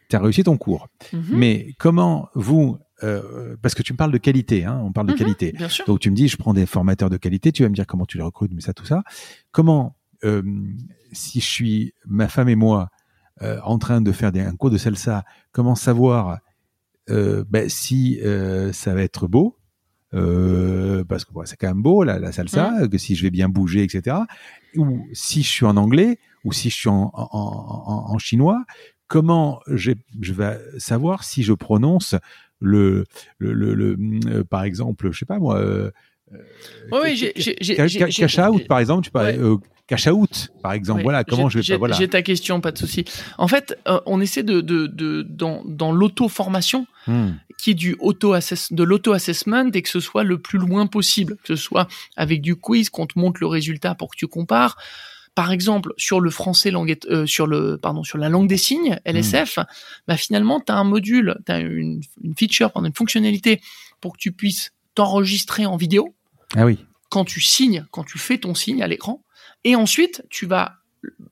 tu 0.08 0.16
as 0.16 0.20
réussi 0.20 0.42
ton 0.44 0.56
cours. 0.56 0.88
Mhm. 1.12 1.24
Mais 1.32 1.74
comment 1.78 2.28
vous, 2.34 2.78
euh, 3.04 3.56
parce 3.62 3.74
que 3.74 3.82
tu 3.82 3.92
me 3.92 3.96
parles 3.96 4.12
de 4.12 4.18
qualité, 4.18 4.64
hein, 4.64 4.80
on 4.84 4.92
parle 4.92 5.06
de 5.06 5.12
Mhm, 5.12 5.18
qualité. 5.18 5.52
Bien 5.52 5.68
sûr. 5.68 5.84
Donc 5.86 6.00
tu 6.00 6.10
me 6.10 6.16
dis, 6.16 6.28
je 6.28 6.36
prends 6.36 6.52
des 6.54 6.66
formateurs 6.66 7.10
de 7.10 7.16
qualité, 7.16 7.52
tu 7.52 7.62
vas 7.62 7.68
me 7.68 7.74
dire 7.74 7.86
comment 7.86 8.06
tu 8.06 8.16
les 8.18 8.24
recrutes, 8.24 8.52
mais 8.54 8.60
ça, 8.60 8.72
tout 8.74 8.84
ça. 8.84 9.02
Comment, 9.52 9.96
euh, 10.24 10.42
si 11.12 11.40
je 11.40 11.46
suis 11.46 11.94
ma 12.06 12.28
femme 12.28 12.48
et 12.48 12.56
moi 12.56 12.90
euh, 13.42 13.58
en 13.64 13.78
train 13.78 14.00
de 14.00 14.12
faire 14.12 14.32
des, 14.32 14.40
un 14.40 14.54
cours 14.54 14.70
de 14.70 14.78
salsa, 14.78 15.24
comment 15.52 15.74
savoir 15.74 16.38
euh, 17.08 17.44
ben, 17.48 17.68
si 17.68 18.20
euh, 18.22 18.72
ça 18.72 18.94
va 18.94 19.02
être 19.02 19.26
beau 19.28 19.56
parce 20.12 21.24
que 21.24 21.32
bon, 21.32 21.44
c'est 21.44 21.56
quand 21.56 21.68
même 21.68 21.82
beau 21.82 22.02
la, 22.02 22.18
la 22.18 22.32
salsa, 22.32 22.88
que 22.90 22.98
si 22.98 23.14
je 23.14 23.22
vais 23.22 23.30
bien 23.30 23.48
bouger, 23.48 23.84
etc. 23.84 24.16
Ou 24.76 25.06
si 25.12 25.44
je 25.44 25.48
suis 25.48 25.66
en 25.66 25.76
anglais, 25.76 26.18
ou 26.44 26.52
si 26.52 26.68
je 26.68 26.74
suis 26.74 26.88
en, 26.88 27.12
en, 27.14 27.28
en, 27.32 28.12
en 28.12 28.18
chinois, 28.18 28.64
comment 29.06 29.60
je, 29.68 29.92
je 30.20 30.32
vais 30.32 30.58
savoir 30.78 31.22
si 31.22 31.44
je 31.44 31.52
prononce 31.52 32.16
le, 32.58 33.04
le, 33.38 33.52
le, 33.52 33.74
le 33.94 34.44
par 34.44 34.64
exemple, 34.64 35.12
je 35.12 35.20
sais 35.20 35.26
pas 35.26 35.38
moi, 35.38 35.58
euh, 35.58 35.92
oui, 36.92 37.16
j'ai, 37.16 37.74
cash 37.74 38.38
out, 38.38 38.66
par 38.68 38.78
exemple, 38.78 39.08
tu 39.08 39.10
euh, 39.16 39.56
cash 39.90 40.06
out, 40.06 40.52
par 40.62 40.72
exemple. 40.72 41.02
Voilà, 41.02 41.24
comment 41.24 41.48
je 41.48 41.58
vais 41.58 41.74
pas, 41.74 41.78
voilà. 41.78 41.96
J'ai 41.96 42.06
ta 42.06 42.22
question, 42.22 42.60
pas 42.60 42.70
de 42.70 42.78
souci. 42.78 43.04
En 43.38 43.48
fait, 43.48 43.76
euh, 43.88 44.00
on 44.06 44.20
essaie 44.20 44.44
de, 44.44 44.60
de, 44.60 44.86
de 44.86 45.22
dans, 45.28 45.62
dans 45.64 45.90
l'auto-formation, 45.90 46.86
hmm. 47.08 47.30
qui 47.58 47.72
est 47.72 47.74
du 47.74 47.96
auto 47.98 48.32
de 48.32 48.82
l'auto-assessment 48.84 49.70
et 49.74 49.82
que 49.82 49.88
ce 49.88 49.98
soit 49.98 50.22
le 50.22 50.38
plus 50.38 50.60
loin 50.60 50.86
possible, 50.86 51.36
que 51.42 51.56
ce 51.56 51.62
soit 51.62 51.88
avec 52.16 52.40
du 52.40 52.54
quiz, 52.54 52.88
qu'on 52.88 53.06
te 53.06 53.18
montre 53.18 53.40
le 53.40 53.48
résultat 53.48 53.96
pour 53.96 54.12
que 54.12 54.16
tu 54.16 54.28
compares. 54.28 54.76
Par 55.34 55.50
exemple, 55.50 55.92
sur 55.96 56.20
le 56.20 56.30
français 56.30 56.70
langue, 56.70 56.96
euh, 57.08 57.26
sur 57.26 57.48
le, 57.48 57.76
pardon, 57.76 58.04
sur 58.04 58.18
la 58.18 58.28
langue 58.28 58.48
des 58.48 58.56
signes, 58.56 59.00
LSF, 59.04 59.58
hmm. 59.58 59.64
bah 60.06 60.16
finalement, 60.16 60.60
tu 60.60 60.70
as 60.70 60.76
un 60.76 60.84
module, 60.84 61.36
tu 61.46 61.52
as 61.52 61.58
une, 61.58 62.00
une 62.22 62.34
feature, 62.36 62.70
pardon, 62.70 62.86
une 62.86 62.94
fonctionnalité 62.94 63.60
pour 64.00 64.12
que 64.12 64.18
tu 64.18 64.30
puisses 64.30 64.70
t'enregistrer 64.94 65.66
en 65.66 65.76
vidéo 65.76 66.14
ah 66.56 66.64
oui. 66.64 66.78
Quand 67.10 67.24
tu 67.24 67.40
signes, 67.40 67.86
quand 67.90 68.04
tu 68.04 68.18
fais 68.18 68.38
ton 68.38 68.54
signe 68.54 68.82
à 68.82 68.86
l'écran, 68.86 69.24
et 69.64 69.76
ensuite 69.76 70.24
tu 70.30 70.46
vas 70.46 70.76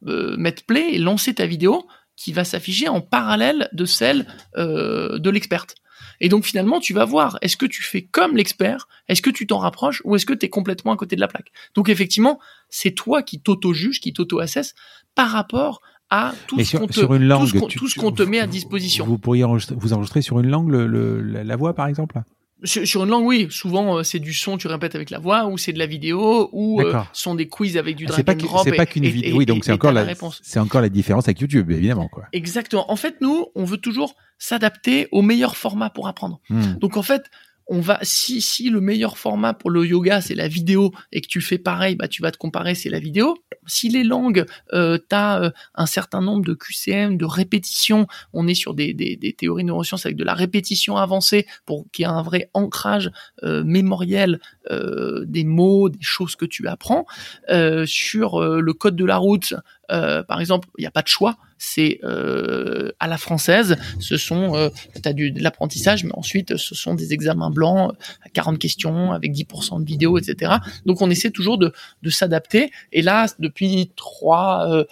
euh, 0.07 0.37
mettre 0.37 0.65
play 0.65 0.95
et 0.95 0.99
lancer 0.99 1.35
ta 1.35 1.47
vidéo 1.47 1.87
qui 2.17 2.33
va 2.33 2.45
s'afficher 2.45 2.89
en 2.89 3.01
parallèle 3.01 3.69
de 3.73 3.85
celle 3.85 4.27
euh, 4.57 5.19
de 5.19 5.31
l'experte. 5.31 5.77
Et 6.21 6.29
donc 6.29 6.45
finalement, 6.45 6.81
tu 6.81 6.93
vas 6.93 7.05
voir, 7.05 7.39
est-ce 7.43 7.57
que 7.57 7.67
tu 7.67 7.83
fais 7.83 8.03
comme 8.03 8.37
l'expert, 8.37 8.89
est-ce 9.09 9.23
que 9.23 9.31
tu 9.31 9.47
t'en 9.47 9.59
rapproches, 9.59 10.03
ou 10.05 10.17
est-ce 10.17 10.27
que 10.27 10.33
tu 10.35 10.47
es 10.47 10.49
complètement 10.49 10.93
à 10.93 10.97
côté 10.97 11.15
de 11.15 11.21
la 11.21 11.29
plaque? 11.29 11.53
Donc 11.75 11.89
effectivement, 11.89 12.41
c'est 12.69 12.91
toi 12.91 13.23
qui 13.23 13.41
t'auto-juge, 13.41 14.01
qui 14.01 14.13
t'auto-assesse 14.13 14.75
par 15.15 15.31
rapport 15.31 15.81
à 16.11 16.35
tout 16.47 16.59
ce 16.65 16.77
qu'on 16.77 16.87
te, 16.87 17.77
tout 17.77 17.89
ce 17.89 18.01
qu'on 18.01 18.13
te 18.13 18.23
met 18.23 18.41
à 18.41 18.47
disposition. 18.47 19.05
Vous 19.05 19.19
pourriez 19.19 19.45
vous 19.45 19.93
enregistrer 19.93 20.23
sur 20.23 20.41
une 20.41 20.49
langue 20.49 20.73
la 20.73 21.57
voix, 21.57 21.75
par 21.75 21.87
exemple? 21.87 22.21
Sur, 22.65 23.05
une 23.05 23.11
langue, 23.11 23.27
oui. 23.27 23.47
Souvent, 23.51 23.99
euh, 23.99 24.03
c'est 24.03 24.19
du 24.19 24.33
son, 24.33 24.59
tu 24.59 24.67
répètes 24.67 24.95
avec 24.95 25.11
la 25.11 25.19
voix, 25.19 25.47
ou 25.47 25.59
c'est 25.59 25.73
de 25.73 25.79
la 25.79 25.87
vidéo, 25.87 26.49
ou 26.53 26.81
euh, 26.81 27.01
sont 27.13 27.35
des 27.35 27.49
quiz 27.49 27.77
avec 27.77 27.97
du 27.97 28.07
drag 28.07 28.25
ah, 28.27 28.33
and 28.33 28.37
drop. 28.37 28.63
C'est 28.65 28.73
pas 28.73 28.87
qu'une 28.87 29.07
vidéo. 29.07 29.37
Oui, 29.37 29.47
donc 29.47 29.65
c'est 29.65 29.73
encore 29.73 29.93
la, 29.93 30.07
c'est 30.43 30.59
encore 30.59 30.81
la 30.81 30.89
différence 30.89 31.29
avec 31.29 31.41
YouTube, 31.41 31.71
évidemment, 31.71 32.09
quoi. 32.09 32.25
Exactement. 32.33 32.91
En 32.91 32.97
fait, 32.97 33.21
nous, 33.21 33.47
on 33.55 33.65
veut 33.65 33.79
toujours 33.79 34.17
s'adapter 34.39 35.09
au 35.13 35.23
meilleur 35.23 35.57
format 35.57 35.91
pour 35.91 36.09
apprendre. 36.09 36.41
Hmm. 36.49 36.75
Donc, 36.75 36.97
en 36.97 37.03
fait, 37.03 37.31
on 37.69 37.81
va 37.81 37.99
si 38.03 38.41
si 38.41 38.71
le 38.71 38.81
meilleur 38.81 39.19
format 39.19 39.55
pour 39.55 39.71
le 39.71 39.85
yoga 39.85 40.21
c'est 40.21 40.35
la 40.35 40.49
vidéo 40.49 40.93
et 41.13 41.21
que 41.21 41.29
tu 41.29 41.41
fais 41.41 41.59
pareil 41.59 41.97
bah 41.97 42.09
tu 42.09 42.23
vas 42.23 42.31
te 42.31 42.39
comparer 42.39 42.75
c'est 42.75 42.91
la 42.91 42.99
vidéo. 42.99 43.37
Si 43.67 43.89
les 43.89 44.05
langues 44.05 44.47
euh, 44.73 44.99
tu 44.99 45.15
as 45.15 45.43
euh, 45.43 45.51
un 45.75 45.87
certain 45.87 46.23
nombre 46.23 46.45
de 46.45 46.55
QCM 46.55 47.17
de 47.17 47.25
répétitions 47.25 48.07
on 48.33 48.47
est 48.49 48.55
sur 48.55 48.75
des, 48.75 48.95
des, 48.95 49.17
des 49.17 49.33
théories 49.33 49.65
neurosciences 49.65 50.07
avec 50.07 50.17
de 50.17 50.25
la 50.25 50.35
répétition 50.35 50.97
avancée 50.97 51.47
pour 51.67 51.85
qu'il 51.93 52.05
y 52.05 52.07
ait 52.07 52.11
un 52.11 52.23
vrai 52.23 52.51
ancrage 52.55 53.11
euh, 53.43 53.63
mémoriel 53.65 54.41
euh, 54.71 55.25
des 55.27 55.45
mots 55.45 55.89
des 55.89 56.03
choses 56.03 56.37
que 56.37 56.47
tu 56.47 56.67
apprends 56.69 57.07
euh, 57.51 57.85
sur 57.87 58.41
le 58.41 58.73
code 58.73 58.97
de 58.97 59.05
la 59.05 59.17
route 59.17 59.55
par 59.89 60.41
exemple 60.41 60.69
il 60.79 60.83
n'y 60.83 60.87
a 60.87 60.91
pas 60.91 61.03
de 61.03 61.09
choix 61.09 61.39
c'est 61.59 62.01
euh, 62.05 62.91
à 63.01 63.09
la 63.09 63.19
française. 63.19 63.77
Ce 64.01 64.17
sont, 64.17 64.55
euh, 64.55 64.71
tu 65.03 65.09
as 65.09 65.13
du, 65.13 65.31
de 65.31 65.43
l'apprentissage, 65.43 66.05
mais 66.05 66.13
ensuite 66.15 66.57
ce 66.57 66.75
sont 66.75 66.95
des 66.95 67.13
examens 67.13 67.51
blancs 67.51 67.93
à 68.25 68.29
40 68.31 68.59
questions 68.59 69.13
avec 69.13 69.33
10% 69.33 69.81
de 69.81 69.87
vidéos, 69.87 70.19
etc. 70.19 70.53
Donc 70.87 71.03
on 71.03 71.11
essaie 71.11 71.31
toujours 71.31 71.59
de, 71.59 71.73
de 72.03 72.11
s'adapter. 72.11 72.71
Et 72.93 73.03
là, 73.03 73.27
depuis 73.39 73.91
trois 73.97 74.87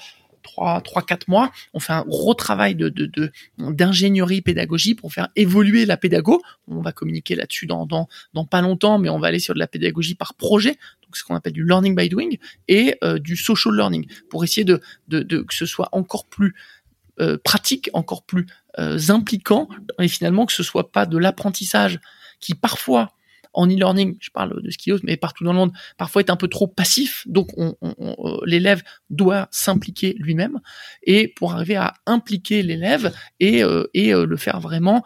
3, 0.47 0.81
3 0.81 1.03
4 1.03 1.29
mois, 1.29 1.53
on 1.75 1.81
fait 1.81 1.93
un 1.93 2.03
gros 2.03 2.35
travail 2.35 2.75
de, 2.75 2.89
d'ingénierie 3.59 4.41
pédagogie 4.41 4.95
pour 4.95 5.13
faire 5.13 5.29
évoluer 5.37 5.85
la 5.85 5.97
pédago. 5.97 6.41
On 6.69 6.81
va 6.81 6.93
communiquer 6.93 7.35
là-dessus 7.35 7.67
dans, 7.67 7.85
dans, 7.85 8.09
dans 8.33 8.45
pas 8.45 8.63
longtemps, 8.63 8.99
mais 8.99 9.09
on 9.09 9.19
va 9.19 9.29
aller 9.29 9.39
sur 9.39 9.55
de 9.55 9.59
la 9.59 9.67
pédagogie 9.67 10.15
par 10.15 10.35
projet, 10.35 10.77
donc 11.03 11.17
ce 11.17 11.25
qu'on 11.25 11.35
appelle 11.35 11.53
du 11.53 11.67
learning 11.67 11.95
by 11.95 12.09
doing, 12.09 12.31
et 12.69 12.97
euh, 13.05 13.19
du 13.19 13.37
social 13.37 13.75
learning, 13.75 14.07
pour 14.31 14.45
essayer 14.45 14.65
de, 14.65 14.81
de, 15.09 15.21
de 15.21 15.41
que 15.41 15.55
ce 15.55 15.67
soit 15.67 15.89
encore 15.93 16.27
plus 16.27 16.55
euh, 17.21 17.37
pratique, 17.43 17.91
encore 17.93 18.23
plus 18.23 18.47
euh, 18.79 18.99
impliquant, 19.09 19.69
et 20.01 20.09
finalement 20.09 20.47
que 20.47 20.53
ce 20.53 20.63
soit 20.63 20.93
pas 20.93 21.07
de 21.07 21.19
l'apprentissage 21.19 21.99
qui 22.41 22.55
parfois 22.55 23.13
en 23.57 23.67
e-learning, 23.67 24.17
je 24.21 24.31
parle 24.31 24.63
de 24.63 24.71
Skios, 24.71 24.99
mais 25.03 25.17
partout 25.17 25.43
dans 25.45 25.53
le 25.53 25.59
monde, 25.59 25.73
parfois 25.97 26.23
est 26.23 26.31
un 26.31 26.37
peu 26.37 26.47
trop 26.47 26.69
passif. 26.69 27.25
Donc, 27.27 27.49
on, 27.57 27.75
euh, 27.83 28.37
l'élève 28.45 28.83
doit 29.11 29.49
s'impliquer 29.51 30.15
lui-même 30.19 30.61
et 31.03 31.27
pour 31.27 31.55
arriver 31.55 31.77
à 31.77 31.95
impliquer 32.07 32.63
l'élève 32.63 33.13
et, 33.41 33.65
euh, 33.65 33.85
et 33.95 34.15
euh, 34.15 34.27
le 34.27 34.37
faire 34.37 34.61
vraiment 34.61 35.03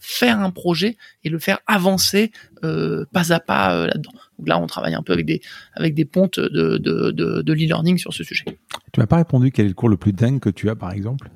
faire 0.00 0.40
un 0.40 0.50
projet 0.50 0.96
et 1.22 1.28
le 1.28 1.38
faire 1.38 1.58
avancer 1.66 2.30
pas 2.62 3.32
à 3.32 3.40
pas 3.40 3.86
là-dedans. 3.86 4.12
Donc 4.38 4.48
là, 4.48 4.58
on 4.58 4.66
travaille 4.66 4.94
un 4.94 5.02
peu 5.02 5.12
avec 5.12 5.26
des 5.26 5.42
avec 5.74 5.94
des 5.94 6.06
pontes 6.06 6.40
de 6.40 6.78
de, 6.78 7.10
de, 7.10 7.42
de 7.42 7.52
l'e-learning 7.52 7.98
sur 7.98 8.14
ce 8.14 8.24
sujet. 8.24 8.44
Tu 8.92 9.00
m'as 9.00 9.06
pas 9.06 9.16
répondu 9.16 9.50
quel 9.52 9.66
est 9.66 9.68
le 9.68 9.74
cours 9.74 9.90
le 9.90 9.98
plus 9.98 10.12
dingue 10.12 10.40
que 10.40 10.48
tu 10.48 10.70
as, 10.70 10.76
par 10.76 10.92
exemple? 10.92 11.30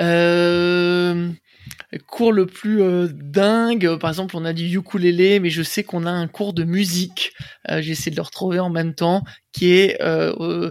Euh, 0.00 1.32
cours 2.06 2.32
le 2.32 2.46
plus 2.46 2.82
euh, 2.82 3.08
dingue, 3.12 3.96
par 3.98 4.10
exemple, 4.10 4.36
on 4.36 4.44
a 4.44 4.52
du 4.52 4.64
ukulélé, 4.76 5.40
mais 5.40 5.50
je 5.50 5.62
sais 5.62 5.82
qu'on 5.82 6.06
a 6.06 6.10
un 6.10 6.28
cours 6.28 6.52
de 6.52 6.64
musique. 6.64 7.32
Euh, 7.70 7.80
J'essaie 7.80 8.10
de 8.10 8.16
le 8.16 8.22
retrouver 8.22 8.60
en 8.60 8.70
même 8.70 8.94
temps, 8.94 9.24
qui 9.52 9.72
est 9.72 10.00
euh, 10.02 10.70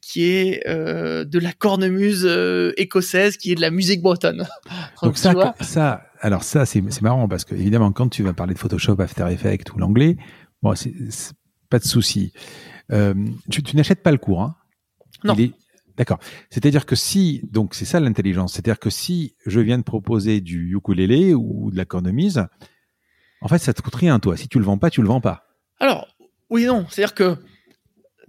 qui 0.00 0.24
est 0.24 0.66
de 0.66 1.38
la 1.38 1.52
cornemuse 1.52 2.28
écossaise, 2.76 3.36
qui 3.36 3.52
est 3.52 3.54
de 3.54 3.60
la 3.60 3.70
musique 3.70 4.02
bretonne. 4.02 4.46
Donc, 5.02 5.18
ça, 5.18 5.54
ça, 5.60 6.02
alors 6.20 6.42
ça, 6.42 6.66
c'est 6.66 6.82
marrant 7.02 7.28
parce 7.28 7.44
que 7.44 7.54
évidemment, 7.54 7.92
quand 7.92 8.08
tu 8.08 8.22
vas 8.22 8.32
parler 8.32 8.54
de 8.54 8.58
Photoshop, 8.58 9.00
After 9.00 9.26
Effects 9.30 9.72
ou 9.74 9.78
l'anglais, 9.78 10.16
bon, 10.62 10.74
c'est 10.74 10.92
pas 11.68 11.78
de 11.78 11.84
souci. 11.84 12.32
tu, 13.50 13.62
tu 13.62 13.76
n'achètes 13.76 14.02
pas 14.02 14.12
le 14.12 14.18
cours, 14.18 14.42
hein? 14.42 14.56
Non. 15.24 15.34
D'accord. 15.98 16.20
C'est-à-dire 16.48 16.86
que 16.86 16.94
si, 16.94 17.42
donc 17.50 17.74
c'est 17.74 17.84
ça 17.84 17.98
l'intelligence, 17.98 18.52
c'est-à-dire 18.52 18.78
que 18.78 18.88
si 18.88 19.34
je 19.44 19.58
viens 19.60 19.78
de 19.78 19.82
proposer 19.82 20.40
du 20.40 20.76
ukulélé 20.76 21.34
ou 21.34 21.70
de 21.72 21.76
la 21.76 21.84
cornemuse, 21.84 22.44
en 23.40 23.48
fait, 23.48 23.58
ça 23.58 23.74
te 23.74 23.82
coûte 23.82 23.96
rien, 23.96 24.18
toi. 24.20 24.36
Si 24.36 24.48
tu 24.48 24.58
le 24.58 24.64
vends 24.64 24.78
pas, 24.78 24.90
tu 24.90 25.02
le 25.02 25.08
vends 25.08 25.20
pas. 25.20 25.44
Alors, 25.80 26.06
oui 26.50 26.64
non. 26.64 26.86
C'est-à-dire 26.88 27.14
que 27.14 27.36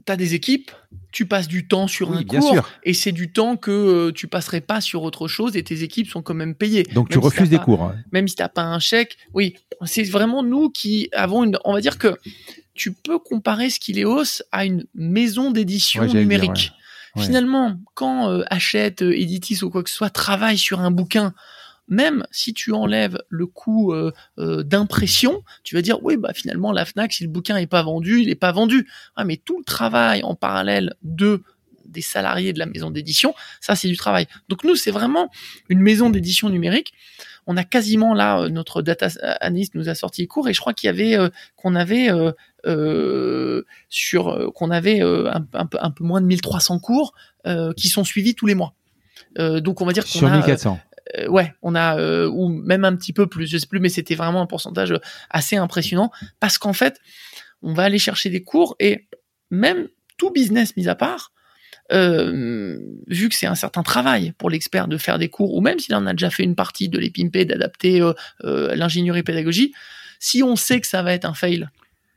tu 0.05 0.11
as 0.11 0.15
des 0.15 0.33
équipes, 0.33 0.71
tu 1.11 1.27
passes 1.27 1.47
du 1.47 1.67
temps 1.67 1.87
sur 1.87 2.11
un 2.11 2.23
cours, 2.23 2.67
et 2.83 2.93
c'est 2.93 3.11
du 3.11 3.31
temps 3.31 3.55
que 3.55 3.71
euh, 3.71 4.11
tu 4.11 4.27
passerais 4.27 4.61
pas 4.61 4.81
sur 4.81 5.03
autre 5.03 5.27
chose, 5.27 5.55
et 5.55 5.63
tes 5.63 5.83
équipes 5.83 6.07
sont 6.07 6.23
quand 6.23 6.33
même 6.33 6.55
payées. 6.55 6.83
Donc 6.93 7.09
tu 7.09 7.19
refuses 7.19 7.49
des 7.49 7.59
cours. 7.59 7.83
Hein. 7.83 7.95
Même 8.11 8.27
si 8.27 8.35
t'as 8.35 8.49
pas 8.49 8.63
un 8.63 8.79
chèque, 8.79 9.17
oui. 9.33 9.55
C'est 9.85 10.03
vraiment 10.03 10.41
nous 10.41 10.69
qui 10.69 11.09
avons 11.13 11.43
une, 11.43 11.57
on 11.65 11.73
va 11.73 11.81
dire 11.81 11.97
que 11.99 12.17
tu 12.73 12.93
peux 12.93 13.19
comparer 13.19 13.69
Skileos 13.69 14.41
à 14.51 14.65
une 14.65 14.85
maison 14.95 15.51
d'édition 15.51 16.05
numérique. 16.05 16.71
Finalement, 17.17 17.77
quand 17.95 18.29
euh, 18.29 18.43
Hachette, 18.49 19.01
euh, 19.01 19.17
Editis 19.17 19.63
ou 19.63 19.69
quoi 19.69 19.83
que 19.83 19.89
ce 19.89 19.95
soit 19.95 20.09
travaille 20.09 20.57
sur 20.57 20.79
un 20.79 20.91
bouquin, 20.91 21.33
même 21.89 22.23
si 22.31 22.53
tu 22.53 22.71
enlèves 22.71 23.21
le 23.29 23.47
coût 23.47 23.93
euh, 23.93 24.13
euh, 24.37 24.63
d'impression, 24.63 25.43
tu 25.63 25.75
vas 25.75 25.81
dire 25.81 26.01
oui 26.03 26.17
bah 26.17 26.33
finalement 26.33 26.71
la 26.71 26.85
Fnac 26.85 27.11
si 27.11 27.23
le 27.23 27.29
bouquin 27.29 27.57
est 27.57 27.67
pas 27.67 27.83
vendu, 27.83 28.21
il 28.21 28.29
est 28.29 28.35
pas 28.35 28.51
vendu. 28.51 28.87
Ah, 29.15 29.25
mais 29.25 29.37
tout 29.37 29.57
le 29.57 29.65
travail 29.65 30.23
en 30.23 30.35
parallèle 30.35 30.93
de 31.01 31.43
des 31.89 32.01
salariés 32.01 32.53
de 32.53 32.59
la 32.59 32.65
maison 32.65 32.91
d'édition, 32.91 33.33
ça 33.61 33.75
c'est 33.75 33.87
du 33.87 33.97
travail. 33.97 34.27
Donc 34.47 34.63
nous 34.63 34.75
c'est 34.75 34.91
vraiment 34.91 35.29
une 35.69 35.81
maison 35.81 36.09
d'édition 36.09 36.49
numérique. 36.49 36.93
On 37.47 37.57
a 37.57 37.63
quasiment 37.63 38.13
là 38.13 38.47
notre 38.49 38.81
data 38.81 39.07
analyst 39.41 39.73
nous 39.75 39.89
a 39.89 39.95
sorti 39.95 40.21
les 40.21 40.27
cours 40.27 40.47
et 40.47 40.53
je 40.53 40.59
crois 40.59 40.73
qu'il 40.73 40.87
y 40.87 40.89
avait 40.89 41.17
qu'on 41.55 41.75
avait 41.75 42.09
euh, 42.65 43.63
sur 43.87 44.27
euh, 44.27 44.51
qu'on 44.51 44.69
avait 44.69 45.01
euh, 45.01 45.31
un, 45.31 45.45
un, 45.53 45.65
peu, 45.65 45.77
un, 45.79 45.91
peu, 45.91 46.03
moins 46.03 46.19
de 46.19 46.25
1300 46.25 46.79
cours 46.79 47.13
qui 47.77 47.87
sont 47.87 48.03
suivis 48.03 48.35
tous 48.35 48.45
les 48.45 48.53
mois. 48.53 48.75
donc 49.37 49.81
on 49.81 49.85
va 49.85 49.93
dire 49.93 50.03
qu'on 50.03 50.09
sur 50.09 50.29
1400. 50.29 50.77
ouais, 51.29 51.53
on 51.61 51.73
a 51.73 52.27
ou 52.27 52.49
même 52.49 52.83
un 52.83 52.95
petit 52.95 53.13
peu 53.13 53.27
plus, 53.27 53.47
je 53.47 53.57
sais 53.57 53.65
plus, 53.65 53.79
mais 53.79 53.89
c'était 53.89 54.15
vraiment 54.15 54.41
un 54.41 54.45
pourcentage 54.45 54.93
assez 55.29 55.55
impressionnant 55.55 56.11
parce 56.39 56.57
qu'en 56.57 56.73
fait, 56.73 56.99
on 57.63 57.73
va 57.73 57.83
aller 57.83 57.97
chercher 57.97 58.29
des 58.29 58.43
cours 58.43 58.75
et 58.79 59.07
même 59.49 59.87
tout 60.17 60.31
business 60.31 60.75
mis 60.75 60.89
à 60.89 60.95
part, 60.95 61.31
euh, 61.91 62.77
vu 63.07 63.29
que 63.29 63.35
c'est 63.35 63.47
un 63.47 63.55
certain 63.55 63.83
travail 63.83 64.33
pour 64.37 64.49
l'expert 64.49 64.87
de 64.87 64.97
faire 64.97 65.17
des 65.17 65.29
cours, 65.29 65.53
ou 65.55 65.61
même 65.61 65.79
s'il 65.79 65.95
en 65.95 66.05
a 66.05 66.13
déjà 66.13 66.29
fait 66.29 66.43
une 66.43 66.55
partie 66.55 66.89
de 66.89 66.99
les 66.99 67.09
pimper, 67.09 67.45
d'adapter 67.45 68.01
euh, 68.01 68.75
l'ingénierie 68.75 69.23
pédagogie, 69.23 69.73
si 70.19 70.43
on 70.43 70.55
sait 70.55 70.81
que 70.81 70.87
ça 70.87 71.01
va 71.01 71.13
être 71.13 71.25
un 71.25 71.33
fail, 71.33 71.67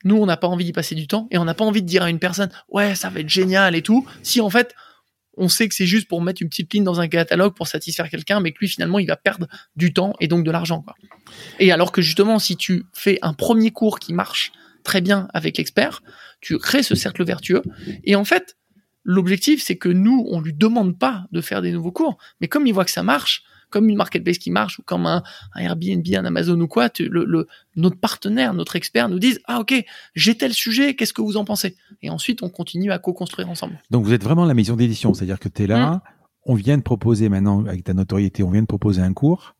nous, 0.04 0.16
on 0.16 0.26
n'a 0.26 0.36
pas 0.36 0.48
envie 0.48 0.64
d'y 0.64 0.72
passer 0.72 0.94
du 0.94 1.06
temps 1.06 1.28
et 1.30 1.38
on 1.38 1.44
n'a 1.44 1.54
pas 1.54 1.64
envie 1.64 1.82
de 1.82 1.86
dire 1.86 2.02
à 2.02 2.10
une 2.10 2.18
personne, 2.18 2.50
ouais, 2.68 2.94
ça 2.94 3.08
va 3.08 3.20
être 3.20 3.28
génial 3.28 3.76
et 3.76 3.82
tout. 3.82 4.06
Si 4.22 4.40
en 4.40 4.50
fait, 4.50 4.74
on 5.36 5.48
sait 5.48 5.68
que 5.68 5.74
c'est 5.74 5.86
juste 5.86 6.08
pour 6.08 6.20
mettre 6.20 6.42
une 6.42 6.48
petite 6.48 6.72
ligne 6.72 6.84
dans 6.84 7.00
un 7.00 7.08
catalogue 7.08 7.54
pour 7.54 7.68
satisfaire 7.68 8.10
quelqu'un, 8.10 8.40
mais 8.40 8.52
que 8.52 8.58
lui, 8.58 8.68
finalement, 8.68 8.98
il 8.98 9.06
va 9.06 9.16
perdre 9.16 9.46
du 9.76 9.92
temps 9.92 10.14
et 10.20 10.28
donc 10.28 10.44
de 10.44 10.50
l'argent, 10.50 10.82
quoi. 10.82 10.94
Et 11.58 11.72
alors 11.72 11.92
que 11.92 12.02
justement, 12.02 12.38
si 12.38 12.56
tu 12.56 12.84
fais 12.92 13.18
un 13.22 13.32
premier 13.32 13.70
cours 13.70 13.98
qui 13.98 14.12
marche 14.12 14.52
très 14.82 15.00
bien 15.00 15.28
avec 15.32 15.56
l'expert, 15.56 16.02
tu 16.40 16.58
crées 16.58 16.82
ce 16.82 16.94
cercle 16.94 17.24
vertueux. 17.24 17.62
Et 18.04 18.16
en 18.16 18.24
fait, 18.24 18.56
l'objectif, 19.04 19.62
c'est 19.62 19.76
que 19.76 19.88
nous, 19.88 20.26
on 20.30 20.40
lui 20.40 20.52
demande 20.52 20.98
pas 20.98 21.26
de 21.32 21.40
faire 21.40 21.62
des 21.62 21.72
nouveaux 21.72 21.92
cours, 21.92 22.18
mais 22.40 22.48
comme 22.48 22.66
il 22.66 22.72
voit 22.72 22.84
que 22.84 22.90
ça 22.90 23.02
marche, 23.02 23.44
comme 23.72 23.88
une 23.88 23.96
marketplace 23.96 24.38
qui 24.38 24.52
marche 24.52 24.78
ou 24.78 24.82
comme 24.82 25.06
un, 25.06 25.22
Airbnb, 25.56 26.06
un 26.14 26.24
Amazon 26.24 26.60
ou 26.60 26.68
quoi, 26.68 26.90
le, 27.00 27.48
notre 27.74 27.98
partenaire, 27.98 28.54
notre 28.54 28.76
expert 28.76 29.08
nous 29.08 29.18
dise 29.18 29.40
ah 29.46 29.58
ok 29.58 29.84
j'ai 30.14 30.36
tel 30.36 30.52
sujet, 30.52 30.94
qu'est-ce 30.94 31.12
que 31.12 31.22
vous 31.22 31.36
en 31.36 31.44
pensez? 31.44 31.74
Et 32.02 32.10
ensuite 32.10 32.42
on 32.42 32.50
continue 32.50 32.92
à 32.92 32.98
co-construire 32.98 33.48
ensemble. 33.48 33.80
Donc 33.90 34.04
vous 34.04 34.12
êtes 34.12 34.22
vraiment 34.22 34.44
la 34.44 34.54
maison 34.54 34.76
d'édition, 34.76 35.14
c'est-à-dire 35.14 35.40
que 35.40 35.48
tu 35.48 35.64
es 35.64 35.66
là, 35.66 35.90
mm. 35.90 36.00
on 36.46 36.54
vient 36.54 36.76
de 36.76 36.82
proposer 36.82 37.28
maintenant 37.28 37.64
avec 37.66 37.82
ta 37.82 37.94
notoriété, 37.94 38.42
on 38.42 38.50
vient 38.50 38.62
de 38.62 38.66
proposer 38.66 39.00
un 39.00 39.14
cours 39.14 39.56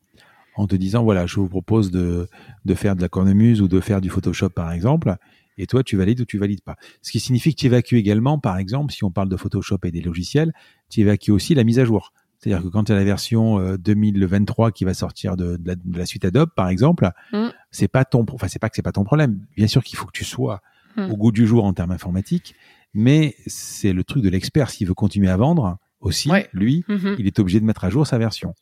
en 0.55 0.67
te 0.67 0.75
disant 0.75 1.03
voilà 1.03 1.25
je 1.25 1.35
vous 1.35 1.49
propose 1.49 1.89
de, 1.89 2.29
de 2.63 2.75
faire 2.75 2.95
de 2.95 3.01
la 3.01 3.09
cornemuse 3.09 3.61
ou 3.61 3.67
de 3.67 3.79
faire 3.79 3.99
du 3.99 4.09
Photoshop 4.09 4.49
par 4.49 4.71
exemple 4.71 5.15
et 5.57 5.67
toi 5.67 5.83
tu 5.83 5.97
valides 5.97 6.21
ou 6.21 6.25
tu 6.25 6.37
valides 6.37 6.61
pas. 6.61 6.75
Ce 7.01 7.11
qui 7.11 7.19
signifie 7.19 7.53
que 7.53 7.59
tu 7.59 7.65
évacues 7.67 7.97
également, 7.97 8.39
par 8.39 8.57
exemple, 8.57 8.93
si 8.93 9.03
on 9.03 9.11
parle 9.11 9.29
de 9.29 9.37
Photoshop 9.37 9.79
et 9.83 9.91
des 9.91 10.01
logiciels, 10.01 10.53
tu 10.89 11.01
évacues 11.01 11.31
aussi 11.31 11.55
la 11.55 11.63
mise 11.63 11.79
à 11.79 11.85
jour. 11.85 12.13
C'est-à-dire 12.43 12.63
que 12.63 12.67
quand 12.67 12.83
tu 12.83 12.91
as 12.91 12.95
la 12.95 13.05
version 13.05 13.75
2023 13.77 14.67
euh, 14.67 14.71
qui 14.71 14.83
va 14.83 14.93
sortir 14.93 15.37
de, 15.37 15.57
la, 15.93 16.05
suite 16.05 16.25
Adobe, 16.25 16.49
par 16.53 16.67
exemple, 16.67 17.09
mm. 17.31 17.47
c'est 17.71 17.87
pas 17.87 18.03
ton, 18.03 18.25
enfin 18.33 18.49
c'est 18.49 18.59
pas 18.59 18.69
que 18.69 18.75
c'est 18.75 18.81
pas 18.81 18.91
ton 18.91 19.05
problème. 19.05 19.39
Bien 19.55 19.67
sûr 19.67 19.81
qu'il 19.81 19.97
faut 19.97 20.05
que 20.07 20.11
tu 20.11 20.25
sois 20.25 20.61
mm. 20.97 21.09
au 21.09 21.15
goût 21.15 21.31
du 21.31 21.47
jour 21.47 21.63
en 21.63 21.71
termes 21.71 21.91
informatiques, 21.91 22.53
mais 22.93 23.35
c'est 23.47 23.93
le 23.93 24.03
truc 24.03 24.23
de 24.23 24.29
l'expert 24.29 24.69
s'il 24.69 24.87
veut 24.87 24.93
continuer 24.93 25.29
à 25.29 25.37
vendre 25.37 25.77
aussi. 26.01 26.29
Lui, 26.51 26.83
mm-hmm. 26.89 27.15
il 27.17 27.27
est 27.27 27.39
obligé 27.39 27.61
de 27.61 27.65
mettre 27.65 27.85
à 27.85 27.89
jour 27.89 28.05
sa 28.05 28.17
version 28.17 28.53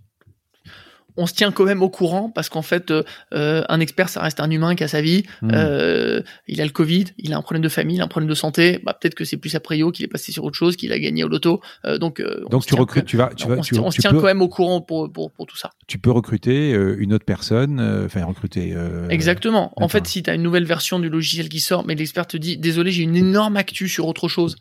on 1.18 1.26
se 1.26 1.34
tient 1.34 1.52
quand 1.52 1.66
même 1.66 1.82
au 1.82 1.90
courant 1.90 2.30
parce 2.30 2.50
qu'en 2.50 2.62
fait, 2.62 2.92
euh, 2.92 3.04
euh, 3.34 3.64
un 3.70 3.80
expert, 3.80 4.10
ça 4.10 4.22
reste 4.22 4.40
un 4.40 4.50
humain 4.50 4.76
qui 4.76 4.84
a 4.84 4.88
sa 4.88 5.02
vie. 5.02 5.24
Hmm. 5.42 5.52
Euh, 5.54 6.22
il 6.48 6.62
a 6.62 6.66
le 6.66 6.72
Covid, 6.72 7.06
il 7.18 7.34
a 7.34 7.38
un 7.38 7.42
problème 7.42 7.62
de 7.62 7.70
famille, 7.70 7.98
il 7.98 8.02
a 8.02 8.06
un 8.06 8.08
problème 8.08 8.30
de 8.30 8.36
santé. 8.36 8.80
Bah, 8.84 8.98
peut-être 9.00 9.16
que 9.16 9.26
c'est 9.26 9.38
plus 9.38 9.56
après 9.56 9.80
qu'il 9.94 10.06
est 10.06 10.10
passé 10.10 10.32
sur 10.32 10.44
autre 10.44 10.58
chose, 10.58 10.76
qu'il 10.76 10.92
a 10.92 11.00
gagné 11.00 11.24
au 11.24 11.28
loto. 11.28 11.62
donc, 12.00 12.22
donc 12.50 12.66
tu 12.66 12.76
recrutes, 12.76 13.06
tu 13.06 13.18
vas, 13.18 13.32
tu 13.36 13.48
vas, 13.48 13.56
on, 13.56 13.92
se 13.92 14.00
tient 14.00 14.12
quand 14.12 14.24
même 14.24 14.42
au 14.42 14.50
courant 14.50 14.82
pour, 14.82 15.12
pour, 15.12 15.32
pour, 15.32 15.46
tout 15.46 15.58
ça. 15.58 15.72
Tu 15.88 15.98
peux 15.98 16.12
recruter 16.12 16.72
une 16.72 17.14
autre 17.14 17.26
personne, 17.26 17.80
enfin 18.06 18.24
recruter. 18.26 18.76
Exactement. 19.10 19.74
En 19.76 19.88
fait, 19.88 20.08
si 20.08 20.24
tu 20.24 20.30
as 20.30 20.36
une 20.36 20.44
nouvelle 20.44 20.66
version 20.66 21.00
du 21.00 21.10
logiciel 21.10 21.50
qui 21.50 21.60
sort, 21.60 21.86
mais 21.86 21.96
l'expert 21.96 22.28
te 22.28 22.38
dit, 22.38 22.58
désolé, 22.58 22.92
j'ai 22.92 23.04
une 23.04 23.16
énorme 23.16 23.58
actu 23.58 23.88
sur 23.88 24.08
autre 24.08 24.28
chose. 24.28 24.56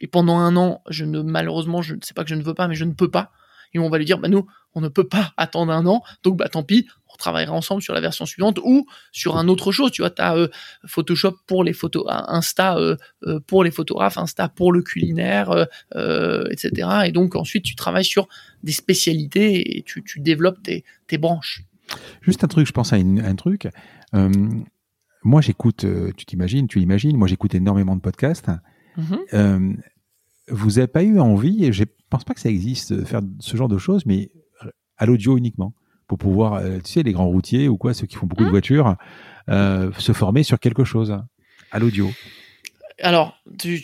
Et 0.00 0.06
pendant 0.06 0.38
un 0.38 0.56
an, 0.56 0.82
je 0.90 1.04
ne 1.04 1.22
malheureusement, 1.22 1.80
je 1.80 1.94
ne 1.94 2.00
sais 2.02 2.12
pas 2.12 2.22
que 2.22 2.28
je 2.28 2.34
ne 2.34 2.42
veux 2.42 2.54
pas, 2.54 2.68
mais 2.68 2.74
je 2.74 2.84
ne 2.84 2.92
peux 2.92 3.10
pas 3.10 3.32
et 3.76 3.78
on 3.78 3.88
va 3.88 3.98
lui 3.98 4.04
dire, 4.04 4.18
bah 4.18 4.28
nous, 4.28 4.46
on 4.76 4.82
ne 4.82 4.88
peut 4.88 5.08
pas 5.08 5.32
attendre 5.38 5.72
un 5.72 5.86
an, 5.86 6.02
donc 6.22 6.36
bah 6.36 6.50
tant 6.50 6.62
pis, 6.62 6.86
on 7.08 7.16
travaillera 7.16 7.54
ensemble 7.54 7.80
sur 7.80 7.94
la 7.94 8.00
version 8.00 8.26
suivante 8.26 8.60
ou 8.62 8.86
sur 9.10 9.38
un 9.38 9.48
autre 9.48 9.72
chose. 9.72 9.90
Tu 9.90 10.02
vois, 10.02 10.10
tu 10.10 10.20
as 10.20 10.36
euh, 10.36 10.48
Photoshop 10.84 11.38
pour 11.46 11.64
les 11.64 11.72
photos, 11.72 12.04
Insta 12.06 12.76
euh, 12.76 12.96
euh, 13.24 13.40
pour 13.40 13.64
les 13.64 13.70
photographes, 13.70 14.18
Insta 14.18 14.50
pour 14.50 14.72
le 14.72 14.82
culinaire, 14.82 15.66
etc. 15.94 17.06
Et 17.06 17.12
donc 17.12 17.34
ensuite, 17.36 17.64
tu 17.64 17.74
travailles 17.74 18.04
sur 18.04 18.28
des 18.62 18.72
spécialités 18.72 19.78
et 19.78 19.82
tu, 19.82 20.02
développes 20.18 20.62
tes, 20.62 20.84
branches. 21.18 21.62
Juste 22.20 22.44
un 22.44 22.48
truc, 22.48 22.66
je 22.66 22.72
pense 22.72 22.92
à, 22.92 22.96
un 22.96 23.34
truc. 23.34 23.68
moi, 25.22 25.40
j'écoute, 25.40 25.86
tu 26.18 26.26
t'imagines, 26.26 26.68
tu 26.68 26.78
l'imagines, 26.78 27.16
moi 27.16 27.28
j'écoute 27.28 27.54
énormément 27.54 27.96
de 27.96 28.02
podcasts. 28.02 28.50
Mm-hmm. 28.98 29.76
vous 30.48 30.70
n'avez 30.70 30.86
pas 30.86 31.02
eu 31.02 31.18
envie, 31.18 31.64
et 31.64 31.72
j'ai 31.72 31.86
pense 32.10 32.24
pas 32.24 32.34
que 32.34 32.40
ça 32.40 32.48
existe, 32.48 32.92
euh, 32.92 33.04
faire 33.04 33.20
ce 33.40 33.56
genre 33.56 33.68
de 33.68 33.78
choses, 33.78 34.06
mais 34.06 34.30
à 34.98 35.06
l'audio 35.06 35.36
uniquement, 35.36 35.72
pour 36.06 36.18
pouvoir, 36.18 36.54
euh, 36.54 36.78
tu 36.84 36.92
sais, 36.92 37.02
les 37.02 37.12
grands 37.12 37.28
routiers 37.28 37.68
ou 37.68 37.76
quoi, 37.76 37.94
ceux 37.94 38.06
qui 38.06 38.16
font 38.16 38.26
beaucoup 38.26 38.44
de 38.44 38.48
mmh. 38.48 38.50
voitures, 38.50 38.96
se 39.48 40.12
former 40.12 40.42
sur 40.42 40.58
quelque 40.58 40.84
chose 40.84 41.18
à 41.70 41.78
l'audio. 41.78 42.10
Alors, 43.02 43.36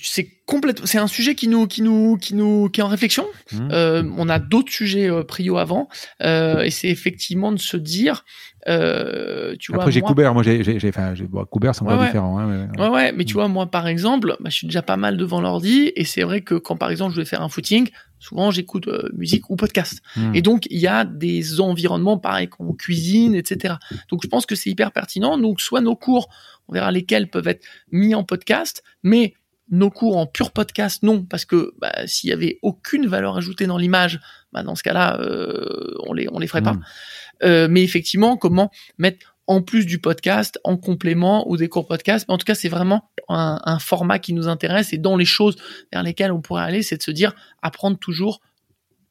c'est 0.02 0.26
complètement, 0.46 0.86
c'est 0.86 0.98
un 0.98 1.06
sujet 1.06 1.34
qui 1.34 1.46
nous, 1.46 1.66
qui 1.66 1.82
nous, 1.82 2.16
qui 2.16 2.34
nous, 2.34 2.70
qui 2.70 2.80
est 2.80 2.82
en 2.82 2.88
réflexion. 2.88 3.26
Mmh. 3.52 3.68
Euh, 3.70 4.02
on 4.16 4.28
a 4.30 4.38
d'autres 4.38 4.72
sujets 4.72 5.10
euh, 5.10 5.22
prio 5.22 5.58
avant, 5.58 5.90
euh, 6.22 6.62
et 6.62 6.70
c'est 6.70 6.88
effectivement 6.88 7.52
de 7.52 7.58
se 7.58 7.76
dire, 7.76 8.24
euh, 8.68 9.54
tu 9.58 9.74
Après, 9.74 9.92
j'ai 9.92 10.00
Coubert, 10.00 10.32
moi 10.32 10.42
j'ai, 10.42 10.64
j'ai, 10.64 10.88
enfin, 10.88 11.12
bon, 11.28 11.44
Coubert 11.44 11.74
c'est 11.74 11.82
encore 11.82 12.02
différent. 12.02 12.38
Hein, 12.38 12.68
mais, 12.74 12.80
ouais. 12.80 12.88
ouais, 12.88 13.12
mais 13.12 13.26
tu 13.26 13.34
mmh. 13.34 13.36
vois, 13.36 13.48
moi 13.48 13.66
par 13.70 13.86
exemple, 13.86 14.34
bah, 14.40 14.48
je 14.48 14.56
suis 14.56 14.66
déjà 14.66 14.80
pas 14.80 14.96
mal 14.96 15.18
devant 15.18 15.42
l'ordi, 15.42 15.92
et 15.94 16.04
c'est 16.04 16.22
vrai 16.22 16.40
que 16.40 16.54
quand 16.54 16.76
par 16.76 16.90
exemple 16.90 17.12
je 17.14 17.20
vais 17.20 17.26
faire 17.26 17.42
un 17.42 17.50
footing, 17.50 17.90
souvent 18.22 18.50
j'écoute 18.50 18.88
musique 19.14 19.50
ou 19.50 19.56
podcast. 19.56 20.00
Mmh. 20.16 20.34
Et 20.34 20.42
donc 20.42 20.66
il 20.70 20.78
y 20.78 20.86
a 20.86 21.04
des 21.04 21.60
environnements 21.60 22.18
pareils 22.18 22.48
qu'on 22.48 22.72
cuisine, 22.72 23.34
etc. 23.34 23.74
Donc 24.10 24.20
je 24.22 24.28
pense 24.28 24.46
que 24.46 24.54
c'est 24.54 24.70
hyper 24.70 24.92
pertinent. 24.92 25.36
Donc 25.38 25.60
soit 25.60 25.80
nos 25.80 25.96
cours 25.96 26.28
on 26.68 26.72
verra 26.72 26.90
lesquels 26.90 27.28
peuvent 27.28 27.48
être 27.48 27.64
mis 27.90 28.14
en 28.14 28.24
podcast, 28.24 28.82
mais 29.02 29.34
nos 29.70 29.90
cours 29.90 30.16
en 30.16 30.26
pur 30.26 30.50
podcast, 30.50 31.02
non, 31.02 31.24
parce 31.24 31.44
que 31.44 31.74
bah, 31.78 31.92
s'il 32.06 32.30
y 32.30 32.32
avait 32.32 32.58
aucune 32.62 33.06
valeur 33.06 33.36
ajoutée 33.36 33.66
dans 33.66 33.78
l'image, 33.78 34.20
bah, 34.52 34.62
dans 34.62 34.74
ce 34.74 34.82
cas-là, 34.82 35.18
euh, 35.20 35.94
on 36.06 36.12
les 36.12 36.28
on 36.30 36.38
les 36.38 36.46
ferait 36.46 36.62
pas. 36.62 36.74
Hmm. 36.74 36.84
Euh, 37.42 37.68
mais 37.70 37.82
effectivement, 37.82 38.36
comment 38.36 38.70
mettre 38.98 39.31
en 39.46 39.62
plus 39.62 39.86
du 39.86 39.98
podcast, 39.98 40.58
en 40.64 40.76
complément 40.76 41.48
ou 41.50 41.56
des 41.56 41.68
cours 41.68 41.86
podcast. 41.86 42.26
Mais 42.28 42.34
en 42.34 42.38
tout 42.38 42.44
cas, 42.44 42.54
c'est 42.54 42.68
vraiment 42.68 43.10
un, 43.28 43.60
un, 43.64 43.78
format 43.78 44.18
qui 44.18 44.32
nous 44.32 44.48
intéresse 44.48 44.92
et 44.92 44.98
dans 44.98 45.16
les 45.16 45.24
choses 45.24 45.56
vers 45.92 46.02
lesquelles 46.02 46.32
on 46.32 46.40
pourrait 46.40 46.62
aller, 46.62 46.82
c'est 46.82 46.96
de 46.96 47.02
se 47.02 47.10
dire 47.10 47.34
apprendre 47.62 47.98
toujours 47.98 48.40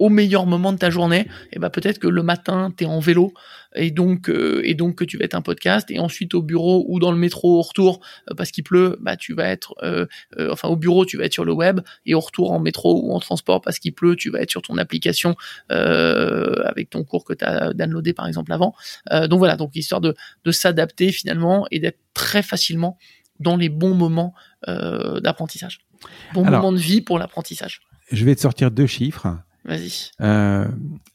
au 0.02 0.10
meilleur 0.10 0.48
moment 0.48 0.74
de 0.74 0.80
ta 0.80 0.90
journée, 0.90 1.28
et 1.54 1.60
ben 1.60 1.70
peut-être 1.70 2.00
que 2.00 2.08
le 2.08 2.24
matin 2.24 2.74
tu 2.76 2.86
es 2.86 2.88
en 2.88 3.00
vélo 3.00 3.34
et 3.76 3.92
donc 3.92 4.30
euh, 4.30 4.62
et 4.64 4.74
donc 4.74 4.96
que 4.96 5.04
tu 5.04 5.16
vas 5.20 5.26
être 5.26 5.36
un 5.36 5.44
podcast 5.44 5.92
et 5.92 6.00
ensuite 6.00 6.34
au 6.34 6.42
bureau 6.42 6.86
ou 6.88 7.00
dans 7.00 7.12
le 7.12 7.20
métro 7.20 7.60
au 7.60 7.62
retour 7.62 8.02
euh, 8.28 8.34
parce 8.34 8.50
qu'il 8.50 8.64
pleut, 8.64 8.98
bah 9.00 9.16
tu 9.16 9.36
vas 9.36 9.48
être 9.48 9.76
euh, 9.84 10.08
enfin 10.50 10.70
au 10.70 10.76
bureau 10.76 11.06
tu 11.06 11.18
vas 11.18 11.26
être 11.26 11.34
sur 11.34 11.46
le 11.46 11.54
web 11.54 11.82
et 12.08 12.16
au 12.16 12.20
retour 12.20 12.52
en 12.52 12.60
métro 12.60 13.00
ou 13.00 13.14
en 13.14 13.20
transport 13.20 13.62
parce 13.62 13.78
qu'il 13.78 13.94
pleut, 13.94 14.16
tu 14.16 14.32
vas 14.32 14.42
être 14.42 14.50
sur 14.50 14.64
ton 14.64 14.80
application 14.80 15.36
avec 15.70 16.90
ton 16.90 17.04
cours 17.04 17.24
que 17.24 17.34
tu 17.34 17.46
as 17.46 17.74
downloadé 17.74 18.14
par 18.14 18.28
exemple 18.28 18.52
avant. 18.52 18.74
donc 19.12 19.38
voilà, 19.38 19.56
donc 19.56 19.76
histoire 19.76 20.02
de 20.02 20.16
de 20.46 20.52
s'adapter 20.52 21.12
finalement 21.12 21.68
et 21.70 21.80
d'être 21.80 22.00
très 22.16 22.42
facilement 22.42 22.98
dans 23.40 23.56
les 23.56 23.70
bons 23.70 23.94
moments 23.94 24.34
d'apprentissage. 24.68 25.82
Bons 26.34 26.46
moments 26.46 26.72
de 26.72 26.80
vie 26.80 27.02
pour 27.02 27.20
l'apprentissage. 27.20 27.82
Je 28.12 28.26
vais 28.26 28.36
te 28.36 28.42
sortir 28.42 28.72
deux 28.72 28.88
chiffres. 28.88 29.38
Vas-y. 29.66 30.12
Euh, 30.22 30.68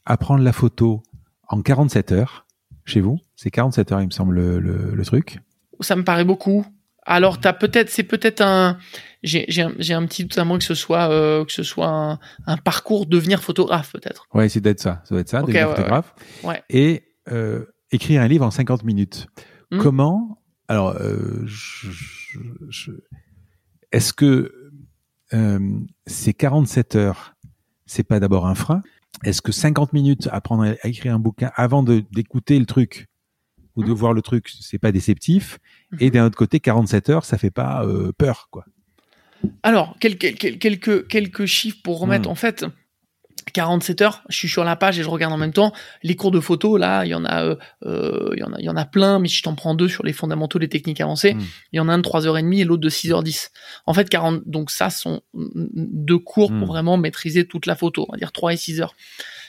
apprendre 0.05 0.43
la 0.43 0.53
photo 0.53 1.03
en 1.47 1.61
47 1.61 2.11
heures 2.11 2.45
chez 2.85 3.01
vous, 3.01 3.19
c'est 3.35 3.51
47 3.51 3.91
heures, 3.91 4.01
il 4.01 4.07
me 4.07 4.11
semble, 4.11 4.35
le, 4.35 4.59
le, 4.59 5.05
truc. 5.05 5.39
Ça 5.81 5.95
me 5.95 6.03
paraît 6.03 6.23
beaucoup. 6.23 6.65
Alors, 7.05 7.39
t'as 7.39 7.53
peut-être, 7.53 7.89
c'est 7.89 8.03
peut-être 8.03 8.41
un, 8.41 8.77
j'ai, 9.23 9.45
j'ai, 9.47 9.63
un, 9.63 9.73
j'ai 9.79 9.93
un 9.93 10.05
petit 10.05 10.23
doute 10.23 10.37
à 10.37 10.45
moins 10.45 10.57
que 10.57 10.63
ce 10.63 10.75
soit, 10.75 11.09
euh, 11.09 11.45
que 11.45 11.51
ce 11.51 11.63
soit 11.63 11.87
un, 11.87 12.19
un, 12.45 12.57
parcours 12.57 13.05
devenir 13.05 13.43
photographe, 13.43 13.91
peut-être. 13.93 14.27
Ouais, 14.33 14.49
c'est 14.49 14.61
d'être 14.61 14.79
ça. 14.79 15.01
Ça 15.03 15.15
doit 15.15 15.21
être 15.21 15.29
ça, 15.29 15.41
devenir 15.41 15.69
photographe. 15.69 16.13
Ouais. 16.43 16.61
Et 16.69 17.03
euh, 17.31 17.65
écrire 17.91 18.21
un 18.21 18.27
livre 18.27 18.45
en 18.45 18.51
50 18.51 18.83
minutes. 18.83 19.27
Hmm. 19.71 19.79
Comment 19.79 20.41
Alors, 20.67 20.95
euh, 20.99 21.43
je, 21.45 21.89
je, 22.69 22.91
est-ce 23.91 24.13
que 24.13 24.71
euh, 25.33 25.59
ces 26.05 26.33
47 26.33 26.95
heures 26.95 27.35
c'est 27.87 28.03
pas 28.03 28.19
d'abord 28.19 28.45
un 28.45 28.55
frein 28.55 28.81
Est-ce 29.23 29.41
que 29.41 29.51
50 29.51 29.93
minutes 29.93 30.27
à 30.27 30.35
apprendre 30.35 30.63
à 30.63 30.87
écrire 30.87 31.15
un 31.15 31.19
bouquin 31.19 31.51
avant 31.55 31.83
d'écouter 31.83 32.59
le 32.59 32.65
truc 32.65 33.07
ou 33.75 33.83
de 33.83 33.91
mmh. 33.91 33.93
voir 33.93 34.13
le 34.13 34.21
truc, 34.21 34.49
c'est 34.59 34.79
pas 34.79 34.91
déceptif 34.91 35.59
Et 35.99 36.07
mmh. 36.07 36.11
d'un 36.11 36.25
autre 36.25 36.37
côté, 36.37 36.59
47 36.59 37.09
heures, 37.09 37.25
ça 37.25 37.37
fait 37.37 37.51
pas 37.51 37.85
euh, 37.85 38.11
peur, 38.17 38.49
quoi. 38.51 38.65
Alors, 39.61 39.95
quelques, 39.99 40.35
quelques, 40.35 41.07
quelques 41.07 41.45
chiffres 41.45 41.77
pour 41.83 41.99
remettre. 41.99 42.27
Mmh. 42.27 42.31
En 42.31 42.35
fait, 42.35 42.65
47 43.53 44.01
heures, 44.01 44.23
je 44.29 44.37
suis 44.37 44.49
sur 44.49 44.63
la 44.63 44.75
page 44.75 44.99
et 44.99 45.03
je 45.03 45.09
regarde 45.09 45.33
en 45.33 45.37
même 45.37 45.53
temps 45.53 45.73
les 46.03 46.15
cours 46.15 46.31
de 46.31 46.39
photo. 46.39 46.77
Là, 46.77 47.05
il 47.05 47.09
y 47.09 47.15
en 47.15 47.25
a, 47.25 47.43
euh, 47.43 47.55
euh, 47.85 48.31
il 48.33 48.39
y 48.39 48.43
en 48.43 48.53
a, 48.53 48.59
il 48.59 48.65
y 48.65 48.69
en 48.69 48.75
a 48.75 48.85
plein, 48.85 49.19
mais 49.19 49.27
je 49.27 49.41
t'en 49.43 49.55
prends 49.55 49.75
deux 49.75 49.87
sur 49.87 50.03
les 50.03 50.13
fondamentaux, 50.13 50.59
les 50.59 50.69
techniques 50.69 51.01
avancées. 51.01 51.33
Hmm. 51.33 51.43
Il 51.71 51.77
y 51.77 51.79
en 51.79 51.89
a 51.89 51.93
un 51.93 51.97
de 51.97 52.03
3h30 52.03 52.59
et 52.59 52.63
l'autre 52.63 52.81
de 52.81 52.89
6h10. 52.89 53.49
En 53.85 53.93
fait, 53.93 54.09
40, 54.09 54.43
donc 54.45 54.71
ça 54.71 54.89
sont 54.89 55.21
deux 55.33 56.19
cours 56.19 56.49
pour 56.49 56.59
hmm. 56.59 56.65
vraiment 56.65 56.97
maîtriser 56.97 57.47
toute 57.47 57.65
la 57.65 57.75
photo. 57.75 58.05
On 58.09 58.13
va 58.13 58.17
dire 58.17 58.31
3 58.31 58.53
et 58.53 58.57
6 58.57 58.81
heures. 58.81 58.95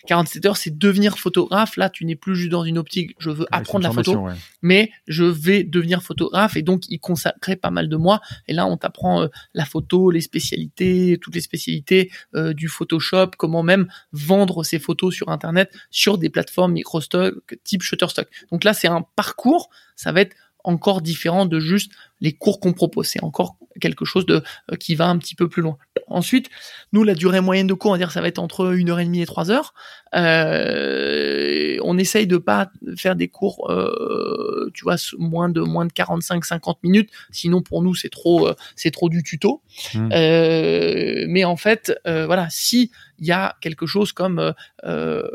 47 0.08 0.46
heures, 0.46 0.56
c'est 0.56 0.76
devenir 0.76 1.18
photographe. 1.18 1.76
Là, 1.76 1.90
tu 1.90 2.06
n'es 2.06 2.16
plus 2.16 2.34
juste 2.34 2.50
dans 2.50 2.64
une 2.64 2.78
optique, 2.78 3.14
je 3.18 3.28
veux 3.28 3.46
apprendre 3.52 3.84
la 3.84 3.92
photo, 3.92 4.26
mais 4.62 4.90
je 5.06 5.24
vais 5.24 5.64
devenir 5.64 6.02
photographe 6.02 6.56
et 6.56 6.62
donc 6.62 6.88
y 6.88 6.98
consacrer 6.98 7.56
pas 7.56 7.70
mal 7.70 7.90
de 7.90 7.96
mois. 7.96 8.22
Et 8.46 8.54
là, 8.54 8.66
on 8.66 8.78
t'apprend 8.78 9.22
euh, 9.22 9.28
la 9.52 9.66
photo, 9.66 10.10
les 10.10 10.22
spécialités, 10.22 11.18
toutes 11.20 11.34
les 11.34 11.42
spécialités 11.42 12.10
euh, 12.34 12.54
du 12.54 12.68
Photoshop, 12.68 13.32
comment 13.36 13.62
même 13.62 13.86
vendre 14.12 14.64
ses 14.64 14.78
photos 14.78 15.14
sur 15.14 15.28
Internet 15.28 15.70
sur 15.90 16.16
des 16.16 16.30
plateformes 16.30 16.72
microstock 16.72 17.58
type 17.62 17.82
Shutterstock. 17.82 18.28
Donc 18.50 18.64
là, 18.64 18.72
c'est 18.72 18.88
un 18.88 19.02
parcours. 19.14 19.68
Ça 19.94 20.12
va 20.12 20.22
être 20.22 20.34
encore 20.64 21.02
différent 21.02 21.44
de 21.44 21.60
juste 21.60 21.92
les 22.20 22.32
cours 22.32 22.60
qu'on 22.60 22.72
propose. 22.72 23.06
C'est 23.06 23.22
encore 23.22 23.56
quelque 23.80 24.04
chose 24.04 24.26
de 24.26 24.42
euh, 24.72 24.76
qui 24.76 24.94
va 24.94 25.08
un 25.08 25.18
petit 25.18 25.34
peu 25.34 25.48
plus 25.48 25.62
loin. 25.62 25.78
Ensuite, 26.10 26.48
nous, 26.92 27.04
la 27.04 27.14
durée 27.14 27.40
moyenne 27.40 27.66
de 27.66 27.74
cours, 27.74 27.90
on 27.90 27.94
va 27.94 27.98
dire, 27.98 28.10
ça 28.10 28.20
va 28.20 28.28
être 28.28 28.38
entre 28.38 28.74
une 28.74 28.90
heure 28.90 29.00
et 29.00 29.04
demie 29.04 29.20
et 29.20 29.26
trois 29.26 29.50
heures. 29.50 29.74
Euh, 30.14 31.76
on 31.82 31.98
essaye 31.98 32.26
de 32.26 32.38
pas 32.38 32.70
faire 32.96 33.14
des 33.14 33.28
cours, 33.28 33.70
euh, 33.70 34.70
tu 34.74 34.84
vois, 34.84 34.96
moins 35.18 35.48
de 35.48 35.60
moins 35.60 35.86
de 35.86 35.92
45-50 35.92 36.76
minutes. 36.82 37.10
Sinon, 37.30 37.62
pour 37.62 37.82
nous, 37.82 37.94
c'est 37.94 38.08
trop, 38.08 38.48
euh, 38.48 38.54
c'est 38.74 38.90
trop 38.90 39.08
du 39.08 39.22
tuto. 39.22 39.62
Mmh. 39.94 40.08
Mais 41.28 41.44
en 41.44 41.56
fait, 41.56 41.92
voilà, 42.04 42.48
si 42.50 42.90
il 43.20 43.26
y 43.26 43.32
a 43.32 43.56
quelque 43.60 43.86
chose 43.86 44.12
comme 44.12 44.54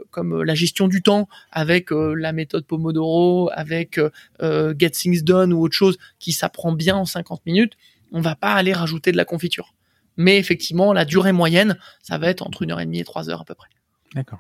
comme 0.10 0.44
la 0.44 0.56
gestion 0.56 0.88
du 0.88 1.02
temps 1.02 1.28
avec 1.52 1.90
la 1.92 2.34
méthode 2.34 2.66
Pomodoro, 2.66 3.50
avec 3.54 4.00
Get 4.42 4.90
Things 4.92 5.24
Done 5.24 5.54
ou 5.54 5.62
autre 5.62 5.76
chose 5.76 5.98
qui 6.20 6.32
s'apprend 6.32 6.73
bien 6.74 6.96
en 6.96 7.06
50 7.06 7.46
minutes, 7.46 7.74
on 8.12 8.22
va 8.22 8.36
pas 8.36 8.54
aller 8.54 8.74
rajouter 8.74 9.12
de 9.12 9.18
la 9.18 9.26
confiture. 9.26 9.74
Mais 10.18 10.38
effectivement, 10.38 10.94
la 10.94 11.06
durée 11.06 11.32
moyenne, 11.32 11.78
ça 12.02 12.18
va 12.18 12.30
être 12.30 12.46
entre 12.46 12.62
une 12.62 12.72
heure 12.72 12.80
et 12.80 12.86
demie 12.86 13.00
et 13.00 13.04
trois 13.04 13.30
heures 13.30 13.42
à 13.42 13.46
peu 13.46 13.56
près. 13.56 13.70
D'accord. 14.14 14.40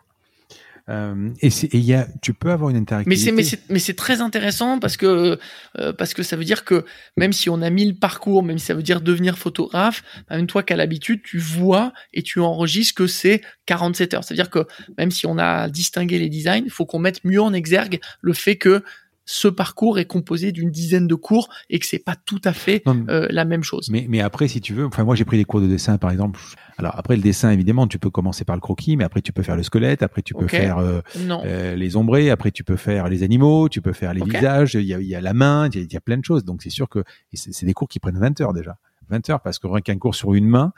Euh, 0.89 1.30
et 1.41 1.47
il 1.72 1.80
y 1.80 1.93
a, 1.93 2.07
tu 2.22 2.34
peux 2.34 2.51
avoir 2.51 2.69
une 2.69 2.76
interactivité? 2.76 3.31
Mais 3.69 3.80
c'est 3.80 3.93
très 3.93 4.19
intéressant 4.19 4.80
parce 4.80 4.97
que 4.97 5.39
euh, 5.80 5.93
parce 5.93 6.14
que 6.14 6.23
ça 6.23 6.35
veut 6.35 6.43
dire 6.43 6.65
que 6.65 6.85
même 7.15 7.31
si 7.31 7.49
on 7.49 7.61
a 7.61 7.69
mis 7.69 7.85
le 7.85 7.95
parcours, 7.95 8.43
même 8.43 8.57
si 8.57 8.65
ça 8.65 8.73
veut 8.73 8.84
dire 8.84 8.99
devenir 8.99 9.38
photographe, 9.38 10.03
bah, 10.30 10.35
même 10.35 10.47
toi 10.47 10.61
qu'à 10.61 10.76
l'habitude 10.76 11.22
tu 11.23 11.38
vois 11.38 11.93
et 12.14 12.22
tu 12.22 12.41
enregistres 12.41 12.95
que 12.95 13.07
c'est 13.07 13.41
47 13.65 14.14
heures. 14.14 14.23
C'est-à-dire 14.26 14.49
que 14.49 14.68
même 14.97 15.10
si 15.10 15.26
on 15.26 15.38
a 15.38 15.69
distingué 15.69 16.19
les 16.19 16.27
designs, 16.27 16.64
il 16.65 16.72
faut 16.72 16.85
qu'on 16.85 16.99
mette 16.99 17.23
mieux 17.23 17.41
en 17.41 17.53
exergue 17.53 18.01
le 18.19 18.34
fait 18.34 18.57
que 18.57 18.84
ce 19.25 19.47
parcours 19.47 19.99
est 19.99 20.05
composé 20.05 20.51
d'une 20.51 20.69
dizaine 20.69 21.07
de 21.07 21.15
cours 21.15 21.49
et 21.69 21.79
que 21.79 21.85
c'est 21.85 22.03
pas 22.03 22.15
tout 22.15 22.41
à 22.43 22.53
fait 22.53 22.83
euh, 22.87 23.27
la 23.29 23.45
même 23.45 23.63
chose. 23.63 23.89
Mais, 23.89 24.05
mais 24.09 24.21
après, 24.21 24.47
si 24.47 24.61
tu 24.61 24.73
veux, 24.73 24.85
enfin 24.85 25.03
moi 25.03 25.15
j'ai 25.15 25.25
pris 25.25 25.37
des 25.37 25.45
cours 25.45 25.61
de 25.61 25.67
dessin 25.67 25.97
par 25.97 26.11
exemple. 26.11 26.39
Alors 26.77 26.97
après 26.97 27.15
le 27.15 27.21
dessin 27.21 27.51
évidemment, 27.51 27.87
tu 27.87 27.99
peux 27.99 28.09
commencer 28.09 28.45
par 28.45 28.55
le 28.55 28.61
croquis, 28.61 28.97
mais 28.97 29.03
après 29.03 29.21
tu 29.21 29.31
peux 29.31 29.43
faire 29.43 29.55
le 29.55 29.63
squelette, 29.63 30.03
après 30.03 30.21
tu 30.21 30.33
peux 30.33 30.47
faire 30.47 30.77
euh, 30.77 31.01
euh, 31.19 31.75
les 31.75 31.95
ombrés, 31.95 32.29
après 32.31 32.51
tu 32.51 32.63
peux 32.63 32.75
faire 32.75 33.07
les 33.07 33.23
animaux, 33.23 33.69
tu 33.69 33.81
peux 33.81 33.93
faire 33.93 34.13
les 34.13 34.23
visages, 34.23 34.73
il 34.75 34.85
y 34.85 34.93
a, 34.93 34.99
y 34.99 35.15
a, 35.15 35.21
la 35.21 35.33
main, 35.33 35.69
il 35.73 35.91
y, 35.91 35.97
a 35.97 36.01
plein 36.01 36.17
de 36.17 36.25
choses. 36.25 36.43
Donc 36.43 36.61
c'est 36.61 36.69
sûr 36.69 36.89
que 36.89 37.03
c'est 37.33 37.65
des 37.65 37.73
cours 37.73 37.87
qui 37.87 37.99
prennent 37.99 38.19
20 38.19 38.41
heures 38.41 38.53
déjà, 38.53 38.77
20 39.09 39.29
heures 39.29 39.41
parce 39.41 39.59
que 39.59 39.67
rien 39.67 39.81
qu'un 39.81 39.97
cours 39.97 40.15
sur 40.15 40.33
une 40.33 40.47
main, 40.47 40.73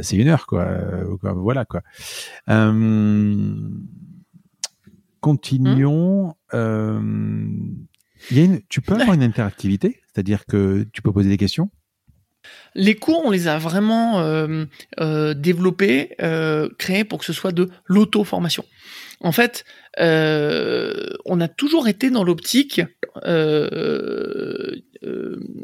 c'est 0.00 0.16
une 0.16 0.28
heure 0.28 0.46
quoi. 0.46 0.66
voilà 1.20 1.64
quoi. 1.64 1.82
Continuons. 5.24 6.34
Euh, 6.52 7.00
tu 8.68 8.82
peux 8.82 8.92
avoir 8.92 9.14
une 9.14 9.22
interactivité, 9.22 10.02
c'est-à-dire 10.06 10.44
que 10.44 10.86
tu 10.92 11.00
peux 11.00 11.12
poser 11.12 11.30
des 11.30 11.38
questions? 11.38 11.70
Les 12.74 12.94
cours, 12.94 13.22
on 13.24 13.30
les 13.30 13.48
a 13.48 13.56
vraiment 13.56 14.20
euh, 14.20 14.66
euh, 15.00 15.32
développés, 15.32 16.14
créés 16.78 17.04
pour 17.04 17.20
que 17.20 17.24
ce 17.24 17.32
soit 17.32 17.52
de 17.52 17.70
l'auto-formation. 17.86 18.66
En 19.20 19.32
fait, 19.32 19.64
on 19.98 21.40
a 21.40 21.48
toujours 21.48 21.88
été 21.88 22.10
dans 22.10 22.24
l'optique 22.24 22.80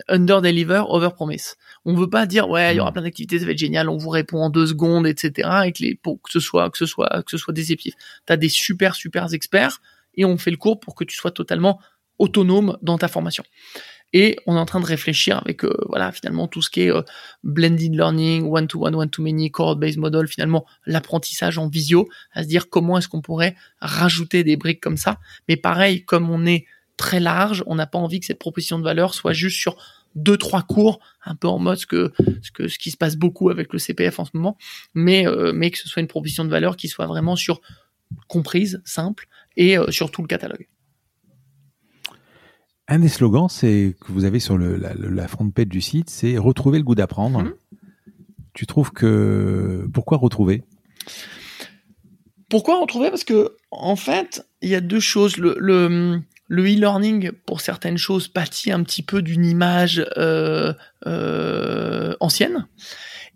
under 0.08 0.40
deliver, 0.42 0.82
over 0.88 1.10
promise. 1.14 1.56
On 1.84 1.94
veut 1.94 2.10
pas 2.10 2.26
dire 2.26 2.48
ouais, 2.48 2.74
il 2.74 2.76
y 2.76 2.80
aura 2.80 2.90
hmm. 2.90 2.94
plein 2.94 3.02
d'activités, 3.02 3.38
ça 3.38 3.46
va 3.46 3.52
être 3.52 3.58
génial, 3.58 3.88
on 3.88 3.96
vous 3.96 4.10
répond 4.10 4.38
en 4.38 4.50
deux 4.50 4.66
secondes, 4.66 5.06
etc. 5.06 5.48
Et 5.66 5.72
que 5.72 5.82
les, 5.82 5.94
pour 5.94 6.20
que 6.22 6.30
ce 6.30 6.40
soit 6.40 6.70
que 6.70 6.78
ce 6.78 6.86
soit 6.86 7.22
que 7.24 7.30
ce 7.30 7.38
soit 7.38 7.54
déceptif. 7.54 7.94
T'as 8.26 8.36
des 8.36 8.48
super 8.48 8.94
super 8.94 9.32
experts 9.32 9.80
et 10.14 10.24
on 10.24 10.38
fait 10.38 10.50
le 10.50 10.56
cours 10.56 10.80
pour 10.80 10.94
que 10.94 11.04
tu 11.04 11.16
sois 11.16 11.30
totalement 11.30 11.80
autonome 12.18 12.76
dans 12.82 12.98
ta 12.98 13.08
formation. 13.08 13.44
Et 14.12 14.36
on 14.46 14.56
est 14.56 14.58
en 14.58 14.66
train 14.66 14.80
de 14.80 14.86
réfléchir 14.86 15.38
avec 15.38 15.64
euh, 15.64 15.72
voilà 15.88 16.10
finalement 16.12 16.48
tout 16.48 16.62
ce 16.62 16.70
qui 16.70 16.82
est 16.82 16.92
euh, 16.92 17.02
blended 17.44 17.94
learning, 17.94 18.44
one 18.44 18.66
to 18.66 18.84
one, 18.84 18.94
one 18.94 19.10
to 19.10 19.22
many, 19.22 19.50
cohort 19.50 19.76
based 19.76 19.98
model, 19.98 20.26
finalement 20.26 20.66
l'apprentissage 20.86 21.58
en 21.58 21.68
visio, 21.68 22.08
à 22.32 22.42
se 22.42 22.48
dire 22.48 22.68
comment 22.68 22.98
est-ce 22.98 23.08
qu'on 23.08 23.22
pourrait 23.22 23.54
rajouter 23.80 24.42
des 24.42 24.56
briques 24.56 24.80
comme 24.80 24.96
ça. 24.96 25.18
Mais 25.48 25.56
pareil, 25.56 26.04
comme 26.04 26.28
on 26.28 26.44
est 26.44 26.66
très 26.96 27.20
large, 27.20 27.62
on 27.66 27.76
n'a 27.76 27.86
pas 27.86 27.98
envie 27.98 28.20
que 28.20 28.26
cette 28.26 28.38
proposition 28.38 28.78
de 28.78 28.84
valeur 28.84 29.14
soit 29.14 29.32
juste 29.32 29.58
sur 29.58 29.76
deux 30.16 30.36
trois 30.36 30.62
cours, 30.62 30.98
un 31.24 31.36
peu 31.36 31.46
en 31.46 31.60
mode 31.60 31.78
ce 31.78 31.86
que 31.86 32.12
ce 32.42 32.50
que 32.50 32.66
ce 32.66 32.78
qui 32.78 32.90
se 32.90 32.96
passe 32.96 33.16
beaucoup 33.16 33.48
avec 33.48 33.72
le 33.72 33.78
CPF 33.78 34.18
en 34.18 34.24
ce 34.24 34.32
moment, 34.34 34.58
mais 34.92 35.26
euh, 35.26 35.52
mais 35.54 35.70
que 35.70 35.78
ce 35.78 35.88
soit 35.88 36.00
une 36.02 36.08
proposition 36.08 36.44
de 36.44 36.50
valeur 36.50 36.76
qui 36.76 36.88
soit 36.88 37.06
vraiment 37.06 37.36
sur 37.36 37.60
comprise, 38.26 38.82
simple 38.84 39.28
et 39.56 39.76
sur 39.90 40.10
tout 40.10 40.20
le 40.20 40.26
catalogue. 40.26 40.66
Un 42.92 42.98
des 42.98 43.08
slogans, 43.08 43.48
c'est 43.48 43.94
que 44.00 44.10
vous 44.10 44.24
avez 44.24 44.40
sur 44.40 44.58
le, 44.58 44.76
la, 44.76 44.92
la 44.94 45.28
front 45.28 45.48
page 45.48 45.68
du 45.68 45.80
site, 45.80 46.10
c'est 46.10 46.36
retrouver 46.36 46.78
le 46.78 46.84
goût 46.84 46.96
d'apprendre. 46.96 47.44
Mhm. 47.44 47.54
Tu 48.52 48.66
trouves 48.66 48.90
que 48.90 49.86
pourquoi 49.94 50.18
retrouver? 50.18 50.64
Pourquoi 52.48 52.80
retrouver? 52.80 53.10
Parce 53.10 53.22
que 53.22 53.54
en 53.70 53.94
fait, 53.94 54.44
il 54.60 54.70
y 54.70 54.74
a 54.74 54.80
deux 54.80 54.98
choses. 54.98 55.36
Le, 55.36 55.54
le, 55.60 56.20
le 56.48 56.64
e-learning, 56.64 57.30
pour 57.46 57.60
certaines 57.60 57.96
choses, 57.96 58.26
pâtit 58.26 58.72
un 58.72 58.82
petit 58.82 59.02
peu 59.02 59.22
d'une 59.22 59.46
image 59.46 60.04
euh, 60.16 60.74
euh, 61.06 62.16
ancienne. 62.18 62.66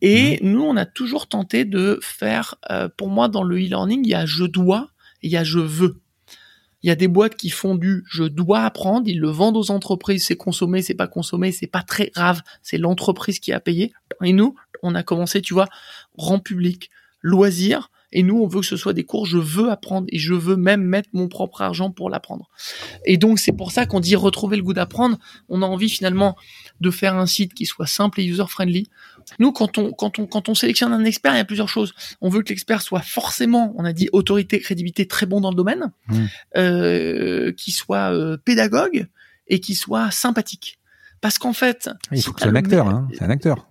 Et 0.03 0.41
mhm. 0.43 0.51
nous, 0.51 0.63
on 0.63 0.77
a 0.77 0.85
toujours 0.85 1.29
tenté 1.29 1.65
de 1.65 2.01
faire, 2.03 2.57
euh, 2.73 2.89
pour 2.97 3.09
moi, 3.09 3.29
dans 3.29 3.45
le 3.45 3.57
e-learning, 3.57 4.01
il 4.05 4.11
y 4.11 4.15
a 4.15 4.27
je 4.27 4.43
dois 4.43 4.89
et 5.23 5.29
il 5.29 5.31
y 5.31 5.37
a 5.37 5.45
je 5.45 5.61
veux. 5.61 6.01
Il 6.85 6.89
y 6.89 6.91
a 6.91 6.97
des 6.97 7.09
boîtes 7.09 7.37
qui 7.37 7.49
font 7.49 7.77
du 7.77 8.05
je 8.07 8.25
dois 8.25 8.61
apprendre, 8.61 9.09
ils 9.09 9.19
le 9.19 9.31
vendent 9.31 9.57
aux 9.57 9.71
entreprises, 9.71 10.27
c'est 10.27 10.37
consommé, 10.37 10.83
c'est 10.83 10.93
pas 10.93 11.07
consommé, 11.07 11.51
c'est 11.51 11.67
pas 11.67 11.81
très 11.81 12.09
grave, 12.15 12.43
c'est 12.63 12.77
l'entreprise 12.77 13.39
qui 13.39 13.55
a 13.55 13.59
payé. 13.59 13.95
Et 14.23 14.35
nous, 14.35 14.55
on 14.83 14.95
a 14.95 15.03
commencé, 15.03 15.41
tu 15.41 15.55
vois, 15.55 15.67
rang 16.19 16.41
public, 16.41 16.91
loisir, 17.23 17.91
et 18.15 18.23
nous, 18.23 18.39
on 18.39 18.47
veut 18.47 18.61
que 18.61 18.67
ce 18.67 18.77
soit 18.77 18.93
des 18.93 19.03
cours, 19.03 19.25
je 19.25 19.39
veux 19.39 19.71
apprendre 19.71 20.07
et 20.11 20.19
je 20.19 20.35
veux 20.35 20.57
même 20.57 20.83
mettre 20.83 21.09
mon 21.15 21.27
propre 21.27 21.63
argent 21.63 21.91
pour 21.91 22.11
l'apprendre. 22.11 22.49
Et 23.05 23.17
donc, 23.17 23.41
c'est 23.41 23.53
pour 23.53 23.73
ça 23.73 23.87
qu'on 23.87 23.99
dit 23.99 24.15
retrouver 24.15 24.57
le 24.57 24.63
goût 24.63 24.73
d'apprendre. 24.73 25.19
On 25.49 25.63
a 25.63 25.67
envie 25.67 25.89
finalement 25.89 26.37
de 26.81 26.91
faire 26.91 27.17
un 27.17 27.27
site 27.27 27.55
qui 27.55 27.67
soit 27.67 27.89
simple 27.89 28.21
et 28.21 28.25
user-friendly. 28.25 28.89
Nous, 29.39 29.53
quand 29.53 29.79
on, 29.79 29.93
quand 29.93 30.19
on, 30.19 30.27
quand 30.27 30.49
on 30.49 30.55
sélectionne 30.55 30.93
un 30.93 31.05
expert, 31.05 31.35
il 31.35 31.39
y 31.39 31.41
a 31.41 31.45
plusieurs 31.45 31.69
choses. 31.69 31.95
On 32.21 32.29
veut 32.29 32.43
que 32.43 32.51
l'expert 32.51 32.83
soit 32.83 33.01
forcément, 33.01 33.75
on 33.77 33.85
a 33.85 33.93
dit 33.93 34.09
autorité, 34.13 34.61
crédibilité, 34.61 35.07
très 35.07 35.27
bon 35.27 35.41
dans 35.41 35.51
le 35.51 35.57
domaine, 35.57 35.93
mmh. 36.09 36.25
euh, 36.57 37.53
qui 37.53 37.73
soit 37.73 38.13
euh, 38.13 38.37
pédagogue 38.37 39.07
et 39.49 39.61
qui 39.61 39.75
soit 39.75 40.11
sympathique. 40.11 40.79
Parce 41.21 41.39
qu'en 41.39 41.53
fait, 41.53 41.89
il 42.13 42.23
faut 42.23 42.33
que 42.33 42.41
c'est 42.43 42.49
un 42.49 42.55
acteur, 42.55 42.87
hein, 42.87 43.09
c'est 43.13 43.25
un 43.25 43.31
acteur. 43.31 43.67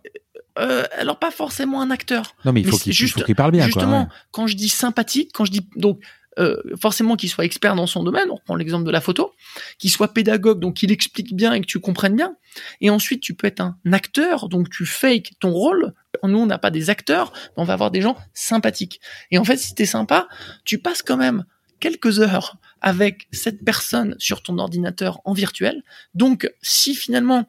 Euh, 0.60 0.84
alors 0.98 1.18
pas 1.18 1.32
forcément 1.32 1.82
un 1.82 1.90
acteur. 1.90 2.36
Non, 2.46 2.54
mais 2.54 2.62
il 2.62 2.70
faut 2.70 2.78
qu'il 2.78 3.36
parle 3.36 3.52
bien. 3.52 3.66
Justement, 3.66 4.08
quand 4.32 4.48
je 4.48 4.56
dis 4.56 4.70
sympathique, 4.70 5.32
quand 5.34 5.46
je 5.46 5.52
dis 5.52 5.68
donc 5.76 6.00
euh, 6.40 6.58
forcément 6.80 7.16
qu'il 7.16 7.30
soit 7.30 7.46
expert 7.46 7.76
dans 7.76 7.88
son 7.88 8.04
domaine, 8.04 8.30
on 8.32 8.38
prend 8.38 8.56
l'exemple 8.56 8.86
de 8.86 8.92
la 8.92 9.02
photo, 9.02 9.34
qu'il 9.78 9.92
soit 9.92 10.14
pédagogue, 10.14 10.60
donc 10.60 10.76
qu'il 10.76 10.92
explique 10.92 11.36
bien 11.36 11.54
et 11.54 11.62
que 11.62 11.66
tu 11.66 11.80
comprennes 11.80 12.16
bien. 12.16 12.36
Et 12.82 12.90
ensuite, 12.90 13.22
tu 13.22 13.34
peux 13.34 13.48
être 13.48 13.62
un 13.62 13.78
acteur, 13.92 14.50
donc 14.50 14.70
tu 14.70 14.86
fake 14.86 15.34
ton 15.40 15.52
rôle. 15.52 15.94
Nous, 16.24 16.38
on 16.38 16.46
n'a 16.46 16.58
pas 16.58 16.72
des 16.72 16.90
acteurs, 16.90 17.34
mais 17.36 17.64
on 17.64 17.66
va 17.66 17.74
avoir 17.74 17.92
des 17.92 18.02
gens 18.02 18.18
sympathiques. 18.34 19.02
Et 19.32 19.38
en 19.38 19.44
fait, 19.44 19.58
si 19.58 19.76
t'es 19.76 19.86
sympa, 19.86 20.28
tu 20.64 20.80
passes 20.80 21.02
quand 21.02 21.18
même 21.18 21.46
quelques 21.80 22.20
heures 22.20 22.58
avec 22.82 23.28
cette 23.32 23.64
personne 23.64 24.16
sur 24.20 24.42
ton 24.42 24.58
ordinateur 24.58 25.22
en 25.26 25.34
virtuel. 25.34 25.84
Donc, 26.14 26.50
si 26.62 26.96
finalement 26.96 27.48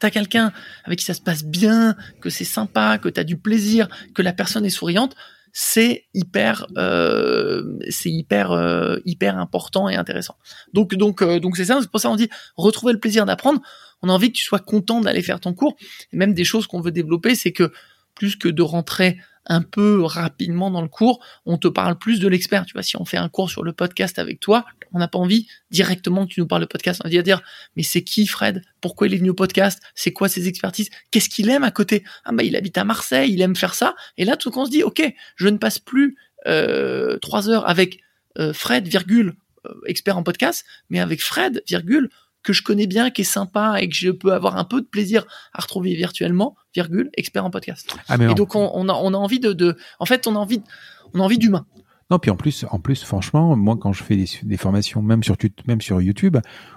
t'as 0.00 0.10
quelqu'un 0.10 0.52
avec 0.84 0.98
qui 0.98 1.04
ça 1.04 1.14
se 1.14 1.20
passe 1.20 1.44
bien, 1.44 1.96
que 2.20 2.30
c'est 2.30 2.44
sympa, 2.44 2.98
que 2.98 3.08
t'as 3.08 3.24
du 3.24 3.36
plaisir, 3.36 3.88
que 4.14 4.22
la 4.22 4.32
personne 4.32 4.64
est 4.64 4.70
souriante, 4.70 5.14
c'est 5.52 6.06
hyper, 6.14 6.66
euh, 6.78 7.78
c'est 7.90 8.10
hyper, 8.10 8.52
euh, 8.52 8.96
hyper 9.04 9.36
important 9.38 9.88
et 9.88 9.96
intéressant. 9.96 10.36
Donc, 10.72 10.94
donc, 10.94 11.22
euh, 11.22 11.40
donc 11.40 11.56
c'est 11.56 11.66
ça. 11.66 11.78
C'est 11.80 11.90
pour 11.90 12.00
ça 12.00 12.08
qu'on 12.08 12.16
dit 12.16 12.30
retrouver 12.56 12.94
le 12.94 12.98
plaisir 12.98 13.26
d'apprendre. 13.26 13.60
On 14.02 14.08
a 14.08 14.12
envie 14.12 14.32
que 14.32 14.38
tu 14.38 14.44
sois 14.44 14.58
content 14.58 15.02
d'aller 15.02 15.22
faire 15.22 15.40
ton 15.40 15.52
cours. 15.52 15.76
Et 16.12 16.16
même 16.16 16.32
des 16.32 16.44
choses 16.44 16.66
qu'on 16.66 16.80
veut 16.80 16.90
développer, 16.90 17.34
c'est 17.34 17.52
que 17.52 17.70
plus 18.14 18.36
que 18.36 18.48
de 18.48 18.62
rentrer 18.62 19.18
un 19.46 19.62
peu 19.62 20.02
rapidement 20.02 20.70
dans 20.70 20.82
le 20.82 20.88
cours, 20.88 21.22
on 21.44 21.58
te 21.58 21.68
parle 21.68 21.98
plus 21.98 22.18
de 22.18 22.28
l'expert. 22.28 22.64
Tu 22.64 22.72
vois, 22.72 22.82
si 22.82 22.96
on 22.96 23.04
fait 23.04 23.16
un 23.18 23.28
cours 23.28 23.50
sur 23.50 23.62
le 23.62 23.72
podcast 23.72 24.18
avec 24.18 24.40
toi, 24.40 24.64
on 24.92 24.98
n'a 24.98 25.08
pas 25.08 25.18
envie 25.18 25.46
directement 25.70 26.26
que 26.26 26.32
tu 26.32 26.40
nous 26.40 26.46
parles 26.46 26.62
de 26.62 26.66
podcast. 26.66 27.00
On 27.04 27.08
va 27.08 27.22
dire, 27.22 27.42
mais 27.76 27.82
c'est 27.82 28.02
qui 28.02 28.26
Fred? 28.26 28.62
Pourquoi 28.80 29.06
il 29.06 29.14
est 29.14 29.18
venu 29.18 29.30
au 29.30 29.34
podcast? 29.34 29.80
C'est 29.94 30.12
quoi 30.12 30.28
ses 30.28 30.48
expertises? 30.48 30.90
Qu'est-ce 31.10 31.28
qu'il 31.28 31.48
aime 31.50 31.64
à 31.64 31.70
côté? 31.70 32.04
Ah 32.24 32.32
bah 32.32 32.42
il 32.42 32.56
habite 32.56 32.78
à 32.78 32.84
Marseille, 32.84 33.32
il 33.32 33.40
aime 33.40 33.56
faire 33.56 33.74
ça. 33.74 33.94
Et 34.16 34.24
là, 34.24 34.36
tout 34.36 34.50
qu'on 34.50 34.66
se 34.66 34.70
dit, 34.70 34.82
ok, 34.82 35.02
je 35.36 35.48
ne 35.48 35.58
passe 35.58 35.78
plus 35.78 36.16
euh, 36.46 37.18
trois 37.18 37.48
heures 37.48 37.68
avec 37.68 38.00
euh, 38.38 38.52
Fred, 38.52 38.88
virgule, 38.88 39.34
euh, 39.66 39.74
expert 39.86 40.16
en 40.16 40.22
podcast, 40.22 40.64
mais 40.90 41.00
avec 41.00 41.22
Fred, 41.22 41.62
virgule, 41.68 42.10
que 42.42 42.52
je 42.52 42.62
connais 42.62 42.86
bien, 42.86 43.10
qui 43.10 43.20
est 43.20 43.24
sympa 43.24 43.76
et 43.80 43.88
que 43.88 43.94
je 43.94 44.10
peux 44.10 44.32
avoir 44.32 44.56
un 44.56 44.64
peu 44.64 44.80
de 44.80 44.86
plaisir 44.86 45.24
à 45.52 45.62
retrouver 45.62 45.94
virtuellement, 45.94 46.56
virgule, 46.74 47.10
expert 47.16 47.44
en 47.44 47.50
podcast. 47.50 47.94
Ah, 48.08 48.16
et 48.16 48.34
donc 48.34 48.56
on, 48.56 48.88
a, 48.88 48.92
on 48.92 49.14
a 49.14 49.16
envie 49.16 49.38
de, 49.38 49.52
de, 49.52 49.76
en 50.00 50.06
fait, 50.06 50.26
on 50.26 50.34
a 50.34 50.38
envie, 50.38 50.60
on 51.14 51.20
a 51.20 51.22
envie 51.22 51.38
d'humain. 51.38 51.66
Non, 52.12 52.18
puis 52.18 52.30
en 52.30 52.36
plus, 52.36 52.66
en 52.70 52.78
plus, 52.78 53.02
franchement, 53.04 53.56
moi, 53.56 53.74
quand 53.80 53.94
je 53.94 54.04
fais 54.04 54.22
des, 54.42 54.56
formations, 54.58 55.00
même 55.00 55.22
sur, 55.22 55.34
même 55.66 55.80
sur 55.80 56.02
YouTube 56.02 56.36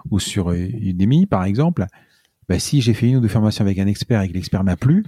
ou 0.10 0.18
sur 0.18 0.54
Udemy, 0.54 1.26
par 1.26 1.44
exemple, 1.44 1.88
bah, 2.48 2.58
si 2.58 2.80
j'ai 2.80 2.94
fait 2.94 3.10
une 3.10 3.18
ou 3.18 3.20
deux 3.20 3.28
formations 3.28 3.66
avec 3.66 3.78
un 3.78 3.86
expert 3.86 4.22
et 4.22 4.30
que 4.30 4.34
l'expert 4.34 4.64
m'a 4.64 4.78
plu, 4.78 5.04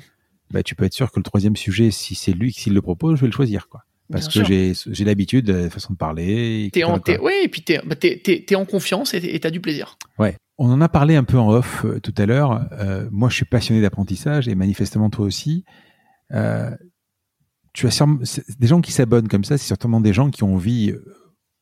bah, 0.51 0.63
tu 0.63 0.75
peux 0.75 0.83
être 0.83 0.93
sûr 0.93 1.13
que 1.13 1.19
le 1.21 1.23
troisième 1.23 1.55
sujet, 1.55 1.91
si 1.91 2.13
c'est 2.13 2.33
lui 2.33 2.51
qui 2.51 2.69
le 2.69 2.81
propose, 2.81 3.15
je 3.15 3.21
vais 3.21 3.27
le 3.27 3.31
choisir, 3.31 3.69
quoi. 3.69 3.85
Parce 4.11 4.27
que 4.27 4.43
j'ai, 4.43 4.73
j'ai 4.87 5.05
l'habitude, 5.05 5.49
la 5.49 5.69
façon 5.69 5.93
de 5.93 5.97
parler. 5.97 6.71
T'es 6.73 6.83
en, 6.83 6.99
ouais, 7.21 7.45
et 7.45 7.47
puis 7.47 7.61
t'es, 7.61 7.79
bah, 7.85 7.95
t'es, 7.95 8.19
t'es, 8.21 8.43
t'es 8.45 8.55
en 8.55 8.65
confiance 8.65 9.13
et 9.13 9.39
t'as 9.39 9.49
du 9.49 9.61
plaisir. 9.61 9.97
Ouais. 10.19 10.35
On 10.57 10.69
en 10.69 10.81
a 10.81 10.89
parlé 10.89 11.15
un 11.15 11.23
peu 11.23 11.37
en 11.37 11.51
off 11.51 11.85
euh, 11.85 12.01
tout 12.01 12.13
à 12.17 12.25
l'heure. 12.25 12.67
Euh, 12.73 13.07
moi, 13.11 13.29
je 13.29 13.35
suis 13.35 13.45
passionné 13.45 13.81
d'apprentissage 13.81 14.49
et 14.49 14.55
manifestement 14.55 15.09
toi 15.09 15.25
aussi. 15.25 15.63
Euh, 16.33 16.71
tu 17.77 17.85
as 17.85 17.91
sûrement, 17.91 18.19
des 18.57 18.67
gens 18.67 18.81
qui 18.81 18.91
s'abonnent 18.91 19.27
comme 19.27 19.43
ça, 19.43 19.55
c'est 19.55 19.67
certainement 19.67 20.01
des 20.01 20.11
gens 20.11 20.31
qui 20.31 20.43
ont 20.43 20.55
envie, 20.55 20.89
euh, 20.89 21.05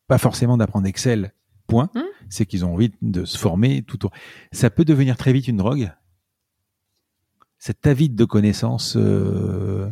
pas 0.07 0.17
forcément 0.17 0.55
d'apprendre 0.55 0.87
Excel, 0.87 1.33
point. 1.67 1.89
Mmh. 1.93 1.99
C'est 2.29 2.45
qu'ils 2.45 2.63
ont 2.63 2.73
envie 2.73 2.93
de 3.01 3.25
se 3.25 3.37
former 3.37 3.83
tout 3.83 4.05
au. 4.05 4.09
Ça 4.53 4.69
peut 4.69 4.85
devenir 4.85 5.17
très 5.17 5.33
vite 5.33 5.49
une 5.49 5.57
drogue? 5.57 5.91
Cet 7.57 7.85
avide 7.85 8.15
de 8.15 8.23
connaissances. 8.23 8.95
Euh, 8.95 9.89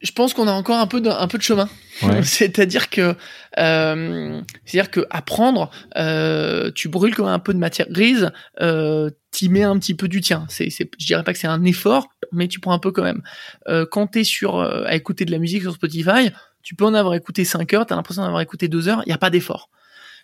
je 0.00 0.12
pense 0.12 0.34
qu'on 0.34 0.46
a 0.46 0.52
encore 0.52 0.78
un 0.78 0.86
peu 0.86 1.00
de, 1.00 1.10
un 1.10 1.26
peu 1.28 1.38
de 1.38 1.42
chemin. 1.42 1.68
c'est-à-dire 2.22 2.90
que, 2.90 3.14
euh, 3.58 4.40
c'est-à-dire 4.64 4.90
que 4.90 5.06
apprendre, 5.10 5.70
euh, 5.96 6.70
tu 6.74 6.88
brûles 6.88 7.14
comme 7.14 7.26
un 7.26 7.38
peu 7.38 7.52
de 7.52 7.58
matière 7.58 7.90
grise, 7.90 8.30
euh, 8.60 9.10
t'y 9.30 9.48
mets 9.48 9.64
un 9.64 9.78
petit 9.78 9.94
peu 9.94 10.08
du 10.08 10.20
tien. 10.20 10.46
C'est, 10.48 10.70
c'est, 10.70 10.88
je 10.98 11.06
dirais 11.06 11.24
pas 11.24 11.32
que 11.32 11.38
c'est 11.38 11.48
un 11.48 11.64
effort, 11.64 12.08
mais 12.32 12.48
tu 12.48 12.60
prends 12.60 12.72
un 12.72 12.78
peu 12.78 12.92
quand 12.92 13.02
même. 13.02 13.22
Euh, 13.68 13.86
quand 13.90 14.06
t'es 14.08 14.24
sur 14.24 14.56
euh, 14.56 14.84
à 14.86 14.94
écouter 14.94 15.24
de 15.24 15.32
la 15.32 15.38
musique 15.38 15.62
sur 15.62 15.74
Spotify, 15.74 16.30
tu 16.62 16.74
peux 16.74 16.84
en 16.84 16.94
avoir 16.94 17.14
écouté 17.14 17.44
5 17.44 17.72
heures, 17.74 17.86
t'as 17.86 17.96
l'impression 17.96 18.22
d'en 18.22 18.28
avoir 18.28 18.42
écouté 18.42 18.68
2 18.68 18.88
heures, 18.88 19.02
il 19.06 19.10
y 19.10 19.14
a 19.14 19.18
pas 19.18 19.30
d'effort. 19.30 19.70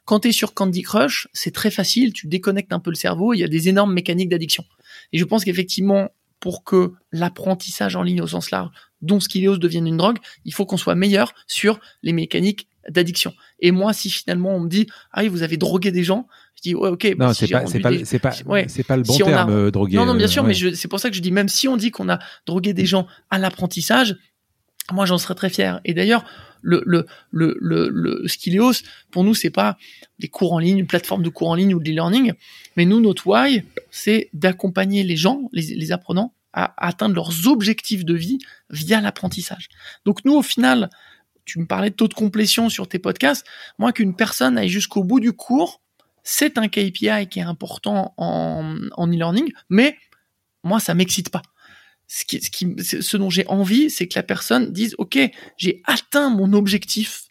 Quand 0.04 0.20
tu 0.20 0.28
es 0.28 0.32
sur 0.32 0.52
Candy 0.52 0.82
Crush, 0.82 1.28
c'est 1.32 1.52
très 1.52 1.70
facile, 1.70 2.12
tu 2.12 2.26
déconnectes 2.26 2.72
un 2.72 2.80
peu 2.80 2.90
le 2.90 2.96
cerveau, 2.96 3.32
il 3.32 3.38
y 3.38 3.44
a 3.44 3.48
des 3.48 3.68
énormes 3.68 3.94
mécaniques 3.94 4.28
d'addiction. 4.28 4.64
Et 5.12 5.18
je 5.18 5.24
pense 5.24 5.44
qu'effectivement, 5.44 6.10
pour 6.40 6.62
que 6.62 6.92
l'apprentissage 7.10 7.96
en 7.96 8.02
ligne 8.02 8.20
au 8.20 8.26
sens 8.26 8.50
large, 8.50 8.68
dont 9.04 9.20
Skilleos 9.20 9.58
devienne 9.58 9.86
une 9.86 9.96
drogue, 9.96 10.18
il 10.44 10.52
faut 10.52 10.66
qu'on 10.66 10.76
soit 10.76 10.94
meilleur 10.94 11.32
sur 11.46 11.80
les 12.02 12.12
mécaniques 12.12 12.68
d'addiction. 12.88 13.32
Et 13.60 13.70
moi, 13.70 13.92
si 13.92 14.10
finalement 14.10 14.54
on 14.56 14.60
me 14.60 14.68
dit, 14.68 14.86
ah 15.12 15.22
oui, 15.22 15.28
vous 15.28 15.42
avez 15.42 15.56
drogué 15.56 15.90
des 15.90 16.04
gens, 16.04 16.26
je 16.56 16.62
dis, 16.62 16.74
ouais, 16.74 16.90
ok. 16.90 17.14
Non, 17.18 17.32
c'est 17.32 17.48
pas, 17.48 17.66
c'est 17.66 17.80
pas, 17.80 17.90
c'est 18.04 18.18
pas, 18.18 18.32
c'est 18.68 18.82
pas 18.82 18.96
le 18.96 19.02
bon 19.02 19.16
terme, 19.16 19.50
euh, 19.50 19.70
droguer. 19.70 19.96
Non, 19.96 20.06
non, 20.06 20.14
bien 20.14 20.28
sûr, 20.28 20.44
mais 20.44 20.54
c'est 20.54 20.88
pour 20.88 21.00
ça 21.00 21.10
que 21.10 21.16
je 21.16 21.22
dis, 21.22 21.30
même 21.30 21.48
si 21.48 21.68
on 21.68 21.76
dit 21.76 21.90
qu'on 21.90 22.08
a 22.08 22.18
drogué 22.46 22.72
des 22.72 22.86
gens 22.86 23.06
à 23.30 23.38
l'apprentissage, 23.38 24.16
moi, 24.92 25.06
j'en 25.06 25.16
serais 25.16 25.34
très 25.34 25.48
fier. 25.48 25.80
Et 25.84 25.94
d'ailleurs, 25.94 26.24
le, 26.60 26.82
le, 26.84 27.06
le, 27.30 27.56
le, 27.60 27.88
le 27.88 28.26
pour 29.10 29.24
nous, 29.24 29.34
c'est 29.34 29.50
pas 29.50 29.78
des 30.18 30.28
cours 30.28 30.52
en 30.52 30.58
ligne, 30.58 30.78
une 30.78 30.86
plateforme 30.86 31.22
de 31.22 31.28
cours 31.28 31.48
en 31.48 31.54
ligne 31.54 31.74
ou 31.74 31.80
de 31.80 31.90
e-learning, 31.90 32.32
mais 32.76 32.84
nous, 32.84 33.00
notre 33.00 33.26
why, 33.26 33.62
c'est 33.90 34.28
d'accompagner 34.32 35.02
les 35.02 35.16
gens, 35.16 35.48
les, 35.52 35.62
les 35.62 35.92
apprenants, 35.92 36.34
à 36.54 36.86
atteindre 36.86 37.14
leurs 37.14 37.48
objectifs 37.48 38.04
de 38.04 38.14
vie 38.14 38.38
via 38.70 39.00
l'apprentissage. 39.00 39.68
Donc 40.04 40.24
nous, 40.24 40.34
au 40.34 40.42
final, 40.42 40.88
tu 41.44 41.58
me 41.58 41.66
parlais 41.66 41.90
de 41.90 41.94
taux 41.94 42.08
de 42.08 42.14
complétion 42.14 42.68
sur 42.68 42.88
tes 42.88 42.98
podcasts. 42.98 43.44
Moi, 43.78 43.92
qu'une 43.92 44.16
personne 44.16 44.56
aille 44.56 44.68
jusqu'au 44.68 45.04
bout 45.04 45.20
du 45.20 45.32
cours, 45.32 45.82
c'est 46.22 46.56
un 46.56 46.68
KPI 46.68 47.28
qui 47.28 47.38
est 47.38 47.42
important 47.42 48.14
en, 48.16 48.78
e-learning, 48.98 49.52
mais 49.68 49.98
moi, 50.62 50.80
ça 50.80 50.94
m'excite 50.94 51.28
pas. 51.28 51.42
Ce 52.06 53.16
dont 53.16 53.30
j'ai 53.30 53.46
envie, 53.48 53.90
c'est 53.90 54.08
que 54.08 54.18
la 54.18 54.22
personne 54.22 54.72
dise, 54.72 54.94
OK, 54.98 55.18
j'ai 55.56 55.82
atteint 55.84 56.30
mon 56.30 56.52
objectif 56.52 57.23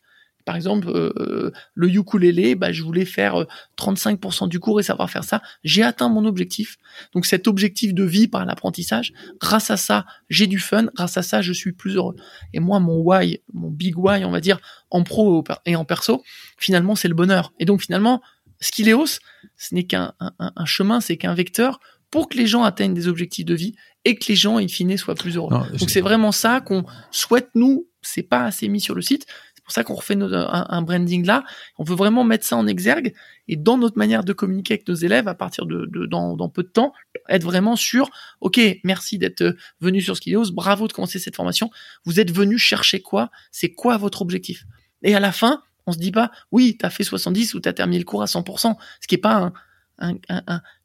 par 0.45 0.55
exemple, 0.55 0.89
euh, 0.89 1.51
le 1.73 1.89
ukulélé, 1.89 2.55
bah, 2.55 2.71
je 2.71 2.83
voulais 2.83 3.05
faire 3.05 3.45
35% 3.77 4.45
euh, 4.45 4.47
du 4.47 4.59
cours 4.59 4.79
et 4.79 4.83
savoir 4.83 5.09
faire 5.09 5.23
ça. 5.23 5.41
J'ai 5.63 5.83
atteint 5.83 6.09
mon 6.09 6.25
objectif. 6.25 6.77
Donc 7.13 7.25
cet 7.25 7.47
objectif 7.47 7.93
de 7.93 8.03
vie 8.03 8.27
par 8.27 8.45
l'apprentissage, 8.45 9.13
grâce 9.39 9.71
à 9.71 9.77
ça, 9.77 10.05
j'ai 10.29 10.47
du 10.47 10.59
fun. 10.59 10.87
Grâce 10.95 11.17
à 11.17 11.23
ça, 11.23 11.41
je 11.41 11.53
suis 11.53 11.71
plus 11.71 11.95
heureux. 11.95 12.15
Et 12.53 12.59
moi, 12.59 12.79
mon 12.79 12.99
why, 12.99 13.41
mon 13.53 13.69
big 13.69 13.97
why, 13.97 14.25
on 14.25 14.31
va 14.31 14.41
dire, 14.41 14.59
en 14.89 15.03
pro 15.03 15.43
et 15.65 15.75
en 15.75 15.85
perso, 15.85 16.23
finalement, 16.57 16.95
c'est 16.95 17.07
le 17.07 17.15
bonheur. 17.15 17.53
Et 17.59 17.65
donc 17.65 17.81
finalement, 17.81 18.21
Skileos, 18.59 19.19
ce 19.57 19.75
n'est 19.75 19.83
qu'un 19.83 20.13
un, 20.19 20.65
chemin, 20.65 21.01
c'est 21.01 21.17
qu'un 21.17 21.33
vecteur 21.33 21.79
pour 22.11 22.29
que 22.29 22.37
les 22.37 22.47
gens 22.47 22.63
atteignent 22.63 22.93
des 22.93 23.07
objectifs 23.07 23.45
de 23.45 23.55
vie 23.55 23.75
et 24.05 24.15
que 24.15 24.25
les 24.27 24.35
gens, 24.35 24.57
in 24.57 24.67
fine, 24.67 24.95
soient 24.97 25.15
plus 25.15 25.35
heureux. 25.35 25.49
Donc 25.77 25.89
c'est 25.89 26.01
vraiment 26.01 26.31
ça 26.31 26.61
qu'on 26.61 26.85
souhaite, 27.11 27.49
nous, 27.55 27.87
c'est 28.01 28.23
pas 28.23 28.43
assez 28.43 28.67
mis 28.67 28.79
sur 28.79 28.95
le 28.95 29.01
site, 29.01 29.25
pour 29.63 29.73
ça 29.73 29.83
qu'on 29.83 29.93
refait 29.93 30.17
un, 30.19 30.81
branding 30.81 31.25
là. 31.25 31.43
On 31.77 31.83
veut 31.83 31.95
vraiment 31.95 32.23
mettre 32.23 32.45
ça 32.45 32.57
en 32.57 32.67
exergue 32.67 33.13
et 33.47 33.55
dans 33.55 33.77
notre 33.77 33.97
manière 33.97 34.23
de 34.23 34.33
communiquer 34.33 34.75
avec 34.75 34.87
nos 34.87 34.95
élèves 34.95 35.27
à 35.27 35.35
partir 35.35 35.65
de, 35.65 35.87
dans, 36.05 36.49
peu 36.49 36.63
de 36.63 36.67
temps, 36.67 36.93
être 37.29 37.43
vraiment 37.43 37.75
sûr. 37.75 38.09
Ok, 38.41 38.59
merci 38.83 39.17
d'être 39.17 39.55
venu 39.79 40.01
sur 40.01 40.17
Skillios, 40.17 40.51
bravo 40.51 40.87
de 40.87 40.93
commencer 40.93 41.19
cette 41.19 41.35
formation. 41.35 41.69
Vous 42.05 42.19
êtes 42.19 42.31
venu 42.31 42.57
chercher 42.57 43.01
quoi? 43.01 43.31
C'est 43.51 43.71
quoi 43.71 43.97
votre 43.97 44.21
objectif 44.21 44.65
Et 45.01 45.15
à 45.15 45.19
la 45.19 45.31
fin, 45.31 45.63
on 45.87 45.91
se 45.91 45.97
dit 45.97 46.11
pas, 46.11 46.31
oui, 46.51 46.77
t'as 46.77 46.89
fait 46.89 47.03
70 47.03 47.53
ou 47.53 47.59
t'as 47.59 47.73
terminé 47.73 47.99
le 47.99 48.05
cours 48.05 48.21
à 48.21 48.25
100%, 48.25 48.75
ce 49.01 49.07
qui 49.07 49.15
est 49.15 49.17
pas 49.17 49.53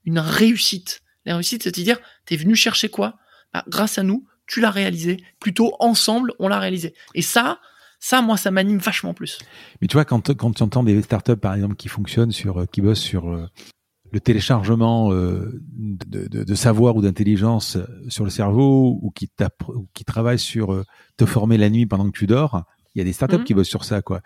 une 0.04 0.18
réussite. 0.18 1.02
La 1.24 1.34
réussite, 1.34 1.64
c'est 1.64 1.76
de 1.76 1.82
dire, 1.82 1.98
t'es 2.24 2.36
venu 2.36 2.54
chercher 2.54 2.88
quoi? 2.88 3.18
Bah, 3.52 3.64
Grâce 3.68 3.98
à 3.98 4.02
nous, 4.02 4.26
tu 4.46 4.60
l'as 4.60 4.70
réalisé. 4.70 5.18
Plutôt 5.40 5.74
ensemble, 5.78 6.32
on 6.38 6.48
l'a 6.48 6.58
réalisé. 6.58 6.94
Et 7.14 7.22
ça, 7.22 7.60
ça, 8.00 8.22
moi, 8.22 8.36
ça 8.36 8.50
m'anime 8.50 8.78
vachement 8.78 9.14
plus. 9.14 9.38
Mais 9.80 9.88
tu 9.88 9.94
vois, 9.94 10.04
quand, 10.04 10.34
quand 10.34 10.52
tu 10.52 10.62
entends 10.62 10.84
des 10.84 11.00
startups, 11.02 11.36
par 11.36 11.54
exemple, 11.54 11.74
qui 11.74 11.88
fonctionnent 11.88 12.32
sur, 12.32 12.60
euh, 12.60 12.66
qui 12.66 12.80
bossent 12.80 13.00
sur 13.00 13.28
euh, 13.28 13.46
le 14.12 14.20
téléchargement 14.20 15.12
euh, 15.12 15.60
de, 15.76 16.28
de, 16.28 16.44
de, 16.44 16.54
savoir 16.54 16.96
ou 16.96 17.02
d'intelligence 17.02 17.76
sur 18.08 18.24
le 18.24 18.30
cerveau, 18.30 18.98
ou 19.02 19.10
qui, 19.10 19.28
ou 19.74 19.88
qui 19.94 20.04
travaillent 20.04 20.38
sur 20.38 20.84
te 21.16 21.26
former 21.26 21.58
la 21.58 21.70
nuit 21.70 21.86
pendant 21.86 22.08
que 22.10 22.16
tu 22.16 22.26
dors, 22.26 22.64
il 22.94 22.98
y 22.98 23.02
a 23.02 23.04
des 23.04 23.12
startups 23.12 23.38
mmh. 23.38 23.44
qui 23.44 23.54
bossent 23.54 23.68
sur 23.68 23.84
ça, 23.84 24.00
quoi. 24.00 24.22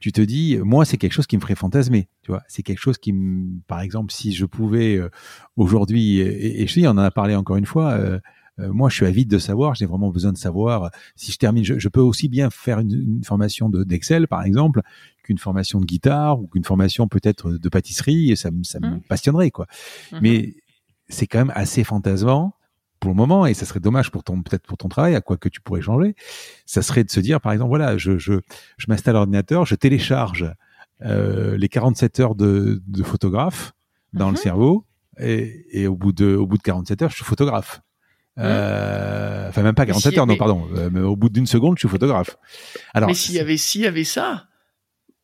Tu 0.00 0.12
te 0.12 0.20
dis, 0.22 0.58
moi, 0.58 0.86
c'est 0.86 0.96
quelque 0.96 1.12
chose 1.12 1.26
qui 1.26 1.36
me 1.36 1.42
ferait 1.42 1.54
fantasmer, 1.54 2.08
tu 2.22 2.32
vois. 2.32 2.42
C'est 2.48 2.62
quelque 2.62 2.80
chose 2.80 2.96
qui, 2.96 3.12
me, 3.12 3.60
par 3.66 3.82
exemple, 3.82 4.12
si 4.12 4.32
je 4.32 4.46
pouvais 4.46 4.98
aujourd'hui, 5.56 6.18
et, 6.20 6.62
et, 6.62 6.66
je 6.66 6.80
dis, 6.80 6.86
on 6.86 6.92
en 6.92 6.98
a 6.98 7.10
parlé 7.10 7.36
encore 7.36 7.56
une 7.56 7.66
fois 7.66 7.98
moi, 8.68 8.88
je 8.88 8.96
suis 8.96 9.06
avide 9.06 9.28
de 9.28 9.38
savoir. 9.38 9.74
J'ai 9.74 9.86
vraiment 9.86 10.10
besoin 10.10 10.32
de 10.32 10.38
savoir. 10.38 10.90
Si 11.16 11.32
je 11.32 11.38
termine, 11.38 11.64
je, 11.64 11.88
peux 11.88 12.00
aussi 12.00 12.28
bien 12.28 12.50
faire 12.50 12.80
une, 12.80 13.22
formation 13.24 13.68
d'Excel, 13.68 14.28
par 14.28 14.44
exemple, 14.44 14.82
qu'une 15.22 15.38
formation 15.38 15.80
de 15.80 15.86
guitare 15.86 16.40
ou 16.40 16.46
qu'une 16.46 16.64
formation 16.64 17.08
peut-être 17.08 17.52
de 17.52 17.68
pâtisserie. 17.68 18.30
Et 18.30 18.36
ça, 18.36 18.50
ça 18.62 18.80
me 18.80 18.96
mmh. 18.96 19.00
passionnerait, 19.02 19.50
quoi. 19.50 19.66
Mmh 20.12 20.18
Mais 20.22 20.54
c'est 21.08 21.26
quand 21.26 21.38
même 21.38 21.52
assez 21.54 21.84
fantasmant 21.84 22.54
pour 23.00 23.10
le 23.10 23.16
moment, 23.16 23.46
et 23.46 23.54
ça 23.54 23.64
serait 23.64 23.80
dommage 23.80 24.10
pour 24.10 24.22
ton 24.22 24.42
peut-être 24.42 24.66
pour 24.66 24.76
ton 24.76 24.88
travail, 24.88 25.14
à 25.14 25.22
quoi 25.22 25.38
que 25.38 25.48
tu 25.48 25.62
pourrais 25.62 25.80
changer, 25.80 26.14
ça 26.66 26.82
serait 26.82 27.02
de 27.02 27.10
se 27.10 27.18
dire, 27.18 27.40
par 27.40 27.52
exemple, 27.52 27.70
voilà, 27.70 27.96
je 27.96 28.18
je, 28.18 28.34
je 28.76 28.86
m'installe 28.88 29.14
l'ordinateur, 29.14 29.64
je 29.64 29.74
télécharge 29.74 30.52
euh, 31.02 31.56
les 31.56 31.68
47 31.68 32.20
heures 32.20 32.34
de, 32.34 32.82
de 32.86 33.02
photographe 33.02 33.72
dans 34.12 34.26
le 34.26 34.34
mmh 34.34 34.36
cerveau, 34.36 34.84
et, 35.18 35.64
et, 35.72 35.86
au 35.86 35.96
bout 35.96 36.12
de 36.12 36.36
au 36.36 36.46
bout 36.46 36.58
de 36.58 36.62
47 36.62 37.02
heures, 37.02 37.10
je 37.10 37.16
suis 37.16 37.24
photographe. 37.24 37.80
Euh, 38.40 39.48
enfin, 39.48 39.62
même 39.62 39.74
pas 39.74 39.86
47 39.86 40.18
heures, 40.18 40.26
non, 40.26 40.36
pardon. 40.36 40.68
Euh, 40.76 40.88
mais 40.92 41.00
au 41.00 41.16
bout 41.16 41.28
d'une 41.28 41.46
seconde, 41.46 41.76
je 41.76 41.80
suis 41.80 41.88
photographe. 41.88 42.36
Alors, 42.94 43.08
mais 43.08 43.14
s'il 43.14 43.34
y 43.34 43.38
avait, 43.38 43.56
s'il 43.56 43.82
y 43.82 43.86
avait 43.86 44.04
ça, 44.04 44.46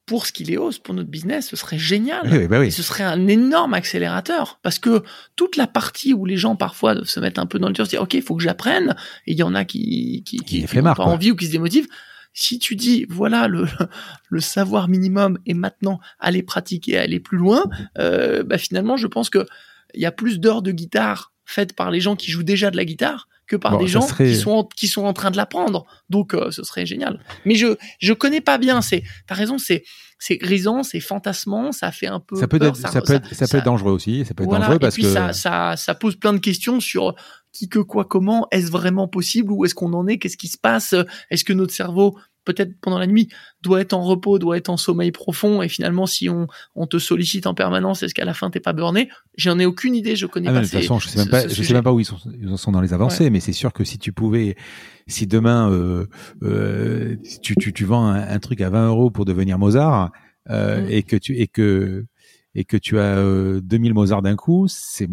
pour 0.06 0.26
ce 0.26 0.32
qu'il 0.32 0.52
est 0.52 0.56
hausse, 0.56 0.78
pour 0.78 0.94
notre 0.94 1.10
business, 1.10 1.48
ce 1.48 1.56
serait 1.56 1.78
génial. 1.78 2.22
Oui, 2.30 2.47
bah 2.47 2.60
oui. 2.60 2.70
ce 2.70 2.82
serait 2.82 3.05
un 3.05 3.26
énorme 3.26 3.74
accélérateur. 3.74 4.60
Parce 4.62 4.78
que 4.78 5.02
toute 5.34 5.56
la 5.56 5.66
partie 5.66 6.14
où 6.14 6.24
les 6.24 6.36
gens 6.36 6.55
parfois 6.55 6.94
doivent 6.94 7.09
se 7.09 7.20
mettre 7.20 7.40
un 7.40 7.47
peu 7.47 7.59
dans 7.59 7.66
le 7.66 7.72
dur, 7.72 7.86
se 7.86 7.90
dire, 7.90 8.02
OK, 8.02 8.14
il 8.14 8.22
faut 8.22 8.36
que 8.36 8.43
j'apprenne. 8.43 8.94
Et 9.26 9.32
il 9.32 9.38
y 9.38 9.43
en 9.43 9.55
a 9.55 9.64
qui, 9.64 10.22
qui, 10.24 10.38
qui, 10.38 10.64
qui 10.64 10.76
n'ont 10.76 10.94
pas 10.94 11.05
envie 11.05 11.32
ou 11.32 11.36
qui 11.36 11.47
se 11.47 11.52
démotivent. 11.52 11.88
Si 12.32 12.59
tu 12.59 12.76
dis, 12.76 13.05
voilà, 13.09 13.48
le, 13.48 13.66
le 14.30 14.40
savoir 14.40 14.88
minimum 14.88 15.38
et 15.44 15.55
maintenant 15.55 15.98
aller 16.20 16.43
pratiquer, 16.43 16.98
aller 16.98 17.18
plus 17.18 17.38
loin, 17.38 17.64
euh, 17.98 18.44
bah 18.44 18.59
finalement, 18.59 18.97
je 18.97 19.09
pense 19.09 19.28
que 19.28 19.47
il 19.94 20.02
y 20.02 20.06
a 20.06 20.12
plus 20.12 20.38
d'heures 20.38 20.62
de 20.62 20.70
guitare 20.70 21.32
faite 21.47 21.74
par 21.74 21.90
les 21.90 22.01
gens 22.01 22.16
qui 22.16 22.31
jouent 22.31 22.43
déjà 22.43 22.70
de 22.70 22.77
la 22.77 22.85
guitare 22.85 23.28
que 23.47 23.56
par 23.56 23.78
des 23.78 23.86
gens 23.86 24.06
qui 24.06 24.35
sont 24.35 24.51
en, 24.51 24.64
qui 24.64 24.89
sont 24.89 25.05
en 25.05 25.12
train 25.12 25.31
de 25.31 25.36
l'apprendre. 25.36 25.86
Donc 26.10 26.35
euh, 26.35 26.51
ce 26.51 26.64
serait 26.64 26.85
génial. 26.85 27.20
Mais 27.44 27.55
je 27.55 27.77
je 28.01 28.12
connais 28.12 28.40
pas 28.40 28.59
bien. 28.59 28.82
C'est 28.82 29.05
t'as 29.27 29.35
raison. 29.35 29.56
C'est 29.59 29.85
c'est 30.18 30.36
grisant, 30.39 30.82
c'est 30.82 31.01
fantasmant, 31.01 31.73
ça 31.73 31.93
fait 31.93 32.06
un 32.06 32.20
peu. 32.20 32.36
Ça 32.36 32.48
peut 32.48 32.56
être, 32.56 32.74
ça, 32.74 32.89
peut 33.02 33.12
être, 33.12 33.35
ça, 33.35 33.47
peut 33.47 33.59
être 33.59 33.64
dangereux 33.64 33.93
aussi. 33.93 34.24
Ça 34.24 34.35
peut 34.35 34.44
être 34.44 34.51
dangereux 34.51 34.78
parce 34.78 34.98
et 34.98 35.02
puis 35.02 35.10
ça 35.10 35.32
ça 35.32 35.77
ça 35.77 35.94
pose 35.94 36.16
plein 36.16 36.32
de 36.32 36.39
questions 36.39 36.81
sur 36.81 37.14
qui 37.52 37.68
que 37.68 37.78
quoi 37.78 38.05
comment 38.05 38.48
est-ce 38.51 38.70
vraiment 38.70 39.09
possible 39.09 39.52
où 39.52 39.64
est-ce 39.64 39.74
qu'on 39.74 39.93
en 39.93 40.06
est 40.06 40.18
qu'est-ce 40.18 40.36
qui 40.36 40.48
se 40.48 40.59
passe 40.59 40.94
est-ce 41.31 41.44
que 41.44 41.52
notre 41.52 41.73
cerveau 41.73 42.18
peut-être 42.47 42.81
pendant 42.81 42.98
la 42.98 43.06
nuit, 43.06 43.28
doit 43.60 43.82
être 43.82 43.93
en 43.93 44.02
repos, 44.02 44.39
doit 44.39 44.56
être 44.56 44.70
en 44.70 44.78
sommeil 44.78 45.12
profond, 45.12 45.60
et 45.60 45.68
finalement, 45.68 46.06
si 46.06 46.31
on, 46.31 46.47
on 46.74 46.86
te 46.86 46.98
sollicite 46.98 47.47
en 47.47 47.52
permanence, 47.52 48.02
est-ce 48.02 48.14
qu'à 48.14 48.24
la 48.24 48.32
fin 48.32 48.48
t'es 48.48 48.60
pas 48.60 48.73
burné? 48.73 49.10
J'en 49.36 49.59
ai 49.59 49.66
aucune 49.66 49.94
idée, 49.94 50.16
je 50.16 50.24
connais 50.24 50.48
ah 50.48 50.52
pas. 50.52 50.60
de 50.60 50.64
toute 50.64 50.73
façon, 50.73 50.98
je 50.98 51.09
sais 51.09 51.18
même 51.18 51.28
pas, 51.28 51.47
je 51.47 51.62
sais 51.62 51.74
même 51.74 51.82
pas 51.82 51.93
où 51.93 52.01
ils 52.01 52.06
sont, 52.06 52.16
ils 52.40 52.56
sont 52.56 52.73
dans 52.73 52.81
les 52.81 52.94
avancées, 52.94 53.28
mais 53.28 53.40
c'est 53.40 53.52
sûr 53.52 53.74
que 53.74 53.85
si 53.85 53.98
tu 53.98 54.12
pouvais, 54.12 54.56
si 55.06 55.27
demain 55.27 55.70
euh, 55.70 56.06
euh, 56.43 57.16
tu, 57.43 57.55
tu, 57.56 57.74
tu 57.74 57.85
vends 57.85 58.06
un, 58.06 58.39
truc 58.39 58.62
à 58.62 58.70
20 58.70 58.89
euros 58.89 59.10
pour 59.10 59.27
devenir 59.27 59.59
Mozart, 59.59 60.12
euh, 60.48 60.82
mm. 60.82 60.90
et 60.90 61.02
que 61.02 61.16
tu 61.16 61.36
et 61.36 61.48
que 61.48 62.06
et 62.55 62.64
que 62.64 62.78
tu 62.78 62.98
as 62.98 63.20
2000 63.60 63.93
Mozart 63.93 64.23
d'un 64.23 64.36
coup, 64.36 64.66
c'est 64.68 65.09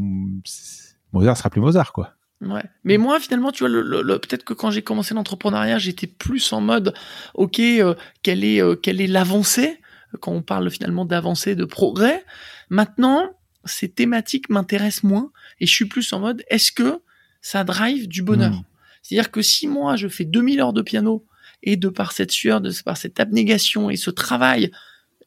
Mozart 1.12 1.36
sera 1.36 1.50
plus 1.50 1.60
Mozart, 1.60 1.92
quoi. 1.92 2.14
Ouais. 2.46 2.64
Mais 2.84 2.98
moi, 2.98 3.20
finalement, 3.20 3.52
tu 3.52 3.60
vois, 3.60 3.70
le, 3.70 4.18
peut-être 4.20 4.44
que 4.44 4.54
quand 4.54 4.72
j'ai 4.72 4.82
commencé 4.82 5.14
l'entrepreneuriat, 5.14 5.78
j'étais 5.78 6.08
plus 6.08 6.52
en 6.54 6.62
mode, 6.62 6.94
ok, 7.36 7.60
euh, 7.60 7.96
quelle 8.22 8.44
est 8.44 8.62
euh, 8.62 8.76
quelle 8.76 9.02
est 9.02 9.08
l'avancée 9.08 9.80
quand 10.20 10.32
on 10.32 10.42
parle 10.42 10.70
finalement 10.70 11.06
d'avancée, 11.06 11.56
de 11.56 11.66
progrès. 11.66 12.24
Maintenant, 12.70 13.32
ces 13.66 13.90
thématiques 13.90 14.50
m'intéressent 14.50 15.04
moins 15.04 15.32
et 15.60 15.66
je 15.66 15.74
suis 15.74 15.86
plus 15.86 16.12
en 16.14 16.20
mode, 16.20 16.44
est-ce 16.50 16.72
que 16.72 17.00
ça 17.42 17.64
drive 17.64 18.08
du 18.08 18.22
bonheur 18.22 18.52
hmm. 18.52 18.64
C'est-à-dire 19.02 19.32
que 19.32 19.42
si 19.42 19.68
moi 19.68 19.96
je 19.96 20.08
fais 20.08 20.26
2000 20.26 20.62
heures 20.62 20.74
de 20.74 20.82
piano 20.82 21.26
et 21.62 21.76
de 21.76 21.90
par 21.90 22.12
cette 22.12 22.32
sueur, 22.32 22.62
de 22.62 22.72
par 22.84 22.98
cette 22.98 23.20
abnégation 23.20 23.90
et 23.90 23.98
ce 23.98 24.10
travail, 24.10 24.72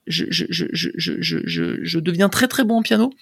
je, 0.06 0.24
je, 0.30 0.46
je, 0.50 0.66
je, 0.72 1.10
je, 1.18 1.78
je 1.82 1.98
deviens 1.98 2.28
très 2.28 2.48
très 2.48 2.64
bon 2.64 2.78
en 2.78 2.82
piano, 2.82 3.12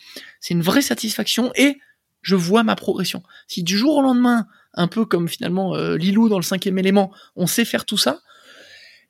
c'est 0.40 0.54
une 0.54 0.62
vraie 0.62 0.82
satisfaction 0.82 1.50
et 1.56 1.78
je 2.24 2.34
vois 2.34 2.64
ma 2.64 2.74
progression. 2.74 3.22
Si 3.46 3.62
du 3.62 3.78
jour 3.78 3.96
au 3.96 4.02
lendemain, 4.02 4.48
un 4.72 4.88
peu 4.88 5.04
comme 5.04 5.28
finalement 5.28 5.76
euh, 5.76 5.96
Lilou 5.96 6.28
dans 6.28 6.38
le 6.38 6.42
cinquième 6.42 6.78
élément, 6.78 7.12
on 7.36 7.46
sait 7.46 7.64
faire 7.64 7.84
tout 7.84 7.98
ça, 7.98 8.20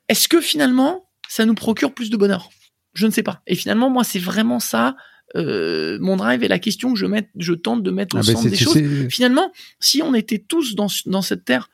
est-ce 0.09 0.29
que 0.29 0.43
finalement 0.43 1.09
ça 1.29 1.47
nous 1.47 1.55
procure 1.55 1.95
plus 1.95 2.11
de 2.11 2.19
bonheur? 2.19 2.51
Je 2.93 3.07
ne 3.07 3.11
sais 3.11 3.23
pas. 3.23 3.41
Et 3.47 3.55
finalement, 3.55 3.89
moi, 3.89 4.05
c'est 4.05 4.19
vraiment 4.19 4.61
ça. 4.61 4.97
Euh, 5.37 5.99
mon 6.01 6.17
drive 6.17 6.45
est 6.45 6.49
la 6.49 6.59
question 6.59 6.93
que 6.93 6.99
je, 6.99 7.07
mette, 7.07 7.29
je 7.37 7.53
tente 7.55 7.83
de 7.83 7.91
mettre 7.91 8.15
au 8.15 8.19
ah 8.19 8.23
ben, 8.25 8.37
centre 8.37 8.49
des 8.49 8.57
choses. 8.57 8.79
Finalement, 9.09 9.53
si 9.81 10.03
on 10.03 10.15
était 10.15 10.39
tous 10.39 10.75
dans, 10.77 10.87
dans 11.07 11.23
cette 11.23 11.45
terre 11.45 11.71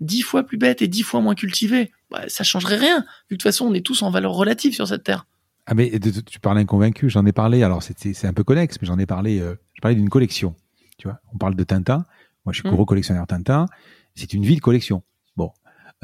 dix 0.00 0.22
fois 0.22 0.42
plus 0.42 0.58
bêtes 0.58 0.82
et 0.82 0.88
dix 0.88 1.02
fois 1.02 1.20
moins 1.20 1.34
cultivés, 1.34 1.92
bah, 2.10 2.24
ça 2.28 2.42
changerait 2.42 2.78
rien. 2.78 2.98
Vu 2.98 3.04
de 3.04 3.36
toute 3.36 3.42
façon, 3.42 3.66
on 3.66 3.74
est 3.74 3.84
tous 3.84 4.02
en 4.02 4.10
valeur 4.10 4.32
relative 4.32 4.74
sur 4.74 4.88
cette 4.88 5.04
terre. 5.04 5.26
Ah 5.66 5.74
mais 5.74 5.90
tu 6.26 6.38
parles 6.38 6.58
inconvaincu, 6.58 7.10
j'en 7.10 7.26
ai 7.26 7.32
parlé. 7.32 7.64
Alors 7.64 7.82
c'est 7.82 8.24
un 8.24 8.32
peu 8.32 8.44
connexe, 8.44 8.76
mais 8.80 8.86
j'en 8.86 8.98
ai 8.98 9.06
parlé. 9.06 9.40
Euh, 9.40 9.56
je 9.74 9.80
parlais 9.80 9.96
d'une 9.96 10.08
collection. 10.08 10.54
Tu 10.98 11.08
vois, 11.08 11.20
on 11.32 11.38
parle 11.38 11.54
de 11.54 11.64
Tintin. 11.64 12.06
Moi, 12.44 12.52
je 12.52 12.60
suis 12.60 12.68
mmh. 12.68 12.72
gros 12.72 12.84
collectionneur 12.84 13.26
Tintin. 13.26 13.66
C'est 14.14 14.32
une 14.32 14.44
vie 14.44 14.56
de 14.56 14.60
collection. 14.60 15.02
Bon, 15.36 15.50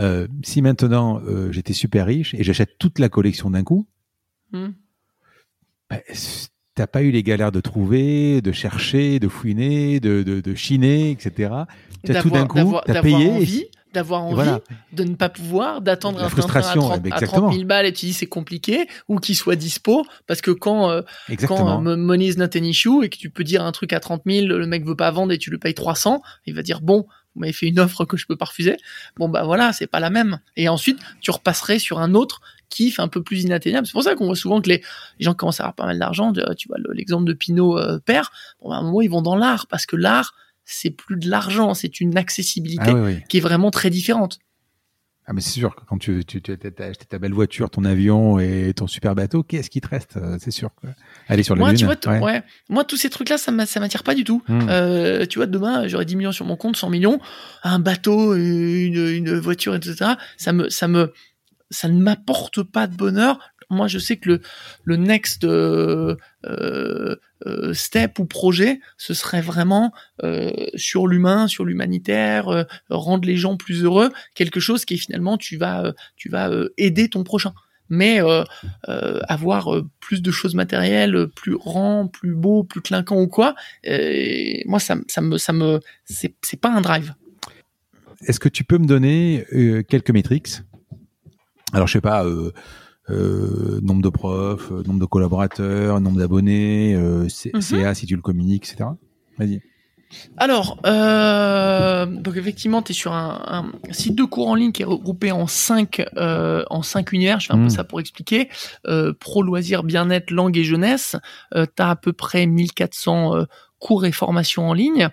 euh, 0.00 0.26
si 0.42 0.62
maintenant 0.62 1.20
euh, 1.20 1.52
j'étais 1.52 1.72
super 1.72 2.06
riche 2.06 2.34
et 2.34 2.42
j'achète 2.42 2.78
toute 2.78 2.98
la 2.98 3.08
collection 3.08 3.50
d'un 3.50 3.62
coup, 3.62 3.86
mmh. 4.52 4.68
ben, 5.88 6.00
t'as 6.74 6.86
pas 6.86 7.02
eu 7.02 7.10
les 7.10 7.22
galères 7.22 7.52
de 7.52 7.60
trouver, 7.60 8.42
de 8.42 8.52
chercher, 8.52 9.18
de 9.18 9.28
fouiner, 9.28 10.00
de, 10.00 10.22
de, 10.22 10.40
de 10.40 10.54
chiner, 10.54 11.10
etc. 11.10 11.54
Tu 12.04 12.14
as 12.14 12.22
tout 12.22 12.30
d'un 12.30 12.46
coup, 12.46 12.76
t'as 12.84 13.02
payé. 13.02 13.30
Envie 13.30 13.66
d'avoir 13.92 14.24
envie, 14.24 14.50
de 14.92 15.04
ne 15.04 15.14
pas 15.14 15.28
pouvoir, 15.28 15.80
d'attendre 15.80 16.22
un 16.22 16.28
train 16.28 16.60
à 16.60 17.20
30, 17.20 17.52
000 17.52 17.64
balles 17.64 17.86
et 17.86 17.92
tu 17.92 18.06
dis 18.06 18.12
c'est 18.12 18.26
compliqué, 18.26 18.86
ou 19.08 19.18
qu'il 19.18 19.36
soit 19.36 19.56
dispo, 19.56 20.04
parce 20.26 20.40
que 20.40 20.50
quand, 20.50 20.90
euh, 20.90 21.02
quand 21.46 21.86
euh, 21.86 21.96
money 21.96 22.26
is 22.26 22.36
not 22.36 22.56
an 22.56 22.62
issue 22.62 23.04
et 23.04 23.08
que 23.08 23.16
tu 23.16 23.30
peux 23.30 23.44
dire 23.44 23.64
un 23.64 23.72
truc 23.72 23.92
à 23.92 24.00
30 24.00 24.22
000, 24.26 24.46
le 24.46 24.66
mec 24.66 24.84
veut 24.84 24.96
pas 24.96 25.10
vendre 25.10 25.32
et 25.32 25.38
tu 25.38 25.50
le 25.50 25.58
payes 25.58 25.74
300, 25.74 26.22
il 26.46 26.54
va 26.54 26.62
dire 26.62 26.80
bon, 26.80 27.06
vous 27.34 27.40
m'avez 27.40 27.52
fait 27.52 27.66
une 27.66 27.80
offre 27.80 28.04
que 28.04 28.16
je 28.16 28.26
peux 28.26 28.36
pas 28.36 28.46
refuser. 28.46 28.76
Bon 29.16 29.28
bah 29.28 29.44
voilà, 29.44 29.72
c'est 29.72 29.86
pas 29.86 30.00
la 30.00 30.10
même. 30.10 30.40
Et 30.56 30.68
ensuite, 30.68 30.98
tu 31.20 31.30
repasserais 31.30 31.78
sur 31.78 31.98
un 31.98 32.14
autre 32.14 32.40
kiff 32.68 33.00
un 33.00 33.08
peu 33.08 33.22
plus 33.22 33.42
inatteignable. 33.42 33.86
C'est 33.86 33.92
pour 33.92 34.02
ça 34.02 34.14
qu'on 34.14 34.26
voit 34.26 34.36
souvent 34.36 34.60
que 34.60 34.68
les, 34.68 34.82
gens 35.18 35.34
commencent 35.34 35.60
à 35.60 35.64
avoir 35.64 35.74
pas 35.74 35.86
mal 35.86 35.98
d'argent. 35.98 36.32
Tu 36.32 36.68
vois 36.68 36.78
l'exemple 36.92 37.24
de 37.24 37.32
Pinot 37.32 37.78
euh, 37.78 37.98
père. 37.98 38.32
Bon, 38.60 38.70
bah, 38.70 38.76
à 38.76 38.78
un 38.78 38.82
moment 38.82 39.00
ils 39.00 39.10
vont 39.10 39.22
dans 39.22 39.36
l'art 39.36 39.66
parce 39.66 39.86
que 39.86 39.96
l'art 39.96 40.34
c'est 40.74 40.90
plus 40.90 41.16
de 41.16 41.28
l'argent, 41.28 41.74
c'est 41.74 42.00
une 42.00 42.16
accessibilité 42.16 42.92
ah 42.94 43.24
qui 43.28 43.38
est 43.38 43.40
vraiment 43.40 43.70
très 43.70 43.90
différente. 43.90 44.38
Ah 45.24 45.32
mais 45.32 45.40
c'est 45.40 45.50
sûr 45.50 45.76
que 45.76 45.82
quand 45.86 45.98
tu, 45.98 46.24
tu, 46.24 46.42
tu 46.42 46.52
as 46.52 46.82
acheté 46.84 47.04
ta 47.04 47.18
belle 47.20 47.32
voiture, 47.32 47.70
ton 47.70 47.84
avion 47.84 48.40
et 48.40 48.72
ton 48.74 48.88
super 48.88 49.14
bateau, 49.14 49.44
qu'est-ce 49.44 49.70
qui 49.70 49.80
te 49.80 49.86
reste 49.88 50.16
euh, 50.16 50.36
C'est 50.40 50.50
sûr. 50.50 50.70
Aller 51.28 51.44
sur 51.44 51.54
la 51.54 51.60
moi, 51.60 51.72
lune. 51.72 51.78
Tu 51.78 52.08
vois, 52.08 52.18
ouais. 52.18 52.42
Moi, 52.68 52.82
tous 52.82 52.96
ces 52.96 53.08
trucs-là, 53.08 53.38
ça 53.38 53.52
m'attire 53.52 54.02
pas 54.02 54.16
du 54.16 54.24
tout. 54.24 54.42
Hmm. 54.48 54.66
Euh, 54.68 55.24
tu 55.26 55.38
vois, 55.38 55.46
demain, 55.46 55.86
j'aurai 55.86 56.06
10 56.06 56.16
millions 56.16 56.32
sur 56.32 56.44
mon 56.44 56.56
compte, 56.56 56.76
100 56.76 56.90
millions, 56.90 57.20
un 57.62 57.78
bateau, 57.78 58.34
une, 58.34 59.08
une 59.08 59.38
voiture, 59.38 59.76
etc. 59.76 60.14
Ça 60.36 60.52
me, 60.52 60.68
ça 60.70 60.88
me, 60.88 61.12
ça 61.72 61.88
ne 61.88 62.00
m'apporte 62.00 62.62
pas 62.62 62.86
de 62.86 62.94
bonheur 62.94 63.38
moi 63.72 63.88
je 63.88 63.98
sais 63.98 64.16
que 64.16 64.28
le, 64.28 64.40
le 64.84 64.96
next 64.96 65.44
euh, 65.44 66.16
euh, 66.44 67.16
euh, 67.46 67.74
step 67.74 68.18
ou 68.18 68.26
projet, 68.26 68.80
ce 68.96 69.14
serait 69.14 69.40
vraiment 69.40 69.92
sur 70.76 71.08
l'humain, 71.08 71.48
sur 71.48 71.64
l'humanitaire, 71.64 72.66
rendre 72.90 73.26
les 73.26 73.36
gens 73.36 73.56
plus 73.56 73.82
heureux, 73.82 74.12
quelque 74.34 74.60
chose 74.60 74.84
qui 74.84 74.94
est 74.94 74.98
finalement 74.98 75.36
tu 75.36 75.56
vas 75.56 75.92
tu 76.16 76.28
vas 76.28 76.50
aider 76.76 77.08
ton 77.08 77.24
prochain. 77.24 77.52
Mais 77.88 78.20
avoir 78.84 79.82
plus 80.00 80.22
de 80.22 80.30
choses 80.30 80.54
matérielles, 80.54 81.26
plus 81.34 81.56
grand, 81.56 82.06
plus 82.06 82.34
beau, 82.34 82.64
plus 82.64 82.80
clinquant 82.80 83.20
ou 83.20 83.26
quoi, 83.26 83.54
moi 84.66 84.78
ça, 84.78 84.96
ça 85.08 85.20
me 85.20 85.38
ça 85.38 85.52
me 85.52 85.80
c'est 86.04 86.60
pas 86.60 86.70
un 86.70 86.80
drive. 86.80 87.14
Est-ce 88.26 88.38
que 88.38 88.48
tu 88.48 88.62
peux 88.62 88.78
me 88.78 88.86
donner 88.86 89.44
quelques 89.88 90.10
métriques? 90.10 90.62
Alors 91.72 91.86
je 91.86 91.92
sais 91.92 92.00
pas, 92.00 92.24
euh, 92.24 92.52
euh, 93.10 93.80
nombre 93.82 94.02
de 94.02 94.08
profs, 94.08 94.70
euh, 94.70 94.82
nombre 94.86 95.00
de 95.00 95.06
collaborateurs, 95.06 96.00
nombre 96.00 96.18
d'abonnés, 96.18 96.94
euh, 96.94 97.28
CA 97.28 97.50
mhm. 97.54 97.94
si 97.94 98.06
tu 98.06 98.14
le 98.14 98.22
communiques, 98.22 98.70
etc. 98.70 98.90
Vas-y. 99.38 99.60
Alors, 100.36 100.78
euh, 100.84 102.04
donc 102.04 102.36
effectivement, 102.36 102.82
tu 102.82 102.92
es 102.92 102.94
sur 102.94 103.14
un, 103.14 103.72
site 103.90 104.14
de 104.14 104.24
cours 104.24 104.48
en 104.48 104.54
ligne 104.54 104.72
qui 104.72 104.82
est 104.82 104.86
regroupé 104.86 105.32
en 105.32 105.46
cinq 105.46 106.04
euh, 106.16 106.64
en 106.68 106.82
cinq 106.82 107.12
univers. 107.12 107.40
Je 107.40 107.46
fais 107.46 107.54
un 107.54 107.56
peu 107.56 107.62
mhm. 107.64 107.70
ça 107.70 107.84
pour 107.84 107.98
expliquer. 107.98 108.50
Euh, 108.86 109.14
pro 109.18 109.42
loisirs, 109.42 109.84
bien-être, 109.84 110.30
langue 110.30 110.56
et 110.58 110.64
jeunesse. 110.64 111.16
Euh, 111.54 111.64
tu 111.64 111.82
as 111.82 111.90
à 111.90 111.96
peu 111.96 112.12
près 112.12 112.46
1400 112.46 113.46
cours 113.82 114.06
et 114.06 114.12
formations 114.12 114.68
en 114.68 114.74
ligne. 114.74 115.08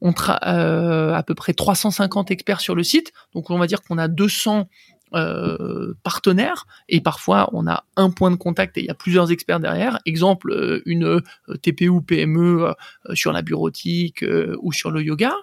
On 0.00 0.12
euh, 0.46 1.14
à 1.14 1.22
peu 1.22 1.34
près 1.34 1.54
350 1.54 2.30
experts 2.30 2.60
sur 2.60 2.74
le 2.74 2.84
site. 2.84 3.12
Donc 3.34 3.50
on 3.50 3.58
va 3.58 3.66
dire 3.66 3.82
qu'on 3.82 3.98
a 3.98 4.08
200 4.08 4.68
euh, 5.14 5.94
partenaires 6.02 6.66
et 6.88 7.00
parfois 7.00 7.50
on 7.52 7.66
a 7.66 7.84
un 7.96 8.10
point 8.10 8.30
de 8.30 8.36
contact 8.36 8.76
et 8.78 8.80
il 8.80 8.86
y 8.86 8.90
a 8.90 8.94
plusieurs 8.94 9.30
experts 9.30 9.60
derrière. 9.60 9.98
Exemple, 10.06 10.52
euh, 10.52 10.82
une 10.86 11.04
euh, 11.04 11.56
TPE 11.60 11.88
ou 11.88 12.00
PME 12.00 12.72
sur 13.14 13.32
la 13.32 13.42
bureautique 13.42 14.24
ou 14.60 14.72
sur 14.72 14.90
le 14.90 15.02
yoga. 15.02 15.34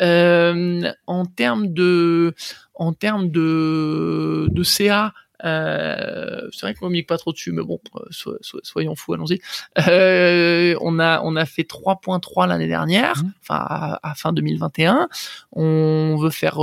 en 0.00 1.26
termes 1.36 1.72
de 1.72 2.34
en 2.74 2.92
termes 2.92 3.30
de, 3.30 4.48
de 4.50 4.62
CA, 4.62 5.12
euh, 5.44 6.48
c'est 6.52 6.66
vrai 6.66 6.74
qu'on 6.74 6.90
ne 6.90 7.02
pas 7.02 7.18
trop 7.18 7.32
dessus, 7.32 7.52
mais 7.52 7.62
bon, 7.62 7.80
euh, 7.96 8.36
soyons 8.62 8.94
fous, 8.94 9.14
allons-y. 9.14 9.40
Euh, 9.88 10.74
on 10.80 10.98
a 10.98 11.20
on 11.22 11.36
a 11.36 11.44
fait 11.44 11.68
3.3 11.68 12.48
l'année 12.48 12.66
dernière, 12.66 13.22
mmh. 13.22 13.32
enfin 13.42 13.98
à, 14.02 14.14
fin 14.14 14.32
2021. 14.32 15.08
On 15.52 16.16
veut 16.16 16.30
faire 16.30 16.58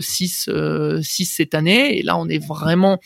6 0.00 0.50
6 1.00 1.24
cette 1.24 1.54
année, 1.54 1.98
et 1.98 2.02
là 2.02 2.16
on 2.16 2.28
est 2.28 2.44
vraiment 2.44 2.98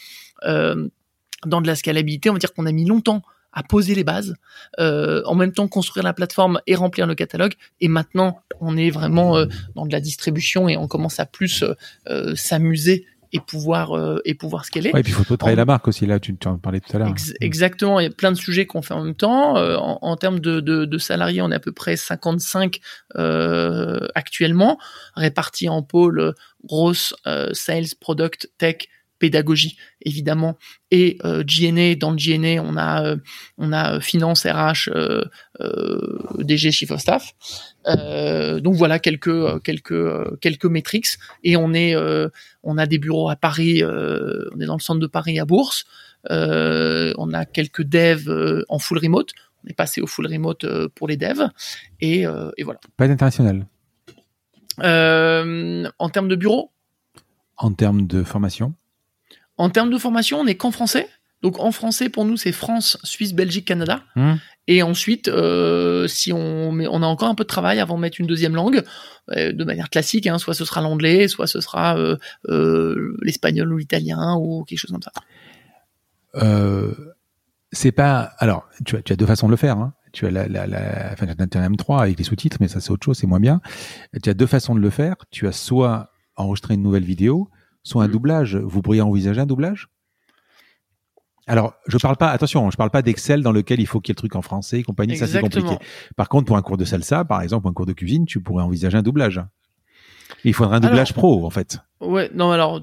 dans 0.43 1.61
de 1.61 1.67
la 1.67 1.75
scalabilité. 1.75 2.31
On 2.31 2.35
va 2.35 2.39
dire 2.39 2.55
qu'on 2.55 2.67
a 2.67 2.73
mis 2.73 2.87
longtemps 2.87 3.23
à 3.53 3.65
poser 3.65 3.97
les 3.97 4.05
bases, 4.05 4.37
en 4.79 5.35
même 5.35 5.53
temps 5.53 5.69
construire 5.69 6.05
la 6.05 6.15
plateforme 6.15 6.61
et 6.67 6.75
remplir 6.77 7.07
le 7.07 7.15
catalogue. 7.15 7.55
Et 7.81 7.89
maintenant, 7.89 8.41
on 8.61 8.77
est 8.77 8.91
vraiment 8.91 9.45
dans 9.75 9.87
de 9.87 9.93
la 9.93 10.01
distribution 10.01 10.69
et 10.69 10.77
on 10.77 10.89
commence 10.89 11.21
à 11.21 11.27
plus 11.27 11.65
s'amuser 12.35 13.07
et 13.33 13.41
pouvoir 13.41 13.93
euh, 13.93 14.21
et 14.25 14.35
pouvoir 14.35 14.65
scaler. 14.65 14.91
Ouais, 14.93 15.01
et 15.01 15.03
puis 15.03 15.13
il 15.17 15.25
faut 15.25 15.37
travailler 15.37 15.57
la 15.57 15.65
marque 15.65 15.89
aussi 15.89 16.07
là. 16.07 16.19
Tu, 16.19 16.37
tu 16.37 16.49
en 16.49 16.59
parlais 16.59 16.81
tout 16.81 16.95
à 16.97 16.99
l'heure. 16.99 17.15
exactement. 17.41 18.01
Il 18.01 18.05
y 18.05 18.07
a 18.07 18.11
plein 18.11 18.33
de 18.33 18.37
sujets 18.37 18.67
qu'on 18.67 18.83
fait 18.83 18.95
en 18.95 19.05
même 19.05 19.15
temps. 19.15 19.57
Euh, 19.57 19.77
en, 19.77 19.99
en, 20.03 20.17
termes 20.17 20.41
de, 20.41 20.61
de, 20.61 20.85
de, 20.85 20.99
salariés, 20.99 21.43
on 21.43 21.51
est 21.51 21.55
à 21.55 21.61
peu 21.61 21.73
près 21.73 21.97
55 21.97 22.81
euh, 23.17 24.09
actuellement, 24.15 24.79
répartis 25.15 25.69
en 25.69 25.83
pôles 25.83 26.35
grosse 26.65 27.15
euh, 27.27 27.51
sales, 27.53 27.87
product, 28.01 28.51
tech, 28.59 28.89
pédagogie 29.21 29.77
évidemment. 30.03 30.59
Et 30.91 31.19
euh, 31.25 31.45
GNA 31.45 31.95
dans 31.95 32.11
le 32.11 32.17
GNA 32.17 32.61
on 32.65 32.77
a 32.77 33.05
euh, 33.05 33.17
on 33.59 33.73
a 33.73 34.01
finance 34.01 34.45
RH 34.45 34.89
euh, 34.89 35.23
euh, 35.61 36.19
DG 36.41 36.73
chief 36.73 36.91
of 36.91 37.01
staff. 37.01 37.35
Euh, 37.87 38.59
donc 38.59 38.75
voilà 38.75 38.99
quelques 38.99 39.63
quelques 39.63 40.41
quelques 40.41 40.65
métriques. 40.65 41.19
Et 41.45 41.57
on 41.57 41.73
est 41.73 41.95
on 42.65 42.79
a 42.79 42.87
des 42.87 42.99
bureaux 42.99 43.31
à 43.31 43.37
Paris 43.37 43.85
on 43.85 44.61
est 44.61 44.67
dans 44.67 44.77
le 44.77 44.83
centre 44.83 45.01
de 45.01 45.07
Paris 45.07 45.39
à 45.39 45.45
Bourse. 45.45 45.85
On 46.29 47.33
a 47.33 47.45
quelques 47.45 47.83
devs 47.83 48.65
en 48.69 48.81
full 48.81 48.99
remote. 48.99 49.31
On 49.65 49.69
est 49.69 49.75
passé 49.75 50.01
au 50.01 50.07
full 50.07 50.27
remote 50.27 50.67
pour 50.97 51.07
les 51.07 51.19
devs. 51.19 51.51
Et, 52.01 52.23
et 52.57 52.63
voilà. 52.65 52.81
Pas 52.97 53.07
d'international. 53.07 53.67
En 54.79 56.09
termes 56.09 56.29
de 56.29 56.37
bureau 56.37 56.73
en 57.61 57.73
termes 57.73 58.07
de 58.07 58.25
formation? 58.25 58.75
En 59.61 59.69
termes 59.69 59.91
de 59.91 59.99
formation, 59.99 60.41
on 60.41 60.45
n'est 60.45 60.57
qu'en 60.57 60.71
français. 60.71 61.07
Donc 61.43 61.61
en 61.61 61.71
français, 61.71 62.09
pour 62.09 62.25
nous, 62.25 62.39
c'est 62.39 62.53
France, 62.53 62.97
Suisse, 63.03 63.35
Belgique, 63.35 63.67
Canada. 63.67 64.03
Mmh. 64.17 64.35
Et 64.69 64.83
ensuite, 64.83 65.29
euh, 65.29 66.07
si 66.07 66.33
on, 66.33 66.73
met, 66.73 66.87
on 66.87 67.03
a 67.03 67.07
encore 67.07 67.29
un 67.29 67.35
peu 67.35 67.45
de 67.45 67.49
travail 67.49 67.79
avant 67.79 67.97
de 67.97 68.01
mettre 68.01 68.21
une 68.21 68.27
deuxième 68.27 68.55
langue, 68.55 68.83
euh, 69.33 69.53
de 69.53 69.65
manière 69.65 69.91
classique, 69.91 70.27
hein, 70.27 70.39
soit 70.39 70.55
ce 70.55 70.65
sera 70.65 70.81
l'anglais, 70.81 71.29
soit 71.29 71.47
ce 71.47 71.61
sera 71.61 71.99
euh, 71.99 72.17
l'espagnol 73.21 73.71
ou 73.71 73.77
l'italien 73.77 74.35
ou 74.39 74.65
quelque 74.65 74.79
chose 74.79 74.93
comme 74.93 75.03
ça. 75.03 75.13
c'est 77.73 77.93
pas. 77.93 78.33
Alors, 78.39 78.67
tu 78.87 78.97
as, 78.97 79.03
tu 79.03 79.13
as 79.13 79.17
deux 79.17 79.27
façons 79.27 79.47
de 79.47 79.53
le 79.53 79.59
faire. 79.59 79.77
Hein. 79.77 79.93
Tu 80.13 80.27
as 80.27 80.31
la, 80.31 80.49
la, 80.49 80.67
la, 80.67 81.11
enfin, 81.13 81.27
tu 81.27 81.59
as 81.59 81.61
un 81.61 81.71
M3 81.71 82.01
avec 82.01 82.19
les 82.19 82.25
sous-titres, 82.25 82.57
mais 82.61 82.69
ça 82.69 82.81
c'est 82.81 82.91
autre 82.91 83.05
chose, 83.05 83.19
c'est 83.19 83.27
moins 83.27 83.41
bien. 83.41 83.61
Tu 84.23 84.31
as 84.31 84.35
deux 84.35 84.47
façons 84.47 84.75
de 84.75 84.81
le 84.81 84.91
faire. 84.91 85.17
Tu 85.31 85.47
as 85.47 85.53
soit 85.53 86.13
enregistrer 86.37 86.75
une 86.75 86.83
nouvelle 86.83 87.05
vidéo, 87.05 87.51
soit 87.83 88.03
un 88.05 88.07
Mhm. 88.07 88.13
doublage. 88.13 88.57
Vous 88.57 88.83
pourriez 88.83 89.01
envisager 89.01 89.41
un 89.41 89.47
doublage? 89.47 89.89
Alors, 91.47 91.75
je 91.87 91.97
parle 91.99 92.17
pas. 92.17 92.31
Attention, 92.31 92.71
je 92.71 92.77
parle 92.77 92.91
pas 92.91 93.03
d'Excel 93.03 93.43
dans 93.43 93.51
lequel 93.51 93.81
il 93.81 93.87
faut 93.87 94.01
qu'il 94.01 94.11
y 94.11 94.13
ait 94.13 94.15
le 94.15 94.19
truc 94.19 94.37
en 94.37 94.43
français 94.43 94.81
et 94.81 94.83
compagnie. 94.85 95.17
Ça 95.17 95.27
c'est 95.27 95.41
compliqué. 95.41 95.77
Par 96.17 96.29
contre, 96.29 96.47
pour 96.47 96.57
un 96.57 96.63
cours 96.63 96.77
de 96.77 96.85
salsa, 96.85 97.25
par 97.25 97.43
exemple, 97.43 97.67
un 97.67 97.73
cours 97.73 97.87
de 97.87 97.93
cuisine, 97.93 98.25
tu 98.25 98.41
pourrais 98.41 98.63
envisager 98.63 98.97
un 98.99 99.03
doublage. 99.03 99.41
Il 100.45 100.55
faudrait 100.55 100.77
un 100.77 100.81
doublage 100.81 101.11
Alors- 101.13 101.19
pro, 101.19 101.47
en 101.47 101.51
fait. 101.51 101.79
Ouais, 102.01 102.31
non, 102.35 102.51
alors, 102.51 102.81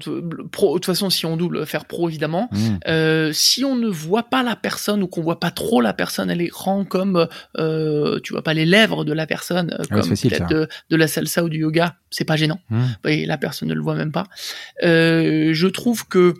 pro, 0.52 0.74
de 0.74 0.74
toute 0.74 0.86
façon, 0.86 1.10
si 1.10 1.26
on 1.26 1.36
double, 1.36 1.66
faire 1.66 1.86
pro, 1.86 2.08
évidemment. 2.08 2.48
Mmh. 2.52 2.58
Euh, 2.86 3.32
si 3.32 3.64
on 3.64 3.74
ne 3.74 3.88
voit 3.88 4.22
pas 4.22 4.44
la 4.44 4.54
personne 4.54 5.02
ou 5.02 5.08
qu'on 5.08 5.22
voit 5.22 5.40
pas 5.40 5.50
trop 5.50 5.80
la 5.80 5.92
personne 5.92 6.30
à 6.30 6.36
l'écran 6.36 6.84
comme 6.84 7.26
euh, 7.58 8.20
tu 8.22 8.32
vois 8.32 8.42
pas 8.42 8.54
les 8.54 8.64
lèvres 8.64 9.04
de 9.04 9.12
la 9.12 9.26
personne 9.26 9.72
euh, 9.72 9.82
Ouais, 9.96 10.00
comme 10.02 10.10
peut-être 10.10 10.48
de, 10.48 10.68
de 10.90 10.96
la 10.96 11.08
salsa 11.08 11.42
ou 11.42 11.48
du 11.48 11.58
yoga 11.58 11.96
c'est 12.10 12.24
pas 12.24 12.36
gênant 12.36 12.60
Mmh. 12.70 12.84
et 13.08 13.26
la 13.26 13.38
personne 13.38 13.68
ne 13.68 13.74
le 13.74 13.80
voit 13.82 13.96
même 13.96 14.12
pas 14.12 14.26
euh, 14.84 15.50
je 15.52 15.66
trouve 15.66 16.06
que 16.06 16.34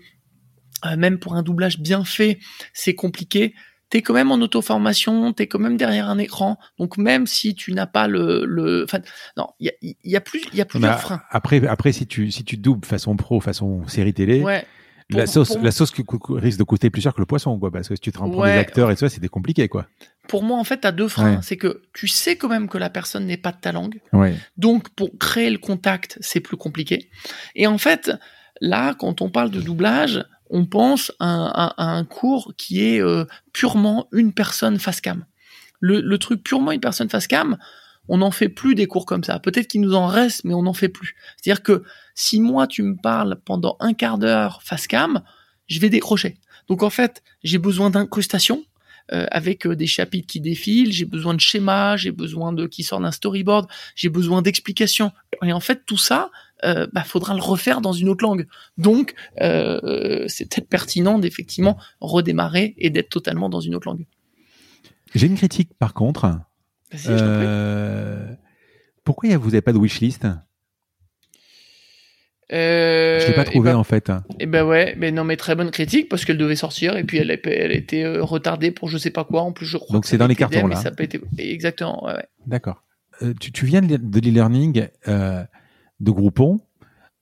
même 0.96 1.18
pour 1.18 1.34
un 1.34 1.42
doublage 1.42 1.80
bien 1.80 2.04
fait 2.04 2.38
c'est 2.72 2.94
compliqué 2.94 3.54
t'es 3.90 4.02
quand 4.02 4.14
même 4.14 4.30
en 4.30 4.36
auto-formation, 4.36 5.32
t'es 5.32 5.46
quand 5.46 5.58
même 5.58 5.76
derrière 5.76 6.08
un 6.08 6.18
écran, 6.18 6.58
donc 6.78 6.98
même 6.98 7.26
si 7.26 7.54
tu 7.54 7.72
n'as 7.72 7.86
pas 7.86 8.06
le, 8.06 8.44
le, 8.44 8.84
enfin, 8.84 8.98
non, 9.36 9.46
il 9.60 9.66
y 9.80 9.90
a, 9.90 9.94
y 10.04 10.16
a 10.16 10.20
plus, 10.20 10.42
il 10.52 10.58
y 10.58 10.60
a 10.60 10.64
plusieurs 10.64 10.92
Bah, 10.92 10.98
freins. 10.98 11.20
après, 11.30 11.66
après, 11.66 11.92
si 11.92 12.06
tu 12.06 12.30
si 12.30 12.44
tu 12.44 12.56
doubles 12.56 12.84
façon 12.86 13.16
pro, 13.16 13.40
façon 13.40 13.86
série 13.88 14.12
télé, 14.14 14.42
Ouais. 14.42 14.66
la 15.10 15.26
sauce 15.26 15.54
pour- 15.54 15.62
la 15.64 15.70
sauce 15.70 15.90
cou- 15.90 16.34
risque 16.34 16.58
de 16.58 16.64
coûter 16.64 16.90
plus 16.90 17.00
cher 17.00 17.14
que 17.14 17.20
le 17.20 17.26
poisson, 17.26 17.58
quoi. 17.58 17.70
Parce 17.70 17.88
que 17.88 17.94
si 17.94 18.00
tu 18.02 18.12
te 18.12 18.18
rends 18.18 18.28
pour 18.30 18.44
des 18.44 18.50
Ouais. 18.50 18.58
acteurs 18.58 18.90
et 18.90 18.94
tout 18.94 19.00
ça, 19.00 19.08
c'est 19.08 19.26
compliqué, 19.28 19.66
quoi. 19.68 19.86
Pour 20.28 20.42
moi, 20.42 20.58
en 20.58 20.64
fait, 20.64 20.78
t'as 20.80 20.92
deux 20.92 21.08
freins. 21.08 21.36
Ouais. 21.36 21.42
C'est 21.42 21.56
que 21.56 21.80
tu 21.94 22.08
sais 22.08 22.36
quand 22.36 22.48
même 22.48 22.68
que 22.68 22.76
la 22.76 22.90
personne 22.90 23.24
n'est 23.24 23.38
pas 23.38 23.52
de 23.52 23.56
ta 23.58 23.72
langue. 23.72 24.00
Ouais. 24.12 24.34
Donc, 24.58 24.90
pour 24.90 25.08
créer 25.18 25.48
le 25.50 25.56
contact, 25.56 26.18
c'est 26.20 26.40
plus 26.40 26.58
compliqué. 26.58 27.08
Et 27.54 27.66
en 27.66 27.78
fait, 27.78 28.12
là, 28.60 28.92
quand 28.98 29.22
on 29.22 29.30
parle 29.30 29.50
de 29.50 29.62
doublage, 29.62 30.22
on 30.50 30.66
pense 30.66 31.12
à, 31.20 31.74
un- 31.78 32.04
cours 32.04 32.52
qui 32.56 32.84
est 32.84 33.00
euh, 33.02 33.24
purement 33.52 34.08
une 34.12 34.32
personne 34.32 34.78
face 34.78 35.00
cam. 35.00 35.24
Le, 35.80 36.00
le 36.00 36.18
truc 36.18 36.42
purement 36.42 36.72
une 36.72 36.80
personne 36.80 37.08
face 37.08 37.26
cam, 37.26 37.56
on 38.08 38.18
n'en 38.18 38.30
fait 38.30 38.48
plus 38.48 38.74
des 38.74 38.86
cours 38.86 39.06
comme 39.06 39.22
ça. 39.24 39.38
Peut-être 39.38 39.68
qu'il 39.68 39.80
nous 39.80 39.94
en 39.94 40.06
reste, 40.06 40.44
mais 40.44 40.54
on 40.54 40.62
n'en 40.62 40.72
fait 40.72 40.88
plus. 40.88 41.14
C'est-à-dire 41.36 41.62
que 41.62 41.82
si 42.14 42.40
moi, 42.40 42.66
tu 42.66 42.82
me 42.82 42.96
parles 42.96 43.38
pendant 43.44 43.76
un 43.80 43.92
quart 43.94 44.18
d'heure 44.18 44.62
face 44.62 44.86
cam, 44.86 45.22
je 45.66 45.78
vais 45.80 45.90
décrocher. 45.90 46.38
Donc, 46.68 46.82
en 46.82 46.90
fait, 46.90 47.22
j'ai 47.44 47.58
besoin 47.58 47.90
d'incrustation. 47.90 48.64
euh, 49.12 49.26
avec 49.30 49.66
euh, 49.66 49.74
des 49.74 49.86
chapitres 49.86 50.26
qui 50.26 50.38
défilent, 50.40 50.92
j'ai 50.92 51.06
besoin 51.06 51.32
de 51.32 51.40
schémas, 51.40 51.96
j'ai 51.96 52.10
besoin 52.10 52.52
de 52.52 52.66
qui 52.66 52.82
sort 52.82 53.00
d'un 53.00 53.10
storyboard, 53.10 53.66
j'ai 53.94 54.10
besoin 54.10 54.42
d'explications. 54.42 55.12
Et 55.42 55.52
en 55.52 55.60
fait, 55.60 55.84
tout 55.86 55.96
ça, 55.96 56.30
euh, 56.64 56.86
bah, 56.92 57.04
faudra 57.04 57.34
le 57.34 57.40
refaire 57.40 57.80
dans 57.80 57.92
une 57.92 58.08
autre 58.08 58.24
langue. 58.24 58.46
Donc, 58.76 59.14
euh, 59.40 60.24
c'est 60.28 60.48
peut-être 60.48 60.68
pertinent 60.68 61.18
d'effectivement 61.18 61.78
redémarrer 62.00 62.74
et 62.78 62.90
d'être 62.90 63.10
totalement 63.10 63.48
dans 63.48 63.60
une 63.60 63.74
autre 63.74 63.88
langue. 63.88 64.06
J'ai 65.14 65.26
une 65.26 65.36
critique, 65.36 65.70
par 65.78 65.94
contre. 65.94 66.38
Euh, 67.08 68.26
pourquoi 69.04 69.36
vous 69.36 69.50
n'avez 69.50 69.60
pas 69.62 69.72
de 69.72 69.78
wishlist? 69.78 70.26
Euh, 72.50 73.20
Je 73.20 73.26
l'ai 73.26 73.34
pas 73.34 73.42
et 73.42 73.44
trouvé 73.44 73.72
ben- 73.72 73.76
en 73.76 73.84
fait. 73.84 74.10
Et 74.40 74.46
ben 74.46 74.64
ouais, 74.64 74.94
mais 74.96 75.12
non, 75.12 75.22
mais 75.22 75.36
très 75.36 75.54
bonne 75.54 75.70
critique 75.70 76.08
parce 76.08 76.24
qu'elle 76.24 76.38
devait 76.38 76.56
sortir 76.56 76.96
et 76.96 77.04
puis 77.04 77.18
elle 77.18 77.30
a, 77.30 77.36
elle 77.44 77.84
euh, 77.92 78.22
retardée 78.24 78.70
pour 78.70 78.88
je 78.88 78.96
sais 78.96 79.10
pas 79.10 79.24
quoi. 79.24 79.42
En 79.42 79.52
plus, 79.52 79.66
je 79.66 79.76
crois. 79.76 79.92
Donc 79.92 80.04
que 80.04 80.08
c'est 80.08 80.16
dans 80.16 80.26
les 80.26 80.34
cartons, 80.34 80.66
là. 80.66 80.76
ça 80.76 80.88
a 80.88 80.92
pas 80.92 81.02
été 81.04 81.20
exactement. 81.36 82.04
Ouais, 82.06 82.14
ouais. 82.14 82.26
D'accord. 82.46 82.82
Euh, 83.22 83.34
tu, 83.38 83.52
tu 83.52 83.66
viens 83.66 83.82
de 83.82 83.88
l'e- 83.96 83.98
de 83.98 84.20
l'e-learning 84.20 84.86
euh, 85.08 85.44
de 86.00 86.10
Groupon. 86.10 86.60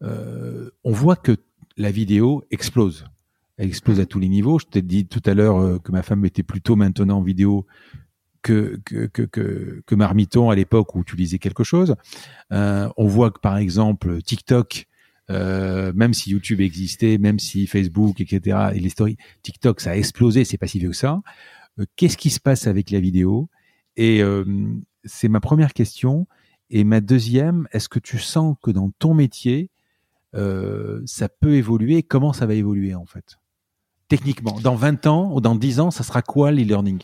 Euh, 0.02 0.70
on 0.84 0.92
voit 0.92 1.16
que 1.16 1.36
la 1.76 1.90
vidéo 1.90 2.44
explose. 2.50 3.06
Elle 3.56 3.68
explose 3.68 4.00
à 4.00 4.06
tous 4.06 4.18
les 4.18 4.28
niveaux. 4.28 4.58
Je 4.58 4.66
t'ai 4.66 4.82
dit 4.82 5.06
tout 5.06 5.22
à 5.24 5.34
l'heure 5.34 5.58
euh, 5.58 5.78
que 5.78 5.92
ma 5.92 6.02
femme 6.02 6.24
était 6.24 6.42
plutôt 6.42 6.76
maintenant 6.76 7.18
en 7.18 7.22
vidéo 7.22 7.66
que, 8.42 8.80
que, 8.84 9.06
que, 9.06 9.22
que, 9.22 9.82
que 9.84 9.94
Marmiton 9.94 10.50
à 10.50 10.54
l'époque 10.54 10.94
où 10.94 11.02
tu 11.02 11.16
lisais 11.16 11.38
quelque 11.38 11.64
chose. 11.64 11.96
Euh, 12.52 12.88
on 12.96 13.06
voit 13.06 13.30
que 13.30 13.40
par 13.40 13.56
exemple 13.56 14.22
TikTok, 14.22 14.86
euh, 15.30 15.92
même 15.94 16.14
si 16.14 16.30
YouTube 16.30 16.60
existait, 16.60 17.18
même 17.18 17.38
si 17.38 17.66
Facebook, 17.66 18.20
etc., 18.20 18.68
et 18.74 18.80
les 18.80 18.88
stories, 18.88 19.16
TikTok, 19.42 19.80
ça 19.80 19.90
a 19.90 19.96
explosé, 19.96 20.44
c'est 20.44 20.58
pas 20.58 20.68
si 20.68 20.78
vieux 20.78 20.90
que 20.90 20.96
ça. 20.96 21.20
Euh, 21.80 21.84
Qu'est-ce 21.96 22.16
qui 22.16 22.30
se 22.30 22.40
passe 22.40 22.66
avec 22.66 22.90
la 22.90 23.00
vidéo? 23.00 23.48
Et 23.96 24.22
euh, 24.22 24.44
c'est 25.04 25.28
ma 25.28 25.40
première 25.40 25.72
question. 25.72 26.26
Et 26.70 26.84
ma 26.84 27.00
deuxième, 27.00 27.68
est-ce 27.72 27.88
que 27.88 27.98
tu 27.98 28.18
sens 28.18 28.56
que 28.62 28.70
dans 28.70 28.90
ton 28.98 29.14
métier, 29.14 29.70
euh, 30.34 31.00
ça 31.06 31.28
peut 31.28 31.54
évoluer? 31.54 32.02
Comment 32.02 32.32
ça 32.32 32.46
va 32.46 32.54
évoluer 32.54 32.94
en 32.94 33.06
fait? 33.06 33.38
Techniquement, 34.08 34.58
dans 34.60 34.74
20 34.74 35.06
ans 35.06 35.32
ou 35.32 35.40
dans 35.40 35.54
10 35.54 35.80
ans, 35.80 35.90
ça 35.90 36.04
sera 36.04 36.22
quoi 36.22 36.52
l'e-learning? 36.52 37.02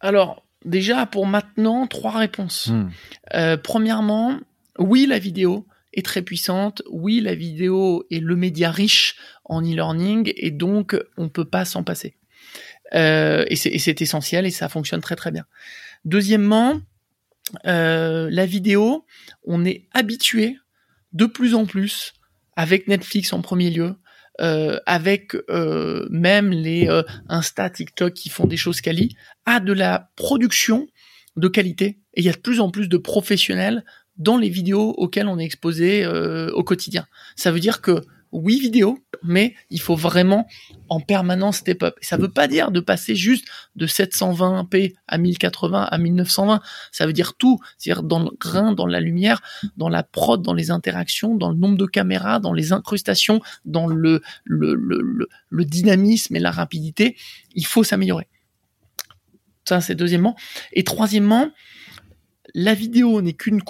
Alors, 0.00 0.44
déjà 0.64 1.06
pour 1.06 1.26
maintenant, 1.26 1.86
trois 1.86 2.16
réponses. 2.16 2.68
Hmm. 2.68 2.88
Euh, 3.34 3.56
premièrement, 3.56 4.38
oui, 4.78 5.06
la 5.06 5.18
vidéo 5.18 5.66
est 5.92 6.04
très 6.04 6.22
puissante. 6.22 6.82
Oui, 6.90 7.20
la 7.20 7.34
vidéo 7.34 8.04
est 8.10 8.20
le 8.20 8.36
média 8.36 8.70
riche 8.70 9.16
en 9.44 9.62
e-learning 9.62 10.32
et 10.36 10.50
donc 10.50 10.96
on 11.16 11.28
peut 11.28 11.44
pas 11.44 11.64
s'en 11.64 11.82
passer. 11.82 12.16
Euh, 12.94 13.44
et 13.48 13.56
c'est 13.56 13.70
et 13.70 13.78
c'est 13.78 14.00
essentiel 14.00 14.46
et 14.46 14.50
ça 14.50 14.68
fonctionne 14.68 15.00
très 15.00 15.16
très 15.16 15.32
bien. 15.32 15.44
Deuxièmement, 16.04 16.80
euh, 17.66 18.28
la 18.30 18.46
vidéo, 18.46 19.04
on 19.44 19.64
est 19.64 19.88
habitué 19.92 20.58
de 21.12 21.26
plus 21.26 21.54
en 21.54 21.66
plus 21.66 22.14
avec 22.56 22.88
Netflix 22.88 23.32
en 23.32 23.42
premier 23.42 23.70
lieu. 23.70 23.94
euh, 24.38 24.78
avec 24.84 25.34
euh, 25.48 26.06
même 26.10 26.50
les 26.50 26.90
Insta, 27.26 27.70
TikTok 27.70 28.12
qui 28.12 28.28
font 28.28 28.46
des 28.46 28.58
choses 28.58 28.82
quali, 28.82 29.16
à 29.46 29.60
de 29.60 29.72
la 29.72 30.10
production 30.14 30.86
de 31.36 31.48
qualité. 31.48 32.00
Et 32.12 32.20
il 32.20 32.24
y 32.24 32.28
a 32.28 32.32
de 32.32 32.38
plus 32.38 32.60
en 32.60 32.70
plus 32.70 32.86
de 32.90 32.98
professionnels 32.98 33.82
dans 34.18 34.36
les 34.36 34.50
vidéos 34.50 34.90
auxquelles 34.98 35.28
on 35.28 35.38
est 35.38 35.44
exposé 35.44 36.06
au 36.06 36.62
quotidien. 36.64 37.06
Ça 37.34 37.50
veut 37.50 37.60
dire 37.60 37.80
que 37.80 38.02
oui, 38.36 38.60
vidéo, 38.60 38.98
mais 39.22 39.54
il 39.70 39.80
faut 39.80 39.96
vraiment 39.96 40.46
en 40.88 41.00
permanence 41.00 41.58
step 41.58 41.82
up. 41.82 41.96
Ça 42.02 42.18
veut 42.18 42.30
pas 42.30 42.48
dire 42.48 42.70
de 42.70 42.80
passer 42.80 43.14
juste 43.14 43.46
de 43.76 43.86
720p 43.86 44.94
à 45.08 45.16
1080 45.16 45.82
à 45.82 45.98
1920. 45.98 46.60
Ça 46.92 47.06
veut 47.06 47.14
dire 47.14 47.34
tout. 47.34 47.58
C'est-à-dire 47.78 48.02
dans 48.02 48.18
le 48.18 48.30
grain, 48.38 48.72
dans 48.72 48.86
la 48.86 49.00
lumière, 49.00 49.40
dans 49.78 49.88
la 49.88 50.02
prod, 50.02 50.42
dans 50.42 50.52
les 50.52 50.70
interactions, 50.70 51.34
dans 51.34 51.48
le 51.48 51.56
nombre 51.56 51.78
de 51.78 51.86
caméras, 51.86 52.38
dans 52.38 52.52
les 52.52 52.72
incrustations, 52.72 53.40
dans 53.64 53.86
le, 53.86 54.20
dynamisme 55.50 56.36
et 56.36 56.40
la 56.40 56.50
rapidité. 56.50 57.16
Il 57.54 57.64
faut 57.64 57.84
s'améliorer. 57.84 58.28
Ça, 59.64 59.80
c'est 59.80 59.94
deuxièmement. 59.94 60.36
Et 60.74 60.84
troisièmement, 60.84 61.50
la 62.54 62.74
vidéo 62.74 63.22
n'est 63.22 63.32
qu'une 63.32 63.62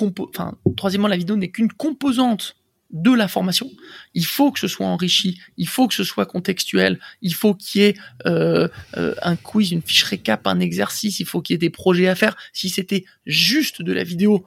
troisièmement, 0.76 1.08
la 1.08 1.16
vidéo 1.16 1.36
n'est 1.36 1.50
qu'une 1.50 1.72
composante 1.72 2.56
de 3.02 3.12
la 3.12 3.28
formation. 3.28 3.70
Il 4.14 4.24
faut 4.24 4.50
que 4.50 4.58
ce 4.58 4.68
soit 4.68 4.86
enrichi, 4.86 5.40
il 5.56 5.68
faut 5.68 5.86
que 5.86 5.94
ce 5.94 6.04
soit 6.04 6.26
contextuel, 6.26 6.98
il 7.20 7.34
faut 7.34 7.54
qu'il 7.54 7.82
y 7.82 7.84
ait 7.84 7.94
euh, 8.26 8.68
euh, 8.96 9.14
un 9.22 9.36
quiz, 9.36 9.72
une 9.72 9.82
fiche 9.82 10.04
récap, 10.04 10.46
un 10.46 10.60
exercice, 10.60 11.20
il 11.20 11.26
faut 11.26 11.42
qu'il 11.42 11.54
y 11.54 11.56
ait 11.56 11.58
des 11.58 11.70
projets 11.70 12.08
à 12.08 12.14
faire. 12.14 12.36
Si 12.52 12.68
c'était 12.68 13.04
juste 13.26 13.82
de 13.82 13.92
la 13.92 14.02
vidéo, 14.02 14.46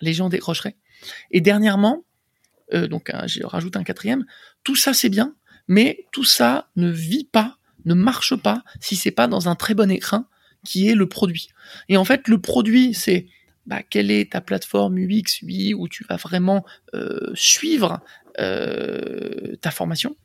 les 0.00 0.14
gens 0.14 0.28
décrocheraient. 0.28 0.76
Et 1.30 1.40
dernièrement, 1.40 2.04
euh, 2.72 2.86
donc 2.86 3.10
je 3.26 3.44
rajoute 3.44 3.76
un 3.76 3.84
quatrième, 3.84 4.24
tout 4.62 4.76
ça 4.76 4.94
c'est 4.94 5.08
bien, 5.08 5.34
mais 5.66 6.06
tout 6.12 6.24
ça 6.24 6.68
ne 6.76 6.90
vit 6.90 7.24
pas, 7.24 7.58
ne 7.84 7.94
marche 7.94 8.36
pas 8.36 8.62
si 8.80 8.96
c'est 8.96 9.10
pas 9.10 9.26
dans 9.26 9.48
un 9.48 9.54
très 9.54 9.74
bon 9.74 9.90
écran 9.90 10.24
qui 10.64 10.88
est 10.88 10.94
le 10.94 11.08
produit. 11.08 11.48
Et 11.88 11.96
en 11.96 12.04
fait, 12.04 12.28
le 12.28 12.40
produit, 12.40 12.94
c'est 12.94 13.26
bah, 13.68 13.82
quelle 13.82 14.10
est 14.10 14.32
ta 14.32 14.40
plateforme 14.40 14.96
UX, 14.98 15.42
UI, 15.42 15.74
où 15.74 15.88
tu 15.88 16.02
vas 16.08 16.16
vraiment 16.16 16.64
euh, 16.94 17.30
suivre 17.34 18.00
euh, 18.40 19.56
ta 19.60 19.70
formation. 19.70 20.16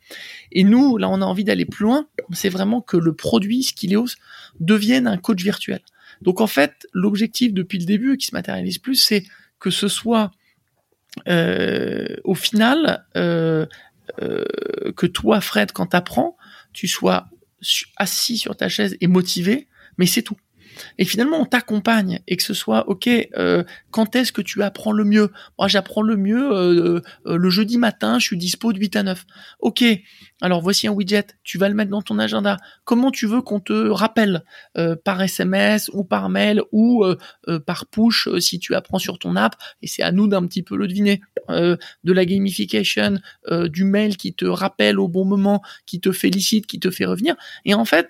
Et 0.53 0.64
nous, 0.64 0.98
là, 0.98 1.10
on 1.10 1.22
a 1.22 1.26
envie 1.26 1.44
d'aller 1.44 1.65
plus 1.65 1.84
loin. 1.84 2.07
C'est 2.32 2.48
vraiment 2.48 2.80
que 2.80 2.95
le 2.95 3.14
produit 3.14 3.64
Skilleos 3.64 4.15
devienne 4.61 5.07
un 5.07 5.18
coach 5.18 5.44
virtuel. 5.44 5.82
Donc 6.22 6.40
en 6.40 6.48
fait, 6.48 6.88
l'objectif 6.94 7.53
depuis 7.53 7.80
le 7.80 7.86
début, 7.86 8.15
qui 8.15 8.28
se 8.28 8.34
matérialise 8.34 8.78
plus, 8.78 8.95
c'est 8.95 9.26
que 9.60 9.70
ce 9.70 9.90
soit 9.90 10.32
euh, 11.28 12.15
au 12.24 12.36
final 12.36 13.06
que 13.14 15.06
toi, 15.06 15.41
Fred, 15.41 15.74
quand 15.74 15.88
t'apprends, 15.88 16.38
tu 16.72 16.88
sois 16.88 17.28
assis 17.98 18.38
sur 18.38 18.56
ta 18.56 18.70
chaise 18.70 18.95
et 19.02 19.07
motivé, 19.07 19.68
mais 19.98 20.06
c'est 20.06 20.22
tout. 20.22 20.38
Et 20.98 21.06
finalement 21.06 21.38
on 21.40 21.45
t'accompagne 21.45 22.20
et 22.28 22.38
que 22.38 22.44
ce 22.44 22.54
soit 22.54 22.88
ok 22.88 23.10
euh, 23.38 23.64
quand 23.91 24.16
est-ce 24.16 24.32
que 24.32 24.41
tu 24.41 24.64
apprends 24.64 24.91
le 24.91 25.04
mieux? 25.04 25.32
Moi 25.58 25.68
j'apprends 25.68 26.02
le 26.02 26.18
mieux 26.18 26.52
euh, 26.52 27.02
euh, 27.26 27.38
le 27.38 27.50
jeudi 27.50 27.78
matin 27.78 28.20
je 28.20 28.26
suis 28.26 28.38
dispo 28.38 28.74
de 28.74 28.80
8 28.80 28.95
à 28.95 29.04
9 29.04 29.26
ok 29.60 29.84
alors 30.41 30.62
voici 30.62 30.88
un 30.88 30.91
widget 30.91 31.28
tu 31.44 31.58
vas 31.58 31.70
le 31.70 31.76
mettre 31.76 31.91
dans 31.91 32.02
ton 32.02 32.20
agenda. 32.20 32.58
Comment 32.84 33.12
tu 33.12 33.28
veux 33.28 33.41
qu'on 33.41 33.60
te 33.60 33.90
rappelle 33.90 34.44
par 35.06 35.22
SMS 35.22 35.90
ou 35.94 36.04
par 36.04 36.30
mail 36.30 36.62
ou 36.72 37.06
par 37.66 37.86
push 37.86 38.28
si 38.40 38.60
tu 38.60 38.76
apprends 38.76 39.00
sur 39.00 39.20
ton 39.20 39.36
app? 39.38 39.56
Et 39.82 39.88
c'est 39.88 40.04
à 40.04 40.12
nous 40.12 40.28
d'un 40.28 40.45
petit 40.45 40.64
peu 40.64 40.76
le 40.76 40.88
deviner. 40.88 41.22
De 41.50 41.78
la 42.04 42.26
gamification 42.26 43.20
du 43.50 43.84
mail 43.86 44.18
qui 44.18 44.34
te 44.34 44.45
rappelle 44.45 45.00
au 45.00 45.08
bon 45.08 45.24
moment 45.24 45.62
qui 45.86 46.02
te 46.02 46.12
félicite 46.12 46.68
qui 46.68 46.80
te 46.80 46.91
fait 46.91 47.06
revenir. 47.06 47.36
Et 47.66 47.74
en 47.74 47.86
fait 47.86 48.10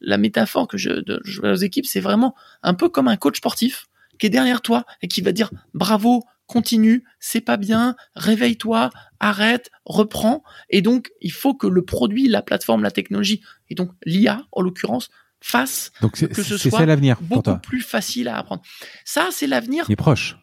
la 0.00 0.18
métaphore 0.18 0.68
que 0.68 0.78
je, 0.78 0.90
je 1.24 1.40
aux 1.42 1.54
équipes, 1.54 1.86
c'est 1.86 2.00
vraiment 2.00 2.34
un 2.62 2.74
peu 2.74 2.88
comme 2.88 3.08
un 3.08 3.16
coach 3.16 3.38
sportif 3.38 3.86
qui 4.18 4.26
est 4.26 4.30
derrière 4.30 4.62
toi 4.62 4.84
et 5.02 5.08
qui 5.08 5.20
va 5.20 5.32
dire 5.32 5.50
bravo, 5.74 6.24
continue, 6.46 7.04
c'est 7.20 7.40
pas 7.40 7.56
bien, 7.56 7.94
réveille-toi, 8.16 8.90
arrête, 9.20 9.70
reprends. 9.84 10.42
Et 10.70 10.82
donc, 10.82 11.10
il 11.20 11.32
faut 11.32 11.54
que 11.54 11.66
le 11.66 11.84
produit, 11.84 12.26
la 12.26 12.42
plateforme, 12.42 12.82
la 12.82 12.90
technologie, 12.90 13.42
et 13.70 13.74
donc 13.74 13.90
l'IA 14.04 14.46
en 14.52 14.62
l'occurrence, 14.62 15.10
fasse 15.40 15.92
que 16.12 16.42
ce 16.42 16.56
soit 16.56 16.84
beaucoup 17.20 17.58
plus 17.58 17.80
facile 17.80 18.28
à 18.28 18.38
apprendre. 18.38 18.62
Ça, 19.04 19.28
c'est 19.30 19.46
l'avenir. 19.46 19.84
Il 19.88 19.92
est 19.92 19.96
proche. 19.96 20.36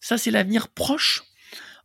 Ça, 0.00 0.16
c'est 0.16 0.30
l'avenir 0.30 0.68
proche. 0.68 1.24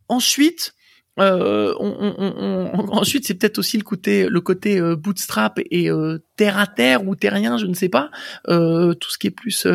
Ensuite, 0.08 0.74
euh, 1.20 1.74
ensuite, 2.90 3.26
c'est 3.26 3.34
peut-être 3.34 3.58
aussi 3.58 3.76
le 3.76 3.84
côté, 3.84 4.28
le 4.28 4.40
côté 4.40 4.78
euh, 4.78 4.96
bootstrap 4.96 5.60
et 5.70 5.90
euh, 5.90 6.18
terre 6.36 6.58
à 6.58 6.66
terre 6.66 7.06
ou 7.06 7.14
terrien, 7.14 7.58
je 7.58 7.66
ne 7.66 7.74
sais 7.74 7.88
pas. 7.88 8.10
tout 8.46 9.10
ce 9.10 9.18
qui 9.18 9.28
est 9.28 9.30
plus 9.30 9.66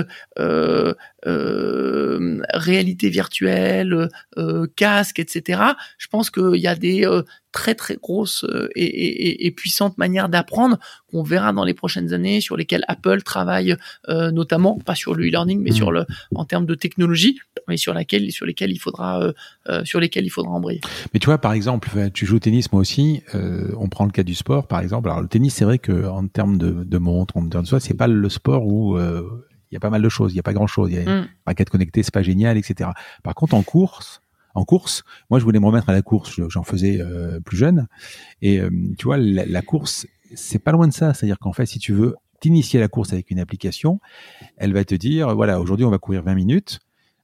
réalité 2.54 3.10
virtuelle, 3.10 4.10
casque, 4.76 5.20
etc. 5.20 5.62
Je 5.98 6.08
pense 6.08 6.30
qu'il 6.30 6.56
y 6.56 6.68
a 6.68 6.76
des 6.76 7.08
très 7.52 7.74
très 7.74 7.96
grosses 7.96 8.46
et, 8.76 8.86
et, 8.86 9.48
et 9.48 9.52
puissantes 9.52 9.98
manières 9.98 10.30
d'apprendre 10.30 10.78
qu'on 11.10 11.24
verra 11.24 11.52
dans 11.52 11.64
les 11.64 11.74
prochaines 11.74 12.14
années, 12.14 12.42
sur 12.42 12.56
lesquelles 12.56 12.84
Apple 12.88 13.24
travaille 13.24 13.76
notamment, 14.08 14.78
pas 14.78 14.96
sur 14.96 15.16
le 15.16 15.26
e-learning, 15.28 15.62
mais 15.62 15.72
mmh. 15.72 15.74
sur 15.74 15.92
le 15.92 16.06
en 16.36 16.46
termes 16.46 16.66
de 16.66 16.76
technologie, 16.76 17.40
mais 17.68 17.78
sur 17.78 17.94
laquelle 17.94 18.32
sur 18.32 18.46
lesquelles 18.46 18.72
il 18.72 18.80
faudra 18.80 19.32
sur 19.84 20.00
lesquelles 20.00 20.26
il 20.26 20.30
faudra 20.30 20.52
embrayer. 20.52 20.82
Mais 21.14 21.20
tu 21.20 21.26
vois, 21.26 21.38
par 21.38 21.54
exemple, 21.54 21.90
tu 22.14 22.26
joues 22.26 22.38
au 22.38 22.40
tennis, 22.40 22.72
moi 22.72 22.82
aussi. 22.82 23.22
Euh, 23.36 23.72
on 23.78 23.90
prend 23.90 24.06
le 24.06 24.12
cas 24.12 24.24
du 24.24 24.36
sport, 24.36 24.68
par 24.68 24.80
exemple. 24.80 25.10
Alors 25.10 25.22
le 25.22 25.28
tennis, 25.28 25.56
c'est 25.56 25.66
vrai 25.66 25.80
que 25.80 26.08
en 26.08 26.28
termes 26.28 26.49
de, 26.58 26.84
de 26.84 26.98
montre, 26.98 27.38
en 27.38 27.48
termes 27.48 27.64
de 27.64 27.68
soi, 27.68 27.80
c'est 27.80 27.94
pas 27.94 28.08
le 28.08 28.30
sport 28.30 28.66
où 28.66 28.98
euh, 28.98 29.46
il 29.72 29.76
y 29.76 29.78
a 29.78 29.80
pas 29.80 29.90
mal 29.90 30.02
de 30.02 30.10
choses, 30.10 30.34
il 30.34 30.38
y 30.38 30.40
a 30.40 30.44
pas 30.44 30.54
grand 30.54 30.68
chose. 30.68 30.92
Il 30.92 30.96
y 30.96 31.08
a 31.08 31.22
mm. 31.22 31.28
raquette 31.46 31.70
connectée, 31.70 32.04
c'est 32.04 32.14
pas 32.14 32.24
génial, 32.24 32.58
etc. 32.58 32.90
Par 33.24 33.36
contre, 33.36 33.54
en 33.54 33.64
course, 33.64 34.22
en 34.56 34.66
course, 34.66 35.04
moi 35.30 35.40
je 35.40 35.44
voulais 35.44 35.60
me 35.60 35.66
remettre 35.66 35.90
à 35.90 35.94
la 35.94 36.02
course, 36.02 36.40
j'en 36.50 36.64
faisais 36.64 37.00
euh, 37.00 37.40
plus 37.40 37.58
jeune, 37.58 37.88
et 38.42 38.60
euh, 38.60 38.70
tu 38.98 39.06
vois, 39.06 39.18
la, 39.18 39.46
la 39.46 39.62
course, 39.62 40.08
c'est 40.36 40.60
pas 40.60 40.72
loin 40.72 40.88
de 40.88 40.94
ça. 40.94 41.14
C'est-à-dire 41.14 41.40
qu'en 41.40 41.54
fait, 41.54 41.66
si 41.66 41.80
tu 41.80 41.94
veux 41.94 42.16
t'initier 42.40 42.80
à 42.80 42.82
la 42.82 42.88
course 42.88 43.14
avec 43.14 43.32
une 43.32 43.40
application, 43.40 44.00
elle 44.58 44.74
va 44.74 44.84
te 44.86 44.96
dire, 44.96 45.36
voilà, 45.36 45.60
aujourd'hui 45.60 45.86
on 45.86 45.92
va 45.92 45.98
courir 45.98 46.24
20 46.24 46.36
minutes 46.36 46.80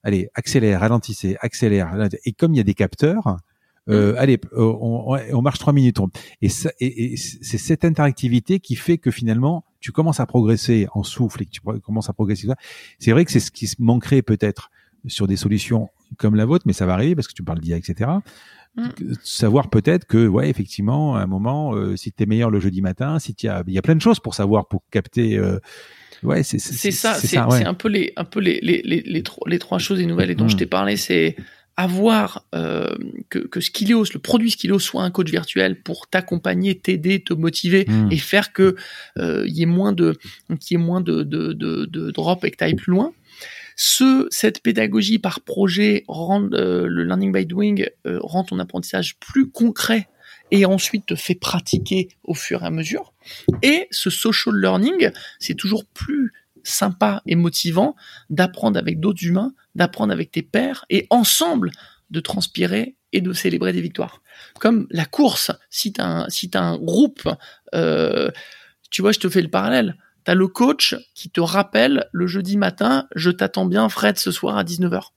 allez, 0.05 0.29
accélère, 0.35 0.79
ralentissez, 0.79 1.35
accélère. 1.41 1.91
Et 2.23 2.31
comme 2.31 2.53
il 2.53 2.57
y 2.57 2.61
a 2.61 2.63
des 2.63 2.75
capteurs, 2.75 3.37
euh, 3.89 4.13
mm. 4.13 4.17
allez, 4.17 4.39
euh, 4.53 4.75
on, 4.79 5.17
on, 5.33 5.41
marche 5.41 5.59
trois 5.59 5.73
minutes. 5.73 5.99
Et, 6.41 6.49
et, 6.79 7.17
c'est 7.17 7.57
cette 7.57 7.85
interactivité 7.85 8.59
qui 8.59 8.75
fait 8.75 8.97
que 8.97 9.11
finalement, 9.11 9.65
tu 9.79 9.91
commences 9.91 10.19
à 10.19 10.25
progresser 10.25 10.87
en 10.93 11.03
souffle 11.03 11.43
et 11.43 11.45
que 11.45 11.51
tu 11.51 11.61
commences 11.61 12.09
à 12.09 12.13
progresser. 12.13 12.47
C'est 12.99 13.11
vrai 13.11 13.25
que 13.25 13.31
c'est 13.31 13.39
ce 13.39 13.51
qui 13.51 13.67
se 13.67 13.75
manquerait 13.79 14.21
peut-être 14.21 14.71
sur 15.07 15.27
des 15.27 15.35
solutions 15.35 15.89
comme 16.17 16.35
la 16.35 16.45
vôtre, 16.45 16.65
mais 16.65 16.73
ça 16.73 16.85
va 16.85 16.93
arriver 16.93 17.15
parce 17.15 17.27
que 17.27 17.33
tu 17.33 17.43
parles 17.43 17.59
d'IA, 17.59 17.77
etc. 17.77 18.09
Mm. 18.75 18.89
Savoir 19.23 19.69
peut-être 19.69 20.05
que, 20.05 20.27
ouais, 20.27 20.49
effectivement, 20.49 21.15
à 21.15 21.21
un 21.21 21.27
moment, 21.27 21.75
euh, 21.75 21.95
si 21.95 22.11
tu 22.11 22.23
es 22.23 22.25
meilleur 22.25 22.49
le 22.49 22.59
jeudi 22.59 22.81
matin, 22.81 23.19
si 23.19 23.35
il 23.39 23.73
y 23.73 23.77
a 23.77 23.81
plein 23.81 23.95
de 23.95 24.01
choses 24.01 24.19
pour 24.19 24.33
savoir, 24.33 24.67
pour 24.67 24.83
capter 24.91 25.37
euh, 25.37 25.59
Ouais, 26.23 26.43
c'est 26.43 26.59
ça, 26.59 27.13
c'est 27.13 27.37
un 27.37 27.73
peu 27.73 27.87
les 27.87 28.13
un 28.15 28.23
peu 28.23 28.39
les 28.39 28.59
les 28.61 28.81
les, 28.83 29.01
les, 29.01 29.23
trois, 29.23 29.47
les 29.47 29.59
trois 29.59 29.77
choses 29.77 29.99
et 29.99 30.05
nouvelles 30.05 30.31
et 30.31 30.35
dont 30.35 30.47
je 30.47 30.55
mm. 30.55 30.59
t'ai 30.59 30.65
parlé, 30.65 30.97
c'est 30.97 31.35
avoir 31.77 32.45
euh, 32.55 32.95
que, 33.29 33.39
que 33.39 33.59
Skilios, 33.59 34.05
le 34.13 34.19
produit 34.19 34.51
Skilios 34.51 34.79
soit 34.79 35.03
un 35.03 35.11
coach 35.11 35.29
virtuel 35.29 35.81
pour 35.81 36.07
t'accompagner, 36.07 36.75
t'aider, 36.75 37.21
te 37.21 37.33
motiver 37.33 37.85
mm. 37.87 38.11
et 38.11 38.17
faire 38.17 38.53
que 38.53 38.75
euh, 39.17 39.45
y 39.47 39.63
ait 39.63 39.67
moins 39.67 39.91
de 39.91 40.17
qu'il 40.59 40.77
y 40.77 40.81
ait 40.81 40.83
moins 40.83 41.01
de 41.01 41.23
de, 41.23 41.53
de, 41.53 41.85
de 41.85 42.11
drop 42.11 42.45
et 42.45 42.51
que 42.51 42.57
t'ailles 42.57 42.75
plus 42.75 42.91
loin. 42.91 43.13
Ce, 43.75 44.27
cette 44.29 44.61
pédagogie 44.63 45.19
par 45.19 45.41
projet 45.41 46.05
rend 46.07 46.49
euh, 46.53 46.87
le 46.87 47.03
learning 47.03 47.33
by 47.33 47.45
doing 47.45 47.83
euh, 48.07 48.19
rend 48.21 48.45
ton 48.45 48.59
apprentissage 48.59 49.17
plus 49.19 49.49
concret 49.49 50.07
et 50.51 50.65
ensuite 50.65 51.07
te 51.07 51.15
fait 51.15 51.35
pratiquer 51.35 52.07
au 52.23 52.33
fur 52.33 52.63
et 52.63 52.65
à 52.65 52.69
mesure. 52.69 53.13
Et 53.63 53.87
ce 53.91 54.09
social 54.09 54.55
learning, 54.55 55.09
c'est 55.39 55.55
toujours 55.55 55.85
plus 55.85 56.31
sympa 56.65 57.21
et 57.25 57.35
motivant 57.35 57.95
d'apprendre 58.29 58.77
avec 58.77 58.99
d'autres 58.99 59.23
humains, 59.23 59.53
d'apprendre 59.75 60.11
avec 60.11 60.31
tes 60.31 60.41
pairs 60.41 60.85
et 60.89 61.07
ensemble 61.09 61.71
de 62.09 62.19
transpirer 62.19 62.95
et 63.13 63.21
de 63.21 63.33
célébrer 63.33 63.73
des 63.73 63.81
victoires. 63.81 64.21
Comme 64.59 64.87
la 64.89 65.05
course, 65.05 65.51
si 65.69 65.93
tu 65.93 66.01
as, 66.01 66.27
un, 66.55 66.77
groupe, 66.77 67.29
euh, 67.73 68.29
tu 68.91 69.01
vois, 69.01 69.11
je 69.11 69.19
te 69.19 69.29
fais 69.29 69.41
le 69.41 69.49
parallèle. 69.49 69.95
Tu 70.25 70.31
as 70.31 70.35
le 70.35 70.47
coach 70.47 70.95
qui 71.13 71.29
te 71.29 71.39
rappelle 71.39 72.09
le 72.11 72.27
jeudi 72.27 72.57
matin, 72.57 73.07
je 73.15 73.31
t'attends 73.31 73.65
bien 73.65 73.87
Fred 73.89 74.17
ce 74.17 74.31
soir 74.31 74.57
à 74.57 74.63
19h. 74.63 75.09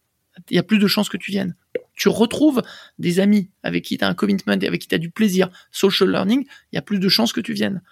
Il 0.50 0.56
y 0.56 0.60
a 0.60 0.62
plus 0.62 0.78
de 0.78 0.86
chances 0.86 1.08
que 1.08 1.16
tu 1.16 1.32
viennes 1.32 1.56
tu 1.98 2.08
retrouves 2.08 2.62
des 2.98 3.20
amis 3.20 3.50
avec 3.62 3.84
qui 3.84 3.98
tu 3.98 4.04
as 4.04 4.08
un 4.08 4.14
commitment 4.14 4.58
et 4.58 4.66
avec 4.66 4.80
qui 4.80 4.88
tu 4.88 4.94
as 4.94 4.98
du 4.98 5.10
plaisir, 5.10 5.50
social 5.72 6.08
learning, 6.08 6.46
il 6.72 6.76
y 6.76 6.78
a 6.78 6.82
plus 6.82 7.00
de 7.00 7.08
chances 7.08 7.32
que 7.32 7.40
tu 7.40 7.52
viennes. 7.52 7.82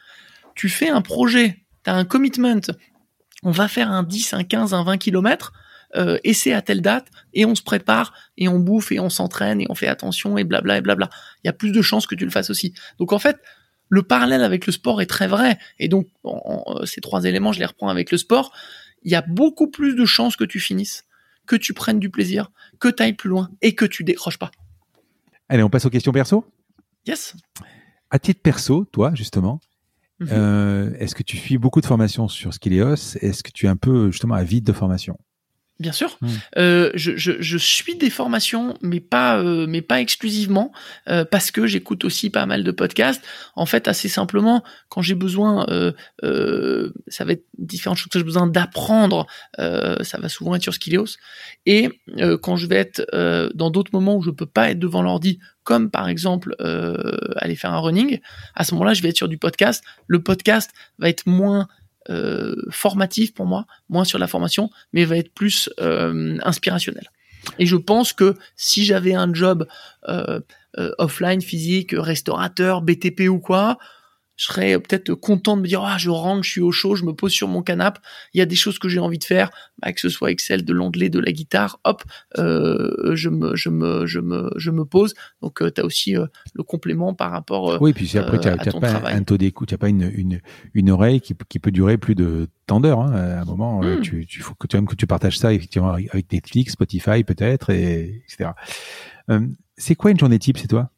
Tu 0.54 0.68
fais 0.68 0.88
un 0.88 1.02
projet, 1.02 1.64
tu 1.84 1.90
as 1.90 1.94
un 1.94 2.04
commitment, 2.04 2.60
on 3.46 3.50
va 3.50 3.68
faire 3.68 3.90
un 3.90 4.02
10, 4.02 4.34
un 4.34 4.44
15, 4.44 4.74
un 4.74 4.84
20 4.84 4.98
km, 4.98 5.52
euh, 5.94 6.18
et 6.24 6.34
c'est 6.34 6.52
à 6.52 6.60
telle 6.62 6.82
date, 6.82 7.06
et 7.32 7.46
on 7.46 7.54
se 7.54 7.62
prépare, 7.62 8.12
et 8.36 8.48
on 8.48 8.58
bouffe, 8.58 8.92
et 8.92 9.00
on 9.00 9.08
s'entraîne, 9.08 9.60
et 9.60 9.66
on 9.70 9.74
fait 9.74 9.86
attention, 9.86 10.36
et 10.36 10.44
blabla, 10.44 10.78
et 10.78 10.80
blabla. 10.80 11.08
Il 11.42 11.46
y 11.46 11.50
a 11.50 11.52
plus 11.52 11.72
de 11.72 11.80
chances 11.80 12.06
que 12.06 12.14
tu 12.14 12.24
le 12.24 12.30
fasses 12.30 12.50
aussi. 12.50 12.74
Donc 12.98 13.12
en 13.12 13.18
fait, 13.18 13.38
le 13.88 14.02
parallèle 14.02 14.42
avec 14.42 14.66
le 14.66 14.72
sport 14.72 15.00
est 15.00 15.06
très 15.06 15.28
vrai, 15.28 15.58
et 15.78 15.88
donc 15.88 16.08
ces 16.84 17.00
trois 17.00 17.24
éléments, 17.24 17.52
je 17.52 17.60
les 17.60 17.66
reprends 17.66 17.88
avec 17.88 18.10
le 18.10 18.18
sport. 18.18 18.52
Il 19.04 19.12
y 19.12 19.14
a 19.14 19.22
beaucoup 19.22 19.70
plus 19.70 19.94
de 19.94 20.04
chances 20.04 20.36
que 20.36 20.44
tu 20.44 20.60
finisses 20.60 21.04
que 21.46 21.56
tu 21.56 21.72
prennes 21.72 21.98
du 21.98 22.10
plaisir, 22.10 22.50
que 22.78 22.88
tu 22.88 23.02
ailles 23.02 23.14
plus 23.14 23.30
loin 23.30 23.50
et 23.62 23.74
que 23.74 23.84
tu 23.84 24.04
décroches 24.04 24.38
pas. 24.38 24.50
Allez, 25.48 25.62
on 25.62 25.70
passe 25.70 25.86
aux 25.86 25.90
questions 25.90 26.12
perso? 26.12 26.44
Yes. 27.06 27.34
À 28.10 28.18
titre 28.18 28.42
perso, 28.42 28.84
toi, 28.86 29.12
justement, 29.14 29.60
euh, 30.22 30.92
est-ce 30.98 31.14
que 31.14 31.22
tu 31.22 31.36
suis 31.36 31.58
beaucoup 31.58 31.80
de 31.80 31.86
formations 31.86 32.28
sur 32.28 32.54
Skilios 32.54 33.16
Est-ce 33.20 33.42
que 33.42 33.50
tu 33.52 33.66
es 33.66 33.68
un 33.68 33.76
peu, 33.76 34.10
justement, 34.10 34.34
à 34.34 34.44
vide 34.44 34.64
de 34.64 34.72
formation? 34.72 35.18
Bien 35.78 35.92
sûr, 35.92 36.16
hmm. 36.22 36.28
euh, 36.56 36.90
je, 36.94 37.18
je, 37.18 37.32
je, 37.38 37.58
suis 37.58 37.96
des 37.96 38.08
formations, 38.08 38.78
mais 38.80 39.00
pas, 39.00 39.38
euh, 39.38 39.66
mais 39.68 39.82
pas 39.82 40.00
exclusivement, 40.00 40.72
euh, 41.10 41.26
parce 41.26 41.50
que 41.50 41.66
j'écoute 41.66 42.06
aussi 42.06 42.30
pas 42.30 42.46
mal 42.46 42.64
de 42.64 42.70
podcasts. 42.70 43.22
En 43.56 43.66
fait, 43.66 43.86
assez 43.86 44.08
simplement, 44.08 44.64
quand 44.88 45.02
j'ai 45.02 45.14
besoin, 45.14 45.66
euh, 45.68 45.92
euh, 46.24 46.94
ça 47.08 47.26
va 47.26 47.32
être 47.32 47.44
différentes 47.58 47.98
choses 47.98 48.08
que 48.08 48.18
j'ai 48.18 48.24
besoin 48.24 48.46
d'apprendre, 48.46 49.26
ça 49.58 50.18
va 50.18 50.30
souvent 50.30 50.54
être 50.54 50.62
sur 50.62 50.72
Skilios. 50.72 51.18
Et 51.66 51.90
quand 52.42 52.56
je 52.56 52.66
vais 52.66 52.76
être 52.76 53.04
dans 53.54 53.70
d'autres 53.70 53.90
moments 53.92 54.16
où 54.16 54.22
je 54.22 54.30
peux 54.30 54.46
pas 54.46 54.70
être 54.70 54.78
devant 54.78 55.02
l'ordi, 55.02 55.40
comme 55.62 55.90
par 55.90 56.08
exemple 56.08 56.56
aller 57.36 57.56
faire 57.56 57.72
un 57.72 57.80
running, 57.80 58.20
à 58.54 58.64
ce 58.64 58.72
moment-là, 58.74 58.94
je 58.94 59.02
vais 59.02 59.10
être 59.10 59.16
sur 59.16 59.28
du 59.28 59.36
podcast. 59.36 59.84
Le 60.06 60.22
podcast 60.22 60.70
va 60.98 61.10
être 61.10 61.26
moins 61.26 61.68
euh, 62.10 62.54
formatif 62.70 63.34
pour 63.34 63.46
moi, 63.46 63.66
moins 63.88 64.04
sur 64.04 64.18
la 64.18 64.26
formation, 64.26 64.70
mais 64.92 65.04
va 65.04 65.16
être 65.16 65.32
plus 65.32 65.70
euh, 65.80 66.38
inspirationnel. 66.42 67.10
Et 67.58 67.66
je 67.66 67.76
pense 67.76 68.12
que 68.12 68.34
si 68.56 68.84
j'avais 68.84 69.14
un 69.14 69.32
job 69.32 69.66
euh, 70.08 70.40
offline, 70.98 71.40
physique, 71.40 71.94
restaurateur, 71.96 72.82
BTP 72.82 73.28
ou 73.28 73.38
quoi, 73.38 73.78
je 74.36 74.44
serais 74.44 74.78
peut-être 74.78 75.14
content 75.14 75.56
de 75.56 75.62
me 75.62 75.66
dire 75.66 75.82
ah 75.82 75.96
je 75.98 76.10
rentre, 76.10 76.42
je 76.44 76.50
suis 76.50 76.60
au 76.60 76.72
chaud, 76.72 76.94
je 76.94 77.04
me 77.04 77.12
pose 77.12 77.32
sur 77.32 77.48
mon 77.48 77.62
canapé, 77.62 78.00
il 78.34 78.38
y 78.38 78.40
a 78.40 78.46
des 78.46 78.54
choses 78.54 78.78
que 78.78 78.88
j'ai 78.88 78.98
envie 78.98 79.18
de 79.18 79.24
faire, 79.24 79.50
bah, 79.80 79.92
que 79.92 80.00
ce 80.00 80.08
soit 80.08 80.30
Excel, 80.30 80.64
de 80.64 80.72
l'anglais, 80.72 81.08
de 81.08 81.18
la 81.18 81.32
guitare, 81.32 81.80
hop, 81.84 82.02
euh, 82.38 83.14
je 83.14 83.28
me 83.28 83.56
je 83.56 83.68
me 83.68 84.06
je 84.06 84.20
me 84.20 84.50
je 84.56 84.70
me 84.70 84.84
pose. 84.84 85.14
Donc 85.42 85.62
euh, 85.62 85.70
tu 85.70 85.80
as 85.80 85.84
aussi 85.84 86.16
euh, 86.16 86.26
le 86.54 86.62
complément 86.62 87.14
par 87.14 87.30
rapport 87.30 87.72
euh, 87.72 87.78
Oui, 87.80 87.92
puis 87.92 88.16
après 88.18 88.38
tu 88.38 88.48
n'as 88.48 88.56
pas 89.00 89.10
un 89.10 89.22
taux 89.22 89.38
d'écoute, 89.38 89.68
tu 89.68 89.74
n'as 89.74 89.78
pas 89.78 89.88
une, 89.88 90.10
une 90.14 90.40
une 90.74 90.90
oreille 90.90 91.20
qui, 91.20 91.34
qui 91.48 91.58
peut 91.58 91.70
durer 91.70 91.96
plus 91.98 92.14
de 92.14 92.48
tant 92.66 92.80
d'heures 92.80 93.00
hein. 93.00 93.12
à 93.12 93.40
un 93.40 93.44
moment 93.44 93.80
hmm. 93.80 94.00
tu 94.00 94.26
tu 94.26 94.42
faut 94.42 94.54
que 94.54 94.66
tu 94.66 94.84
que 94.84 94.94
tu 94.94 95.06
partages 95.06 95.38
ça 95.38 95.52
effectivement 95.52 95.90
avec 95.90 96.32
Netflix, 96.32 96.72
Spotify 96.72 97.24
peut-être 97.24 97.70
et 97.70 98.22
etc. 98.24 98.50
c'est 99.76 99.94
quoi 99.94 100.10
une 100.10 100.18
journée 100.18 100.38
type, 100.38 100.58
c'est 100.58 100.68
toi? 100.68 100.90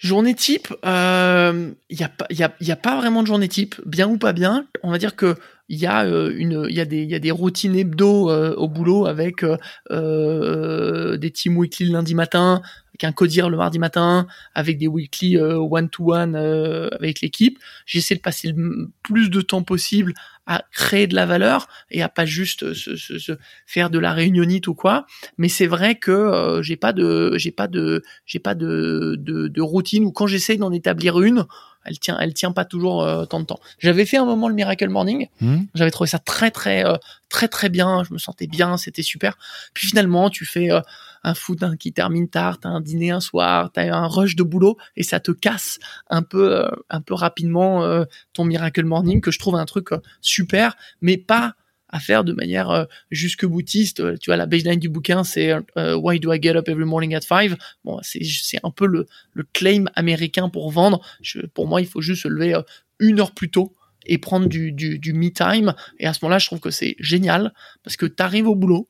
Journée 0.00 0.34
type, 0.34 0.68
il 0.70 0.78
euh, 0.86 1.72
n'y 1.90 2.02
a, 2.02 2.10
y 2.30 2.66
y 2.66 2.72
a 2.72 2.76
pas 2.76 2.96
vraiment 2.96 3.20
de 3.20 3.26
journée 3.26 3.48
type, 3.48 3.74
bien 3.84 4.08
ou 4.08 4.16
pas 4.16 4.32
bien. 4.32 4.66
On 4.82 4.90
va 4.90 4.96
dire 4.96 5.14
que 5.14 5.36
il 5.70 5.78
y 5.78 5.86
a 5.86 6.04
une, 6.04 6.66
il 6.68 6.74
y 6.74 6.80
a 6.80 6.84
des, 6.84 7.02
il 7.02 7.10
y 7.10 7.14
a 7.14 7.18
des 7.18 7.30
routines 7.30 7.76
hebdo 7.76 8.30
au 8.30 8.68
boulot 8.68 9.06
avec 9.06 9.44
des 9.90 11.30
team 11.30 11.56
weekly 11.56 11.86
lundi 11.90 12.14
matin, 12.14 12.60
avec 12.90 13.04
un 13.04 13.12
codir 13.12 13.48
le 13.48 13.56
mardi 13.56 13.78
matin, 13.78 14.26
avec 14.54 14.76
des 14.76 14.88
weekly 14.88 15.38
one 15.38 15.88
to 15.88 16.12
one 16.12 16.34
avec 16.34 17.20
l'équipe. 17.22 17.58
J'essaie 17.86 18.16
de 18.16 18.20
passer 18.20 18.52
le 18.52 18.90
plus 19.02 19.30
de 19.30 19.40
temps 19.40 19.62
possible 19.62 20.12
à 20.50 20.64
créer 20.72 21.06
de 21.06 21.14
la 21.14 21.26
valeur 21.26 21.68
et 21.92 22.02
à 22.02 22.08
pas 22.08 22.24
juste 22.24 22.74
se, 22.74 22.96
se, 22.96 23.18
se 23.18 23.32
faire 23.66 23.88
de 23.88 24.00
la 24.00 24.12
réunionite 24.12 24.66
ou 24.66 24.74
quoi. 24.74 25.06
Mais 25.38 25.48
c'est 25.48 25.68
vrai 25.68 25.94
que 25.94 26.10
euh, 26.10 26.60
j'ai 26.60 26.76
pas 26.76 26.92
de 26.92 27.34
j'ai 27.36 27.52
pas 27.52 27.68
de 27.68 28.02
j'ai 28.26 28.40
pas 28.40 28.56
de, 28.56 29.14
de, 29.16 29.46
de 29.46 29.62
routine 29.62 30.04
ou 30.04 30.10
quand 30.10 30.26
j'essaye 30.26 30.58
d'en 30.58 30.72
établir 30.72 31.20
une, 31.20 31.46
elle 31.84 31.98
tient 31.98 32.18
elle 32.20 32.34
tient 32.34 32.52
pas 32.52 32.64
toujours 32.64 33.02
euh, 33.02 33.24
tant 33.24 33.40
de 33.40 33.46
temps. 33.46 33.60
J'avais 33.78 34.06
fait 34.06 34.16
un 34.16 34.24
moment 34.24 34.48
le 34.48 34.54
Miracle 34.54 34.88
Morning, 34.88 35.28
Hmm. 35.40 35.62
j'avais 35.74 35.90
trouvé 35.90 36.08
ça 36.08 36.18
très 36.18 36.50
très 36.50 36.84
euh, 36.84 36.96
très 37.28 37.48
très 37.48 37.68
bien, 37.68 38.02
je 38.04 38.12
me 38.12 38.18
sentais 38.18 38.46
bien, 38.46 38.76
c'était 38.76 39.02
super. 39.02 39.38
Puis 39.74 39.88
finalement, 39.88 40.30
tu 40.30 40.44
fais 40.44 40.70
euh, 40.70 40.80
un 41.22 41.34
foot 41.34 41.62
hein, 41.62 41.76
qui 41.78 41.92
termine 41.92 42.28
tard, 42.28 42.58
t'as 42.60 42.68
un 42.70 42.80
dîner 42.80 43.10
un 43.10 43.20
soir, 43.20 43.70
t'as 43.72 43.94
un 43.94 44.06
rush 44.06 44.36
de 44.36 44.42
boulot 44.42 44.76
et 44.96 45.02
ça 45.02 45.20
te 45.20 45.30
casse 45.30 45.78
un 46.08 46.22
peu 46.22 46.56
euh, 46.64 46.68
un 46.90 47.00
peu 47.00 47.14
rapidement 47.14 47.84
euh, 47.84 48.04
ton 48.32 48.44
Miracle 48.44 48.84
Morning 48.84 49.20
que 49.20 49.30
je 49.30 49.38
trouve 49.38 49.56
un 49.56 49.66
truc 49.66 49.92
euh, 49.92 49.98
super, 50.20 50.76
mais 51.00 51.16
pas 51.16 51.54
à 51.90 52.00
faire 52.00 52.24
de 52.24 52.32
manière 52.32 52.70
euh, 52.70 52.84
jusque 53.10 53.44
boutiste. 53.44 54.00
Euh, 54.00 54.16
Tu 54.20 54.30
vois, 54.30 54.36
la 54.36 54.46
baseline 54.46 54.78
du 54.78 54.88
bouquin, 54.88 55.24
c'est 55.24 55.52
euh, 55.76 55.94
Why 55.96 56.20
do 56.20 56.32
I 56.32 56.40
get 56.40 56.56
up 56.56 56.68
every 56.68 56.84
morning 56.84 57.14
at 57.14 57.20
5 57.20 57.52
Bon, 57.84 57.98
c'est 58.02 58.22
c'est 58.24 58.60
un 58.62 58.70
peu 58.70 58.86
le, 58.86 59.06
le 59.34 59.44
claim 59.52 59.86
américain 59.94 60.48
pour 60.48 60.70
vendre. 60.70 61.00
Je, 61.20 61.40
pour 61.40 61.66
moi, 61.66 61.80
il 61.80 61.86
faut 61.86 62.00
juste 62.00 62.22
se 62.22 62.28
lever 62.28 62.54
euh, 62.54 62.62
une 62.98 63.20
heure 63.20 63.32
plus 63.32 63.50
tôt 63.50 63.74
et 64.06 64.18
prendre 64.18 64.48
du, 64.48 64.72
du, 64.72 64.98
du 64.98 65.12
me 65.12 65.30
time. 65.30 65.74
Et 65.98 66.06
à 66.06 66.12
ce 66.12 66.20
moment-là, 66.22 66.38
je 66.38 66.46
trouve 66.46 66.60
que 66.60 66.70
c'est 66.70 66.96
génial 66.98 67.52
parce 67.84 67.96
que 67.96 68.06
tu 68.06 68.42
au 68.42 68.54
boulot, 68.54 68.88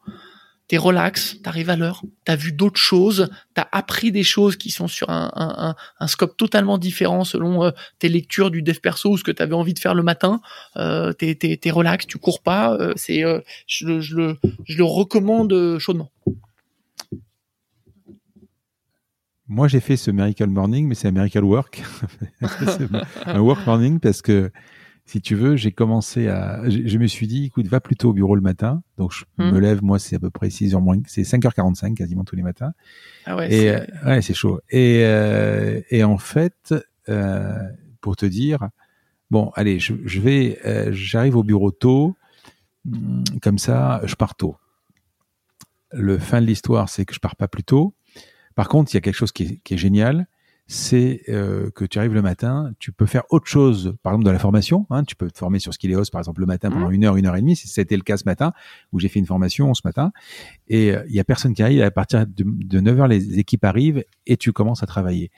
t'es 0.70 0.78
relax, 0.78 1.36
t'arrives 1.42 1.68
à 1.68 1.74
l'heure, 1.74 2.04
t'as 2.24 2.36
vu 2.36 2.52
d'autres 2.52 2.78
choses, 2.78 3.28
t'as 3.54 3.66
appris 3.72 4.12
des 4.12 4.22
choses 4.22 4.54
qui 4.54 4.70
sont 4.70 4.86
sur 4.86 5.10
un, 5.10 5.74
un, 5.98 6.06
scope 6.06 6.36
totalement 6.36 6.78
différent 6.78 7.24
selon 7.24 7.64
euh, 7.64 7.72
tes 7.98 8.08
lectures 8.08 8.52
du 8.52 8.62
dev 8.62 8.78
perso 8.78 9.10
ou 9.10 9.16
ce 9.16 9.24
que 9.24 9.32
t'avais 9.32 9.56
envie 9.56 9.74
de 9.74 9.80
faire 9.80 9.96
le 9.96 10.04
matin. 10.04 10.40
Euh, 10.76 11.12
t'es, 11.12 11.58
relax, 11.72 12.06
tu 12.06 12.18
cours 12.18 12.40
pas. 12.40 12.72
euh, 12.74 12.92
c'est, 12.94 13.24
euh, 13.24 13.40
je, 13.66 13.98
je, 14.00 14.14
le, 14.14 14.36
je 14.64 14.78
le 14.78 14.84
recommande 14.84 15.78
chaudement. 15.80 16.12
Moi, 19.48 19.66
j'ai 19.66 19.80
fait 19.80 19.96
ce 19.96 20.12
Miracle 20.12 20.46
Morning, 20.46 20.86
mais 20.86 20.94
c'est 20.94 21.08
un 21.08 21.10
Miracle 21.10 21.42
Work. 21.42 21.82
un 23.26 23.40
Work 23.40 23.66
Morning 23.66 23.98
parce 23.98 24.22
que, 24.22 24.52
si 25.10 25.20
tu 25.20 25.34
veux, 25.34 25.56
j'ai 25.56 25.72
commencé 25.72 26.28
à, 26.28 26.62
je, 26.68 26.86
je 26.86 26.98
me 26.98 27.06
suis 27.06 27.26
dit, 27.26 27.46
écoute, 27.46 27.66
va 27.66 27.80
plutôt 27.80 28.10
au 28.10 28.12
bureau 28.12 28.34
le 28.36 28.40
matin. 28.40 28.82
Donc, 28.96 29.12
je 29.12 29.24
Hmm. 29.38 29.50
me 29.50 29.58
lève, 29.58 29.82
moi, 29.82 29.98
c'est 29.98 30.16
à 30.16 30.18
peu 30.20 30.30
près 30.30 30.48
6h 30.50 30.80
moins, 30.80 30.98
c'est 31.06 31.24
5h45 31.24 31.94
quasiment 31.94 32.24
tous 32.24 32.36
les 32.36 32.42
matins. 32.42 32.72
Ah 33.24 33.36
ouais, 33.36 33.48
et, 33.48 33.50
c'est- 33.50 33.74
euh, 34.04 34.06
ouais, 34.06 34.22
c'est 34.22 34.34
chaud. 34.34 34.60
Et, 34.70 35.02
euh, 35.04 35.80
et 35.90 36.04
en 36.04 36.18
fait, 36.18 36.74
euh, 37.08 37.58
pour 38.00 38.14
te 38.16 38.24
dire, 38.26 38.68
bon, 39.30 39.50
allez, 39.56 39.78
je, 39.80 39.94
je 40.04 40.20
vais, 40.20 40.58
j'arrive 40.92 41.36
au 41.36 41.42
bureau 41.42 41.70
tôt, 41.72 42.16
hum, 42.86 43.24
comme 43.42 43.58
ça, 43.58 44.00
je 44.04 44.14
pars 44.14 44.34
tôt. 44.36 44.56
Le 45.92 46.18
fin 46.18 46.40
de 46.40 46.46
l'histoire, 46.46 46.88
c'est 46.88 47.04
que 47.04 47.14
je 47.14 47.18
pars 47.20 47.34
pas 47.36 47.48
plus 47.48 47.64
tôt. 47.64 47.94
Par 48.54 48.68
contre, 48.68 48.92
il 48.92 48.96
y 48.96 48.98
a 48.98 49.00
quelque 49.00 49.14
chose 49.16 49.32
qui 49.32 49.42
est, 49.44 49.56
qui 49.64 49.74
est 49.74 49.78
génial, 49.78 50.28
c'est 50.72 51.22
euh, 51.28 51.68
que 51.72 51.84
tu 51.84 51.98
arrives 51.98 52.14
le 52.14 52.22
matin, 52.22 52.72
tu 52.78 52.92
peux 52.92 53.04
faire 53.04 53.24
autre 53.30 53.48
chose, 53.48 53.96
par 54.04 54.12
exemple 54.12 54.26
de 54.26 54.30
la 54.30 54.38
formation. 54.38 54.86
Hein, 54.90 55.02
tu 55.02 55.16
peux 55.16 55.28
te 55.28 55.36
former 55.36 55.58
sur 55.58 55.74
Skilleos, 55.74 56.04
par 56.12 56.20
exemple, 56.20 56.40
le 56.40 56.46
matin 56.46 56.70
pendant 56.70 56.90
une 56.90 57.04
heure, 57.04 57.16
une 57.16 57.26
heure 57.26 57.34
et 57.34 57.40
demie. 57.40 57.56
si 57.56 57.66
C'était 57.66 57.96
le 57.96 58.04
cas 58.04 58.16
ce 58.16 58.22
matin, 58.24 58.52
où 58.92 59.00
j'ai 59.00 59.08
fait 59.08 59.18
une 59.18 59.26
formation 59.26 59.74
ce 59.74 59.82
matin. 59.84 60.12
Et 60.68 60.92
euh, 60.94 61.02
il 61.08 61.14
y 61.16 61.18
a 61.18 61.24
personne 61.24 61.54
qui 61.54 61.64
arrive. 61.64 61.82
À 61.82 61.90
partir 61.90 62.24
de, 62.24 62.44
de 62.46 62.78
9 62.78 63.00
heures, 63.00 63.08
les 63.08 63.40
équipes 63.40 63.64
arrivent 63.64 64.04
et 64.28 64.36
tu 64.36 64.52
commences 64.52 64.84
à 64.84 64.86
travailler. 64.86 65.32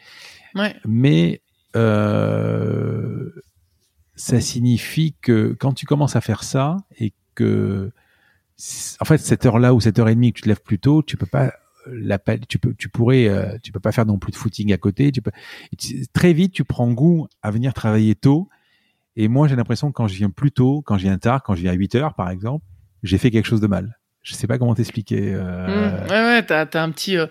ouais. 0.55 0.77
Mais 0.85 1.41
euh, 1.77 3.31
ça 4.15 4.39
signifie 4.39 5.17
que 5.23 5.57
quand 5.59 5.73
tu 5.73 5.87
commences 5.87 6.15
à 6.15 6.21
faire 6.21 6.45
ça 6.45 6.77
et 6.99 7.15
que 7.35 7.91
en 9.01 9.07
fait 9.07 9.17
cette 9.17 9.47
heure-là 9.47 9.73
ou 9.73 9.81
cette 9.81 9.99
heure 9.99 10.11
et 10.11 10.15
demie 10.15 10.35
que 10.35 10.37
tu 10.37 10.43
te 10.43 10.49
lèves 10.49 10.63
plus 10.63 10.79
tôt, 10.79 11.03
tu 11.03 11.17
peux 11.17 11.25
pas 11.25 11.55
tu 12.49 12.59
peux 12.59 12.75
tu 12.75 12.89
pourrais 12.89 13.29
euh, 13.29 13.59
tu 13.63 13.73
peux 13.73 13.81
pas 13.81 13.93
faire 13.93 14.07
non 14.07 14.19
plus 14.19 14.33
de 14.33 14.37
footing 14.37 14.73
à 14.73 14.77
côté, 14.79 15.13
tu 15.13 15.23
peux 15.23 15.31
très 16.13 16.33
vite 16.33 16.53
tu 16.53 16.65
prends 16.65 16.91
goût 16.93 17.27
à 17.43 17.51
venir 17.51 17.75
travailler 17.75 18.15
tôt 18.15 18.49
et 19.17 19.29
moi 19.29 19.49
j'ai 19.49 19.57
l'impression 19.57 19.89
que 19.89 19.95
quand 19.95 20.09
je 20.09 20.15
viens 20.15 20.31
plus 20.31 20.53
tôt, 20.53 20.83
quand 20.83 20.97
je 20.99 21.03
viens 21.03 21.19
tard, 21.19 21.43
quand 21.43 21.55
je 21.55 21.63
viens 21.63 21.73
à 21.73 21.75
8 21.75 21.95
heures 21.97 22.15
par 22.15 22.31
exemple, 22.31 22.65
j'ai 23.03 23.19
fait 23.19 23.31
quelque 23.31 23.47
chose 23.47 23.61
de 23.61 23.67
mal. 23.67 23.99
Je 24.23 24.35
sais 24.35 24.47
pas 24.47 24.57
comment 24.57 24.75
t'expliquer. 24.75 25.33
euh, 25.35 26.07
Mmh. 26.07 26.11
Ouais, 26.11 26.23
ouais, 26.23 26.47
t'as, 26.47 26.65
t'as 26.67 26.83
un 26.83 26.91
petit, 26.93 27.17
euh, 27.17 27.27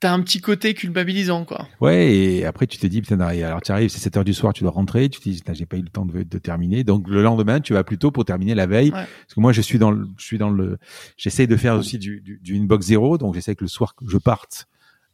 t'as 0.00 0.12
un 0.12 0.20
petit 0.20 0.40
côté 0.40 0.74
culpabilisant, 0.74 1.44
quoi. 1.44 1.66
Ouais, 1.80 2.12
et 2.14 2.44
après 2.44 2.66
tu 2.66 2.76
te 2.78 2.86
dis, 2.86 3.00
putain, 3.00 3.18
alors 3.20 3.62
tu 3.62 3.72
arrives, 3.72 3.88
c'est 3.90 3.98
7 3.98 4.16
heures 4.18 4.24
du 4.24 4.34
soir, 4.34 4.52
tu 4.52 4.62
dois 4.62 4.72
rentrer, 4.72 5.08
tu 5.08 5.20
te 5.20 5.28
dis, 5.28 5.36
putain, 5.36 5.54
j'ai 5.54 5.66
pas 5.66 5.76
eu 5.78 5.82
le 5.82 5.88
temps 5.88 6.04
de, 6.06 6.22
de 6.22 6.38
terminer. 6.38 6.84
Donc 6.84 7.08
le 7.08 7.22
lendemain, 7.22 7.60
tu 7.60 7.72
vas 7.72 7.82
plutôt 7.84 8.10
pour 8.10 8.24
terminer 8.24 8.54
la 8.54 8.66
veille. 8.66 8.88
Ouais. 8.90 9.06
Parce 9.22 9.34
que 9.34 9.40
moi, 9.40 9.52
je 9.52 9.60
suis 9.62 9.78
dans 9.78 9.90
le, 9.90 10.06
je 10.18 10.24
suis 10.24 10.38
dans 10.38 10.50
le, 10.50 10.78
j'essaye 11.16 11.46
de 11.46 11.56
faire 11.56 11.74
aussi 11.76 11.98
du, 11.98 12.20
du, 12.20 12.38
du 12.42 12.56
inbox 12.58 12.86
zéro, 12.86 13.16
donc 13.18 13.34
j'essaie 13.34 13.54
que 13.54 13.64
le 13.64 13.68
soir 13.68 13.94
que 13.94 14.04
je 14.08 14.18
parte, 14.18 14.66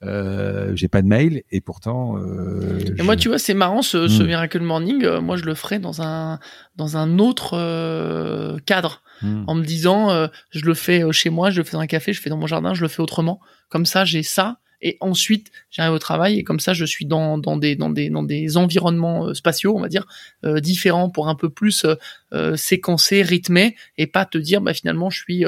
euh, 0.02 0.72
j'ai 0.74 0.88
pas 0.88 1.00
de 1.00 1.06
mail, 1.06 1.44
et 1.52 1.60
pourtant. 1.60 2.18
Euh, 2.18 2.80
Et 2.80 2.94
je- 2.98 3.02
moi, 3.04 3.14
tu 3.14 3.28
vois, 3.28 3.38
c'est 3.38 3.54
marrant 3.54 3.82
ce, 3.82 4.08
ce 4.08 4.22
Mm. 4.22 4.26
Miracle 4.26 4.60
Morning. 4.60 5.04
euh, 5.04 5.20
moi, 5.20 5.36
je 5.36 5.44
le 5.44 5.54
ferais 5.54 5.78
dans 5.78 6.02
un 6.02 6.40
dans 6.74 6.96
un 6.96 7.18
autre 7.20 7.56
euh, 7.56 8.58
cadre, 8.66 9.02
Hmm. 9.22 9.44
en 9.46 9.54
me 9.54 9.62
disant, 9.64 10.10
euh, 10.10 10.26
je 10.50 10.64
le 10.64 10.74
fais 10.74 11.04
chez 11.12 11.30
moi, 11.30 11.50
je 11.50 11.58
le 11.58 11.64
fais 11.64 11.72
dans 11.74 11.78
un 11.80 11.86
café, 11.86 12.12
je 12.12 12.18
le 12.18 12.22
fais 12.24 12.30
dans 12.30 12.36
mon 12.38 12.48
jardin, 12.48 12.74
je 12.74 12.82
le 12.82 12.88
fais 12.88 13.00
autrement. 13.02 13.38
Comme 13.68 13.86
ça, 13.86 14.04
j'ai 14.04 14.24
ça. 14.24 14.58
Et 14.82 14.96
ensuite, 15.00 15.50
j'arrive 15.70 15.94
au 15.94 15.98
travail 15.98 16.38
et 16.38 16.44
comme 16.44 16.60
ça, 16.60 16.74
je 16.74 16.84
suis 16.84 17.06
dans, 17.06 17.38
des 17.38 18.56
environnements 18.56 19.28
euh, 19.28 19.34
spatiaux, 19.34 19.76
on 19.76 19.80
va 19.80 19.88
dire, 19.88 20.06
euh, 20.44 20.60
différents 20.60 21.08
pour 21.08 21.28
un 21.28 21.34
peu 21.34 21.48
plus 21.48 21.86
euh, 22.32 22.56
séquencer, 22.56 23.22
rythmer 23.22 23.76
et 23.96 24.06
pas 24.06 24.24
te 24.26 24.38
dire, 24.38 24.60
bah 24.60 24.74
finalement, 24.74 25.08
je 25.08 25.18
suis 25.20 25.44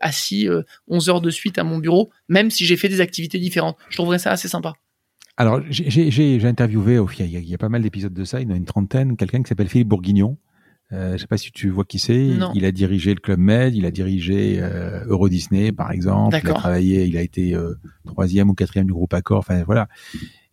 assis 0.00 0.48
euh, 0.48 0.62
11 0.88 1.08
heures 1.10 1.20
de 1.20 1.30
suite 1.30 1.58
à 1.58 1.64
mon 1.64 1.78
bureau, 1.78 2.10
même 2.28 2.50
si 2.50 2.64
j'ai 2.64 2.76
fait 2.76 2.88
des 2.88 3.00
activités 3.00 3.38
différentes. 3.38 3.76
Je 3.90 3.96
trouverais 3.96 4.18
ça 4.18 4.30
assez 4.30 4.48
sympa. 4.48 4.74
Alors, 5.36 5.60
j'ai- 5.70 6.46
interviewé, 6.48 6.98
au- 6.98 7.08
il 7.18 7.26
y, 7.26 7.34
il 7.36 7.48
y 7.48 7.54
a 7.54 7.58
pas 7.58 7.68
mal 7.68 7.82
d'épisodes 7.82 8.12
de 8.12 8.24
ça, 8.24 8.40
il 8.40 8.48
y 8.48 8.50
en 8.50 8.54
a 8.54 8.56
une 8.56 8.64
trentaine, 8.64 9.16
quelqu'un 9.16 9.42
qui 9.42 9.48
s'appelle 9.48 9.68
Philippe 9.68 9.88
Bourguignon. 9.88 10.36
Euh, 10.92 11.12
je 11.12 11.18
sais 11.18 11.26
pas 11.26 11.36
si 11.36 11.52
tu 11.52 11.68
vois 11.68 11.84
qui 11.84 11.98
c'est. 11.98 12.28
Non. 12.28 12.50
Il 12.54 12.64
a 12.64 12.72
dirigé 12.72 13.14
le 13.14 13.20
Club 13.20 13.38
Med, 13.38 13.74
il 13.74 13.84
a 13.84 13.90
dirigé 13.90 14.58
euh, 14.60 15.04
Euro 15.06 15.28
Disney, 15.28 15.70
par 15.72 15.90
exemple. 15.90 16.38
Il 16.42 16.50
a 16.50 16.54
travaillé, 16.54 17.04
il 17.04 17.16
a 17.16 17.22
été 17.22 17.54
euh, 17.54 17.74
troisième 18.06 18.48
ou 18.48 18.54
quatrième 18.54 18.86
du 18.86 18.92
groupe 18.92 19.12
Accor. 19.12 19.38
Enfin 19.38 19.62
voilà. 19.64 19.88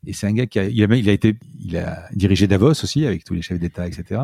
Et 0.08 0.14
c'est 0.14 0.28
un 0.28 0.34
gars 0.34 0.46
qui 0.46 0.60
a, 0.60 0.66
il 0.66 0.84
a, 0.84 0.96
il 0.96 1.10
a 1.10 1.14
été, 1.14 1.36
il 1.64 1.78
a 1.78 2.08
dirigé 2.14 2.48
Davos 2.48 2.72
aussi 2.72 3.06
avec 3.06 3.24
tous 3.24 3.34
les 3.34 3.42
chefs 3.42 3.60
d'État, 3.60 3.88
etc. 3.88 4.22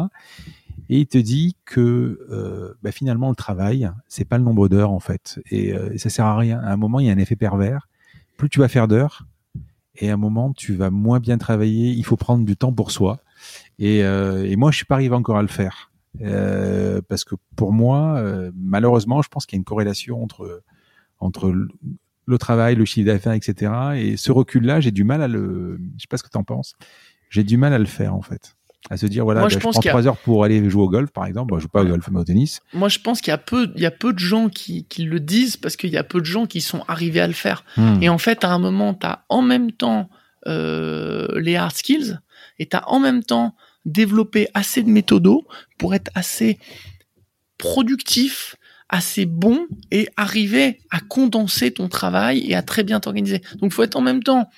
Et 0.89 0.99
il 0.99 1.07
te 1.07 1.17
dit 1.17 1.55
que 1.65 2.19
euh, 2.29 2.73
bah, 2.83 2.91
finalement 2.91 3.29
le 3.29 3.35
travail, 3.35 3.89
c'est 4.07 4.25
pas 4.25 4.37
le 4.37 4.43
nombre 4.43 4.67
d'heures 4.67 4.91
en 4.91 4.99
fait, 4.99 5.39
et, 5.49 5.73
euh, 5.73 5.97
ça 5.97 6.09
sert 6.09 6.25
à 6.25 6.37
rien. 6.37 6.59
À 6.59 6.73
un 6.73 6.77
moment, 6.77 6.99
il 6.99 7.07
y 7.07 7.09
a 7.09 7.13
un 7.13 7.17
effet 7.17 7.35
pervers. 7.35 7.87
Plus 8.37 8.49
tu 8.49 8.59
vas 8.59 8.67
faire 8.67 8.87
d'heures, 8.87 9.25
et 9.95 10.09
à 10.09 10.13
un 10.13 10.17
moment, 10.17 10.51
tu 10.53 10.73
vas 10.73 10.89
moins 10.89 11.19
bien 11.19 11.37
travailler. 11.37 11.91
Il 11.91 12.03
faut 12.03 12.17
prendre 12.17 12.45
du 12.45 12.55
temps 12.55 12.73
pour 12.73 12.91
soi. 12.91 13.19
Et, 13.79 14.03
euh, 14.03 14.45
et 14.45 14.55
moi, 14.55 14.71
je 14.71 14.77
suis 14.77 14.85
pas 14.85 14.95
arrivé 14.95 15.15
encore 15.15 15.37
à 15.37 15.41
le 15.41 15.47
faire. 15.47 15.90
Euh, 16.21 17.01
parce 17.07 17.23
que 17.23 17.35
pour 17.55 17.71
moi, 17.71 18.17
euh, 18.17 18.51
malheureusement, 18.55 19.21
je 19.21 19.29
pense 19.29 19.45
qu'il 19.45 19.55
y 19.55 19.59
a 19.59 19.61
une 19.61 19.65
corrélation 19.65 20.21
entre 20.21 20.63
entre 21.19 21.53
le, 22.25 22.37
travail, 22.39 22.75
le 22.75 22.83
chiffre 22.83 23.05
d'affaires, 23.05 23.33
etc. 23.33 23.71
Et 23.95 24.17
ce 24.17 24.31
recul-là, 24.31 24.79
j'ai 24.79 24.91
du 24.91 25.03
mal 25.03 25.21
à 25.21 25.27
le. 25.27 25.79
Je 25.97 26.01
sais 26.01 26.07
pas 26.09 26.17
ce 26.17 26.23
que 26.23 26.29
tu 26.29 26.37
en 26.37 26.43
penses. 26.43 26.73
J'ai 27.29 27.43
du 27.43 27.57
mal 27.57 27.73
à 27.73 27.79
le 27.79 27.85
faire 27.85 28.13
en 28.13 28.21
fait, 28.21 28.55
à 28.89 28.97
se 28.97 29.05
dire 29.05 29.23
voilà, 29.23 29.41
Moi, 29.41 29.47
ben, 29.47 29.53
je 29.53 29.59
je, 29.59 29.63
pense 29.63 29.75
prends 29.75 29.87
a- 29.87 29.89
trois 29.89 30.07
heures 30.07 30.17
pour 30.17 30.43
aller 30.43 30.69
jouer 30.69 30.83
au 30.83 30.89
golf, 30.89 31.11
par 31.11 31.25
exemple. 31.25 31.51
Bon, 31.51 31.59
je 31.59 31.63
joue 31.63 31.69
pas 31.69 31.83
au 31.83 31.85
golf, 31.85 32.09
mais 32.11 32.19
au 32.19 32.23
tennis. 32.23 32.59
Moi, 32.73 32.89
je 32.89 32.99
pense 32.99 33.21
qu'il 33.21 33.31
y 33.31 33.33
a 33.33 33.37
peu, 33.37 33.71
il 33.75 33.81
y 33.81 33.85
a 33.85 33.91
peu 33.91 34.11
de 34.11 34.19
gens 34.19 34.49
qui, 34.49 34.85
qui 34.85 35.03
le 35.03 35.19
disent 35.19 35.55
parce 35.55 35.77
qu'il 35.77 35.91
y 35.91 35.97
a 35.97 36.03
peu 36.03 36.19
de 36.19 36.25
gens 36.25 36.45
qui 36.45 36.59
sont 36.59 36.83
arrivés 36.87 37.21
à 37.21 37.27
le 37.27 37.33
faire. 37.33 37.63
Hmm. 37.77 38.01
Et 38.01 38.09
en 38.09 38.17
fait, 38.17 38.43
à 38.43 38.51
un 38.51 38.59
moment, 38.59 38.93
tu 38.93 39.05
as 39.05 39.23
en 39.29 39.41
même 39.41 39.71
temps 39.71 40.09
euh, 40.47 41.39
les 41.39 41.55
hard 41.55 41.75
skills 41.75 42.19
et 42.59 42.67
tu 42.67 42.75
as 42.75 42.89
en 42.89 42.99
même 42.99 43.23
temps 43.23 43.55
développé 43.85 44.47
assez 44.53 44.83
de 44.83 44.89
méthodos 44.89 45.45
pour 45.77 45.95
être 45.95 46.11
assez 46.15 46.59
productif, 47.57 48.55
assez 48.89 49.25
bon 49.25 49.67
et 49.91 50.09
arriver 50.17 50.79
à 50.89 50.99
condenser 50.99 51.71
ton 51.71 51.87
travail 51.87 52.45
et 52.47 52.55
à 52.55 52.61
très 52.61 52.83
bien 52.83 52.99
t'organiser. 52.99 53.41
Donc, 53.55 53.71
faut 53.71 53.83
être 53.83 53.95
en 53.95 54.01
même 54.01 54.23
temps 54.23 54.49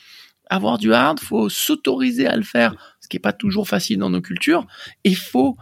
avoir 0.49 0.77
du 0.77 0.93
hard, 0.93 1.19
faut 1.19 1.49
s'autoriser 1.49 2.27
à 2.27 2.35
le 2.35 2.43
faire, 2.43 2.75
ce 2.99 3.07
qui 3.07 3.17
est 3.17 3.19
pas 3.19 3.33
toujours 3.33 3.67
facile 3.67 3.97
dans 3.97 4.09
nos 4.09 4.21
cultures, 4.21 4.67
et 5.03 5.15
faut 5.15 5.55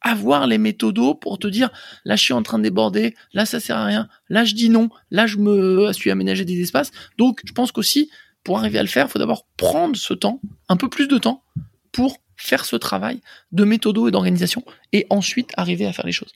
avoir 0.00 0.46
les 0.46 0.58
méthodos 0.58 1.14
pour 1.14 1.38
te 1.38 1.46
dire 1.46 1.70
là 2.04 2.16
je 2.16 2.22
suis 2.24 2.32
en 2.32 2.42
train 2.42 2.58
de 2.58 2.64
déborder, 2.64 3.14
là 3.32 3.46
ça 3.46 3.60
sert 3.60 3.76
à 3.76 3.84
rien, 3.84 4.08
là 4.28 4.44
je 4.44 4.54
dis 4.54 4.68
non, 4.68 4.88
là 5.10 5.26
je 5.26 5.38
me 5.38 5.92
suis 5.92 6.10
aménagé 6.10 6.44
des 6.44 6.60
espaces. 6.60 6.90
Donc 7.18 7.40
je 7.44 7.52
pense 7.52 7.72
qu'aussi 7.72 8.10
pour 8.42 8.58
arriver 8.58 8.78
à 8.78 8.82
le 8.82 8.88
faire, 8.88 9.06
il 9.06 9.10
faut 9.10 9.20
d'abord 9.20 9.46
prendre 9.56 9.96
ce 9.96 10.14
temps, 10.14 10.40
un 10.68 10.76
peu 10.76 10.88
plus 10.88 11.06
de 11.06 11.18
temps 11.18 11.44
pour 11.92 12.18
faire 12.36 12.64
ce 12.64 12.76
travail 12.76 13.20
de 13.52 13.64
méthodo 13.64 14.08
et 14.08 14.10
d'organisation 14.10 14.64
et 14.92 15.06
ensuite 15.10 15.50
arriver 15.56 15.86
à 15.86 15.92
faire 15.92 16.06
les 16.06 16.12
choses. 16.12 16.32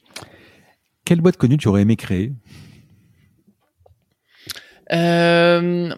Quelle 1.04 1.20
boîte 1.20 1.36
connue 1.36 1.56
tu 1.56 1.68
aurais 1.68 1.82
aimé 1.82 1.96
créer? 1.96 2.32
Euh, 4.92 5.92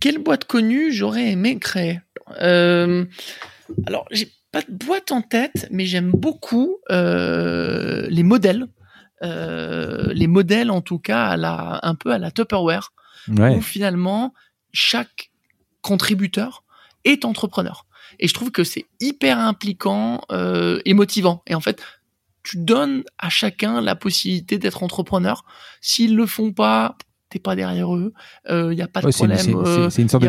Quelle 0.00 0.18
boîte 0.18 0.44
connue 0.44 0.92
j'aurais 0.92 1.30
aimé 1.30 1.58
créer? 1.58 2.00
Euh, 2.40 3.04
Alors, 3.86 4.06
j'ai 4.10 4.30
pas 4.50 4.62
de 4.62 4.72
boîte 4.72 5.12
en 5.12 5.22
tête, 5.22 5.66
mais 5.70 5.86
j'aime 5.86 6.10
beaucoup 6.10 6.78
euh, 6.90 8.06
les 8.08 8.22
modèles. 8.22 8.66
Euh, 9.22 10.12
les 10.12 10.26
modèles, 10.26 10.70
en 10.70 10.80
tout 10.80 10.98
cas, 10.98 11.26
à 11.26 11.36
la, 11.36 11.80
un 11.82 11.94
peu 11.94 12.12
à 12.12 12.18
la 12.18 12.30
Tupperware, 12.30 12.92
Ouais. 13.28 13.56
où 13.56 13.62
finalement 13.62 14.34
chaque 14.72 15.30
contributeur 15.80 16.62
est 17.04 17.24
entrepreneur. 17.24 17.86
Et 18.18 18.28
je 18.28 18.34
trouve 18.34 18.50
que 18.50 18.64
c'est 18.64 18.84
hyper 19.00 19.38
impliquant 19.38 20.20
euh, 20.32 20.80
et 20.84 20.94
motivant. 20.94 21.42
Et 21.46 21.54
en 21.54 21.60
fait, 21.60 21.80
tu 22.42 22.58
donnes 22.58 23.04
à 23.18 23.28
chacun 23.30 23.80
la 23.80 23.94
possibilité 23.96 24.58
d'être 24.58 24.82
entrepreneur. 24.82 25.44
S'ils 25.80 26.14
le 26.14 26.26
font 26.26 26.52
pas, 26.52 26.96
t'es 27.30 27.38
pas 27.38 27.56
derrière 27.56 27.94
eux. 27.96 28.12
Il 28.50 28.74
y 28.74 28.82
a 28.82 28.86
pas 28.86 29.00
de 29.00 29.06
Ouais, 29.06 29.12
problème. 29.12 29.38
c'est- 29.38 29.54
euh, 29.54 29.88
une 30.02 30.08
sorte 30.08 30.22
de, 30.22 30.26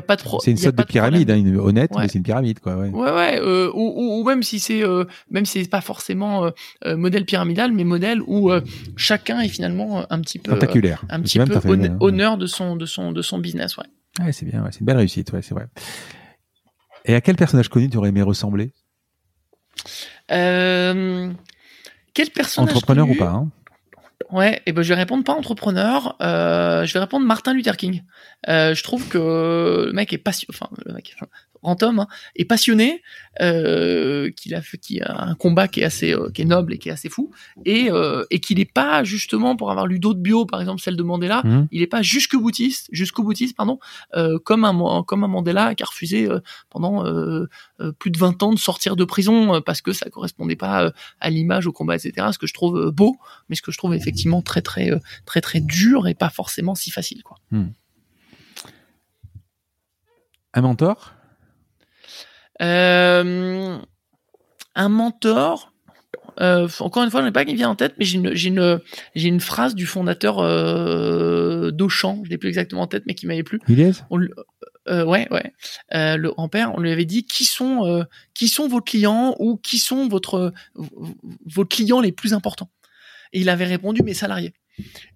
une 0.52 0.58
sorte 0.58 0.76
pyramide, 0.86 1.30
hein, 1.30 1.36
une- 1.38 1.58
honnête, 1.60 1.92
Ouais. 1.94 2.04
mais 2.04 2.08
c'est 2.08 2.18
une 2.18 2.24
pyramide, 2.24 2.60
quoi. 2.62 2.78
Ouais. 2.78 2.90
Ouais, 2.90 3.12
ouais, 3.12 3.40
euh, 3.42 3.70
ou, 3.74 3.94
ou, 3.96 4.22
ou 4.22 4.24
même 4.24 4.42
si 4.44 4.60
c'est 4.60 4.82
euh, 4.84 5.04
même 5.30 5.46
si 5.46 5.62
c'est 5.62 5.70
pas 5.70 5.82
forcément 5.82 6.46
euh, 6.46 6.50
euh, 6.86 6.96
modèle 6.98 7.26
pyramidal, 7.26 7.74
mais 7.74 7.84
modèle 7.84 8.22
où 8.26 8.50
euh, 8.52 8.62
chacun 8.96 9.42
est 9.42 9.50
finalement 9.50 10.00
euh, 10.00 10.04
un 10.10 10.20
petit 10.22 10.40
peu 10.40 10.52
euh, 10.54 10.56
un 11.10 11.22
petit 11.22 11.38
peu 11.38 11.54
hein. 11.92 11.98
honneur 12.00 12.38
de 12.38 12.48
son 12.48 12.76
de 12.76 12.86
son 12.86 13.12
de 13.12 13.22
son 13.22 13.38
business, 13.40 13.78
ouais. 13.78 13.86
Ouais, 14.26 14.32
c'est 14.32 14.46
bien, 14.46 14.64
ouais, 14.64 14.70
c'est 14.72 14.80
une 14.80 14.86
belle 14.86 14.98
réussite, 14.98 15.32
ouais, 15.34 15.42
c'est 15.42 15.54
vrai. 15.54 15.68
Et 17.06 17.16
à 17.16 17.22
quel 17.22 17.36
personnage 17.36 17.70
connu 17.70 17.90
tu 17.90 17.98
aurais 17.98 18.10
aimé 18.10 18.22
ressembler? 18.22 18.74
Euh, 20.32 21.32
quel 22.14 22.30
personnage 22.32 22.72
Entrepreneur 22.72 23.06
connu 23.06 23.18
ou 23.18 23.24
pas 23.24 23.32
hein? 23.32 23.50
Ouais, 24.32 24.62
et 24.66 24.72
ben 24.72 24.82
je 24.82 24.90
vais 24.90 24.96
répondre 24.96 25.24
pas 25.24 25.34
entrepreneur, 25.34 26.16
euh, 26.22 26.86
je 26.86 26.94
vais 26.94 27.00
répondre 27.00 27.26
Martin 27.26 27.54
Luther 27.54 27.78
King. 27.78 28.02
Euh, 28.50 28.74
je 28.74 28.82
trouve 28.82 29.08
que 29.08 29.86
le 29.88 29.94
mec 29.94 30.14
est 30.14 30.18
passionné, 30.18 30.56
enfin 30.56 30.70
le 30.84 30.94
mec, 30.94 31.16
grand 31.66 31.82
homme, 31.84 32.00
hein, 32.02 32.08
est 32.36 32.46
passionné, 32.46 33.02
euh, 33.42 34.30
qu'il 34.38 34.54
a 34.56 34.62
fait, 34.62 34.78
qui 34.78 35.02
a 35.02 35.12
un 35.30 35.36
combat 35.36 35.68
qui 35.68 35.82
est 35.82 35.84
assez, 35.84 36.14
euh, 36.14 36.30
qui 36.34 36.44
est 36.44 36.46
noble 36.46 36.74
et 36.74 36.78
qui 36.78 36.90
est 36.90 36.92
assez 36.92 37.10
fou, 37.10 37.32
et 37.66 37.90
euh, 37.92 38.24
et 38.30 38.40
qu'il 38.40 38.60
est 38.60 38.72
pas 38.82 39.04
justement 39.04 39.56
pour 39.56 39.72
avoir 39.72 39.88
lu 39.88 39.98
d'autres 40.00 40.20
bio, 40.20 40.46
par 40.46 40.62
exemple 40.62 40.82
celle 40.82 40.96
de 40.96 41.04
Mandela, 41.04 41.42
Mhm. 41.44 41.68
il 41.72 41.82
est 41.82 41.88
pas 41.88 42.02
jusqu'au 42.04 42.40
boutiste, 42.40 42.88
jusqu'au 42.92 43.24
boutiste 43.24 43.56
pardon, 43.58 43.80
comme 44.44 44.64
un 44.64 45.04
comme 45.04 45.24
un 45.24 45.28
Mandela 45.36 45.74
qui 45.76 45.84
a 45.84 45.88
refusé 45.88 46.30
pendant 46.70 47.04
plus 48.00 48.12
de 48.12 48.18
20 48.18 48.44
ans 48.44 48.54
de 48.54 48.60
sortir 48.60 48.96
de 48.96 49.06
prison 49.06 49.62
parce 49.66 49.82
que 49.82 49.92
ça 49.92 50.10
correspondait 50.10 50.56
pas 50.56 50.92
à 51.20 51.30
l'image 51.30 51.66
au 51.68 51.72
combat 51.74 51.96
etc. 51.96 52.28
Ce 52.32 52.38
que 52.38 52.48
je 52.48 52.54
trouve 52.54 52.92
beau, 52.92 53.18
mais 53.50 53.56
ce 53.56 53.62
que 53.64 53.72
je 53.72 53.78
trouve 53.78 53.94
effectivement 53.96 54.42
très 54.42 54.62
très 54.62 54.92
très 55.26 55.42
très 55.42 55.62
dur 55.62 56.08
et 56.08 56.14
pas 56.14 56.30
forcément 56.30 56.76
si 56.76 56.92
facile 56.92 57.24
quoi. 57.24 57.38
Un 60.58 60.62
mentor? 60.62 61.14
Euh, 62.62 63.78
un 64.76 64.90
mentor. 64.90 65.72
euh, 66.42 66.68
encore 66.80 67.04
une 67.04 67.12
fois, 67.12 67.22
je 67.22 67.26
n'ai 67.26 67.32
pas 67.32 67.46
qui 67.46 67.54
me 67.54 67.58
vient 67.58 67.70
en 67.70 67.76
tête, 67.76 67.96
mais 67.98 68.06
j'ai 68.06 68.18
une, 68.48 69.40
phrase 69.40 69.76
du 69.76 69.86
fondateur 69.86 70.40
euh, 70.40 71.72
d'Auchan, 71.72 72.22
je 72.26 72.30
l'ai 72.30 72.38
plus 72.38 72.50
exactement 72.50 72.82
en 72.82 72.88
tête, 72.88 73.04
mais 73.08 73.16
qui 73.16 73.26
m'avait 73.26 73.44
plu. 73.44 73.60
Iliès 73.68 74.04
On, 74.10 74.20
euh, 74.88 75.04
ouais, 75.06 75.28
ouais. 75.32 75.54
Le 75.92 76.30
grand-père, 76.30 76.74
on 76.76 76.80
lui 76.80 76.92
avait 76.92 77.06
dit 77.06 77.26
qui 77.26 77.46
sont, 77.46 78.06
qui 78.34 78.48
sont 78.48 78.68
vos 78.68 78.82
clients 78.82 79.36
ou 79.40 79.58
qui 79.58 79.80
sont 79.80 80.08
votre, 80.08 80.54
vos 80.76 81.66
clients 81.66 82.02
les 82.02 82.12
plus 82.12 82.34
importants? 82.34 82.70
Et 83.34 83.40
il 83.40 83.50
avait 83.50 83.66
répondu 83.66 84.04
mes 84.04 84.14
salariés. 84.14 84.54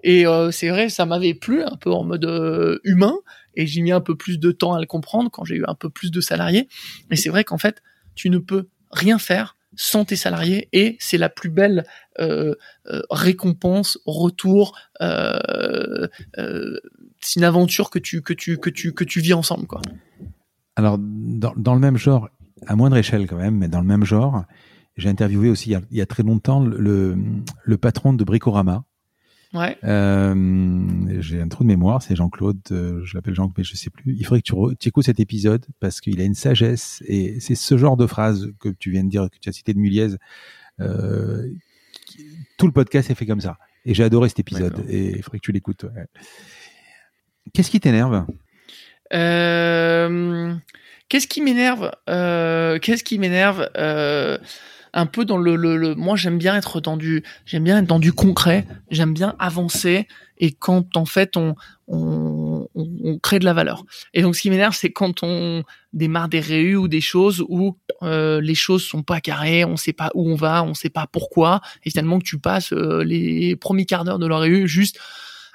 Et 0.03 0.25
c'est 0.51 0.69
vrai, 0.69 0.89
ça 0.89 1.05
m'avait 1.05 1.33
plu 1.33 1.63
un 1.63 1.75
peu 1.75 1.91
en 1.91 2.03
mode 2.03 2.79
humain. 2.83 3.15
Et 3.59 3.67
j'ai 3.67 3.81
mis 3.81 3.91
un 3.91 3.99
peu 3.99 4.15
plus 4.15 4.39
de 4.39 4.51
temps 4.53 4.73
à 4.73 4.79
le 4.79 4.85
comprendre 4.85 5.29
quand 5.29 5.43
j'ai 5.43 5.55
eu 5.55 5.65
un 5.67 5.75
peu 5.75 5.89
plus 5.89 6.11
de 6.11 6.21
salariés. 6.21 6.69
Et 7.11 7.17
c'est 7.17 7.29
vrai 7.29 7.43
qu'en 7.43 7.57
fait, 7.57 7.83
tu 8.15 8.29
ne 8.29 8.37
peux 8.37 8.69
rien 8.89 9.19
faire 9.19 9.57
sans 9.75 10.05
tes 10.05 10.15
salariés 10.15 10.69
et 10.71 10.95
c'est 11.01 11.17
la 11.17 11.27
plus 11.27 11.49
belle 11.49 11.83
euh, 12.19 12.55
euh, 12.87 13.01
récompense, 13.11 13.99
retour. 14.05 14.77
Euh, 15.01 16.07
c'est 17.19 17.35
une 17.35 17.43
aventure 17.43 17.89
que 17.89 17.99
tu 17.99 18.21
que 18.21 18.31
tu 18.33 18.57
que 18.57 18.69
tu 18.69 18.93
que 18.93 19.03
tu 19.03 19.19
vis 19.19 19.33
ensemble. 19.33 19.67
Alors, 20.77 20.97
dans, 20.97 21.53
dans 21.57 21.73
le 21.73 21.81
même 21.81 21.97
genre, 21.97 22.29
à 22.65 22.77
moindre 22.77 22.95
échelle 22.95 23.27
quand 23.27 23.35
même, 23.35 23.57
mais 23.57 23.67
dans 23.67 23.81
le 23.81 23.87
même 23.87 24.05
genre, 24.05 24.45
j'ai 24.95 25.09
interviewé 25.09 25.49
aussi 25.49 25.71
il 25.71 25.73
y 25.73 25.75
a, 25.75 25.81
il 25.91 25.97
y 25.97 26.01
a 26.01 26.05
très 26.05 26.23
longtemps 26.23 26.63
le, 26.63 27.17
le 27.63 27.77
patron 27.77 28.13
de 28.13 28.23
Bricorama. 28.23 28.85
Ouais. 29.53 29.77
Euh, 29.83 31.19
j'ai 31.21 31.41
un 31.41 31.47
trou 31.47 31.63
de 31.63 31.67
mémoire, 31.67 32.03
c'est 32.03 32.15
Jean-Claude, 32.15 32.59
euh, 32.71 33.01
je 33.03 33.15
l'appelle 33.15 33.33
Jean, 33.33 33.51
mais 33.57 33.63
je 33.63 33.75
sais 33.75 33.89
plus. 33.89 34.15
Il 34.15 34.23
faudrait 34.23 34.41
que 34.41 34.45
tu, 34.47 34.53
re- 34.53 34.75
tu 34.77 34.89
écoutes 34.89 35.05
cet 35.05 35.19
épisode 35.19 35.65
parce 35.79 36.01
qu'il 36.01 36.21
a 36.21 36.23
une 36.23 36.35
sagesse 36.35 37.01
et 37.07 37.39
c'est 37.39 37.55
ce 37.55 37.75
genre 37.77 37.97
de 37.97 38.05
phrase 38.05 38.51
que 38.59 38.69
tu 38.69 38.91
viens 38.91 39.03
de 39.03 39.09
dire, 39.09 39.27
que 39.31 39.37
tu 39.41 39.49
as 39.49 39.51
cité 39.51 39.73
de 39.73 39.79
Muliez. 39.79 40.09
Euh, 40.81 41.47
qui- 42.05 42.25
tout 42.57 42.67
le 42.67 42.71
podcast 42.73 43.09
est 43.09 43.15
fait 43.15 43.25
comme 43.25 43.41
ça. 43.41 43.57
Et 43.85 43.93
j'ai 43.95 44.03
adoré 44.03 44.29
cet 44.29 44.39
épisode 44.39 44.73
D'accord. 44.73 44.85
et 44.89 45.15
il 45.17 45.23
faudrait 45.23 45.39
que 45.39 45.45
tu 45.45 45.51
l'écoutes. 45.51 45.83
ouais. 45.83 46.05
Qu'est-ce 47.53 47.71
qui 47.71 47.79
t'énerve? 47.79 48.25
Qu'est-ce 51.09 51.27
qui 51.27 51.41
m'énerve? 51.41 51.91
Qu'est-ce 52.05 53.03
qui 53.03 53.17
m'énerve? 53.17 53.67
Un 54.93 55.05
peu 55.05 55.25
dans 55.25 55.37
le, 55.37 55.55
le, 55.55 55.77
le- 55.77 55.95
moi 55.95 56.15
j'aime 56.15 56.37
bien 56.37 56.55
être 56.55 56.81
dans 56.81 56.97
du 56.97 57.23
j'aime 57.45 57.63
bien 57.63 57.77
être 57.79 57.87
dans 57.87 57.99
du 57.99 58.13
concret. 58.13 58.65
J'aime 58.89 59.13
bien 59.13 59.35
avancer 59.39 60.07
et 60.37 60.51
quand 60.51 60.97
en 60.97 61.05
fait 61.05 61.37
on 61.37 61.55
on, 61.87 62.67
crée 63.21 63.39
de 63.39 63.45
la 63.45 63.53
valeur. 63.53 63.83
Et 64.13 64.21
donc 64.21 64.35
ce 64.35 64.41
qui 64.41 64.49
m'énerve 64.49 64.75
c'est 64.75 64.91
quand 64.91 65.23
on 65.23 65.63
démarre 65.93 66.29
des 66.29 66.39
réus 66.39 66.77
ou 66.77 66.87
des 66.87 67.01
choses 67.01 67.43
où 67.49 67.77
euh, 68.03 68.39
les 68.41 68.55
choses 68.55 68.83
sont 68.83 69.03
pas 69.03 69.19
carrées, 69.21 69.65
on 69.65 69.75
sait 69.77 69.93
pas 69.93 70.11
où 70.13 70.29
on 70.29 70.35
va, 70.35 70.63
on 70.63 70.73
sait 70.73 70.89
pas 70.89 71.07
pourquoi 71.11 71.61
et 71.83 71.89
finalement 71.89 72.19
que 72.19 72.23
tu 72.25 72.39
passes 72.39 72.73
euh, 72.73 73.03
les 73.03 73.55
premiers 73.55 73.85
quarts 73.85 74.03
d'heure 74.05 74.19
de 74.19 74.27
la 74.27 74.37
réu 74.37 74.67
juste 74.67 74.99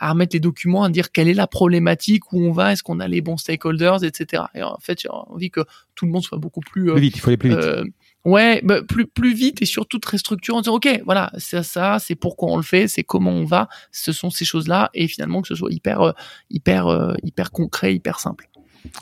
à 0.00 0.10
remettre 0.10 0.34
les 0.34 0.40
documents, 0.40 0.82
à 0.82 0.90
dire 0.90 1.12
quelle 1.12 1.28
est 1.28 1.34
la 1.34 1.46
problématique, 1.46 2.32
où 2.32 2.42
on 2.44 2.50
va, 2.50 2.72
est-ce 2.72 2.82
qu'on 2.82 2.98
a 2.98 3.06
les 3.06 3.20
bons 3.20 3.36
stakeholders, 3.36 4.02
etc. 4.04 4.42
Et 4.54 4.62
en 4.62 4.76
fait, 4.80 5.00
j'ai 5.00 5.08
envie 5.08 5.50
que 5.50 5.60
tout 5.94 6.04
le 6.04 6.10
monde 6.10 6.24
soit 6.24 6.36
beaucoup 6.36 6.60
plus, 6.60 6.90
euh, 6.90 6.94
Plus 6.94 7.00
vite, 7.00 7.16
il 7.16 7.20
faut 7.20 7.28
aller 7.30 7.36
plus 7.36 7.50
vite. 7.50 7.58
euh, 7.58 7.84
ouais, 8.24 8.60
bah, 8.62 8.82
plus 8.82 9.06
plus 9.06 9.34
vite 9.34 9.62
et 9.62 9.66
surtout 9.66 9.98
très 9.98 10.18
structuré 10.18 10.56
en 10.58 10.60
disant 10.60 10.74
ok, 10.76 11.02
voilà, 11.04 11.30
c'est 11.38 11.62
ça, 11.62 11.98
c'est 11.98 12.14
pourquoi 12.14 12.50
on 12.52 12.56
le 12.56 12.62
fait, 12.62 12.88
c'est 12.88 13.04
comment 13.04 13.32
on 13.32 13.44
va, 13.44 13.68
ce 13.92 14.12
sont 14.12 14.30
ces 14.30 14.44
choses-là, 14.44 14.90
et 14.94 15.08
finalement 15.08 15.42
que 15.42 15.48
ce 15.48 15.54
soit 15.54 15.72
hyper 15.72 16.00
euh, 16.00 16.12
hyper 16.50 16.86
euh, 16.88 17.14
hyper 17.22 17.50
concret, 17.50 17.94
hyper 17.94 18.20
simple. 18.20 18.48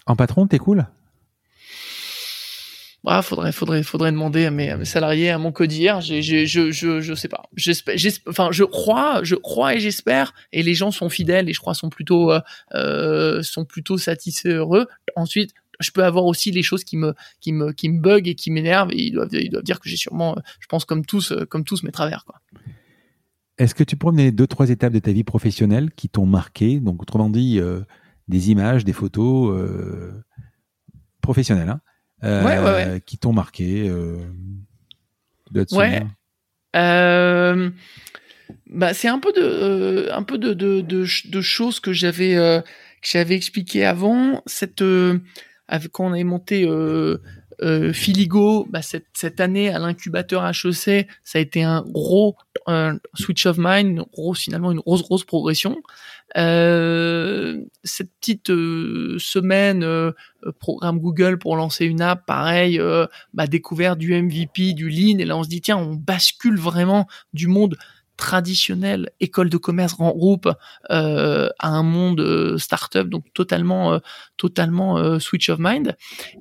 En 0.07 0.17
patron, 0.17 0.47
t'es 0.47 0.59
cool? 0.59 0.87
Ah, 3.05 3.21
faudrait, 3.21 3.51
faudrait, 3.51 3.83
faudrait 3.83 4.13
demander 4.13 4.47
à 4.47 4.53
mes, 4.53 4.71
à 4.71 4.77
mes 4.77 4.85
salariés, 4.85 5.31
à 5.31 5.39
mon 5.39 5.51
codir. 5.51 6.01
J'ai, 6.01 6.23
j'ai, 6.23 6.47
je, 6.47 6.71
je, 6.71 7.01
je 7.01 7.15
sais 7.15 7.27
pas. 7.27 7.43
J'espère, 7.57 7.97
j'esp- 7.97 8.23
enfin, 8.29 8.51
je 8.53 8.63
crois, 8.63 9.25
je 9.25 9.35
crois 9.35 9.75
et 9.75 9.81
j'espère. 9.81 10.33
Et 10.53 10.63
les 10.63 10.75
gens 10.75 10.93
sont 10.93 11.09
fidèles 11.09 11.49
et 11.49 11.53
je 11.53 11.59
crois 11.59 11.75
sont 11.75 11.89
plutôt, 11.89 12.31
euh, 12.31 12.41
euh, 12.75 13.43
sont 13.43 13.65
plutôt 13.65 13.99
satisfaits, 13.99 14.51
heureux. 14.51 14.87
Ensuite, 15.17 15.53
je 15.83 15.91
peux 15.91 16.05
avoir 16.05 16.25
aussi 16.25 16.51
les 16.51 16.63
choses 16.63 16.85
qui 16.85 16.97
me, 16.97 17.15
qui 17.41 17.53
me, 17.53 17.73
qui 17.73 17.89
me 17.89 18.01
bug 18.01 18.29
et 18.29 18.35
qui 18.35 18.51
m'énervent. 18.51 18.93
Et 18.93 19.03
ils 19.07 19.13
doivent, 19.13 19.29
ils 19.33 19.51
doivent 19.51 19.65
dire 19.65 19.81
que 19.81 19.89
j'ai 19.89 19.97
sûrement, 19.97 20.37
euh, 20.37 20.41
je 20.61 20.67
pense 20.69 20.85
comme 20.85 21.05
tous, 21.05 21.33
euh, 21.33 21.45
comme 21.45 21.65
tous 21.65 21.83
mes 21.83 21.93
travers, 21.93 22.25
quoi. 22.25 22.41
Est-ce 23.59 23.75
que 23.75 23.85
tu 23.85 23.97
pourrais 23.97 24.13
me 24.13 24.17
donner 24.17 24.33
deux, 24.33 24.47
trois 24.47 24.71
étapes 24.71 24.95
de 24.95 24.99
ta 24.99 25.13
vie 25.13 25.25
professionnelle 25.25 25.91
qui 25.93 26.09
t'ont 26.09 26.27
marqué? 26.27 26.81
Donc, 26.81 27.03
autrement 27.03 27.29
dit, 27.29 27.61
euh, 27.61 27.81
des 28.27 28.51
images, 28.51 28.85
des 28.85 28.95
photos 28.95 29.55
euh, 29.55 30.11
professionnelles, 31.21 31.69
hein, 31.69 31.81
euh, 32.25 32.45
Ouais, 32.45 32.59
ouais, 32.59 32.65
ouais. 32.93 33.01
qui 33.05 33.19
t'ont 33.19 33.35
marqué. 33.35 33.91
Ouais. 35.71 36.03
bah, 38.67 38.95
c'est 38.95 39.09
un 39.09 39.19
peu 39.19 39.33
de, 39.33 40.09
un 40.11 40.23
peu 40.23 40.39
de, 40.39 40.55
de, 40.55 40.81
de, 40.81 41.05
ch- 41.05 41.27
de 41.29 41.41
choses 41.43 41.79
que 41.79 41.93
j'avais, 41.93 42.35
que 42.35 43.09
j'avais 43.09 43.37
expliqué 43.37 43.85
avant. 43.85 44.43
Cette, 44.47 44.83
quand 45.93 46.07
on 46.07 46.13
avait 46.13 46.25
monté 46.25 46.65
euh, 46.67 47.19
euh, 47.63 47.93
Filigo, 47.93 48.67
bah, 48.71 48.81
cette, 48.83 49.41
année 49.41 49.71
à 49.71 49.79
l'incubateur 49.79 50.45
HEC, 50.47 51.07
ça 51.25 51.39
a 51.39 51.41
été 51.41 51.63
un 51.63 51.83
gros 51.83 52.37
switch 53.15 53.47
of 53.47 53.57
mind, 53.59 54.03
finalement 54.35 54.73
une 54.73 54.81
grosse, 54.81 55.03
grosse 55.03 55.25
progression. 55.25 55.83
Euh, 56.37 57.63
cette 57.85 58.11
petite 58.21 58.49
semaine, 58.49 59.87
programme 60.59 60.99
Google 60.99 61.39
pour 61.39 61.57
lancer 61.57 61.85
une 61.85 62.01
app, 62.01 62.27
pareil, 62.27 62.81
bah, 63.35 63.47
découvert 63.47 63.97
du 63.97 64.15
MVP, 64.15 64.73
du 64.75 64.89
Lean, 64.89 65.19
et 65.19 65.25
là 65.25 65.37
on 65.37 65.43
se 65.43 65.49
dit 65.49 65.61
tiens, 65.61 65.77
on 65.77 65.95
bascule 65.95 66.59
vraiment 66.59 67.07
du 67.33 67.49
monde 67.49 67.77
traditionnel, 68.23 69.11
école 69.19 69.51
de 69.51 69.57
commerce, 69.57 69.95
grand 69.95 70.13
groupe, 70.13 70.49
euh, 70.91 71.49
à 71.59 71.71
un 71.71 71.83
monde 71.83 72.21
euh, 72.21 72.57
startup, 72.57 73.09
donc 73.09 73.25
totalement, 73.35 73.95
euh, 73.95 73.99
totalement 74.37 74.97
euh, 74.97 75.19
switch 75.19 75.49
of 75.49 75.59
mind. 75.59 75.97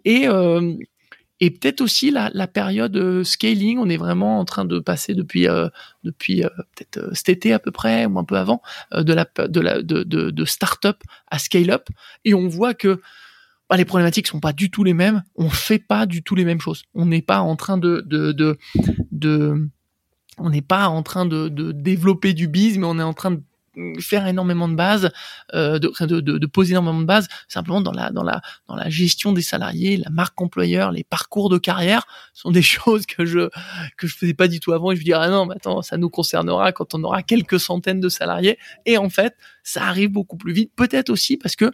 Et 0.06 0.28
et 1.44 1.50
peut-être 1.50 1.82
aussi 1.82 2.12
la, 2.12 2.48
période 2.48 3.24
scaling. 3.24 3.80
On 3.80 3.90
est 3.90 3.98
vraiment 3.98 4.40
en 4.40 4.46
train 4.46 4.64
de 4.64 4.78
passer 4.78 5.16
depuis 5.16 5.48
depuis 6.04 6.44
peut-être 6.76 7.10
cet 7.16 7.30
été 7.30 7.52
à 7.52 7.58
peu 7.58 7.72
près 7.72 8.06
ou 8.06 8.20
un 8.20 8.24
peu 8.24 8.38
avant 8.38 8.62
de 8.96 9.12
la 9.12 9.26
de 9.48 9.60
la 9.60 9.82
de 9.82 10.04
de, 10.04 10.46
start-up 10.46 10.98
à 11.32 11.40
scale-up 11.40 11.90
et 12.26 12.36
on 12.36 12.48
voit 12.48 12.76
que 12.76 13.02
bah, 13.72 13.76
les 13.76 13.86
problématiques 13.86 14.28
sont 14.28 14.40
pas 14.40 14.54
du 14.54 14.70
tout 14.70 14.84
les 14.84 14.94
mêmes. 14.94 15.24
On 15.36 15.50
fait 15.50 15.80
pas 15.80 16.06
du 16.06 16.22
tout 16.22 16.36
les 16.36 16.46
mêmes 16.46 16.62
choses. 16.62 16.84
On 16.94 17.08
n'est 17.08 17.24
pas 17.24 17.40
en 17.40 17.56
train 17.56 17.80
de, 17.80 18.06
de 18.06 19.72
on 20.38 20.50
n'est 20.50 20.62
pas 20.62 20.88
en 20.88 21.04
train 21.04 21.26
de, 21.26 21.50
de 21.50 21.72
développer 21.72 22.34
du 22.34 22.48
biz, 22.48 22.78
mais 22.78 22.86
on 22.86 23.00
est 23.00 23.04
en 23.04 23.14
train 23.14 23.32
de 23.32 23.42
faire 24.00 24.28
énormément 24.28 24.68
de 24.68 24.76
bases, 24.76 25.12
euh, 25.54 25.80
de, 25.80 25.92
de, 26.06 26.20
de, 26.20 26.46
poser 26.46 26.72
énormément 26.72 27.00
de 27.00 27.06
bases, 27.06 27.28
simplement 27.48 27.82
dans 27.82 27.92
la 27.92 28.12
dans 28.12 28.24
la 28.24 28.42
dans 28.68 28.76
la 28.76 28.90
gestion 28.90 29.32
des 29.32 29.42
salariés, 29.42 29.98
la 29.98 30.10
marque 30.10 30.40
employeur, 30.42 30.92
les 30.92 31.04
parcours 31.04 31.50
de 31.50 31.58
carrière 31.58 32.06
sont 32.34 32.52
des 32.52 32.62
choses 32.62 33.06
que 33.06 33.26
je 33.26 33.50
que 33.98 34.08
je 34.08 34.16
faisais 34.16 34.34
pas 34.34 34.48
du 34.48 34.60
tout 34.60 34.74
avant. 34.74 34.92
Et 34.92 34.96
je 34.96 35.02
me 35.02 35.06
dis 35.06 35.14
ah 35.14 35.30
non, 35.30 35.46
mais 35.46 35.56
attends, 35.56 35.82
ça 35.82 35.98
nous 35.98 36.10
concernera 36.10 36.72
quand 36.72 36.94
on 36.94 37.04
aura 37.04 37.24
quelques 37.24 37.60
centaines 37.60 38.02
de 38.02 38.10
salariés. 38.10 38.58
Et 38.86 38.98
en 38.98 39.10
fait, 39.10 39.36
ça 39.64 39.84
arrive 39.84 40.12
beaucoup 40.12 40.38
plus 40.38 40.54
vite. 40.54 40.72
Peut-être 40.76 41.10
aussi 41.10 41.38
parce 41.38 41.56
que 41.56 41.72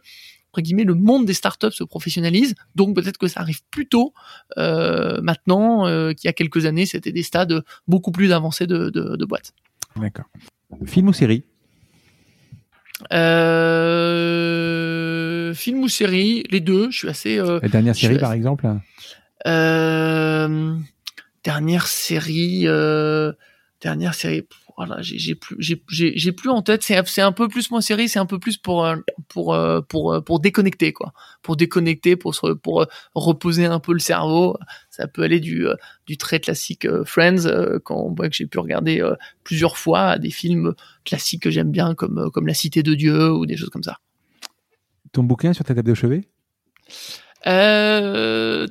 entre 0.58 0.64
guillemets, 0.64 0.86
le 0.86 0.96
monde 0.96 1.28
des 1.28 1.36
startups 1.36 1.72
se 1.72 1.84
professionnalise. 1.84 2.56
Donc 2.74 2.96
peut-être 2.96 3.20
que 3.20 3.28
ça 3.28 3.42
arrive 3.42 3.62
plus 3.70 3.86
tôt 3.88 4.16
euh, 4.58 5.22
maintenant 5.22 5.86
euh, 5.86 6.14
qu'il 6.14 6.28
y 6.28 6.30
a 6.30 6.34
quelques 6.34 6.66
années. 6.66 6.88
C'était 6.88 7.12
des 7.12 7.22
stades 7.22 7.62
beaucoup 7.88 8.12
plus 8.12 8.32
avancés 8.32 8.66
de, 8.66 8.90
de, 8.90 9.16
de 9.16 9.26
boîtes. 9.26 9.54
D'accord. 9.96 10.26
Film 10.86 11.10
ou 11.10 11.14
série? 11.14 11.44
Euh, 13.14 14.34
film 15.54 15.84
ou 15.84 15.90
série, 15.90 16.42
les 16.50 16.60
deux. 16.60 16.90
Je 16.90 16.98
suis 16.98 17.08
assez. 17.08 17.38
La 17.38 17.60
dernière 17.70 17.96
série, 17.96 18.18
par 18.18 18.34
exemple? 18.34 18.68
Dernière 21.44 21.86
série. 21.86 22.66
Dernière 23.80 24.16
série. 24.16 24.48
Voilà, 24.78 24.98
j'ai 25.02 25.34
plus, 25.34 25.56
j'ai 25.60 26.32
plus 26.32 26.50
en 26.52 26.62
tête. 26.62 26.84
C'est 26.84 27.22
un 27.22 27.32
peu 27.32 27.48
plus 27.48 27.72
mon 27.72 27.82
série. 27.82 28.08
C'est 28.08 28.20
un 28.20 28.28
peu 28.28 28.38
plus 28.38 28.58
pour 28.58 28.88
pour 29.28 29.58
pour 29.90 30.24
pour 30.24 30.40
déconnecter 30.40 30.94
quoi. 30.94 31.14
Pour 31.42 31.58
déconnecter, 31.58 32.16
pour 32.16 32.36
se, 32.36 32.54
pour 32.54 32.86
reposer 33.16 33.66
un 33.66 33.80
peu 33.80 33.94
le 33.94 34.00
cerveau. 34.00 34.56
Ça 34.92 35.08
peut 35.08 35.24
aller 35.24 35.40
du 35.40 35.66
du 36.06 36.18
très 36.18 36.40
classique 36.40 36.88
Friends 37.06 37.80
quand 37.84 38.14
que 38.14 38.32
j'ai 38.32 38.46
pu 38.46 38.60
regarder 38.60 39.04
plusieurs 39.44 39.78
fois 39.78 40.20
des 40.20 40.30
films 40.30 40.76
classiques 41.06 41.42
que 41.42 41.50
j'aime 41.50 41.72
bien 41.72 41.96
comme 41.96 42.30
comme 42.32 42.46
La 42.46 42.54
Cité 42.54 42.84
de 42.84 42.94
Dieu 42.94 43.32
ou 43.32 43.48
des 43.48 43.58
choses 43.58 43.72
comme 43.72 43.84
ça. 43.84 43.98
Ton 45.12 45.24
bouquin 45.24 45.54
sur 45.54 45.66
ta 45.66 45.74
table 45.74 45.90
de 45.90 45.96
chevet? 45.96 46.30
Euh, 47.48 48.68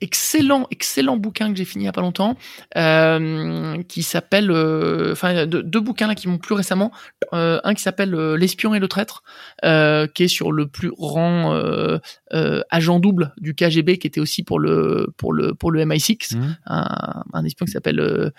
excellent, 0.00 0.66
excellent 0.70 1.16
bouquin 1.16 1.50
que 1.50 1.56
j'ai 1.56 1.64
fini 1.64 1.84
il 1.84 1.86
y 1.86 1.88
a 1.88 1.92
pas 1.92 2.00
longtemps, 2.00 2.36
euh, 2.76 3.82
qui 3.84 4.02
s'appelle, 4.02 4.50
euh, 4.50 5.12
enfin 5.12 5.46
deux, 5.46 5.80
bouquins 5.80 6.06
là 6.06 6.14
qui 6.14 6.28
m'ont 6.28 6.38
plus 6.38 6.54
récemment, 6.54 6.90
euh, 7.32 7.60
un 7.64 7.74
qui 7.74 7.82
s'appelle 7.82 8.14
euh, 8.14 8.36
L'espion 8.36 8.74
et 8.74 8.78
le 8.78 8.88
traître, 8.88 9.22
euh, 9.64 10.06
qui 10.06 10.24
est 10.24 10.28
sur 10.28 10.52
le 10.52 10.66
plus 10.66 10.90
grand 10.90 11.58
agent 12.70 13.00
double 13.00 13.32
du 13.38 13.54
KGB, 13.54 13.98
qui 13.98 14.06
était 14.06 14.20
aussi 14.20 14.42
pour 14.42 14.58
le 14.58 15.12
pour 15.16 15.32
le 15.32 15.54
pour 15.54 15.70
le 15.70 15.84
MI6, 15.84 16.36
mmh. 16.36 16.56
un, 16.66 17.24
un, 17.32 17.44
espion 17.44 17.66
qui 17.66 17.72
s'appelle 17.72 18.32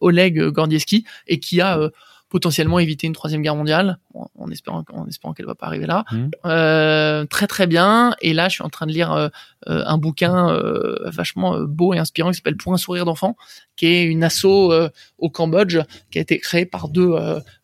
Oleg 0.00 0.48
Gordieski 0.48 1.04
et 1.26 1.40
qui 1.40 1.60
a 1.60 1.90
potentiellement 2.28 2.78
éviter 2.80 3.06
une 3.06 3.12
troisième 3.12 3.42
guerre 3.42 3.54
mondiale, 3.54 3.98
en 4.14 4.50
espérant, 4.50 4.84
en 4.92 5.06
espérant 5.06 5.32
qu'elle 5.32 5.46
va 5.46 5.54
pas 5.54 5.66
arriver 5.66 5.86
là. 5.86 6.04
Mmh. 6.10 6.28
Euh, 6.44 7.24
très 7.26 7.46
très 7.46 7.66
bien. 7.66 8.14
Et 8.20 8.32
là, 8.32 8.48
je 8.48 8.54
suis 8.54 8.64
en 8.64 8.68
train 8.68 8.86
de 8.86 8.92
lire 8.92 9.12
euh, 9.12 9.28
euh 9.68 9.84
un 9.86 9.98
bouquin 9.98 10.50
euh, 10.50 10.96
vachement 11.04 11.60
beau 11.60 11.94
et 11.94 11.98
inspirant 11.98 12.30
qui 12.30 12.36
s'appelle 12.36 12.56
Point 12.56 12.78
sourire 12.78 13.04
d'enfant, 13.04 13.36
qui 13.76 13.86
est 13.86 14.02
une 14.04 14.24
asso 14.24 14.72
au 15.18 15.30
Cambodge, 15.30 15.78
qui 16.10 16.18
a 16.18 16.22
été 16.22 16.38
créée 16.38 16.66
par 16.66 16.88
deux 16.88 17.14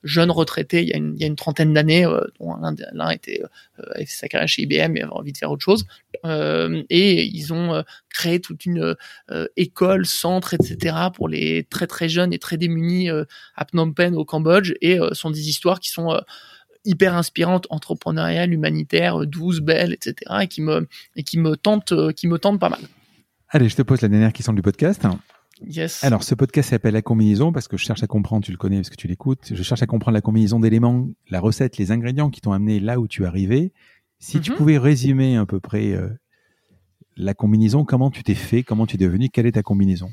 jeunes 0.03 0.31
retraités 0.31 0.83
il 0.83 0.89
y 0.89 0.93
a 0.93 0.97
une, 0.97 1.15
il 1.17 1.21
y 1.21 1.25
a 1.25 1.27
une 1.27 1.37
trentaine 1.37 1.73
d'années, 1.73 2.07
dont 2.39 2.55
l'un 2.93 3.11
était 3.11 3.43
avait 3.95 4.05
fait 4.05 4.15
sa 4.15 4.29
carrière 4.29 4.49
chez 4.49 4.63
IBM 4.63 4.97
et 4.97 5.03
avait 5.03 5.13
envie 5.13 5.33
de 5.33 5.39
faire 5.39 5.51
autre 5.51 5.65
chose. 5.65 5.85
et 6.25 7.25
ils 7.25 7.53
ont 7.53 7.83
créé 8.11 8.41
toute 8.41 8.67
une 8.67 8.95
école, 9.57 10.07
centre, 10.07 10.55
etc. 10.55 10.97
pour 11.15 11.29
les 11.29 11.65
très 11.65 11.87
très 11.87 12.09
jeunes 12.09 12.33
et 12.33 12.39
très 12.39 12.59
démunis 12.59 13.09
à 13.11 13.65
Phnom 13.65 13.93
Penh 13.93 14.15
au 14.15 14.25
Cambodge 14.25 14.52
et 14.81 15.01
euh, 15.01 15.13
sont 15.13 15.31
des 15.31 15.49
histoires 15.49 15.81
qui 15.81 15.91
sont 15.91 16.13
euh, 16.13 16.21
hyper 16.85 17.15
inspirantes, 17.15 17.67
entrepreneuriales, 17.71 18.53
humanitaires, 18.53 19.27
douces, 19.27 19.61
belles, 19.61 19.93
etc. 19.93 20.15
et 20.43 20.49
qui 20.49 20.63
me 20.63 20.89
et 21.17 21.23
qui 21.23 21.39
me 21.39 21.57
tentent, 21.57 21.93
euh, 21.93 22.13
qui 22.13 22.27
me 22.27 22.39
tentent 22.39 22.61
pas 22.61 22.69
mal. 22.69 22.81
Allez, 23.49 23.69
je 23.69 23.77
te 23.77 23.83
pose 23.83 24.01
la 24.01 24.09
dernière 24.09 24.33
question 24.33 24.53
du 24.53 24.63
podcast. 24.63 25.07
Yes. 25.65 26.03
Alors, 26.03 26.25
ce 26.25 26.35
podcast 26.35 26.71
s'appelle 26.71 26.95
La 26.95 27.03
combinaison 27.03 27.53
parce 27.53 27.69
que 27.69 27.77
je 27.77 27.85
cherche 27.85 28.03
à 28.03 28.07
comprendre, 28.07 28.45
tu 28.45 28.51
le 28.51 28.57
connais 28.57 28.77
parce 28.79 28.91
que 28.91 28.97
tu 28.97 29.07
l'écoutes, 29.07 29.53
je 29.55 29.63
cherche 29.63 29.83
à 29.83 29.87
comprendre 29.87 30.15
la 30.15 30.21
combinaison 30.21 30.59
d'éléments, 30.59 31.09
la 31.31 31.39
recette, 31.39 31.77
les 31.77 31.93
ingrédients 31.93 32.31
qui 32.31 32.41
t'ont 32.41 32.53
amené 32.53 32.81
là 32.81 32.99
où 32.99 33.07
tu 33.07 33.23
es 33.23 33.27
arrivé. 33.27 33.73
Si 34.19 34.41
tu 34.41 34.51
mhm. 34.51 34.57
pouvais 34.57 34.79
résumer 34.79 35.37
à 35.37 35.47
peu 35.47 35.61
près 35.61 35.97
la 37.17 37.35
combinaison, 37.35 37.85
comment 37.85 38.11
tu 38.11 38.25
t'es 38.25 38.35
fait, 38.35 38.63
comment 38.63 38.87
tu 38.87 38.97
es 38.97 38.99
devenu, 38.99 39.29
quelle 39.29 39.47
est 39.47 39.53
ta 39.53 39.63
combinaison? 39.63 40.11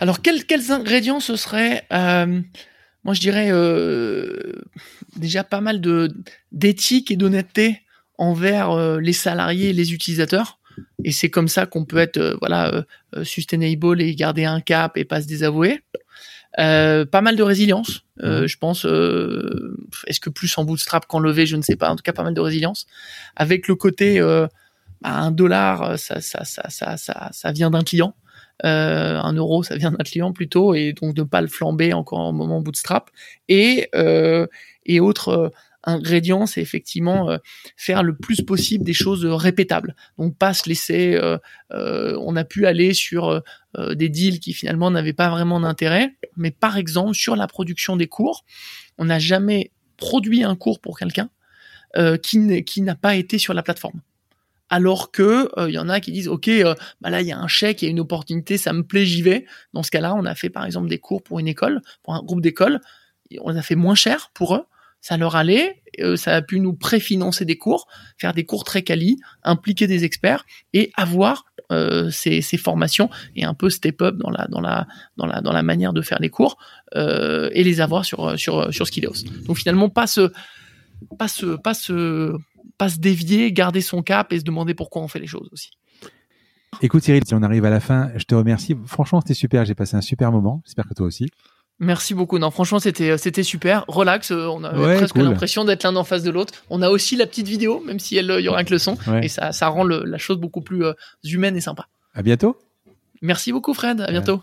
Alors, 0.00 0.20
quels, 0.20 0.72
ingrédients 0.72 1.20
ce 1.20 1.36
serait 1.36 1.86
euh, 1.92 2.40
Moi, 3.04 3.14
je 3.14 3.20
dirais 3.20 3.48
euh, 3.50 4.52
déjà 5.16 5.44
pas 5.44 5.60
mal 5.60 5.80
d'éthique 6.52 7.10
et 7.10 7.16
d'honnêteté 7.16 7.82
envers 8.18 8.70
euh, 8.70 9.00
les 9.00 9.12
salariés 9.12 9.70
et 9.70 9.72
les 9.72 9.92
utilisateurs. 9.92 10.58
Et 11.04 11.12
c'est 11.12 11.30
comme 11.30 11.48
ça 11.48 11.64
qu'on 11.64 11.86
peut 11.86 11.96
être 11.96 12.36
voilà 12.40 12.84
sustainable 13.22 14.02
et 14.02 14.14
garder 14.14 14.44
un 14.44 14.60
cap 14.60 14.98
et 14.98 15.06
pas 15.06 15.22
se 15.22 15.26
désavouer. 15.26 15.80
pas 16.54 17.20
mal 17.22 17.34
de 17.34 17.42
résilience, 17.42 18.02
je 18.18 18.56
pense. 18.58 18.84
Est-ce 18.84 20.20
que 20.20 20.28
plus 20.28 20.58
en 20.58 20.64
bootstrap 20.64 21.06
qu'en 21.06 21.18
levé, 21.18 21.46
je 21.46 21.56
ne 21.56 21.62
sais 21.62 21.76
pas. 21.76 21.88
En 21.88 21.96
tout 21.96 22.02
cas, 22.02 22.12
pas 22.12 22.24
mal 22.24 22.34
de 22.34 22.40
résilience. 22.42 22.86
Avec 23.36 23.68
le 23.68 23.74
côté 23.74 24.20
bah, 24.20 25.14
un 25.14 25.30
dollar, 25.30 25.98
ça, 25.98 26.20
ça, 26.20 26.44
ça, 26.44 26.68
ça, 26.68 26.98
ça, 26.98 27.30
ça 27.32 27.52
vient 27.52 27.70
d'un 27.70 27.82
client. 27.82 28.14
Euh, 28.64 29.18
un 29.20 29.32
euro, 29.34 29.62
ça 29.62 29.76
vient 29.76 29.90
d'un 29.90 30.04
client 30.04 30.32
plutôt, 30.32 30.74
et 30.74 30.92
donc 30.92 31.14
de 31.14 31.22
pas 31.22 31.40
le 31.40 31.48
flamber 31.48 31.92
encore 31.92 32.20
en 32.20 32.32
moment 32.32 32.60
bootstrap. 32.60 33.10
Et 33.48 33.88
euh, 33.94 34.46
et 34.86 35.00
autre 35.00 35.28
euh, 35.28 35.48
ingrédient, 35.84 36.46
c'est 36.46 36.62
effectivement 36.62 37.30
euh, 37.30 37.38
faire 37.76 38.02
le 38.02 38.16
plus 38.16 38.42
possible 38.42 38.84
des 38.84 38.94
choses 38.94 39.24
répétables. 39.26 39.94
Donc 40.18 40.36
pas 40.36 40.54
se 40.54 40.68
laisser. 40.68 41.20
on 41.70 42.36
a 42.36 42.44
pu 42.44 42.66
aller 42.66 42.94
sur 42.94 43.42
des 43.78 44.08
deals 44.08 44.40
qui 44.40 44.52
finalement 44.52 44.90
n'avaient 44.90 45.12
pas 45.12 45.28
vraiment 45.28 45.60
d'intérêt, 45.60 46.14
mais 46.36 46.50
par 46.50 46.76
exemple 46.76 47.14
sur 47.14 47.36
la 47.36 47.46
production 47.46 47.96
des 47.96 48.08
cours, 48.08 48.44
on 48.98 49.04
n'a 49.04 49.18
jamais 49.18 49.70
produit 49.96 50.42
un 50.42 50.56
cours 50.56 50.80
pour 50.80 50.98
quelqu'un 50.98 51.28
qui 52.22 52.82
n'a 52.82 52.94
pas 52.94 53.14
été 53.14 53.38
sur 53.38 53.54
la 53.54 53.62
plateforme 53.62 54.00
alors 54.70 55.10
que 55.10 55.48
il 55.56 55.62
euh, 55.62 55.70
y 55.70 55.78
en 55.78 55.88
a 55.88 56.00
qui 56.00 56.12
disent 56.12 56.28
ok 56.28 56.48
euh, 56.48 56.74
bah 57.00 57.10
là 57.10 57.20
il 57.20 57.26
y 57.26 57.32
a 57.32 57.38
un 57.38 57.48
chèque 57.48 57.82
il 57.82 57.86
y 57.86 57.88
a 57.88 57.90
une 57.90 58.00
opportunité 58.00 58.58
ça 58.58 58.72
me 58.72 58.82
plaît 58.82 59.06
j'y 59.06 59.22
vais. 59.22 59.46
Dans 59.72 59.82
ce 59.82 59.90
cas-là 59.90 60.14
on 60.14 60.24
a 60.24 60.34
fait 60.34 60.50
par 60.50 60.64
exemple 60.64 60.88
des 60.88 60.98
cours 60.98 61.22
pour 61.22 61.38
une 61.38 61.48
école 61.48 61.82
pour 62.02 62.14
un 62.14 62.22
groupe 62.22 62.40
d'écoles 62.40 62.80
on 63.40 63.56
a 63.56 63.62
fait 63.62 63.74
moins 63.74 63.94
cher 63.94 64.30
pour 64.34 64.54
eux. 64.54 64.64
Ça 65.00 65.16
leur 65.16 65.36
allait. 65.36 65.82
Euh, 66.00 66.16
ça 66.16 66.34
a 66.34 66.42
pu 66.42 66.58
nous 66.58 66.74
préfinancer 66.74 67.44
des 67.44 67.58
cours 67.58 67.86
faire 68.18 68.32
des 68.34 68.44
cours 68.44 68.64
très 68.64 68.82
quali 68.82 69.18
impliquer 69.42 69.86
des 69.86 70.04
experts 70.04 70.44
et 70.72 70.90
avoir 70.96 71.44
ces, 72.10 72.42
ces, 72.42 72.58
formations 72.58 73.10
et 73.34 73.44
un 73.44 73.52
peu 73.52 73.70
step 73.70 74.00
up 74.00 74.14
dans 74.16 74.30
la 74.30 74.46
dans 74.46 74.60
la 74.60 74.86
dans 75.16 75.26
la 75.26 75.40
dans 75.40 75.52
la 75.52 75.64
manière 75.64 75.92
de 75.92 76.00
faire 76.00 76.20
les 76.20 76.28
cours 76.28 76.58
et 76.94 77.64
les 77.64 77.80
avoir 77.80 78.04
sur 78.04 78.38
sur 78.38 78.72
sur 78.72 78.86
Skillos 78.86 79.24
donc 79.46 79.56
finalement 79.56 79.88
pas 79.88 80.06
se 80.06 80.30
pas 81.18 81.26
se 81.26 81.56
pas 81.56 81.74
se 81.74 82.36
pas 82.78 82.88
se 82.88 82.98
dévier, 82.98 83.52
garder 83.52 83.80
son 83.80 84.02
cap 84.02 84.32
et 84.32 84.38
se 84.38 84.44
demander 84.44 84.74
pourquoi 84.74 85.02
on 85.02 85.08
fait 85.08 85.18
les 85.18 85.26
choses 85.26 85.48
aussi. 85.52 85.70
Écoute 86.82 87.02
Cyril, 87.02 87.22
si 87.26 87.34
on 87.34 87.42
arrive 87.42 87.64
à 87.64 87.70
la 87.70 87.80
fin, 87.80 88.10
je 88.16 88.24
te 88.24 88.34
remercie. 88.34 88.76
Franchement, 88.86 89.20
c'était 89.20 89.34
super. 89.34 89.64
J'ai 89.64 89.74
passé 89.74 89.96
un 89.96 90.02
super 90.02 90.30
moment. 90.30 90.62
J'espère 90.64 90.86
que 90.86 90.94
toi 90.94 91.06
aussi. 91.06 91.28
Merci 91.78 92.14
beaucoup. 92.14 92.38
Non, 92.38 92.50
franchement, 92.50 92.78
c'était 92.78 93.10
euh, 93.10 93.16
c'était 93.18 93.42
super. 93.42 93.84
Relax. 93.88 94.30
Euh, 94.30 94.46
on 94.46 94.64
a 94.64 94.70
presque 94.70 95.16
l'impression 95.16 95.64
d'être 95.64 95.84
l'un 95.84 95.94
en 95.96 96.04
face 96.04 96.22
de 96.22 96.30
l'autre. 96.30 96.54
On 96.70 96.80
a 96.80 96.88
aussi 96.88 97.16
la 97.16 97.26
petite 97.26 97.48
vidéo, 97.48 97.82
même 97.84 97.98
si 97.98 98.16
elle, 98.16 98.30
y 98.40 98.48
aura 98.48 98.64
que 98.64 98.70
le 98.70 98.78
son, 98.78 98.96
et 99.22 99.28
ça 99.28 99.52
ça 99.52 99.68
rend 99.68 99.84
la 99.84 100.18
chose 100.18 100.38
beaucoup 100.38 100.62
plus 100.62 100.84
euh, 100.84 100.92
humaine 101.24 101.56
et 101.56 101.60
sympa. 101.60 101.88
À 102.14 102.22
bientôt. 102.22 102.56
Merci 103.20 103.52
beaucoup, 103.52 103.74
Fred. 103.74 104.00
À 104.00 104.10
bientôt. 104.10 104.40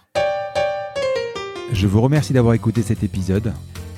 Je 1.72 1.88
vous 1.88 2.02
remercie 2.02 2.34
d'avoir 2.34 2.54
écouté 2.54 2.84
cet 2.84 3.04
épisode. 3.04 3.52